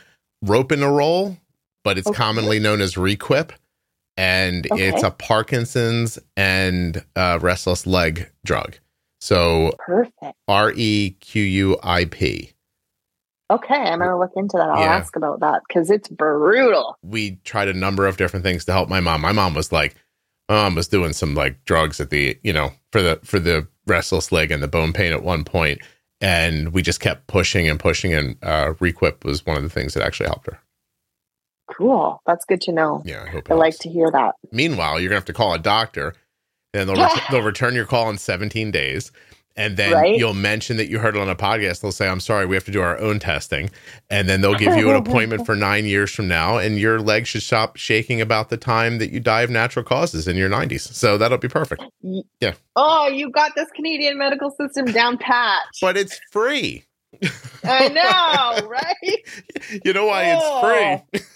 ropinirole, 0.44 1.38
but 1.84 1.99
it's 1.99 2.07
Okay. 2.09 2.16
commonly 2.16 2.59
known 2.61 2.80
as 2.80 2.97
Requip, 2.97 3.53
and 4.16 4.66
Okay. 4.70 4.88
it's 4.88 5.03
a 5.03 5.11
Parkinson's 5.11 6.18
and 6.36 7.05
uh, 7.16 7.38
restless 7.42 7.86
leg 7.86 8.30
drug. 8.44 8.76
So 9.20 9.72
Perfect. 9.78 10.36
R 10.47 10.72
E 10.76 11.16
Q 11.20 11.42
U 11.42 11.78
I 11.82 12.05
P. 12.05 12.53
Okay, 13.51 13.74
I'm 13.74 13.99
gonna 14.01 14.18
look 14.18 14.32
into 14.36 14.57
that. 14.57 14.68
I'll 14.68 14.82
Yeah. 14.82 14.97
ask 14.97 15.14
about 15.16 15.40
that 15.40 15.62
because 15.68 15.90
it's 15.90 16.09
brutal. 16.09 16.97
we 17.03 17.36
tried 17.44 17.68
a 17.68 17.72
number 17.74 18.07
of 18.07 18.16
different 18.16 18.44
things 18.44 18.64
to 18.66 18.72
help 18.72 18.88
my 18.88 19.01
mom. 19.01 19.20
My 19.20 19.32
mom 19.32 19.55
was 19.55 19.70
like, 19.72 19.94
mom 20.49 20.74
was 20.74 20.88
doing 20.88 21.12
some 21.12 21.34
like 21.34 21.64
drugs 21.64 22.01
at 22.01 22.11
the, 22.11 22.38
you 22.42 22.53
know, 22.53 22.72
for 22.92 23.03
the 23.03 23.20
for 23.24 23.38
the 23.38 23.66
restless 23.86 24.32
leg 24.32 24.51
and 24.51 24.62
the 24.62 24.68
bone 24.68 24.92
pain 24.92 25.12
at 25.12 25.22
one 25.22 25.44
point, 25.44 25.80
and 26.20 26.72
we 26.72 26.82
just 26.82 27.01
kept 27.01 27.26
pushing 27.26 27.68
and 27.68 27.78
pushing, 27.78 28.14
and 28.14 28.36
uh, 28.42 28.74
Requip 28.80 29.24
was 29.24 29.44
one 29.44 29.57
of 29.57 29.62
the 29.62 29.68
things 29.68 29.94
that 29.94 30.03
actually 30.05 30.26
helped 30.26 30.47
her. 30.47 30.59
Cool. 31.70 32.22
That's 32.26 32.44
good 32.44 32.61
to 32.62 32.72
know. 32.72 33.03
Yeah, 33.05 33.24
I 33.24 33.28
hope. 33.28 33.51
I 33.51 33.55
like 33.55 33.78
to 33.80 33.88
hear 33.88 34.11
that. 34.12 34.36
Meanwhile, 34.53 35.01
you're 35.01 35.09
gonna 35.09 35.18
have 35.18 35.24
to 35.26 35.32
call 35.32 35.53
a 35.55 35.59
doctor, 35.59 36.14
and 36.72 36.88
they'll 36.88 36.97
ret- 36.97 37.22
they'll 37.30 37.42
return 37.42 37.74
your 37.74 37.86
call 37.86 38.09
in 38.11 38.18
17 38.18 38.70
days. 38.70 39.11
And 39.57 39.76
then 39.78 39.92
Right. 39.92 40.16
you'll 40.18 40.34
mention 40.34 40.76
that 40.76 40.90
you 40.90 40.98
heard 40.98 41.16
it 41.16 41.20
on 41.20 41.28
a 41.30 41.34
podcast. 41.34 41.80
They'll 41.80 41.90
say, 41.92 42.09
"I'm 42.09 42.20
sorry, 42.20 42.44
we 42.44 42.57
have 42.57 42.64
to 42.66 42.70
do 42.70 42.82
our 42.82 42.98
own 42.98 43.18
testing," 43.18 43.70
and 44.11 44.28
then 44.28 44.40
they'll 44.42 44.54
give 44.54 44.76
you 44.76 44.90
an 44.90 44.96
appointment 44.96 45.46
for 45.46 45.57
nine 45.57 45.86
years 45.86 46.11
from 46.11 46.28
now, 46.28 46.59
and 46.59 46.78
your 46.78 47.00
leg 47.00 47.26
should 47.26 47.42
stop 47.42 47.76
shaking 47.76 48.20
about 48.20 48.50
the 48.50 48.57
time 48.59 48.98
that 48.98 49.11
you 49.12 49.18
die 49.20 49.42
of 49.42 49.50
natural 49.50 49.84
causes 49.84 50.28
in 50.28 50.36
your 50.36 50.48
90s. 50.50 50.94
So 50.94 51.16
that'll 51.16 51.38
be 51.38 51.48
perfect. 51.48 51.82
Yeah. 52.40 52.52
Oh, 52.76 53.09
you 53.09 53.30
got 53.30 53.52
this 53.57 53.68
Canadian 53.74 54.18
medical 54.18 54.50
system 54.50 54.84
down 54.92 55.16
pat. 55.16 55.62
But 55.80 55.96
it's 55.96 56.20
free. 56.30 56.84
I 57.64 57.88
know, 58.61 58.68
right? 58.68 59.80
You 59.84 59.92
know 59.94 60.04
why 60.07 60.32
Oh. 60.38 60.61
it's 60.61 60.66
free? 60.66 61.22
Oh. 61.22 61.26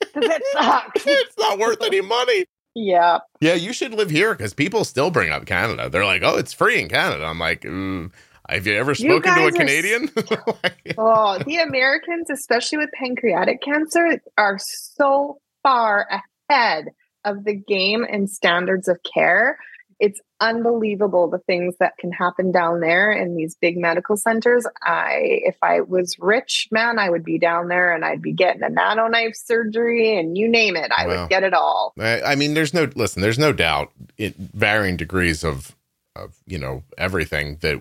Because 0.00 0.30
it 0.36 0.42
sucks. 0.52 1.02
it's 1.06 1.38
not 1.38 1.58
worth 1.58 1.82
any 1.82 2.00
money. 2.00 2.46
Yeah. 2.76 3.20
Yeah, 3.40 3.54
you 3.54 3.72
should 3.72 3.94
live 3.94 4.10
here 4.10 4.34
because 4.34 4.52
people 4.52 4.84
still 4.84 5.10
bring 5.10 5.32
up 5.32 5.46
Canada. 5.46 5.88
They're 5.88 6.04
like, 6.04 6.22
"Oh, 6.22 6.36
it's 6.36 6.52
free 6.52 6.78
in 6.78 6.88
Canada." 6.88 7.24
I'm 7.24 7.38
like, 7.38 7.62
mm, 7.62 8.12
"Have 8.50 8.66
you 8.66 8.74
ever 8.74 8.90
You 8.90 8.96
spoken 8.96 9.34
to 9.34 9.40
a 9.40 9.46
are 9.46 9.50
Canadian?" 9.50 10.10
Oh, 10.98 11.38
the 11.38 11.56
Americans, 11.56 12.28
especially 12.28 12.76
with 12.76 12.90
pancreatic 12.92 13.62
cancer, 13.62 14.20
are 14.36 14.58
so 14.58 15.38
far 15.62 16.06
ahead 16.50 16.88
of 17.24 17.44
the 17.44 17.54
game 17.54 18.04
and 18.08 18.28
standards 18.28 18.88
of 18.88 18.98
care. 19.14 19.58
It's 19.98 20.20
unbelievable 20.40 21.28
the 21.30 21.38
things 21.38 21.74
that 21.80 21.96
can 21.98 22.12
happen 22.12 22.52
down 22.52 22.80
there 22.80 23.10
in 23.12 23.34
these 23.34 23.54
big 23.54 23.78
medical 23.78 24.16
centers. 24.16 24.66
I, 24.82 25.40
if 25.44 25.56
I 25.62 25.80
was 25.80 26.16
rich, 26.18 26.68
man, 26.70 26.98
I 26.98 27.08
would 27.08 27.24
be 27.24 27.38
down 27.38 27.68
there 27.68 27.94
and 27.94 28.04
I'd 28.04 28.20
be 28.22 28.32
getting 28.32 28.62
a 28.62 28.68
nano 28.68 29.08
knife 29.08 29.34
surgery 29.36 30.18
and 30.18 30.36
you 30.36 30.48
name 30.48 30.76
it, 30.76 30.90
I 30.96 31.06
Wow. 31.06 31.22
would 31.22 31.30
get 31.30 31.42
it 31.44 31.54
all. 31.54 31.94
I 31.98 32.22
I 32.22 32.34
mean, 32.34 32.54
there's 32.54 32.74
no 32.74 32.88
listen. 32.94 33.22
There's 33.22 33.38
no 33.38 33.52
doubt, 33.52 33.90
in 34.18 34.34
varying 34.54 34.96
degrees 34.96 35.42
of, 35.44 35.74
of 36.14 36.34
you 36.46 36.58
know 36.58 36.82
everything 36.98 37.56
that 37.62 37.80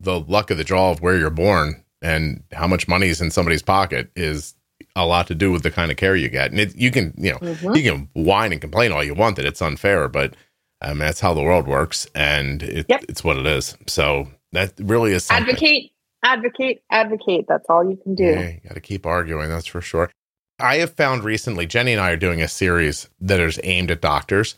the 0.00 0.20
luck 0.20 0.50
of 0.50 0.56
the 0.58 0.64
draw 0.64 0.90
of 0.90 1.00
where 1.00 1.16
you're 1.18 1.30
born 1.30 1.84
and 2.00 2.42
how 2.52 2.66
much 2.66 2.88
money 2.88 3.08
is 3.08 3.20
in 3.20 3.30
somebody's 3.30 3.62
pocket 3.62 4.10
is 4.16 4.54
a 4.96 5.06
lot 5.06 5.26
to 5.28 5.34
do 5.34 5.52
with 5.52 5.62
the 5.62 5.70
kind 5.70 5.90
of 5.90 5.96
care 5.96 6.16
you 6.16 6.28
get. 6.28 6.50
And 6.50 6.58
it, 6.60 6.74
you 6.76 6.90
can 6.90 7.12
you 7.16 7.32
know 7.32 7.38
Mhm. 7.38 7.76
you 7.76 7.82
can 7.82 8.08
whine 8.14 8.52
and 8.52 8.60
complain 8.60 8.90
all 8.92 9.04
you 9.04 9.14
want 9.14 9.36
that 9.36 9.44
it's 9.46 9.60
unfair, 9.62 10.08
but 10.08 10.34
um, 10.82 10.98
that's 10.98 11.20
how 11.20 11.32
the 11.34 11.42
world 11.42 11.66
works, 11.66 12.06
and 12.14 12.62
it, 12.62 12.86
Yep. 12.88 13.04
it's 13.08 13.24
what 13.24 13.38
it 13.38 13.46
is. 13.46 13.76
So 13.86 14.28
that 14.52 14.72
really 14.78 15.12
is 15.12 15.24
something. 15.24 15.48
Advocate, 15.48 15.92
advocate, 16.22 16.82
advocate. 16.90 17.46
That's 17.48 17.66
all 17.68 17.88
you 17.88 17.96
can 17.96 18.14
do. 18.14 18.24
Yeah, 18.24 18.48
you 18.48 18.60
got 18.66 18.74
to 18.74 18.80
keep 18.80 19.06
arguing. 19.06 19.48
That's 19.48 19.66
for 19.66 19.80
sure. 19.80 20.10
I 20.58 20.76
have 20.76 20.92
found 20.94 21.24
recently, 21.24 21.66
Jenny 21.66 21.92
and 21.92 22.00
I 22.00 22.10
are 22.10 22.16
doing 22.16 22.42
a 22.42 22.48
series 22.48 23.08
that 23.20 23.40
is 23.40 23.58
aimed 23.64 23.90
at 23.90 24.00
doctors. 24.00 24.54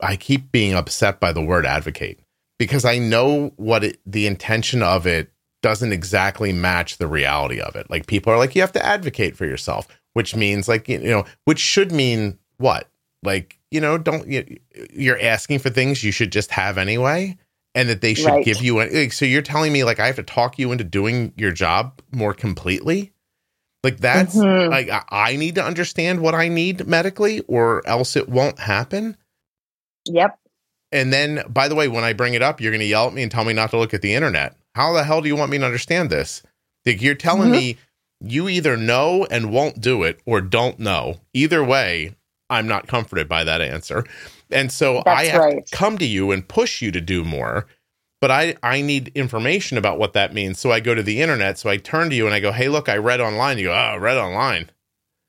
I 0.00 0.16
keep 0.16 0.50
being 0.50 0.74
upset 0.74 1.20
by 1.20 1.32
the 1.32 1.42
word 1.42 1.66
advocate 1.66 2.20
because 2.58 2.84
I 2.84 2.98
know 2.98 3.52
what 3.56 3.84
it, 3.84 4.00
the 4.06 4.26
intention 4.26 4.82
of 4.82 5.06
it 5.06 5.30
doesn't 5.62 5.92
exactly 5.92 6.52
match 6.52 6.96
the 6.98 7.06
reality 7.06 7.60
of 7.60 7.76
it. 7.76 7.88
Like 7.90 8.06
people 8.06 8.32
are 8.32 8.38
like, 8.38 8.54
you 8.54 8.62
have 8.62 8.72
to 8.72 8.84
advocate 8.84 9.36
for 9.36 9.46
yourself, 9.46 9.86
which 10.14 10.34
means 10.34 10.68
like, 10.68 10.88
you 10.88 10.98
know, 10.98 11.24
which 11.44 11.60
should 11.60 11.92
mean 11.92 12.38
what? 12.56 12.88
Like, 13.22 13.58
you 13.72 13.80
know, 13.80 13.98
don't 13.98 14.26
you, 14.28 14.58
you're 14.92 15.20
asking 15.20 15.58
for 15.60 15.70
things 15.70 16.04
you 16.04 16.12
should 16.12 16.30
just 16.32 16.50
have 16.52 16.78
anyway. 16.78 17.36
And 17.74 17.88
that 17.88 18.02
they 18.02 18.12
should 18.12 18.26
Right. 18.26 18.44
give 18.44 18.60
you. 18.62 18.80
an- 18.80 18.92
Like, 18.94 19.12
so 19.14 19.24
you're 19.24 19.40
telling 19.40 19.72
me 19.72 19.82
like 19.82 19.98
I 19.98 20.06
have 20.06 20.16
to 20.16 20.22
talk 20.22 20.58
you 20.58 20.72
into 20.72 20.84
doing 20.84 21.32
your 21.38 21.52
job 21.52 22.02
more 22.10 22.34
completely? 22.34 23.12
Like 23.82 23.96
that's 23.98 24.36
Mhm. 24.36 24.68
like 24.70 24.90
I- 25.10 25.36
need 25.36 25.54
to 25.54 25.64
understand 25.64 26.20
what 26.20 26.34
I 26.34 26.48
need 26.48 26.86
medically, 26.86 27.40
or 27.48 27.82
else 27.86 28.14
it 28.14 28.28
won't 28.28 28.58
happen. 28.58 29.16
Yep. 30.06 30.38
And 30.92 31.10
then, 31.12 31.44
by 31.48 31.68
the 31.68 31.74
way, 31.74 31.88
when 31.88 32.04
I 32.04 32.12
bring 32.12 32.34
it 32.34 32.42
up, 32.42 32.60
you're 32.60 32.70
going 32.72 32.80
to 32.80 32.86
yell 32.86 33.06
at 33.06 33.14
me 33.14 33.22
and 33.22 33.32
tell 33.32 33.44
me 33.46 33.54
not 33.54 33.70
to 33.70 33.78
look 33.78 33.94
at 33.94 34.02
the 34.02 34.12
internet. 34.14 34.54
How 34.74 34.92
the 34.92 35.04
hell 35.04 35.22
do 35.22 35.28
you 35.28 35.36
want 35.36 35.50
me 35.50 35.56
to 35.58 35.64
understand 35.64 36.10
this? 36.10 36.42
Like 36.84 37.00
you're 37.00 37.14
telling 37.14 37.48
Mhm. 37.48 37.52
me 37.52 37.78
you 38.20 38.48
either 38.50 38.76
know 38.76 39.26
and 39.30 39.50
won't 39.50 39.80
do 39.80 40.02
it, 40.02 40.20
or 40.26 40.40
don't 40.42 40.78
know. 40.78 41.20
Either 41.32 41.64
way, 41.64 42.14
I'm 42.52 42.68
not 42.68 42.86
comforted 42.86 43.28
by 43.28 43.44
that 43.44 43.60
answer. 43.60 44.04
And 44.50 44.70
so 44.70 44.98
I 44.98 45.24
That's 45.24 45.28
have 45.30 45.40
right. 45.40 45.66
to 45.66 45.76
come 45.76 45.98
to 45.98 46.06
you 46.06 46.30
and 46.30 46.46
push 46.46 46.82
you 46.82 46.92
to 46.92 47.00
do 47.00 47.24
more. 47.24 47.66
But 48.20 48.30
I, 48.30 48.54
I 48.62 48.82
need 48.82 49.10
information 49.16 49.76
about 49.78 49.98
what 49.98 50.12
that 50.12 50.32
means. 50.32 50.60
So 50.60 50.70
I 50.70 50.78
go 50.78 50.94
to 50.94 51.02
the 51.02 51.20
internet. 51.20 51.58
So 51.58 51.68
I 51.68 51.76
turn 51.76 52.10
to 52.10 52.14
you 52.16 52.26
and 52.26 52.34
I 52.34 52.38
go, 52.40 52.52
Hey, 52.52 52.68
look, 52.68 52.88
I 52.88 52.96
read 52.98 53.20
online. 53.20 53.58
You 53.58 53.64
go, 53.64 53.72
Oh, 53.74 53.96
read 53.98 54.16
online. 54.16 54.70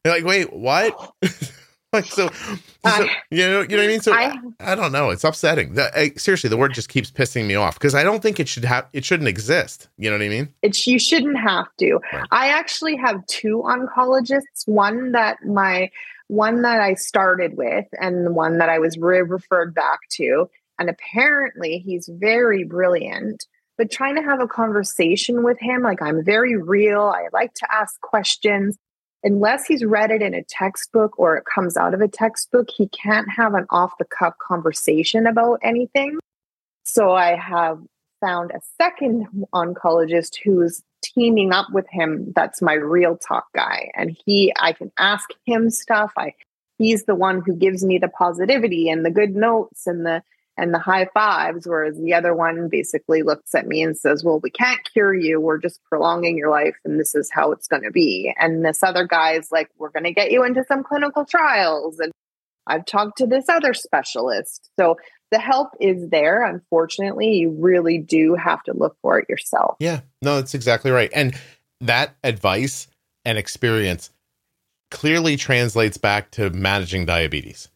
You're 0.06 0.14
like, 0.14 0.26
wait, 0.26 0.54
what? 0.54 1.14
like, 1.94 2.06
so, 2.06 2.28
so 2.30 2.60
I- 2.84 3.10
you 3.32 3.38
know, 3.48 3.62
you 3.62 3.68
know 3.70 3.78
what 3.78 3.84
I 3.84 3.88
mean? 3.88 4.02
So 4.02 4.14
I- 4.14 4.38
I, 4.60 4.76
don't 4.76 4.92
know. 4.92 5.10
It's 5.10 5.24
upsetting. 5.24 5.74
The, 5.74 5.98
I, 5.98 6.12
seriously, 6.18 6.50
the 6.50 6.58
word 6.58 6.74
just 6.74 6.90
keeps 6.90 7.10
pissing 7.10 7.48
me 7.48 7.56
off 7.56 7.76
because 7.76 7.96
I 7.96 8.04
don't 8.04 8.22
think 8.22 8.40
it 8.40 8.48
should 8.48 8.66
have, 8.66 8.88
it 8.94 9.06
shouldn't 9.06 9.30
exist. 9.30 9.88
You 9.98 10.10
know 10.12 10.18
what 10.18 10.26
I 10.26 10.30
mean? 10.30 10.54
It's 10.62 10.86
you 10.86 11.00
shouldn't 11.00 11.38
have 11.40 11.68
to. 11.80 12.00
Right. 12.12 12.28
I 12.32 12.48
actually 12.50 12.98
have 12.98 13.26
two 13.28 13.64
oncologists. 13.66 14.68
One 14.68 15.14
that 15.14 15.38
my 15.46 15.90
one 16.28 16.62
that 16.64 16.82
I 16.82 16.94
started 16.96 17.58
with, 17.58 17.86
and 18.00 18.36
one 18.36 18.58
that 18.58 18.70
I 18.70 18.80
was 18.80 18.98
re- 18.98 19.22
referred 19.22 19.74
back 19.74 20.00
to. 20.12 20.50
And 20.80 20.90
apparently, 20.90 21.78
he's 21.80 22.10
very 22.12 22.64
brilliant. 22.64 23.46
But 23.78 23.92
trying 23.92 24.16
to 24.16 24.22
have 24.22 24.40
a 24.40 24.48
conversation 24.48 25.44
with 25.44 25.60
him, 25.60 25.82
like 25.82 26.02
I'm 26.02 26.24
very 26.24 26.56
real. 26.58 27.02
I 27.02 27.28
like 27.34 27.54
to 27.56 27.68
ask 27.72 28.00
questions. 28.02 28.78
Unless 29.26 29.66
he's 29.66 29.86
read 29.86 30.12
it 30.12 30.22
in 30.22 30.34
a 30.34 30.44
textbook 30.44 31.18
or 31.18 31.38
it 31.38 31.46
comes 31.46 31.78
out 31.78 31.94
of 31.94 32.02
a 32.02 32.10
textbook, 32.10 32.68
he 32.70 32.90
can't 32.90 33.30
have 33.30 33.54
an 33.54 33.66
off 33.70 33.94
the 33.98 34.06
cuff 34.06 34.34
conversation 34.46 35.26
about 35.26 35.60
anything. 35.64 36.20
So 36.84 37.14
I 37.14 37.36
have 37.36 37.80
found 38.20 38.52
a 38.52 38.60
second 38.82 39.28
oncologist 39.54 40.36
who's 40.44 40.84
teaming 41.04 41.52
up 41.52 41.68
with 41.72 41.86
him 41.90 42.32
that's 42.36 42.62
my 42.62 42.74
real 42.74 43.18
talk 43.18 43.48
guy. 43.54 43.92
And 43.96 44.18
he 44.26 44.54
i 44.58 44.74
can 44.74 44.92
ask 44.98 45.30
him 45.46 45.70
stuff. 45.70 46.12
I 46.18 46.34
he's 46.78 47.06
the 47.06 47.16
one 47.16 47.42
who 47.46 47.56
gives 47.56 47.84
me 47.84 47.98
the 47.98 48.08
positivity 48.08 48.90
and 48.90 49.06
the 49.06 49.12
good 49.12 49.36
notes 49.36 49.86
and 49.86 50.06
the 50.06 50.24
and 50.56 50.72
the 50.72 50.80
high 50.80 51.08
fives 51.16 51.68
whereas 51.68 51.98
the 51.98 52.14
other 52.14 52.36
one 52.36 52.70
basically 52.70 53.24
looks 53.24 53.56
at 53.56 53.68
me 53.68 53.82
and 53.82 53.98
says 53.98 54.24
well 54.24 54.40
we 54.42 54.50
can't 54.50 54.82
cure 54.92 55.14
you. 55.14 55.40
We're 55.40 55.58
just 55.60 55.84
prolonging 55.84 56.38
your 56.38 56.50
life 56.50 56.76
and 56.86 57.00
this 57.00 57.16
is 57.16 57.30
how 57.32 57.52
it's 57.52 57.68
going 57.68 57.84
to 57.84 57.92
be. 57.92 58.34
And 58.38 58.64
this 58.64 58.84
other 58.84 59.06
guy 59.06 59.34
is 59.34 59.52
like 59.52 59.70
we're 59.78 59.90
going 59.90 60.06
to 60.06 60.14
get 60.14 60.32
you 60.32 60.44
into 60.44 60.64
some 60.68 60.84
clinical 60.84 61.26
trials. 61.26 62.00
And 62.00 62.12
i've 62.68 62.86
talked 62.86 63.18
to 63.18 63.28
this 63.28 63.50
other 63.50 63.74
specialist 63.74 64.70
so 64.80 64.98
the 65.32 65.40
help 65.40 65.70
is 65.80 66.10
there. 66.10 66.44
Unfortunately, 66.46 67.38
you 67.38 67.50
really 67.58 67.98
do 67.98 68.36
have 68.36 68.62
to 68.66 68.74
look 68.78 68.96
for 69.02 69.18
it 69.18 69.28
yourself. 69.28 69.78
Yeah, 69.80 70.02
no, 70.22 70.36
that's 70.36 70.54
exactly 70.54 70.92
right. 70.92 71.10
And 71.12 71.34
that 71.82 72.14
advice 72.24 72.86
and 73.26 73.36
experience 73.40 74.12
clearly 74.92 75.36
translates 75.36 75.98
back 75.98 76.30
to 76.32 76.52
managing 76.52 77.08
diabetes. 77.08 77.70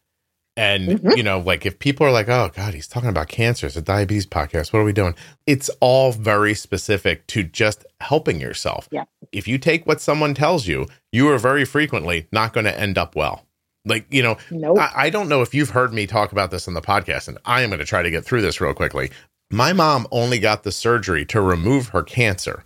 And, 0.56 1.00
Mhm. 1.00 1.16
you 1.16 1.24
know, 1.24 1.40
like 1.40 1.66
if 1.66 1.80
people 1.80 2.06
are 2.06 2.12
like, 2.12 2.28
oh, 2.28 2.50
God, 2.54 2.74
he's 2.74 2.86
talking 2.86 3.08
about 3.08 3.26
cancer, 3.26 3.66
it's 3.66 3.74
a 3.74 3.82
diabetes 3.82 4.26
podcast. 4.26 4.72
What 4.72 4.78
are 4.78 4.84
we 4.84 4.92
doing? 4.92 5.16
It's 5.44 5.68
all 5.80 6.12
very 6.12 6.54
specific 6.54 7.26
to 7.28 7.42
just 7.42 7.84
helping 8.00 8.40
yourself. 8.40 8.88
Yeah. 8.92 9.04
If 9.32 9.48
you 9.48 9.58
take 9.58 9.84
what 9.84 10.00
someone 10.00 10.34
tells 10.34 10.68
you, 10.68 10.86
you 11.10 11.28
are 11.28 11.38
very 11.38 11.64
frequently 11.64 12.28
not 12.30 12.52
going 12.52 12.66
to 12.66 12.78
end 12.78 12.98
up 12.98 13.16
well. 13.16 13.44
Like, 13.88 14.06
you 14.10 14.22
know, 14.22 14.36
Nope. 14.50 14.78
I, 14.78 14.92
I 14.94 15.10
don't 15.10 15.28
know 15.28 15.42
if 15.42 15.54
you've 15.54 15.70
heard 15.70 15.92
me 15.92 16.06
talk 16.06 16.32
about 16.32 16.50
this 16.50 16.68
on 16.68 16.74
the 16.74 16.80
podcast, 16.80 17.28
and 17.28 17.38
I 17.44 17.62
am 17.62 17.70
going 17.70 17.80
to 17.80 17.84
try 17.84 18.02
to 18.02 18.10
get 18.10 18.24
through 18.24 18.42
this 18.42 18.60
real 18.60 18.74
quickly. 18.74 19.10
My 19.50 19.72
mom 19.72 20.06
only 20.10 20.38
got 20.38 20.62
the 20.62 20.72
surgery 20.72 21.24
to 21.26 21.40
remove 21.40 21.88
her 21.88 22.02
cancer 22.02 22.62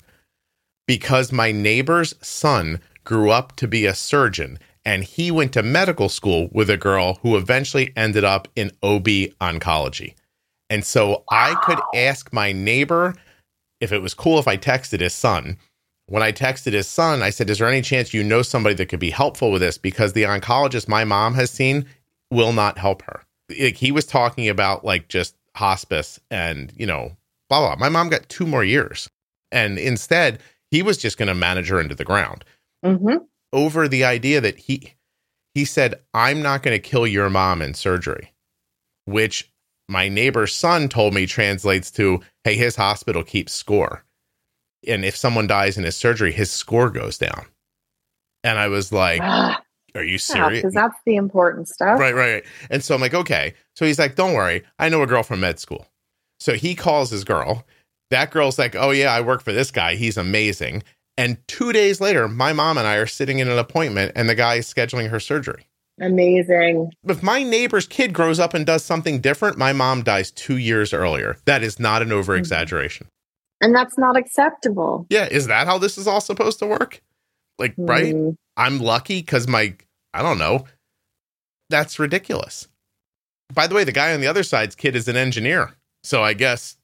because 0.86 1.32
my 1.32 1.52
neighbor's 1.52 2.14
son 2.20 2.80
grew 3.04 3.30
up 3.30 3.56
to 3.56 3.68
be 3.68 3.86
a 3.86 3.94
surgeon 3.94 4.58
and 4.84 5.04
he 5.04 5.30
went 5.30 5.52
to 5.52 5.62
medical 5.62 6.08
school 6.08 6.48
with 6.52 6.68
a 6.68 6.76
girl 6.76 7.18
who 7.22 7.36
eventually 7.36 7.92
ended 7.96 8.24
up 8.24 8.48
in 8.56 8.72
OB 8.82 9.06
oncology. 9.40 10.14
And 10.70 10.84
so 10.84 11.24
I 11.30 11.54
could 11.62 11.78
ask 11.94 12.32
my 12.32 12.52
neighbor 12.52 13.14
if 13.80 13.92
it 13.92 14.02
was 14.02 14.14
cool 14.14 14.38
if 14.38 14.48
I 14.48 14.56
texted 14.56 15.00
his 15.00 15.14
son. 15.14 15.58
When 16.12 16.22
I 16.22 16.30
texted 16.30 16.74
his 16.74 16.86
son, 16.86 17.22
I 17.22 17.30
said, 17.30 17.48
Is 17.48 17.58
there 17.58 17.68
any 17.68 17.80
chance 17.80 18.12
you 18.12 18.22
know 18.22 18.42
somebody 18.42 18.74
that 18.74 18.90
could 18.90 19.00
be 19.00 19.08
helpful 19.08 19.50
with 19.50 19.62
this? 19.62 19.78
Because 19.78 20.12
the 20.12 20.24
oncologist 20.24 20.86
my 20.86 21.04
mom 21.04 21.32
has 21.32 21.50
seen 21.50 21.86
will 22.30 22.52
not 22.52 22.76
help 22.76 23.00
her. 23.04 23.22
Like 23.48 23.76
he 23.76 23.90
was 23.92 24.04
talking 24.04 24.46
about 24.46 24.84
like 24.84 25.08
just 25.08 25.34
hospice 25.56 26.20
and, 26.30 26.70
you 26.76 26.84
know, 26.84 27.16
blah, 27.48 27.60
blah. 27.60 27.76
My 27.76 27.88
mom 27.88 28.10
got 28.10 28.28
two 28.28 28.46
more 28.46 28.62
years. 28.62 29.08
And 29.50 29.78
instead, 29.78 30.40
he 30.70 30.82
was 30.82 30.98
just 30.98 31.16
going 31.16 31.28
to 31.28 31.34
manage 31.34 31.68
her 31.68 31.80
into 31.80 31.94
the 31.94 32.04
ground 32.04 32.44
hmm 32.84 33.16
over 33.54 33.86
the 33.86 34.02
idea 34.02 34.40
that 34.40 34.56
he 34.56 34.94
he 35.54 35.64
said 35.66 36.00
i'm 36.14 36.40
not 36.40 36.62
going 36.62 36.74
to 36.74 36.88
kill 36.88 37.06
your 37.06 37.28
mom 37.28 37.60
in 37.60 37.74
surgery 37.74 38.32
which 39.04 39.52
my 39.90 40.08
neighbor's 40.08 40.54
son 40.54 40.88
told 40.88 41.12
me 41.12 41.26
translates 41.26 41.90
to 41.90 42.18
hey 42.44 42.56
his 42.56 42.76
hospital 42.76 43.22
keeps 43.22 43.52
score 43.52 44.04
and 44.86 45.04
if 45.04 45.16
someone 45.16 45.46
dies 45.46 45.76
in 45.76 45.84
his 45.84 45.96
surgery 45.96 46.32
his 46.32 46.50
score 46.50 46.90
goes 46.90 47.18
down 47.18 47.46
and 48.44 48.58
i 48.58 48.68
was 48.68 48.92
like 48.92 49.20
are 49.94 50.04
you 50.04 50.18
serious 50.18 50.60
because 50.60 50.74
that's 50.74 50.98
the 51.04 51.16
important 51.16 51.68
stuff. 51.68 51.98
Right, 51.98 52.14
right, 52.14 52.34
right. 52.34 52.44
And 52.70 52.82
so 52.82 52.94
I'm 52.94 53.00
like, 53.00 53.14
okay. 53.14 53.54
So 53.76 53.84
he's 53.84 53.98
like, 53.98 54.14
don't 54.14 54.34
worry. 54.34 54.62
I 54.78 54.88
know 54.88 55.02
a 55.02 55.06
girl 55.06 55.22
from 55.22 55.40
med 55.40 55.58
school. 55.58 55.86
So 56.40 56.54
he 56.54 56.74
calls 56.74 57.10
his 57.10 57.24
girl. 57.24 57.64
That 58.10 58.30
girl's 58.30 58.58
like, 58.58 58.74
oh, 58.74 58.90
yeah, 58.90 59.12
I 59.12 59.20
work 59.20 59.42
for 59.42 59.52
this 59.52 59.70
guy. 59.70 59.94
He's 59.94 60.16
amazing. 60.16 60.82
And 61.16 61.36
two 61.46 61.72
days 61.72 62.00
later, 62.00 62.26
my 62.26 62.52
mom 62.52 62.78
and 62.78 62.86
I 62.86 62.96
are 62.96 63.06
sitting 63.06 63.38
in 63.38 63.48
an 63.48 63.58
appointment 63.58 64.12
and 64.16 64.28
the 64.28 64.34
guy 64.34 64.56
is 64.56 64.72
scheduling 64.72 65.10
her 65.10 65.20
surgery. 65.20 65.66
Amazing. 66.00 66.90
If 67.04 67.22
my 67.22 67.42
neighbor's 67.42 67.86
kid 67.86 68.12
grows 68.12 68.40
up 68.40 68.54
and 68.54 68.64
does 68.64 68.82
something 68.82 69.20
different, 69.20 69.58
my 69.58 69.72
mom 69.72 70.02
dies 70.02 70.30
two 70.30 70.56
years 70.56 70.92
earlier. 70.92 71.36
That 71.44 71.62
is 71.62 71.78
not 71.78 72.02
an 72.02 72.12
over 72.12 72.32
mm-hmm. 72.32 72.40
exaggeration. 72.40 73.08
And 73.62 73.74
that's 73.74 73.96
not 73.96 74.16
acceptable. 74.16 75.06
Yeah, 75.08 75.28
is 75.30 75.46
that 75.46 75.66
how 75.66 75.78
this 75.78 75.96
is 75.96 76.06
all 76.06 76.20
supposed 76.20 76.58
to 76.58 76.66
work? 76.66 77.00
Like, 77.58 77.74
right? 77.78 78.14
Mm, 78.14 78.34
I'm 78.56 78.80
lucky 78.80 79.20
because 79.20 79.46
my, 79.46 79.74
I 80.12 80.20
don't 80.20 80.38
know. 80.38 80.64
That's 81.70 81.98
ridiculous. 81.98 82.68
By 83.54 83.66
the 83.66 83.74
way, 83.74 83.84
the 83.84 83.92
guy 83.92 84.12
on 84.12 84.20
the 84.20 84.26
other 84.26 84.42
side's 84.42 84.74
kid 84.74 84.96
is 84.96 85.08
an 85.08 85.16
engineer. 85.16 85.74
So 86.02 86.22
I 86.22 86.34
guess 86.34 86.76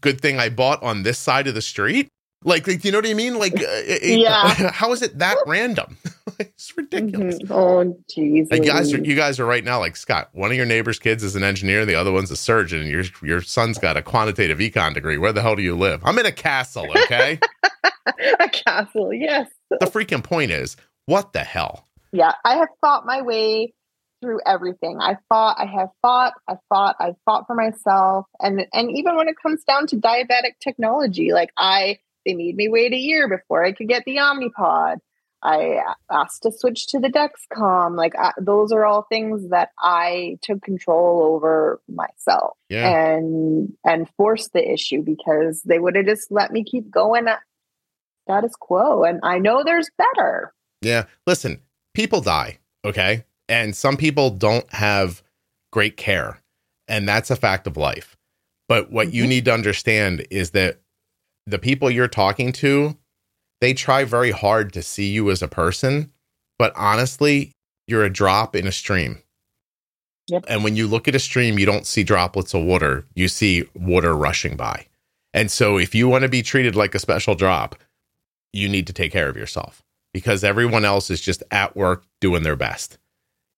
good 0.00 0.20
thing 0.20 0.38
I 0.38 0.48
bought 0.48 0.82
on 0.82 1.02
this 1.02 1.18
side 1.18 1.46
of 1.46 1.54
the 1.54 1.62
street. 1.62 2.08
Like, 2.46 2.68
like 2.68 2.84
you 2.84 2.92
know 2.92 2.98
what 2.98 3.08
I 3.08 3.14
mean? 3.14 3.38
Like, 3.38 3.60
uh, 3.60 3.80
Yeah. 4.02 4.70
how 4.72 4.92
is 4.92 5.02
it 5.02 5.18
that 5.18 5.36
random? 5.46 5.98
it's 6.38 6.74
ridiculous. 6.76 7.38
mhm. 7.40 7.50
Oh, 7.50 7.98
geez. 8.08 8.48
Like, 8.50 8.64
you 8.64 8.70
guys, 8.70 8.94
are, 8.94 8.98
you 8.98 9.16
guys 9.16 9.40
are 9.40 9.44
right 9.44 9.64
now. 9.64 9.80
Like 9.80 9.96
Scott, 9.96 10.30
one 10.32 10.52
of 10.52 10.56
your 10.56 10.64
neighbor's 10.64 11.00
kids 11.00 11.24
is 11.24 11.34
an 11.34 11.42
engineer, 11.42 11.84
the 11.84 11.96
other 11.96 12.12
one's 12.12 12.30
a 12.30 12.36
surgeon, 12.36 12.80
and 12.80 12.88
your 12.88 13.02
your 13.20 13.42
son's 13.42 13.78
got 13.78 13.96
a 13.96 14.02
quantitative 14.02 14.58
econ 14.58 14.94
degree. 14.94 15.18
Where 15.18 15.32
the 15.32 15.42
hell 15.42 15.56
do 15.56 15.62
you 15.62 15.76
live? 15.76 16.00
I'm 16.04 16.18
in 16.20 16.26
a 16.26 16.32
castle. 16.32 16.86
Okay. 17.04 17.40
a 18.40 18.48
castle, 18.48 19.12
yes. 19.12 19.50
the 19.68 19.86
freaking 19.86 20.22
point 20.22 20.52
is, 20.52 20.76
what 21.06 21.32
the 21.32 21.40
hell? 21.40 21.88
Yeah, 22.12 22.32
I 22.44 22.56
have 22.56 22.68
fought 22.80 23.04
my 23.04 23.22
way 23.22 23.74
through 24.22 24.40
everything. 24.46 24.98
I 25.00 25.16
fought, 25.28 25.56
I 25.58 25.66
have 25.66 25.88
fought, 26.00 26.32
I 26.48 26.54
fought, 26.68 26.96
I 27.00 27.12
fought 27.24 27.46
for 27.46 27.54
myself. 27.54 28.26
And 28.40 28.66
and 28.72 28.90
even 28.96 29.16
when 29.16 29.28
it 29.28 29.36
comes 29.42 29.64
down 29.64 29.88
to 29.88 29.96
diabetic 29.96 30.58
technology, 30.60 31.32
like 31.32 31.50
I 31.56 31.98
they 32.26 32.34
made 32.34 32.56
me 32.56 32.68
wait 32.68 32.92
a 32.92 32.96
year 32.96 33.28
before 33.28 33.64
I 33.64 33.72
could 33.72 33.88
get 33.88 34.02
the 34.04 34.16
Omnipod. 34.16 34.96
I 35.42 35.78
asked 36.10 36.42
to 36.42 36.50
switch 36.52 36.88
to 36.88 36.98
the 36.98 37.08
Dexcom. 37.08 37.96
Like 37.96 38.14
I, 38.18 38.32
those 38.40 38.72
are 38.72 38.84
all 38.84 39.02
things 39.02 39.50
that 39.50 39.70
I 39.78 40.38
took 40.42 40.60
control 40.62 41.22
over 41.22 41.80
myself 41.88 42.56
Yeah. 42.68 42.88
and 42.88 43.72
and 43.84 44.08
forced 44.16 44.52
the 44.52 44.68
issue 44.72 45.02
because 45.02 45.62
they 45.62 45.78
would 45.78 45.94
have 45.94 46.06
just 46.06 46.32
let 46.32 46.50
me 46.50 46.64
keep 46.64 46.90
going 46.90 47.28
at 47.28 47.38
status 48.24 48.54
quo. 48.58 49.04
And 49.04 49.20
I 49.22 49.38
know 49.38 49.62
there's 49.62 49.88
better. 49.96 50.52
Yeah. 50.82 51.04
Listen, 51.26 51.60
people 51.94 52.20
die, 52.22 52.58
okay? 52.84 53.24
And 53.48 53.76
some 53.76 53.96
people 53.96 54.30
don't 54.30 54.70
have 54.72 55.22
great 55.70 55.96
care, 55.96 56.40
and 56.88 57.08
that's 57.08 57.30
a 57.30 57.36
fact 57.36 57.66
of 57.68 57.76
life. 57.76 58.16
But 58.68 58.90
what 58.90 59.12
you 59.14 59.24
Mhm. 59.24 59.28
need 59.28 59.44
to 59.44 59.54
understand 59.54 60.26
is 60.30 60.50
that 60.52 60.80
the 61.46 61.58
people 61.58 61.90
you're 61.90 62.08
talking 62.08 62.52
to, 62.52 62.96
they 63.60 63.72
try 63.72 64.04
very 64.04 64.30
hard 64.30 64.72
to 64.74 64.82
see 64.82 65.10
you 65.10 65.30
as 65.30 65.42
a 65.42 65.48
person, 65.48 66.12
but 66.58 66.72
honestly, 66.76 67.52
you're 67.86 68.04
a 68.04 68.10
drop 68.10 68.56
in 68.56 68.66
a 68.66 68.72
stream. 68.72 69.22
Yep. 70.28 70.44
And 70.48 70.64
when 70.64 70.74
you 70.74 70.88
look 70.88 71.06
at 71.06 71.14
a 71.14 71.20
stream, 71.20 71.58
you 71.58 71.66
don't 71.66 71.86
see 71.86 72.02
droplets 72.02 72.52
of 72.52 72.64
water, 72.64 73.06
you 73.14 73.28
see 73.28 73.64
water 73.74 74.16
rushing 74.16 74.56
by. 74.56 74.86
And 75.32 75.50
so 75.50 75.78
if 75.78 75.94
you 75.94 76.08
want 76.08 76.22
to 76.22 76.28
be 76.28 76.42
treated 76.42 76.74
like 76.74 76.94
a 76.94 76.98
special 76.98 77.34
drop, 77.34 77.76
you 78.52 78.68
need 78.68 78.86
to 78.88 78.92
take 78.92 79.12
care 79.12 79.28
of 79.28 79.36
yourself 79.36 79.84
because 80.12 80.42
everyone 80.42 80.84
else 80.84 81.10
is 81.10 81.20
just 81.20 81.42
at 81.50 81.76
work 81.76 82.04
doing 82.20 82.42
their 82.42 82.56
best. 82.56 82.98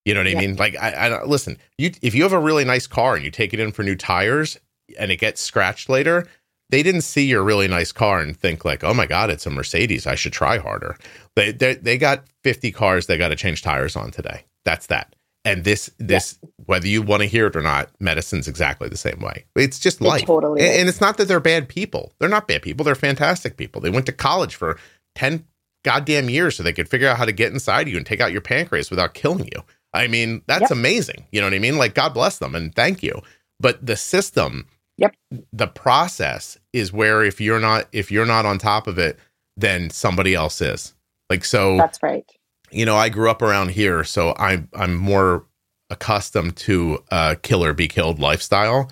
You 0.05 0.15
know 0.15 0.21
what 0.21 0.29
I 0.29 0.35
mean? 0.35 0.57
Like, 0.57 0.75
I, 0.77 0.91
I 0.91 1.25
listen. 1.25 1.59
You, 1.77 1.93
if 2.03 2.15
you 2.15 2.23
have 2.23 2.33
a 2.33 2.39
really 2.39 2.65
nice 2.65 2.87
car 2.87 3.15
and 3.15 3.25
you 3.25 3.31
take 3.31 3.53
it 3.53 3.61
in 3.61 3.73
for 3.73 3.83
new 3.83 3.95
tires 3.95 4.59
and 4.99 5.11
it 5.11 5.17
gets 5.17 5.41
scratched 5.41 5.89
later, 5.89 6.27
they 6.71 6.83
didn't 6.83 7.03
see 7.03 7.25
your 7.27 7.43
really 7.43 7.69
nice 7.69 7.93
car 7.93 8.21
and 8.21 8.37
think 8.37 8.65
like, 8.65 8.85
"Oh 8.85 8.95
my 8.95 9.07
god, 9.07 9.31
it's 9.31 9.47
a 9.47 9.51
Mercedes. 9.51 10.07
I 10.07 10.15
should 10.15 10.33
try 10.33 10.59
harder." 10.59 10.97
They 11.37 11.53
they, 11.53 11.75
they 11.75 11.99
got 11.99 12.25
fifty 12.43 12.71
cars 12.73 13.07
they 13.07 13.17
got 13.19 13.29
to 13.29 13.37
change 13.37 13.63
tires 13.63 13.97
on 13.97 14.11
today. 14.11 14.45
That's 14.65 14.87
that. 14.89 15.15
And 15.45 15.65
this 15.65 15.91
this 15.99 16.39
whether 16.67 16.87
you 16.89 17.01
want 17.01 17.23
to 17.23 17.29
hear 17.29 17.47
it 17.47 17.57
or 17.57 17.63
not, 17.63 17.91
medicine's 18.01 18.49
exactly 18.49 18.89
the 18.89 18.97
same 18.99 19.21
way. 19.21 19.47
It's 19.57 19.79
just 19.79 20.01
It 20.01 20.05
life. 20.05 20.27
totally 20.27 20.61
And, 20.61 20.81
and 20.81 20.89
it's 20.89 21.01
not 21.01 21.17
that 21.17 21.27
they're 21.29 21.41
bad 21.41 21.69
people. 21.69 22.13
They're 22.19 22.29
not 22.29 22.49
bad 22.49 22.61
people. 22.63 22.85
They're 22.85 22.95
fantastic 22.95 23.57
people. 23.57 23.81
They 23.81 23.89
went 23.91 24.05
to 24.07 24.13
college 24.13 24.55
for 24.57 24.79
10 25.15 25.45
goddamn 25.85 26.29
years 26.29 26.57
so 26.57 26.63
they 26.63 26.73
could 26.75 26.89
figure 26.89 27.09
out 27.09 27.17
how 27.17 27.25
to 27.25 27.33
get 27.33 27.53
inside 27.53 27.89
you 27.89 27.97
and 27.97 28.05
take 28.05 28.21
out 28.21 28.33
your 28.33 28.41
pancreas 28.43 28.91
without 28.91 29.15
killing 29.15 29.47
you. 29.55 29.63
I 29.95 30.07
mean, 30.09 30.43
that's 30.47 30.63
Yep. 30.63 30.71
amazing. 30.73 31.25
You 31.33 31.41
know 31.41 31.47
what 31.47 31.55
I 31.55 31.61
mean? 31.61 31.79
Like, 31.79 31.95
God 31.95 32.13
bless 32.13 32.39
them 32.39 32.55
and 32.55 32.75
thank 32.75 33.03
you. 33.03 33.23
But 33.59 33.87
the 33.87 33.97
system, 33.97 34.67
Yep. 34.99 35.15
the 35.53 35.69
process 35.69 36.59
is 36.73 36.93
where 36.93 37.23
if 37.23 37.41
you're 37.41 37.61
not 37.61 37.87
if 37.93 38.11
you're 38.11 38.27
not 38.27 38.45
on 38.45 38.59
top 38.59 38.87
of 38.87 38.99
it, 38.99 39.19
then 39.57 39.91
somebody 39.91 40.35
else 40.35 40.61
is. 40.61 40.95
Like 41.31 41.45
so 41.45 41.77
That's 41.77 42.03
right. 42.03 42.29
you 42.71 42.85
know, 42.85 42.97
I 42.97 43.09
grew 43.09 43.31
up 43.31 43.43
around 43.43 43.71
here, 43.71 44.05
so 44.05 44.35
I'm 44.39 44.69
I'm 44.75 44.97
more 44.97 45.47
accustomed 45.91 46.57
to 46.57 47.03
a 47.11 47.37
kill 47.43 47.65
or 47.65 47.73
be 47.73 47.89
killed 47.89 48.19
lifestyle 48.19 48.91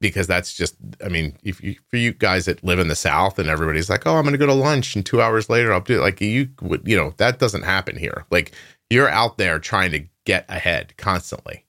because 0.00 0.26
that's 0.26 0.54
just 0.54 0.76
I 1.04 1.08
mean, 1.08 1.36
if 1.42 1.62
you 1.62 1.76
for 1.88 1.96
you 1.96 2.12
guys 2.12 2.44
that 2.46 2.62
live 2.62 2.78
in 2.78 2.88
the 2.88 2.94
South 2.96 3.38
and 3.38 3.48
everybody's 3.48 3.90
like, 3.90 4.06
oh, 4.06 4.16
I'm 4.16 4.24
gonna 4.24 4.38
go 4.38 4.46
to 4.46 4.54
lunch 4.54 4.94
and 4.94 5.06
two 5.06 5.22
hours 5.22 5.48
later 5.48 5.72
I'll 5.72 5.80
do 5.80 5.98
it. 5.98 6.02
Like 6.02 6.20
you 6.20 6.50
would, 6.60 6.86
you 6.86 6.96
know, 6.96 7.14
that 7.16 7.38
doesn't 7.38 7.62
happen 7.62 7.96
here. 7.96 8.26
Like 8.30 8.52
you're 8.90 9.08
out 9.08 9.38
there 9.38 9.58
trying 9.58 9.92
to 9.92 10.04
get 10.24 10.44
ahead 10.48 10.94
constantly. 10.96 11.64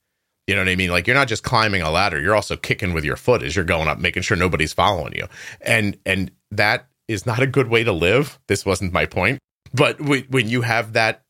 You 0.47 0.55
know 0.55 0.61
what 0.61 0.69
I 0.69 0.75
mean? 0.75 0.89
Like 0.91 1.07
you're 1.07 1.15
not 1.15 1.27
just 1.27 1.43
climbing 1.43 1.81
a 1.81 1.91
ladder, 1.91 2.19
you're 2.21 2.35
also 2.35 2.55
kicking 2.55 2.93
with 2.93 3.03
your 3.03 3.17
foot 3.17 3.43
as 3.43 3.55
you're 3.55 3.65
going 3.65 3.87
up, 3.89 3.99
making 3.99 4.23
sure 4.23 4.37
nobody's 4.37 4.73
following 4.73 5.13
you. 5.13 5.27
And 5.61 5.97
and 6.05 6.31
that 6.51 6.87
is 7.09 7.25
not 7.25 7.39
a 7.41 7.47
good 7.47 7.67
way 7.67 7.83
to 7.83 7.91
live. 7.91 8.39
This 8.47 8.65
wasn't 8.65 8.93
my 8.93 9.05
point. 9.05 9.39
But 9.73 9.99
when 10.01 10.23
when 10.29 10.47
you 10.47 10.61
have 10.61 10.93
that 10.93 11.23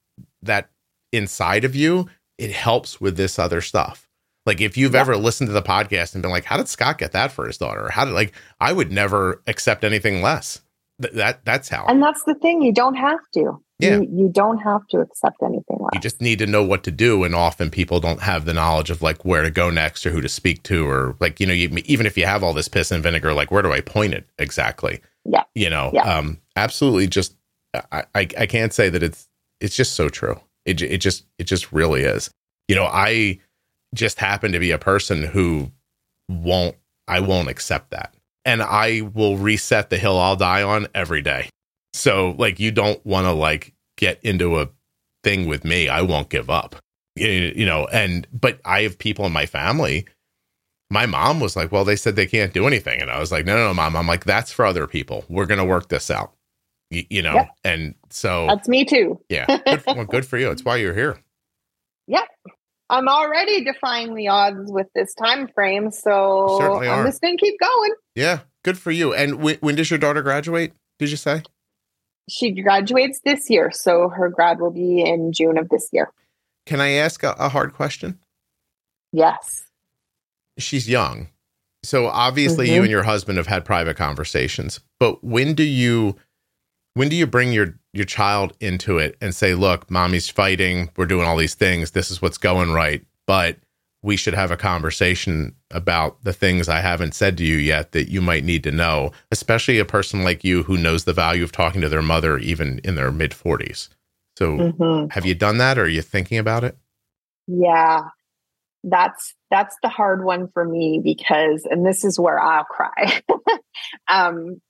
that 0.44 0.70
inside 1.12 1.66
of 1.66 1.76
you, 1.76 2.08
it 2.38 2.52
helps 2.52 3.02
with 3.02 3.18
this 3.18 3.40
other 3.40 3.62
stuff. 3.62 4.08
Like 4.46 4.62
if 4.62 4.78
you've 4.78 4.94
Yeah. 4.94 5.02
ever 5.02 5.18
listened 5.18 5.48
to 5.50 5.54
the 5.54 5.62
podcast 5.64 6.14
and 6.14 6.22
been 6.22 6.32
like, 6.32 6.46
"How 6.46 6.58
did 6.58 6.68
Scott 6.70 7.00
get 7.00 7.12
that 7.14 7.32
for 7.32 7.48
his 7.48 7.58
daughter?" 7.58 7.86
Or 7.86 7.90
how 7.90 8.06
did 8.06 8.14
like 8.14 8.34
I 8.60 8.72
would 8.72 8.92
never 8.92 9.42
accept 9.48 9.84
anything 9.84 10.22
less. 10.22 10.62
Th- 11.02 11.14
that 11.16 11.44
that's 11.44 11.70
how 11.70 11.86
And 11.88 12.02
that's 12.04 12.24
the 12.24 12.36
thing. 12.36 12.62
You 12.62 12.72
don't 12.74 12.96
have 12.96 13.20
to. 13.34 13.62
Yeah. 13.80 13.98
You, 13.98 14.08
you 14.12 14.30
don't 14.30 14.58
have 14.60 14.88
to 14.88 15.00
accept 15.00 15.38
anything 15.44 15.78
less. 15.80 15.92
you 15.94 16.00
just 16.00 16.20
need 16.22 16.40
to 16.40 16.48
know 16.48 16.64
what 16.64 16.84
to 16.86 16.92
do, 16.92 17.24
and 17.24 17.36
often 17.36 17.70
people 17.70 18.00
don't 18.00 18.22
have 18.22 18.46
the 18.46 18.54
knowledge 18.54 18.90
of 18.90 19.02
like 19.02 19.24
where 19.24 19.44
to 19.44 19.52
go 19.52 19.70
next 19.70 20.06
or 20.06 20.10
who 20.12 20.22
to 20.22 20.30
speak 20.30 20.64
to, 20.64 20.88
or 20.88 21.16
like 21.20 21.40
you 21.40 21.46
know, 21.46 21.54
you, 21.54 21.70
even 21.86 22.06
if 22.06 22.18
you 22.18 22.26
have 22.26 22.44
all 22.44 22.54
this 22.54 22.68
piss 22.68 22.92
and 22.92 23.04
vinegar, 23.04 23.34
like 23.34 23.52
where 23.52 23.62
do 23.62 23.72
I 23.72 23.82
point 23.82 24.14
it 24.14 24.28
exactly? 24.40 25.02
Yeah. 25.26 25.44
you 25.54 25.70
know, 25.70 25.92
Yeah. 25.94 26.04
um, 26.04 26.40
absolutely. 26.56 27.08
Just 27.08 27.36
I, 27.92 28.06
I 28.16 28.28
I 28.38 28.46
can't 28.48 28.74
say 28.74 28.90
that 28.90 29.04
it's 29.04 29.28
it's 29.62 29.76
just 29.76 29.94
so 29.94 30.10
true. 30.10 30.40
It 30.66 30.82
it 30.82 30.98
just 30.98 31.26
it 31.38 31.44
just 31.44 31.72
really 31.72 32.02
is. 32.02 32.32
You 32.68 32.76
know, 32.76 32.86
I 32.86 33.40
just 33.94 34.20
happen 34.20 34.52
to 34.54 34.60
be 34.60 34.72
a 34.72 34.78
person 34.80 35.22
who 35.24 35.72
won't 36.30 36.76
I 37.08 37.20
won't 37.20 37.48
accept 37.50 37.92
that. 37.92 38.14
And 38.44 38.62
I 38.64 39.02
will 39.14 39.38
reset 39.38 39.90
the 39.90 39.98
hill 39.98 40.18
I'll 40.18 40.36
die 40.36 40.64
on 40.64 40.88
every 40.96 41.22
day. 41.22 41.50
So 41.94 42.36
like 42.38 42.60
you 42.60 42.72
don't 42.72 43.04
want 43.06 43.26
to 43.26 43.32
like 43.32 43.74
get 43.98 44.20
into 44.24 44.60
a 44.60 44.70
thing 45.24 45.48
with 45.48 45.64
me. 45.66 45.90
I 45.90 46.02
won't 46.02 46.30
give 46.30 46.50
up. 46.50 46.76
You 47.16 47.66
know, 47.66 47.88
and 47.92 48.28
but 48.32 48.60
I 48.64 48.84
have 48.84 49.00
people 49.00 49.26
in 49.26 49.32
my 49.32 49.48
family. 49.48 50.06
My 50.92 51.06
mom 51.08 51.40
was 51.40 51.56
like, 51.56 51.72
"Well, 51.72 51.84
they 51.84 51.96
said 51.96 52.16
they 52.16 52.28
can't 52.28 52.54
do 52.54 52.68
anything." 52.68 53.02
And 53.02 53.10
I 53.10 53.20
was 53.20 53.32
like, 53.32 53.44
"No, 53.46 53.56
no, 53.58 53.68
no, 53.68 53.74
mom. 53.74 53.96
I'm 53.96 54.06
like, 54.08 54.24
that's 54.24 54.52
for 54.52 54.66
other 54.66 54.86
people. 54.86 55.26
We're 55.28 55.48
going 55.48 55.58
to 55.58 55.66
work 55.66 55.90
this 55.90 56.12
out." 56.12 56.34
You, 56.92 57.06
you 57.10 57.22
know, 57.24 57.34
Yep. 57.34 57.50
and 57.66 57.96
so 58.12 58.46
That's 58.48 58.70
me 58.70 58.86
too. 58.86 59.20
yeah, 59.30 59.46
good, 59.66 59.84
well, 59.88 60.06
good 60.06 60.26
for 60.26 60.38
you. 60.38 60.52
It's 60.52 60.64
why 60.64 60.78
you're 60.78 60.94
here. 60.94 61.18
Yeah. 62.08 62.24
I'm 62.90 63.10
already 63.10 63.66
defying 63.66 64.14
the 64.16 64.30
odds 64.30 64.72
with 64.72 64.88
this 64.96 65.14
time 65.16 65.50
frame, 65.54 65.92
so 65.92 66.56
Certainly 66.60 66.88
I'm 66.88 67.00
are. 67.00 67.06
just 67.06 67.22
gonna 67.22 67.36
keep 67.36 67.60
going. 67.60 67.92
Yeah, 68.16 68.40
good 68.64 68.78
for 68.78 68.92
you. 68.92 69.14
And 69.14 69.42
when, 69.42 69.58
when 69.58 69.76
does 69.76 69.90
your 69.90 69.98
daughter 70.00 70.22
graduate? 70.22 70.72
Did 71.00 71.10
you 71.12 71.18
say? 71.18 71.42
She 72.30 72.52
graduates 72.52 73.22
this 73.24 73.50
year, 73.50 73.72
so 73.72 74.10
her 74.10 74.30
grad 74.30 74.60
will 74.60 74.72
be 74.72 75.02
in 75.02 75.32
June 75.34 75.58
of 75.58 75.70
this 75.70 75.90
year. 75.94 76.12
Can 76.66 76.82
I 76.82 76.92
ask 76.92 77.24
a, 77.24 77.32
a 77.40 77.50
hard 77.50 77.74
question? 77.74 78.20
Yes. 79.14 79.64
She's 80.58 80.90
young. 80.90 81.30
So 81.84 82.08
obviously 82.08 82.70
you 82.74 82.80
Mhm. 82.82 82.84
and 82.84 82.92
your 82.92 83.04
husband 83.04 83.38
have 83.38 83.48
had 83.48 83.64
private 83.64 83.96
conversations. 83.96 84.82
But 85.00 85.24
when 85.24 85.54
do 85.54 85.64
you 85.64 86.16
when 86.96 87.10
do 87.10 87.16
you 87.16 87.28
bring 87.28 87.54
your 87.54 87.78
your 87.94 88.06
child 88.06 88.54
into 88.60 88.98
it 88.98 89.16
and 89.22 89.34
say, 89.36 89.54
"Look, 89.54 89.90
mommy's 89.90 90.30
fighting. 90.30 90.90
We're 90.98 91.06
doing 91.06 91.28
all 91.28 91.38
these 91.38 91.54
things. 91.54 91.92
This 91.92 92.10
is 92.12 92.22
what's 92.22 92.40
going 92.40 92.72
right, 92.74 93.06
but 93.28 93.58
we 94.04 94.16
should 94.16 94.34
have 94.36 94.52
a 94.52 94.58
conversation 94.58 95.56
about 95.72 96.24
the 96.24 96.34
things 96.34 96.70
I 96.70 96.80
haven't 96.82 97.14
said 97.16 97.38
to 97.38 97.44
you 97.44 97.58
yet 97.58 97.92
that 97.94 98.10
you 98.10 98.22
might 98.22 98.44
need 98.44 98.64
to 98.64 98.72
know, 98.72 99.12
especially 99.32 99.80
a 99.80 99.86
person 99.86 100.24
like 100.24 100.44
you 100.44 100.64
who 100.64 100.78
knows 100.78 101.04
the 101.04 101.14
value 101.14 101.44
of 101.44 101.52
talking 101.52 101.82
to 101.82 101.90
their 101.90 102.02
mother 102.02 102.38
even 102.38 102.80
in 102.84 102.96
their 102.96 103.12
mid 103.12 103.32
40s." 103.32 103.90
So, 104.38 104.58
Mhm. 104.58 105.12
have 105.12 105.26
you 105.26 105.34
done 105.36 105.58
that 105.58 105.78
or 105.78 105.84
are 105.84 105.88
you 105.88 106.02
thinking 106.04 106.38
about 106.38 106.64
it? 106.64 106.78
Yeah. 107.48 108.10
That's 108.84 109.34
that's 109.50 109.76
the 109.82 109.90
hard 109.90 110.24
one 110.24 110.48
for 110.50 110.64
me 110.64 111.02
because 111.04 111.66
and 111.70 111.86
this 111.86 112.06
is 112.06 112.20
where 112.20 112.40
I'll 112.40 112.64
cry. 112.66 113.22
um 114.08 114.62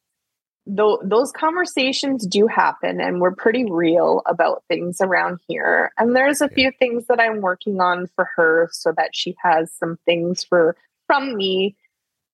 though 0.68 1.00
those 1.04 1.32
conversations 1.32 2.28
do 2.28 2.48
happen 2.48 3.00
and 3.00 3.22
we're 3.22 3.36
pretty 3.36 3.66
real 3.70 4.22
about 4.26 4.64
things 4.68 5.00
around 5.02 5.40
here. 5.48 5.92
And 5.98 6.16
there's 6.16 6.42
a 6.42 6.50
few 6.50 6.72
things 6.78 7.06
that 7.08 7.20
I'm 7.20 7.42
working 7.42 7.80
on 7.80 8.08
for 8.16 8.30
her 8.36 8.70
so 8.72 8.92
that 8.98 9.12
she 9.14 9.36
has 9.42 9.72
some 9.74 9.98
things 10.06 10.44
for 10.44 10.76
from 11.08 11.36
me 11.36 11.76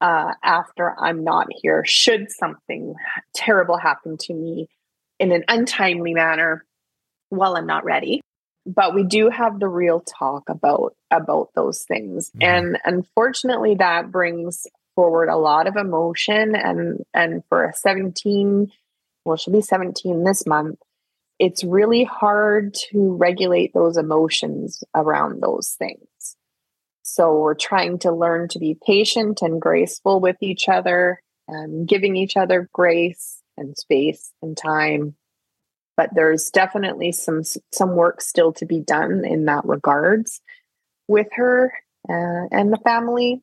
uh, 0.01 0.33
after 0.43 0.99
I'm 0.99 1.23
not 1.23 1.47
here, 1.61 1.85
should 1.85 2.31
something 2.31 2.95
terrible 3.33 3.77
happen 3.77 4.17
to 4.17 4.33
me 4.33 4.67
in 5.19 5.31
an 5.31 5.45
untimely 5.47 6.13
manner 6.13 6.65
while 7.29 7.55
I'm 7.55 7.67
not 7.67 7.85
ready. 7.85 8.21
But 8.65 8.95
we 8.95 9.03
do 9.03 9.29
have 9.29 9.59
the 9.59 9.67
real 9.67 10.01
talk 10.01 10.49
about 10.49 10.95
about 11.11 11.49
those 11.53 11.83
things, 11.83 12.29
mm-hmm. 12.29 12.43
and 12.43 12.77
unfortunately, 12.85 13.75
that 13.75 14.09
brings 14.09 14.65
forward 14.95 15.29
a 15.29 15.37
lot 15.37 15.67
of 15.67 15.75
emotion. 15.75 16.55
And 16.55 17.03
and 17.13 17.43
for 17.49 17.65
a 17.65 17.73
17, 17.73 18.71
well, 19.25 19.37
she'll 19.37 19.53
be 19.53 19.61
17 19.61 20.23
this 20.23 20.45
month. 20.45 20.79
It's 21.39 21.63
really 21.63 22.03
hard 22.03 22.75
to 22.91 23.13
regulate 23.13 23.73
those 23.73 23.97
emotions 23.97 24.83
around 24.95 25.41
those 25.41 25.75
things. 25.77 26.07
So 27.01 27.37
we're 27.37 27.53
trying 27.53 27.99
to 27.99 28.11
learn 28.11 28.47
to 28.49 28.59
be 28.59 28.77
patient 28.85 29.41
and 29.41 29.61
graceful 29.61 30.19
with 30.19 30.37
each 30.41 30.69
other 30.69 31.21
and 31.47 31.87
giving 31.87 32.15
each 32.15 32.37
other 32.37 32.69
grace 32.71 33.41
and 33.57 33.77
space 33.77 34.31
and 34.41 34.57
time. 34.57 35.15
But 35.97 36.11
there's 36.15 36.49
definitely 36.49 37.11
some 37.11 37.43
some 37.71 37.95
work 37.95 38.21
still 38.21 38.53
to 38.53 38.65
be 38.65 38.79
done 38.79 39.25
in 39.25 39.45
that 39.45 39.65
regards 39.65 40.41
with 41.07 41.27
her 41.33 41.73
uh, 42.09 42.47
and 42.51 42.71
the 42.71 42.79
family. 42.83 43.41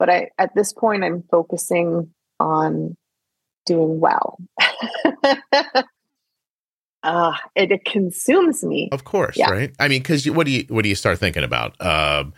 But 0.00 0.10
I 0.10 0.30
at 0.38 0.52
this 0.56 0.72
point 0.72 1.04
I'm 1.04 1.22
focusing 1.30 2.10
on 2.40 2.96
doing 3.66 4.00
well. 4.00 4.38
uh, 7.02 7.34
it, 7.54 7.70
it, 7.70 7.84
consumes 7.84 8.64
me. 8.64 8.88
Of 8.92 9.04
course, 9.04 9.36
yeah. 9.36 9.50
right? 9.50 9.72
I 9.78 9.88
mean, 9.88 10.00
because 10.00 10.28
what 10.30 10.46
do 10.46 10.52
you 10.52 10.64
what 10.68 10.82
do 10.82 10.88
you 10.88 10.94
start 10.94 11.18
thinking 11.18 11.44
about? 11.44 11.78
Um, 11.84 12.32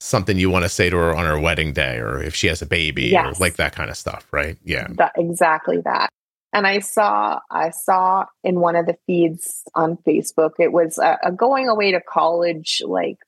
something 0.00 0.38
you 0.38 0.48
want 0.48 0.64
to 0.64 0.68
say 0.68 0.88
to 0.88 0.96
her 0.96 1.12
on 1.12 1.24
her 1.24 1.40
wedding 1.40 1.72
day, 1.72 1.98
or 1.98 2.22
if 2.22 2.36
she 2.36 2.46
has 2.46 2.62
a 2.62 2.66
baby, 2.66 3.06
yes. 3.06 3.26
or 3.26 3.32
like 3.40 3.56
that 3.56 3.74
kind 3.74 3.90
of 3.90 3.96
stuff, 3.96 4.28
right? 4.30 4.56
Yeah, 4.64 4.86
that, 4.90 5.12
exactly 5.16 5.80
that. 5.84 6.10
And 6.52 6.68
I 6.68 6.78
saw 6.78 7.40
I 7.50 7.70
saw 7.70 8.26
in 8.44 8.60
one 8.60 8.76
of 8.76 8.86
the 8.86 8.96
feeds 9.08 9.64
on 9.74 9.96
Facebook, 10.06 10.52
it 10.60 10.72
was 10.72 10.98
a, 10.98 11.18
a 11.24 11.32
going 11.32 11.68
away 11.68 11.90
to 11.90 12.00
college 12.00 12.80
like 12.86 13.18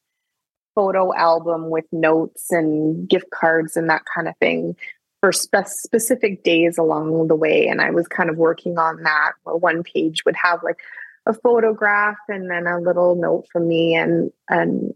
photo 0.81 1.15
album 1.15 1.69
with 1.69 1.85
notes 1.93 2.47
and 2.51 3.07
gift 3.07 3.29
cards 3.31 3.77
and 3.77 3.91
that 3.91 4.01
kind 4.15 4.27
of 4.27 4.35
thing 4.39 4.75
for 5.21 5.31
spe- 5.31 5.67
specific 5.67 6.43
days 6.43 6.79
along 6.79 7.29
the 7.29 7.37
way. 7.37 7.67
And 7.67 7.83
I 7.83 7.91
was 7.91 8.09
kind 8.09 8.31
of 8.31 8.39
working 8.39 8.79
on 8.79 9.03
that 9.03 9.33
where 9.43 9.57
one 9.57 9.83
page 9.83 10.25
would 10.25 10.37
have 10.43 10.63
like 10.63 10.79
a 11.27 11.35
photograph 11.35 12.17
and 12.29 12.51
then 12.51 12.67
a 12.67 12.81
little 12.81 13.15
note 13.15 13.45
from 13.53 13.69
me 13.69 13.95
and, 13.95 14.33
and 14.49 14.95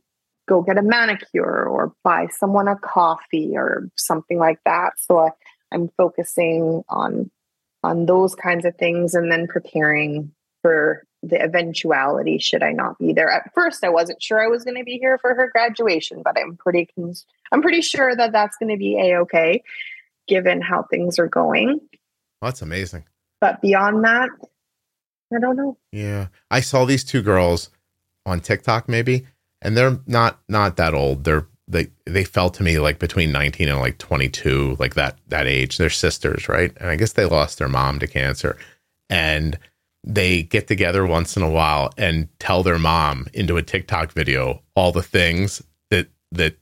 go 0.48 0.62
get 0.62 0.78
a 0.78 0.82
manicure 0.82 1.66
or 1.66 1.92
buy 2.02 2.28
someone 2.30 2.66
a 2.66 2.76
coffee 2.76 3.52
or 3.54 3.90
something 3.94 4.38
like 4.38 4.60
that. 4.64 4.92
So 4.96 5.18
I, 5.18 5.30
I'm 5.70 5.90
focusing 5.98 6.82
on, 6.88 7.30
on 7.82 8.06
those 8.06 8.34
kinds 8.34 8.64
of 8.64 8.74
things 8.76 9.14
and 9.14 9.30
then 9.30 9.48
preparing 9.48 10.32
for 10.64 11.04
the 11.22 11.38
eventuality 11.38 12.38
should 12.38 12.62
I 12.62 12.72
not 12.72 12.98
be 12.98 13.12
there. 13.12 13.30
At 13.30 13.52
first, 13.52 13.84
I 13.84 13.90
wasn't 13.90 14.22
sure 14.22 14.42
I 14.42 14.46
was 14.46 14.64
going 14.64 14.78
to 14.78 14.82
be 14.82 14.96
here 14.96 15.18
for 15.18 15.34
her 15.34 15.50
graduation, 15.52 16.22
but 16.24 16.38
I'm 16.38 16.56
pretty 16.56 16.88
cons- 16.94 17.26
I'm 17.52 17.60
pretty 17.60 17.82
sure 17.82 18.16
that 18.16 18.32
that's 18.32 18.56
going 18.56 18.70
to 18.70 18.78
be 18.78 18.98
a 18.98 19.18
okay 19.20 19.62
given 20.26 20.62
how 20.62 20.84
things 20.84 21.18
are 21.18 21.28
going. 21.28 21.80
that's 22.40 22.62
amazing. 22.62 23.04
But 23.42 23.60
beyond 23.60 24.04
that, 24.04 24.30
I 25.34 25.38
don't 25.38 25.56
know. 25.56 25.76
Yeah. 25.92 26.28
I 26.50 26.60
saw 26.60 26.86
these 26.86 27.04
two 27.04 27.20
girls 27.20 27.68
on 28.24 28.40
TikTok 28.40 28.88
maybe, 28.88 29.26
and 29.60 29.76
they're 29.76 29.98
not 30.06 30.40
not 30.48 30.78
that 30.78 30.94
old. 30.94 31.24
They're 31.24 31.46
they 31.68 31.88
they 32.06 32.24
felt 32.24 32.54
to 32.54 32.62
me 32.62 32.78
like 32.78 32.98
between 32.98 33.32
19 33.32 33.68
and 33.68 33.80
like 33.80 33.98
22, 33.98 34.76
like 34.78 34.94
that 34.94 35.18
that 35.28 35.46
age. 35.46 35.76
They're 35.76 35.90
sisters, 35.90 36.48
right? 36.48 36.72
And 36.80 36.88
I 36.88 36.96
guess 36.96 37.12
they 37.12 37.26
lost 37.26 37.58
their 37.58 37.68
mom 37.68 37.98
to 37.98 38.06
cancer. 38.06 38.56
And 39.10 39.58
they 40.04 40.42
get 40.42 40.68
together 40.68 41.06
once 41.06 41.36
in 41.36 41.42
a 41.42 41.50
while 41.50 41.90
and 41.96 42.28
tell 42.38 42.62
their 42.62 42.78
mom 42.78 43.26
into 43.32 43.56
a 43.56 43.62
TikTok 43.62 44.12
video 44.12 44.62
all 44.76 44.92
the 44.92 45.02
things 45.02 45.62
that 45.90 46.08
that 46.32 46.56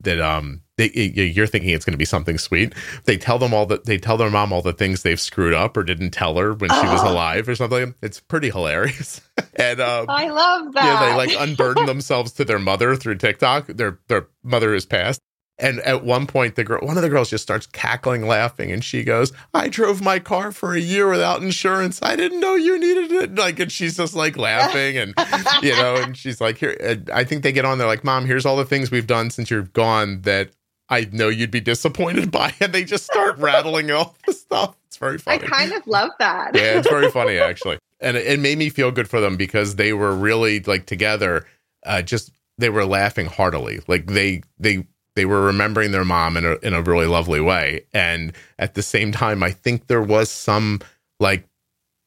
that 0.00 0.20
um 0.20 0.62
they, 0.76 0.90
you're 0.90 1.46
thinking 1.46 1.70
it's 1.70 1.86
going 1.86 1.94
to 1.94 1.98
be 1.98 2.04
something 2.04 2.36
sweet. 2.36 2.74
They 3.04 3.16
tell 3.16 3.38
them 3.38 3.54
all 3.54 3.64
that 3.66 3.86
they 3.86 3.96
tell 3.96 4.18
their 4.18 4.28
mom 4.28 4.52
all 4.52 4.60
the 4.60 4.74
things 4.74 5.02
they've 5.02 5.20
screwed 5.20 5.54
up 5.54 5.74
or 5.74 5.82
didn't 5.82 6.10
tell 6.10 6.36
her 6.36 6.52
when 6.52 6.68
she 6.68 6.86
was 6.86 7.02
alive 7.02 7.48
or 7.48 7.54
something. 7.54 7.94
It's 8.02 8.20
pretty 8.20 8.50
hilarious. 8.50 9.22
and 9.54 9.80
um, 9.80 10.04
I 10.08 10.28
love 10.28 10.74
that. 10.74 10.84
Yeah, 10.84 11.08
they 11.08 11.14
like 11.16 11.48
unburden 11.48 11.86
themselves 11.86 12.32
to 12.32 12.44
their 12.44 12.58
mother 12.58 12.94
through 12.94 13.16
TikTok. 13.16 13.68
Their 13.68 14.00
their 14.08 14.28
mother 14.42 14.74
is 14.74 14.84
passed, 14.84 15.20
and 15.58 15.80
at 15.80 16.04
one 16.04 16.26
point, 16.26 16.54
the 16.54 16.64
girl, 16.64 16.86
one 16.86 16.98
of 16.98 17.02
the 17.02 17.08
girls 17.08 17.30
just 17.30 17.42
starts 17.42 17.66
cackling, 17.66 18.26
laughing, 18.26 18.70
and 18.70 18.84
she 18.84 19.02
goes, 19.02 19.32
"I 19.54 19.68
drove 19.68 20.02
my 20.02 20.18
car 20.18 20.52
for 20.52 20.74
a 20.74 20.80
year 20.80 21.08
without 21.08 21.42
insurance. 21.42 21.98
I 22.02 22.14
didn't 22.14 22.40
know 22.40 22.56
you 22.56 22.78
needed 22.78 23.10
it." 23.10 23.34
Like, 23.34 23.58
and 23.58 23.72
she's 23.72 23.96
just 23.96 24.14
like 24.14 24.36
laughing, 24.36 24.98
and 24.98 25.14
you 25.62 25.72
know, 25.72 25.96
and 25.96 26.14
she's 26.16 26.42
like, 26.42 26.58
"Here." 26.58 27.02
I 27.12 27.24
think 27.24 27.42
they 27.42 27.52
get 27.52 27.64
on. 27.64 27.78
They're 27.78 27.86
like, 27.86 28.04
"Mom, 28.04 28.26
here's 28.26 28.44
all 28.44 28.56
the 28.56 28.66
things 28.66 28.90
we've 28.90 29.06
done 29.06 29.30
since 29.30 29.50
you're 29.50 29.62
gone 29.62 30.20
that 30.22 30.50
I 30.90 31.08
know 31.10 31.28
you'd 31.30 31.50
be 31.50 31.60
disappointed 31.60 32.30
by." 32.30 32.52
And 32.60 32.74
they 32.74 32.84
just 32.84 33.04
start 33.04 33.38
rattling 33.38 33.90
all 33.90 34.14
the 34.26 34.34
stuff. 34.34 34.76
It's 34.88 34.98
very 34.98 35.16
funny. 35.16 35.42
I 35.42 35.46
kind 35.46 35.72
of 35.72 35.86
love 35.86 36.10
that. 36.18 36.54
yeah, 36.54 36.78
it's 36.78 36.88
very 36.88 37.10
funny 37.10 37.38
actually, 37.38 37.78
and 38.00 38.18
it, 38.18 38.26
it, 38.26 38.40
made 38.40 38.58
me 38.58 38.68
feel 38.68 38.90
good 38.90 39.08
for 39.08 39.22
them 39.22 39.36
because 39.38 39.76
they 39.76 39.94
were 39.94 40.14
really 40.14 40.60
like 40.60 40.84
together. 40.84 41.46
Uh, 41.86 42.02
just 42.02 42.30
they 42.58 42.68
were 42.68 42.84
laughing 42.84 43.24
heartily. 43.24 43.80
Like 43.88 44.06
they 44.06 44.42
they 44.58 44.84
they 45.16 45.24
were 45.24 45.42
remembering 45.42 45.90
their 45.90 46.04
mom 46.04 46.36
in 46.36 46.44
a 46.44 46.56
in 46.62 46.72
a 46.72 46.82
really 46.82 47.06
lovely 47.06 47.40
way. 47.40 47.84
And 47.92 48.32
at 48.58 48.74
the 48.74 48.82
same 48.82 49.10
time 49.10 49.42
i 49.42 49.50
think 49.50 49.88
there 49.88 50.02
was 50.02 50.30
some 50.30 50.80
like 51.18 51.44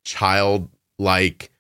child 0.05 0.69
like 0.97 1.51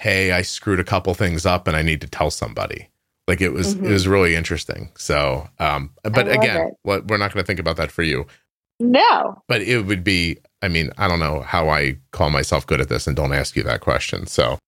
hey 0.00 0.32
i 0.32 0.42
screwed 0.42 0.80
a 0.80 0.84
couple 0.84 1.14
things 1.14 1.46
up 1.46 1.68
and 1.68 1.76
i 1.76 1.82
need 1.82 2.00
to 2.00 2.08
tell 2.08 2.30
somebody. 2.30 2.88
Like 3.28 3.40
it 3.40 3.50
was 3.50 3.74
mm-hmm. 3.74 3.86
it 3.86 3.90
was 3.90 4.08
really 4.08 4.34
interesting. 4.34 4.90
So 4.96 5.48
um 5.60 5.90
but 6.02 6.28
again 6.28 6.72
what, 6.82 7.06
we're 7.06 7.18
not 7.18 7.32
going 7.32 7.42
to 7.42 7.46
think 7.46 7.60
about 7.60 7.76
that 7.76 7.92
for 7.92 8.02
you. 8.02 8.26
No. 8.80 9.40
But 9.46 9.62
it 9.62 9.86
would 9.86 10.02
be 10.02 10.38
i 10.64 10.68
mean 10.68 10.90
i 10.98 11.06
don't 11.06 11.20
know 11.20 11.40
how 11.40 11.68
i 11.68 11.96
call 12.10 12.30
myself 12.30 12.66
good 12.66 12.80
at 12.80 12.88
this 12.88 13.06
and 13.06 13.14
don't 13.14 13.32
ask 13.32 13.54
you 13.54 13.62
that 13.62 13.80
question 13.80 14.26
so 14.26 14.58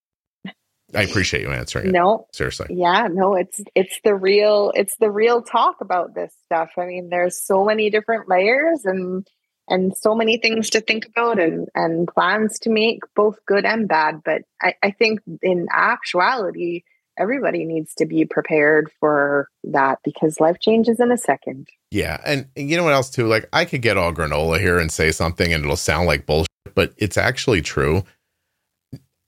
I 0.94 1.02
appreciate 1.02 1.42
you 1.42 1.50
answering. 1.50 1.90
No, 1.90 2.26
seriously. 2.32 2.68
Yeah, 2.70 3.08
no, 3.10 3.34
it's 3.34 3.60
it's 3.74 3.98
the 4.04 4.14
real 4.14 4.72
it's 4.74 4.96
the 4.98 5.10
real 5.10 5.42
talk 5.42 5.76
about 5.80 6.14
this 6.14 6.32
stuff. 6.44 6.70
I 6.78 6.86
mean, 6.86 7.08
there's 7.10 7.42
so 7.42 7.64
many 7.64 7.90
different 7.90 8.28
layers 8.28 8.84
and 8.84 9.26
and 9.68 9.96
so 9.96 10.14
many 10.14 10.38
things 10.38 10.70
to 10.70 10.80
think 10.80 11.06
about 11.06 11.40
and 11.40 11.68
and 11.74 12.06
plans 12.06 12.60
to 12.60 12.70
make, 12.70 13.00
both 13.16 13.38
good 13.46 13.64
and 13.64 13.88
bad. 13.88 14.22
But 14.24 14.42
I, 14.62 14.74
I 14.82 14.90
think 14.92 15.20
in 15.42 15.66
actuality, 15.72 16.84
everybody 17.18 17.64
needs 17.64 17.94
to 17.96 18.06
be 18.06 18.24
prepared 18.24 18.90
for 19.00 19.48
that 19.64 19.98
because 20.04 20.38
life 20.38 20.60
changes 20.60 21.00
in 21.00 21.10
a 21.10 21.18
second. 21.18 21.68
Yeah, 21.90 22.20
and, 22.24 22.46
and 22.56 22.70
you 22.70 22.76
know 22.76 22.84
what 22.84 22.92
else 22.92 23.10
too? 23.10 23.26
Like 23.26 23.48
I 23.52 23.64
could 23.64 23.82
get 23.82 23.96
all 23.96 24.12
granola 24.12 24.60
here 24.60 24.78
and 24.78 24.92
say 24.92 25.10
something, 25.10 25.52
and 25.52 25.64
it'll 25.64 25.76
sound 25.76 26.06
like 26.06 26.26
bullshit, 26.26 26.48
but 26.76 26.92
it's 26.96 27.16
actually 27.16 27.60
true. 27.60 28.04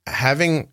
Having 0.07 0.69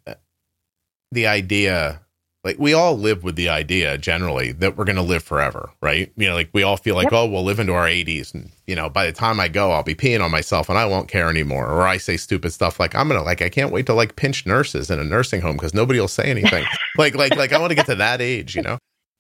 the 1.12 1.28
idea 1.28 2.02
like 2.46 2.60
we 2.60 2.74
all 2.74 2.96
live 2.96 3.24
with 3.24 3.36
the 3.36 3.50
idea 3.50 3.98
generally 3.98 4.52
that 4.52 4.78
we're 4.78 4.86
going 4.86 4.98
to 4.98 5.02
live 5.02 5.24
forever, 5.24 5.72
right? 5.82 6.14
You 6.16 6.28
know, 6.28 6.36
like 6.36 6.52
we 6.54 6.62
all 6.62 6.78
feel 6.78 6.94
like, 6.94 7.06
yep. 7.06 7.14
oh, 7.14 7.26
we'll 7.26 7.44
live 7.44 7.60
into 7.60 7.74
our 7.74 7.88
80s 7.88 8.36
and 8.36 8.52
you 8.68 8.76
know, 8.76 8.88
by 8.88 9.08
the 9.08 9.12
time 9.12 9.40
I 9.40 9.48
go, 9.48 9.72
I'll 9.72 9.82
be 9.82 9.96
peeing 9.96 10.24
on 10.24 10.30
myself 10.30 10.70
and 10.70 10.78
I 10.78 10.86
won't 10.86 11.08
care 11.08 11.28
anymore. 11.28 11.68
Or 11.68 11.88
I 11.88 11.98
say 11.98 12.18
stupid 12.18 12.54
stuff 12.54 12.80
like 12.80 12.94
I'm 12.94 13.08
going 13.08 13.20
to 13.20 13.26
like 13.26 13.42
I 13.42 13.50
can't 13.50 13.72
wait 13.72 13.88
to 13.88 13.96
like 13.96 14.16
pinch 14.16 14.46
nurses 14.46 14.92
in 14.92 15.00
a 15.00 15.04
nursing 15.04 15.42
home 15.42 15.58
cuz 15.58 15.74
nobody 15.74 16.00
will 16.00 16.08
say 16.08 16.26
anything. 16.26 16.64
like 16.98 17.16
like 17.16 17.36
like 17.36 17.52
I 17.52 17.58
want 17.58 17.72
to 17.72 17.76
get 17.76 17.88
to 17.88 17.96
that 17.96 18.22
age, 18.22 18.56
you 18.56 18.62
know? 18.62 18.78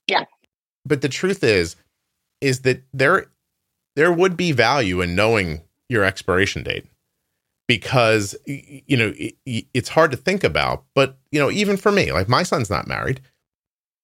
Yeah. 0.07 0.26
But 0.86 1.02
the 1.02 1.10
truth 1.10 1.44
is 1.44 1.76
is 2.41 2.62
that 2.62 2.84
there 2.94 3.26
there 3.95 4.14
would 4.14 4.38
be 4.38 4.52
value 4.52 5.02
in 5.02 5.16
knowing 5.16 5.62
your 5.90 6.03
expiration 6.03 6.62
date 6.62 6.86
because 7.68 8.36
you 8.46 8.98
know 8.98 9.14
it, 9.16 9.36
it's 9.74 9.90
hard 9.90 10.12
to 10.12 10.18
think 10.18 10.44
about 10.44 10.84
but 10.94 11.18
you 11.32 11.40
know 11.40 11.50
even 11.50 11.78
for 11.78 11.92
me 11.92 12.12
like 12.12 12.30
my 12.30 12.44
son's 12.44 12.70
not 12.70 12.88
married. 12.88 13.22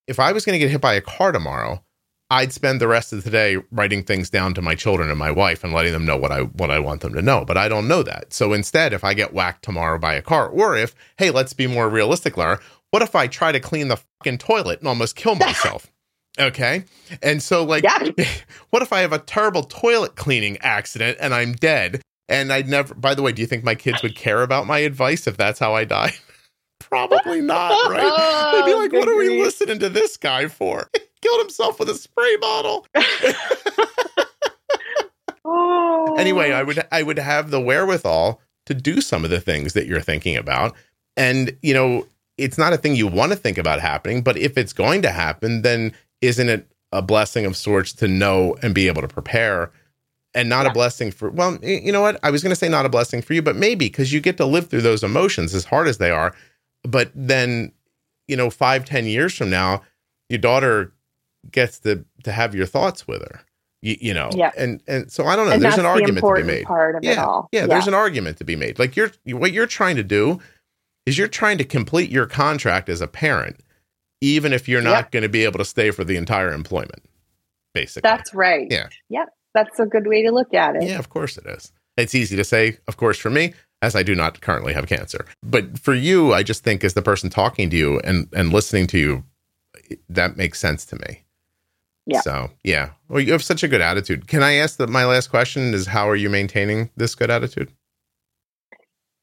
If 0.08 0.20
i 0.20 0.32
was 0.32 0.46
going 0.46 0.54
to 0.54 0.60
get 0.60 0.72
hit 0.72 0.82
by 0.82 0.94
a 0.96 1.02
car 1.02 1.32
tomorrow 1.32 1.84
i'd 2.32 2.52
spend 2.52 2.82
the 2.82 2.88
rest 2.88 3.14
of 3.14 3.24
the 3.24 3.30
day 3.30 3.58
writing 3.72 4.04
things 4.04 4.30
down 4.30 4.54
to 4.54 4.62
my 4.62 4.74
children 4.74 5.10
and 5.10 5.20
my 5.20 5.32
wife 5.32 5.64
and 5.64 5.74
letting 5.74 5.94
them 5.94 6.06
know 6.06 6.18
what 6.18 6.32
i 6.32 6.42
what 6.42 6.72
i 6.72 6.80
want 6.80 7.02
them 7.02 7.14
to 7.14 7.22
know 7.22 7.46
but 7.46 7.58
i 7.58 7.70
don't 7.70 7.88
know 7.88 8.04
that. 8.04 8.34
So 8.34 8.54
instead 8.54 8.94
if 8.94 9.04
i 9.04 9.14
get 9.14 9.34
whacked 9.34 9.64
tomorrow 9.64 10.00
by 10.00 10.16
a 10.16 10.22
car 10.22 10.48
or 10.48 10.76
if 10.76 10.96
hey 11.18 11.30
let's 11.30 11.54
be 11.54 11.68
more 11.68 11.88
realistic 11.90 12.36
lara 12.38 12.60
what 12.90 13.04
if 13.04 13.16
i 13.16 13.28
try 13.28 13.52
to 13.52 13.60
clean 13.60 13.88
the 13.90 13.98
fucking 13.98 14.40
toilet 14.40 14.80
and 14.80 14.88
almost 14.88 15.16
kill 15.16 15.36
myself? 15.48 15.92
Okay? 16.40 16.86
And 17.22 17.44
so 17.44 17.64
like 17.64 17.84
yeah. 17.84 18.10
what 18.72 18.82
if 18.82 18.92
i 18.92 19.02
have 19.02 19.14
a 19.14 19.20
terrible 19.20 19.64
toilet 19.64 20.16
cleaning 20.16 20.58
accident 20.58 21.18
and 21.22 21.34
i'm 21.34 21.54
dead 21.54 22.02
and 22.32 22.52
I'd 22.54 22.70
never, 22.70 22.94
by 22.96 23.14
the 23.14 23.22
way, 23.22 23.34
do 23.34 23.42
you 23.42 23.48
think 23.48 23.64
my 23.64 23.76
kids 23.76 24.02
would 24.02 24.16
care 24.16 24.42
about 24.42 24.66
my 24.66 24.80
advice 24.80 25.28
if 25.28 25.38
that's 25.38 25.60
how 25.60 25.76
I 25.76 25.84
die? 25.84 26.14
Probably 26.80 27.42
not, 27.42 27.92
right? 27.92 28.52
They'd 28.54 28.66
be 28.66 28.74
like, 28.78 28.94
what 28.94 29.08
are 29.08 29.18
we 29.18 29.42
listening 29.42 29.80
to 29.80 29.90
this 29.90 30.18
guy 30.18 30.48
for? 30.48 30.90
He 31.22 31.28
killed 31.28 31.42
himself 31.42 31.80
with 31.80 31.88
a 31.88 31.94
spray 31.94 32.36
bottle. 32.38 32.88
oh. 35.46 36.16
anyway, 36.18 36.52
I 36.52 36.64
would 36.64 36.84
I 36.92 37.04
would 37.04 37.20
have 37.20 37.52
the 37.52 37.62
wherewithal 37.62 38.42
to 38.66 38.74
do 38.74 39.02
some 39.02 39.24
of 39.24 39.30
the 39.30 39.40
things 39.40 39.74
that 39.74 39.86
you're 39.86 40.02
thinking 40.02 40.36
about. 40.36 40.76
And, 41.16 41.56
you 41.62 41.76
know, 41.76 42.08
it's 42.40 42.58
not 42.58 42.74
a 42.74 42.78
thing 42.78 42.96
you 42.96 43.06
want 43.06 43.34
to 43.34 43.38
think 43.38 43.60
about 43.60 43.82
happening, 43.82 44.24
but 44.24 44.36
if 44.36 44.58
it's 44.58 44.74
going 44.74 45.04
to 45.04 45.12
happen, 45.12 45.62
then 45.62 45.94
isn't 46.22 46.50
it 46.50 46.68
a 46.92 47.04
blessing 47.04 47.46
of 47.46 47.56
sorts 47.56 47.94
to 47.94 48.08
know 48.08 48.58
and 48.64 48.74
be 48.74 48.88
able 48.88 49.04
to 49.04 49.08
prepare 49.08 49.72
and 50.34 50.48
not 50.50 50.66
Yeah. 50.66 50.72
a 50.72 50.74
blessing 50.74 51.12
for 51.12 51.30
well 51.30 51.58
you 51.64 51.92
know 51.92 52.02
what 52.02 52.20
i 52.24 52.30
was 52.32 52.42
going 52.44 52.52
to 52.52 52.56
say 52.56 52.70
not 52.70 52.86
a 52.86 52.90
blessing 52.90 53.22
for 53.22 53.34
you 53.34 53.42
but 53.42 53.56
maybe 53.56 53.86
because 53.88 54.14
you 54.14 54.22
get 54.22 54.38
to 54.38 54.46
live 54.46 54.70
through 54.70 54.82
those 54.82 55.04
emotions 55.04 55.54
as 55.54 55.66
hard 55.66 55.88
as 55.88 55.98
they 55.98 56.12
are 56.12 56.34
but 56.84 57.12
then 57.16 57.72
you 58.28 58.36
know 58.38 58.50
five 58.50 58.86
ten 58.86 59.06
years 59.06 59.34
from 59.36 59.50
now 59.50 59.82
your 60.30 60.40
daughter 60.40 60.94
gets 61.52 61.80
to 61.80 62.06
to 62.24 62.32
have 62.32 62.54
your 62.56 62.66
thoughts 62.66 63.08
with 63.08 63.22
her 63.22 63.42
you, 63.82 63.98
you 64.00 64.14
know 64.14 64.30
Yeah. 64.34 64.52
and 64.58 64.82
and 64.88 65.12
so 65.12 65.26
i 65.26 65.36
don't 65.36 65.48
know 65.48 65.54
and 65.54 65.62
there's 65.62 65.76
an 65.78 65.84
the 65.84 65.90
argument 65.90 66.26
to 66.26 66.34
be 66.36 66.44
made 66.44 66.66
part 66.66 66.96
of 66.96 67.04
it 67.04 67.08
yeah, 67.08 67.42
yeah 67.52 67.66
there's 67.68 67.88
an 67.88 67.94
argument 67.94 68.38
to 68.38 68.44
be 68.46 68.56
made 68.56 68.80
like 68.80 68.96
you're 68.96 69.12
what 69.32 69.52
you're 69.52 69.68
trying 69.68 69.96
to 69.98 70.04
do 70.04 70.40
is 71.06 71.18
you're 71.18 71.28
trying 71.28 71.58
to 71.58 71.64
complete 71.66 72.10
your 72.12 72.26
contract 72.28 72.88
as 72.90 73.02
a 73.02 73.08
parent 73.08 73.60
even 74.22 74.54
if 74.54 74.70
you're 74.70 74.82
not 74.84 75.06
Yep. 75.06 75.12
going 75.12 75.24
to 75.24 75.30
be 75.30 75.44
able 75.44 75.58
to 75.58 75.66
stay 75.66 75.90
for 75.92 76.04
the 76.04 76.16
entire 76.16 76.54
employment 76.54 77.04
basically 77.74 78.08
That's 78.08 78.34
right. 78.36 78.68
Yeah. 78.70 78.88
Yep. 79.10 79.30
That's 79.54 79.80
a 79.80 79.86
good 79.86 80.08
way 80.08 80.24
to 80.24 80.32
look 80.32 80.54
at 80.54 80.76
it. 80.76 80.84
Yeah, 80.84 81.00
of 81.00 81.10
course 81.10 81.38
it 81.38 81.46
is. 81.46 81.72
It's 81.98 82.16
easy 82.16 82.36
to 82.38 82.44
say, 82.44 82.78
of 82.88 82.98
course, 82.98 83.18
for 83.18 83.30
me, 83.30 83.54
as 83.82 83.96
I 83.96 84.04
do 84.04 84.16
not 84.16 84.40
currently 84.42 84.74
have 84.74 84.88
cancer. 84.88 85.26
But 85.44 85.78
for 85.80 85.94
you, 85.94 86.34
I 86.34 86.44
just 86.44 86.64
think 86.64 86.84
as 86.84 86.94
the 86.94 87.02
person 87.02 87.30
talking 87.30 87.70
to 87.70 87.76
you 87.78 88.00
and 88.02 88.28
and 88.34 88.54
listening 88.54 88.88
to 88.88 88.98
you, 88.98 89.24
that 90.10 90.38
makes 90.38 90.60
sense 90.60 90.86
to 90.86 90.96
me. 90.98 91.24
Yeah. 92.06 92.22
So 92.22 92.50
yeah. 92.64 92.92
Well, 93.10 93.20
you 93.20 93.32
have 93.34 93.44
such 93.44 93.64
a 93.64 93.68
good 93.68 93.82
attitude. 93.82 94.28
Can 94.28 94.42
I 94.44 94.54
ask 94.54 94.78
that 94.78 94.90
my 94.90 95.06
last 95.06 95.30
question 95.30 95.74
is 95.74 95.88
how 95.88 96.10
are 96.10 96.16
you 96.16 96.30
maintaining 96.30 96.90
this 96.96 97.14
good 97.16 97.30
attitude? 97.30 97.72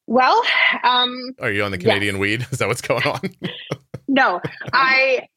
Well, 0.06 0.42
um, 0.84 1.14
Are 1.40 1.50
you 1.50 1.64
on 1.64 1.70
the 1.70 1.76
Yes. 1.78 1.84
Canadian 1.84 2.18
weed? 2.18 2.46
Is 2.50 2.58
that 2.58 2.68
what's 2.68 2.80
going 2.80 3.04
on? 3.04 3.20
no, 4.08 4.40
I 4.72 5.28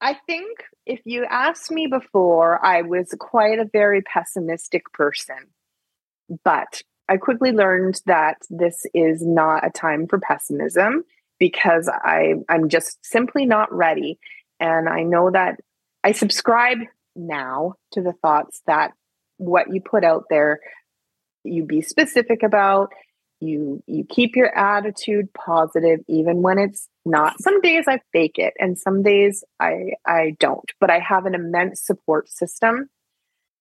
I 0.00 0.16
think 0.26 0.58
if 0.86 1.00
you 1.04 1.26
asked 1.28 1.70
me 1.70 1.86
before, 1.86 2.64
I 2.64 2.82
was 2.82 3.14
quite 3.18 3.58
a 3.58 3.68
very 3.72 4.02
pessimistic 4.02 4.92
person. 4.92 5.36
But 6.44 6.82
I 7.08 7.16
quickly 7.16 7.52
learned 7.52 8.00
that 8.06 8.36
this 8.50 8.84
is 8.94 9.22
not 9.24 9.66
a 9.66 9.70
time 9.70 10.06
for 10.06 10.18
pessimism 10.18 11.04
because 11.38 11.88
I 11.88 12.34
I'm 12.48 12.68
just 12.68 13.04
simply 13.04 13.46
not 13.46 13.72
ready. 13.72 14.18
And 14.60 14.88
I 14.88 15.02
know 15.02 15.30
that 15.30 15.56
I 16.04 16.12
subscribe 16.12 16.78
now 17.16 17.74
to 17.92 18.02
the 18.02 18.12
thoughts 18.12 18.62
that 18.66 18.92
what 19.38 19.72
you 19.72 19.80
put 19.80 20.04
out 20.04 20.24
there, 20.28 20.60
you 21.44 21.64
be 21.64 21.80
specific 21.80 22.42
about, 22.42 22.92
you 23.40 23.82
you 23.86 24.04
keep 24.04 24.34
your 24.36 24.56
attitude 24.56 25.32
positive 25.32 26.00
even 26.08 26.42
when 26.42 26.58
it's 26.58 26.88
not. 27.04 27.40
Some 27.40 27.60
days 27.60 27.84
i 27.88 28.00
fake 28.12 28.38
it 28.38 28.54
and 28.58 28.78
some 28.78 29.02
days 29.02 29.44
i 29.60 29.92
i 30.04 30.36
don't 30.38 30.70
but 30.80 30.90
i 30.90 30.98
have 30.98 31.26
an 31.26 31.34
immense 31.34 31.80
support 31.82 32.28
system. 32.28 32.88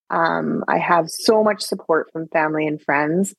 Um, 0.09 0.63
i 0.67 0.77
have 0.77 1.09
so 1.09 1.43
much 1.43 1.61
support 1.61 2.11
from 2.11 2.27
family 2.27 2.65
and 2.67 2.81
friends. 2.81 3.35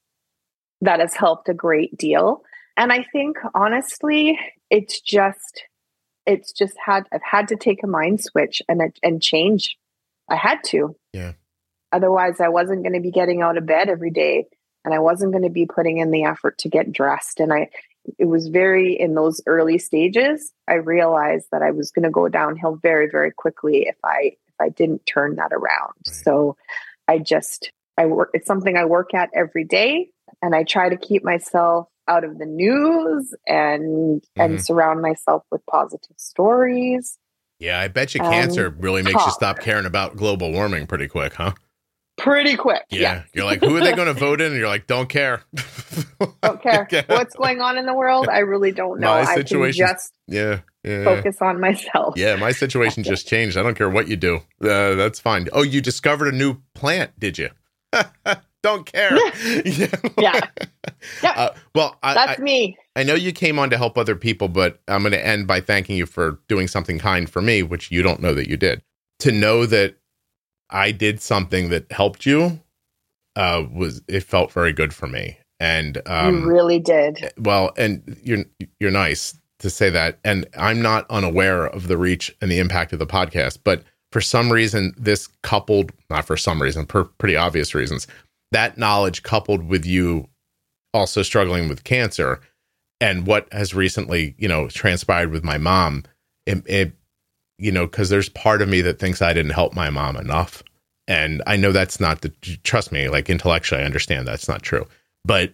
That 0.80 1.00
has 1.00 1.14
helped 1.14 1.48
a 1.48 1.54
great 1.54 1.96
deal. 1.96 2.42
And 2.76 2.92
i 2.92 3.04
think 3.12 3.36
honestly 3.54 4.38
it's 4.70 5.00
just 5.00 5.64
it's 6.26 6.52
just 6.52 6.74
had 6.84 7.04
i've 7.12 7.22
had 7.22 7.48
to 7.48 7.56
take 7.56 7.82
a 7.82 7.88
mind 7.88 8.20
switch 8.22 8.62
and 8.68 8.80
and 9.02 9.20
change. 9.22 9.76
I 10.30 10.36
had 10.36 10.62
to. 10.66 10.94
Yeah. 11.12 11.32
otherwise 11.90 12.38
i 12.40 12.48
wasn't 12.48 12.82
going 12.82 12.92
to 12.92 13.00
be 13.00 13.10
getting 13.10 13.42
out 13.42 13.56
of 13.56 13.66
bed 13.66 13.88
every 13.88 14.10
day 14.10 14.46
and 14.84 14.94
I 14.94 14.98
wasn't 14.98 15.32
going 15.32 15.44
to 15.44 15.50
be 15.50 15.66
putting 15.66 15.98
in 15.98 16.10
the 16.10 16.24
effort 16.24 16.58
to 16.58 16.68
get 16.68 16.92
dressed. 16.92 17.40
And 17.40 17.52
I, 17.52 17.68
it 18.18 18.24
was 18.26 18.48
very 18.48 18.98
in 18.98 19.14
those 19.14 19.40
early 19.46 19.78
stages. 19.78 20.52
I 20.66 20.74
realized 20.74 21.46
that 21.52 21.62
I 21.62 21.72
was 21.72 21.90
going 21.90 22.04
to 22.04 22.10
go 22.10 22.28
downhill 22.28 22.76
very, 22.76 23.08
very 23.10 23.30
quickly 23.30 23.86
if 23.86 23.96
I 24.04 24.36
if 24.46 24.54
I 24.60 24.70
didn't 24.70 25.04
turn 25.06 25.36
that 25.36 25.52
around. 25.52 25.92
Right. 26.06 26.14
So 26.14 26.56
I 27.06 27.18
just 27.18 27.70
I 27.98 28.06
work. 28.06 28.30
It's 28.32 28.46
something 28.46 28.76
I 28.76 28.84
work 28.84 29.12
at 29.14 29.30
every 29.34 29.64
day, 29.64 30.08
and 30.40 30.54
I 30.54 30.62
try 30.62 30.88
to 30.88 30.96
keep 30.96 31.24
myself 31.24 31.88
out 32.06 32.24
of 32.24 32.38
the 32.38 32.46
news 32.46 33.34
and 33.46 34.24
and 34.36 34.58
Mhm. 34.58 34.64
surround 34.64 35.02
myself 35.02 35.42
with 35.50 35.60
positive 35.66 36.16
stories. 36.16 37.18
Yeah, 37.58 37.80
I 37.80 37.88
bet 37.88 38.14
you 38.14 38.20
Um, 38.22 38.30
cancer 38.30 38.70
really 38.70 39.02
makes 39.02 39.26
you 39.26 39.32
stop 39.32 39.58
caring 39.58 39.84
about 39.84 40.16
global 40.16 40.52
warming 40.52 40.86
pretty 40.86 41.08
quick, 41.08 41.34
huh? 41.34 41.52
Pretty 42.18 42.56
quick. 42.56 42.82
Yeah. 42.90 43.22
You're 43.32 43.44
like, 43.44 43.60
who 43.62 43.76
are 43.76 43.80
they 43.80 43.94
going 43.94 44.06
to 44.08 44.12
vote 44.14 44.40
in? 44.40 44.48
And 44.48 44.56
you're 44.56 44.68
like, 44.68 44.86
don't 44.86 45.08
care. 45.08 45.42
Don't 46.42 46.60
care 46.62 46.86
Yeah. 46.90 47.02
what's 47.06 47.34
going 47.36 47.60
on 47.60 47.78
in 47.78 47.86
the 47.86 47.94
world. 47.94 48.28
I 48.28 48.38
really 48.40 48.72
don't 48.72 48.98
know. 49.00 49.06
My 49.08 49.20
I 49.22 49.42
can 49.42 49.72
just 49.72 50.12
Yeah. 50.26 50.60
Yeah. 50.82 51.04
focus 51.04 51.36
on 51.40 51.60
myself. 51.60 52.14
Yeah, 52.16 52.36
my 52.36 52.52
situation 52.52 53.02
just 53.04 53.28
changed. 53.28 53.56
I 53.56 53.62
don't 53.62 53.76
care 53.76 53.88
what 53.90 54.08
you 54.08 54.16
do. 54.16 54.36
Uh, 54.62 54.94
that's 54.94 55.20
fine. 55.20 55.48
Oh, 55.52 55.62
you 55.62 55.80
discovered 55.80 56.32
a 56.32 56.36
new 56.36 56.56
plant, 56.74 57.12
did 57.18 57.38
you? 57.38 57.50
don't 58.62 58.84
care. 58.86 59.16
yeah. 59.64 59.86
Yeah. 60.18 60.40
Yeah. 61.22 61.30
Uh, 61.30 61.54
well, 61.74 61.96
I, 62.02 62.10
I, 62.10 62.14
That's 62.26 62.40
me. 62.40 62.76
I 62.96 63.04
know 63.04 63.14
you 63.14 63.32
came 63.32 63.58
on 63.58 63.70
to 63.70 63.76
help 63.76 63.96
other 63.96 64.16
people, 64.16 64.48
but 64.48 64.80
I'm 64.88 65.02
going 65.02 65.12
to 65.12 65.24
end 65.24 65.46
by 65.46 65.60
thanking 65.60 65.96
you 65.96 66.06
for 66.06 66.40
doing 66.48 66.66
something 66.66 66.98
kind 66.98 67.30
for 67.30 67.40
me, 67.40 67.62
which 67.62 67.90
you 67.92 68.02
don't 68.02 68.20
know 68.20 68.34
that 68.34 68.48
you 68.48 68.56
did. 68.56 68.82
To 69.20 69.32
know 69.32 69.66
that 69.66 69.96
I 70.70 70.92
did 70.92 71.20
something 71.20 71.70
that 71.70 71.90
helped 71.90 72.26
you 72.26 72.60
uh, 73.38 73.64
was 73.72 74.02
it 74.08 74.24
felt 74.24 74.52
very 74.52 74.72
good 74.72 74.92
for 74.92 75.06
me. 75.06 75.38
And 75.60 76.02
um, 76.06 76.40
you 76.40 76.46
really 76.48 76.78
did. 76.78 77.32
well, 77.38 77.72
and 77.76 78.18
you're 78.22 78.44
you're 78.78 78.90
nice 78.90 79.38
to 79.60 79.70
say 79.70 79.90
that, 79.90 80.18
and 80.24 80.46
I'm 80.56 80.82
not 80.82 81.06
unaware 81.10 81.66
of 81.66 81.88
the 81.88 81.96
reach 81.96 82.34
and 82.40 82.50
the 82.50 82.58
impact 82.58 82.92
of 82.92 82.98
the 82.98 83.06
podcast, 83.06 83.58
but 83.64 83.82
for 84.12 84.20
some 84.20 84.52
reason, 84.52 84.94
this 84.96 85.28
coupled 85.42 85.92
not 86.10 86.26
for 86.26 86.36
some 86.36 86.62
reason, 86.62 86.86
for 86.86 87.04
pretty 87.04 87.36
obvious 87.36 87.74
reasons, 87.74 88.06
that 88.52 88.78
knowledge 88.78 89.22
coupled 89.22 89.68
with 89.68 89.84
you 89.84 90.28
also 90.94 91.22
struggling 91.22 91.68
with 91.68 91.84
cancer 91.84 92.40
and 93.00 93.26
what 93.26 93.52
has 93.52 93.74
recently 93.74 94.34
you 94.38 94.48
know 94.48 94.68
transpired 94.68 95.30
with 95.30 95.44
my 95.44 95.58
mom, 95.58 96.04
it, 96.46 96.62
it 96.66 96.92
you 97.58 97.72
know 97.72 97.86
because 97.86 98.08
there's 98.08 98.28
part 98.28 98.62
of 98.62 98.68
me 98.68 98.80
that 98.82 98.98
thinks 98.98 99.22
I 99.22 99.32
didn't 99.32 99.52
help 99.52 99.74
my 99.74 99.90
mom 99.90 100.16
enough, 100.16 100.62
and 101.06 101.42
I 101.46 101.56
know 101.56 101.72
that's 101.72 102.00
not 102.00 102.22
the 102.22 102.30
trust 102.62 102.92
me, 102.92 103.08
like 103.08 103.30
intellectually, 103.30 103.82
I 103.82 103.86
understand 103.86 104.26
that's 104.26 104.48
not 104.48 104.62
true, 104.62 104.86
but 105.24 105.52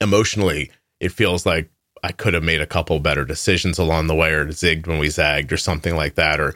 emotionally, 0.00 0.70
it 1.00 1.12
feels 1.12 1.46
like 1.46 1.70
I 2.02 2.12
could 2.12 2.34
have 2.34 2.42
made 2.42 2.60
a 2.60 2.66
couple 2.66 2.98
better 2.98 3.24
decisions 3.24 3.78
along 3.78 4.06
the 4.06 4.14
way 4.14 4.32
or 4.32 4.46
zigged 4.46 4.86
when 4.86 4.98
we 4.98 5.08
zagged 5.08 5.52
or 5.52 5.56
something 5.56 5.94
like 5.94 6.16
that. 6.16 6.40
Or, 6.40 6.54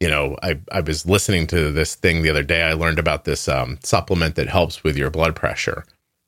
you 0.00 0.08
know, 0.08 0.36
I, 0.42 0.60
I 0.70 0.80
was 0.80 1.06
listening 1.06 1.46
to 1.48 1.72
this 1.72 1.96
thing 1.96 2.22
the 2.22 2.30
other 2.30 2.44
day. 2.44 2.62
I 2.62 2.74
learned 2.74 2.98
about 2.98 3.24
this 3.24 3.48
um, 3.48 3.78
supplement 3.82 4.36
that 4.36 4.48
helps 4.48 4.84
with 4.84 4.96
your 4.96 5.10
blood 5.10 5.34
pressure. 5.34 5.84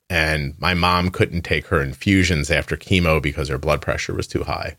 And 0.09 0.55
my 0.59 0.73
mom 0.73 1.09
couldn't 1.11 1.43
take 1.43 1.67
her 1.67 1.81
infusions 1.81 2.51
after 2.51 2.75
chemo 2.75 3.21
because 3.21 3.47
her 3.47 3.57
blood 3.57 3.81
pressure 3.81 4.13
was 4.13 4.27
too 4.27 4.43
high. 4.43 4.75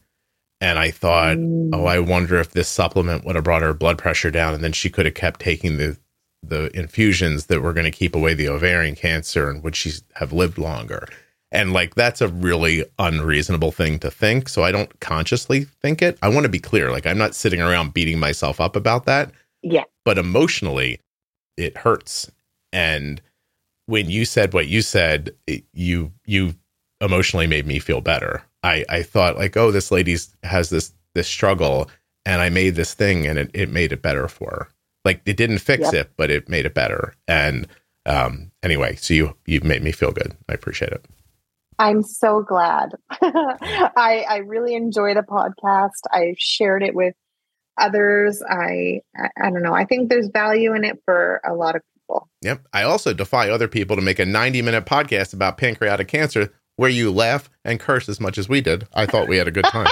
And 0.60 0.78
I 0.78 0.90
thought, 0.90 1.36
Mm. 1.38 1.70
oh, 1.72 1.86
I 1.86 1.98
wonder 2.00 2.38
if 2.38 2.50
this 2.50 2.68
supplement 2.68 3.24
would 3.24 3.34
have 3.34 3.44
brought 3.44 3.62
her 3.62 3.72
blood 3.72 3.96
pressure 3.98 4.30
down, 4.30 4.52
and 4.54 4.62
then 4.62 4.72
she 4.72 4.90
could 4.90 5.06
have 5.06 5.14
kept 5.14 5.40
taking 5.40 5.76
the 5.78 5.96
the 6.42 6.70
infusions 6.74 7.46
that 7.46 7.60
were 7.60 7.74
going 7.74 7.84
to 7.84 7.90
keep 7.90 8.14
away 8.14 8.32
the 8.32 8.48
ovarian 8.48 8.94
cancer, 8.94 9.50
and 9.50 9.62
would 9.62 9.76
she 9.76 9.92
have 10.14 10.32
lived 10.32 10.56
longer? 10.56 11.06
And 11.52 11.72
like 11.74 11.94
that's 11.96 12.20
a 12.22 12.28
really 12.28 12.84
unreasonable 12.98 13.72
thing 13.72 13.98
to 13.98 14.10
think. 14.10 14.48
So 14.48 14.62
I 14.64 14.72
don't 14.72 14.98
consciously 15.00 15.64
think 15.64 16.00
it. 16.00 16.16
I 16.22 16.28
want 16.30 16.44
to 16.44 16.48
be 16.50 16.58
clear. 16.58 16.90
Like 16.90 17.06
I'm 17.06 17.18
not 17.18 17.34
sitting 17.34 17.60
around 17.60 17.92
beating 17.92 18.18
myself 18.18 18.58
up 18.60 18.74
about 18.76 19.04
that, 19.06 19.32
Yeah. 19.62 19.84
but 20.04 20.16
emotionally, 20.16 21.00
it 21.58 21.76
hurts. 21.76 22.30
And 22.72 23.20
when 23.86 24.08
you 24.08 24.24
said 24.24 24.54
what 24.54 24.68
you 24.68 24.80
said, 24.80 25.34
it, 25.46 25.64
you 25.74 26.12
you 26.24 26.54
emotionally 27.02 27.46
made 27.48 27.66
me 27.66 27.78
feel 27.80 28.00
better. 28.00 28.42
I 28.62 28.84
I 28.88 29.02
thought 29.02 29.36
like, 29.36 29.56
oh, 29.56 29.70
this 29.70 29.90
lady's 29.90 30.34
has 30.42 30.70
this 30.70 30.92
this 31.14 31.28
struggle, 31.28 31.90
and 32.26 32.40
I 32.42 32.48
made 32.50 32.74
this 32.76 32.94
thing, 32.94 33.26
and 33.26 33.38
it 33.38 33.50
it 33.54 33.68
made 33.70 33.92
it 33.92 34.02
better 34.02 34.28
for 34.28 34.50
her. 34.50 34.68
Like 35.04 35.22
it 35.26 35.36
didn't 35.36 35.58
fix 35.58 35.84
Yep. 35.84 35.94
it, 35.94 36.10
but 36.16 36.30
it 36.30 36.48
made 36.48 36.66
it 36.66 36.74
better. 36.74 37.14
And 37.26 37.66
um, 38.06 38.50
anyway, 38.62 38.96
so 38.96 39.14
you 39.14 39.36
you 39.46 39.60
made 39.62 39.82
me 39.82 39.92
feel 39.92 40.12
good. 40.12 40.36
I 40.48 40.52
appreciate 40.54 40.92
it. 40.92 41.04
I'm 41.78 42.02
so 42.02 42.42
glad. 42.42 42.90
I 43.10 44.24
I 44.28 44.36
really 44.46 44.74
enjoy 44.74 45.14
the 45.14 45.22
podcast. 45.22 46.02
I 46.10 46.34
shared 46.38 46.82
it 46.82 46.94
with 46.94 47.14
others. 47.78 48.42
I, 48.42 49.00
I 49.16 49.28
I 49.40 49.50
don't 49.50 49.62
know. 49.62 49.72
I 49.74 49.84
think 49.86 50.08
there's 50.10 50.28
value 50.28 50.74
in 50.74 50.84
it 50.84 51.00
for 51.06 51.40
a 51.48 51.54
lot 51.54 51.76
of 51.76 51.82
people. 51.94 52.28
Yep. 52.42 52.66
I 52.72 52.82
also 52.82 53.14
defy 53.14 53.48
other 53.48 53.68
people 53.68 53.96
to 53.96 54.02
make 54.02 54.18
a 54.18 54.26
90 54.26 54.60
minute 54.62 54.84
podcast 54.84 55.32
about 55.32 55.56
pancreatic 55.56 56.08
cancer 56.08 56.52
where 56.76 56.90
you 56.90 57.10
laugh 57.10 57.50
and 57.64 57.78
curse 57.78 58.08
as 58.08 58.20
much 58.20 58.38
as 58.38 58.48
we 58.48 58.60
did. 58.60 58.86
I 58.94 59.06
thought 59.06 59.28
we 59.28 59.36
had 59.36 59.48
a 59.48 59.52
good 59.52 59.66
time. 59.66 59.88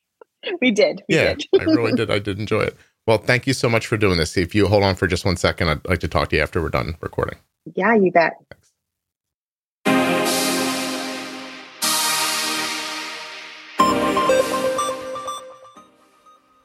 we 0.60 0.70
did. 0.70 1.02
We 1.08 1.16
yeah, 1.16 1.34
did. 1.34 1.46
I 1.60 1.64
really 1.64 1.92
did. 1.92 2.10
I 2.10 2.18
did 2.18 2.38
enjoy 2.38 2.62
it. 2.62 2.76
Well, 3.06 3.18
thank 3.18 3.46
you 3.46 3.52
so 3.52 3.68
much 3.68 3.86
for 3.86 3.96
doing 3.96 4.16
this. 4.16 4.36
If 4.36 4.54
you 4.54 4.68
hold 4.68 4.84
on 4.84 4.94
for 4.94 5.06
just 5.06 5.24
one 5.24 5.36
second, 5.36 5.68
I'd 5.68 5.86
like 5.88 6.00
to 6.00 6.08
talk 6.08 6.28
to 6.30 6.36
you 6.36 6.42
after 6.42 6.62
we're 6.62 6.68
done 6.68 6.96
recording. 7.00 7.38
Yeah, 7.74 7.94
you 7.94 8.12
bet. 8.12 8.34
Thanks. 8.50 8.72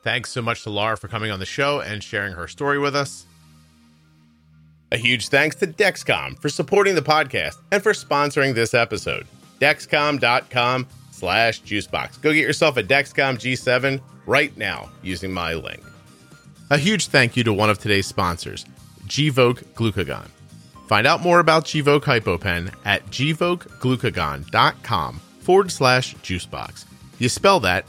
Thanks 0.03 0.31
so 0.31 0.41
much 0.41 0.63
to 0.63 0.69
Laura 0.69 0.95
for 0.95 1.09
coming 1.09 1.31
on 1.31 1.39
the 1.39 1.45
show 1.45 1.81
and 1.81 2.01
sharing 2.01 2.33
her 2.33 2.47
story 2.47 2.79
with 2.79 2.95
us. 2.95 3.25
A 4.91 4.97
huge 4.97 5.27
thanks 5.27 5.57
to 5.57 5.67
Dexcom 5.67 6.39
for 6.39 6.47
supporting 6.47 6.95
the 6.95 7.01
podcast 7.01 7.57
and 7.73 7.83
for 7.83 7.91
sponsoring 7.91 8.55
this 8.55 8.73
episode. 8.73 9.27
Dexcom.com 9.59 10.87
slash 11.11 11.61
juicebox. 11.63 12.21
Go 12.21 12.31
get 12.33 12.41
yourself 12.41 12.77
a 12.77 12.83
Dexcom 12.83 13.37
G7 13.37 13.99
right 14.25 14.55
now 14.57 14.89
using 15.01 15.33
my 15.33 15.53
link. 15.55 15.81
A 16.69 16.77
huge 16.77 17.07
thank 17.07 17.37
you 17.37 17.43
to 17.45 17.53
one 17.53 17.69
of 17.69 17.79
today's 17.79 18.07
sponsors, 18.07 18.65
Gvoke 19.07 19.63
Glucagon. 19.73 20.27
Find 20.87 21.07
out 21.07 21.21
more 21.21 21.39
about 21.39 21.63
Gvoke 21.65 22.03
HypoPen 22.03 22.73
at 22.85 23.05
gvokeglucagon.com 23.07 25.19
forward 25.39 25.71
slash 25.71 26.15
juicebox. 26.17 26.85
You 27.19 27.29
spell 27.29 27.59
that 27.61 27.85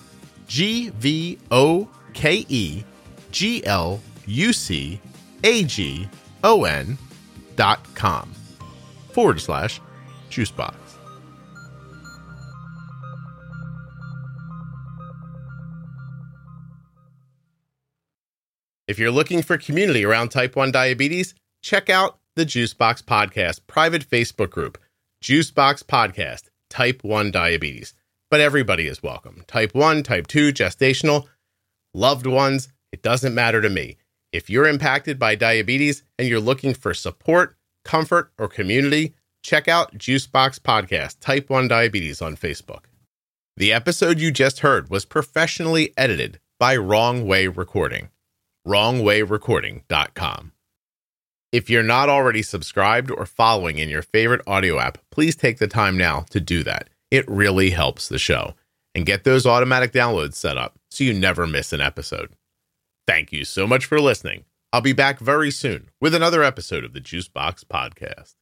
G 0.46 0.90
V 0.90 1.38
O 1.50 1.88
K 2.14 2.46
E 2.48 2.84
G 3.30 3.64
L 3.66 4.00
U 4.26 4.52
C 4.52 5.00
A 5.44 5.64
G 5.64 6.08
O 6.42 6.64
N 6.64 6.98
dot 7.56 7.86
com 7.94 8.32
forward 9.12 9.40
slash 9.40 9.80
juicebox. 10.30 10.74
If 18.88 18.98
you're 18.98 19.10
looking 19.10 19.42
for 19.42 19.58
community 19.58 20.02
around 20.02 20.30
type 20.30 20.56
1 20.56 20.72
diabetes, 20.72 21.34
check 21.62 21.90
out 21.90 22.20
the 22.36 22.46
Juicebox 22.46 23.02
Podcast 23.02 23.60
private 23.66 24.08
Facebook 24.08 24.48
group, 24.48 24.78
Juicebox 25.22 25.84
Podcast, 25.84 26.44
Type 26.70 27.04
1 27.04 27.30
Diabetes. 27.30 27.92
But 28.30 28.40
everybody 28.40 28.86
is 28.86 29.02
welcome. 29.02 29.44
Type 29.46 29.74
1, 29.74 30.04
Type 30.04 30.26
2, 30.26 30.54
gestational, 30.54 31.26
loved 31.92 32.26
ones, 32.26 32.68
it 32.90 33.02
doesn't 33.02 33.34
matter 33.34 33.60
to 33.60 33.68
me. 33.68 33.98
If 34.32 34.48
you're 34.48 34.66
impacted 34.66 35.18
by 35.18 35.34
diabetes 35.34 36.02
and 36.18 36.26
you're 36.26 36.40
looking 36.40 36.72
for 36.72 36.94
support, 36.94 37.58
comfort, 37.84 38.32
or 38.38 38.48
community, 38.48 39.12
check 39.42 39.68
out 39.68 39.98
Juicebox 39.98 40.60
Podcast, 40.60 41.20
Type 41.20 41.50
1 41.50 41.68
Diabetes 41.68 42.22
on 42.22 42.38
Facebook. 42.38 42.86
The 43.54 43.70
episode 43.70 44.18
you 44.18 44.30
just 44.30 44.60
heard 44.60 44.88
was 44.88 45.04
professionally 45.04 45.92
edited 45.98 46.40
by 46.58 46.74
Wrong 46.74 47.26
Way 47.26 47.48
Recording 47.48 48.08
wrongwayrecording.com. 48.66 50.52
If 51.50 51.70
you're 51.70 51.82
not 51.82 52.08
already 52.08 52.42
subscribed 52.42 53.10
or 53.10 53.24
following 53.24 53.78
in 53.78 53.88
your 53.88 54.02
favorite 54.02 54.42
audio 54.46 54.78
app, 54.78 54.98
please 55.10 55.34
take 55.34 55.58
the 55.58 55.66
time 55.66 55.96
now 55.96 56.26
to 56.30 56.40
do 56.40 56.62
that. 56.64 56.90
It 57.10 57.28
really 57.28 57.70
helps 57.70 58.08
the 58.08 58.18
show. 58.18 58.54
And 58.94 59.06
get 59.06 59.24
those 59.24 59.46
automatic 59.46 59.92
downloads 59.92 60.34
set 60.34 60.58
up 60.58 60.78
so 60.90 61.04
you 61.04 61.14
never 61.14 61.46
miss 61.46 61.72
an 61.72 61.80
episode. 61.80 62.34
Thank 63.06 63.32
you 63.32 63.44
so 63.44 63.66
much 63.66 63.84
for 63.84 64.00
listening. 64.00 64.44
I'll 64.72 64.80
be 64.80 64.92
back 64.92 65.18
very 65.20 65.50
soon 65.50 65.90
with 66.00 66.14
another 66.14 66.42
episode 66.42 66.84
of 66.84 66.92
the 66.92 67.00
Juicebox 67.00 67.64
Podcast. 67.64 68.37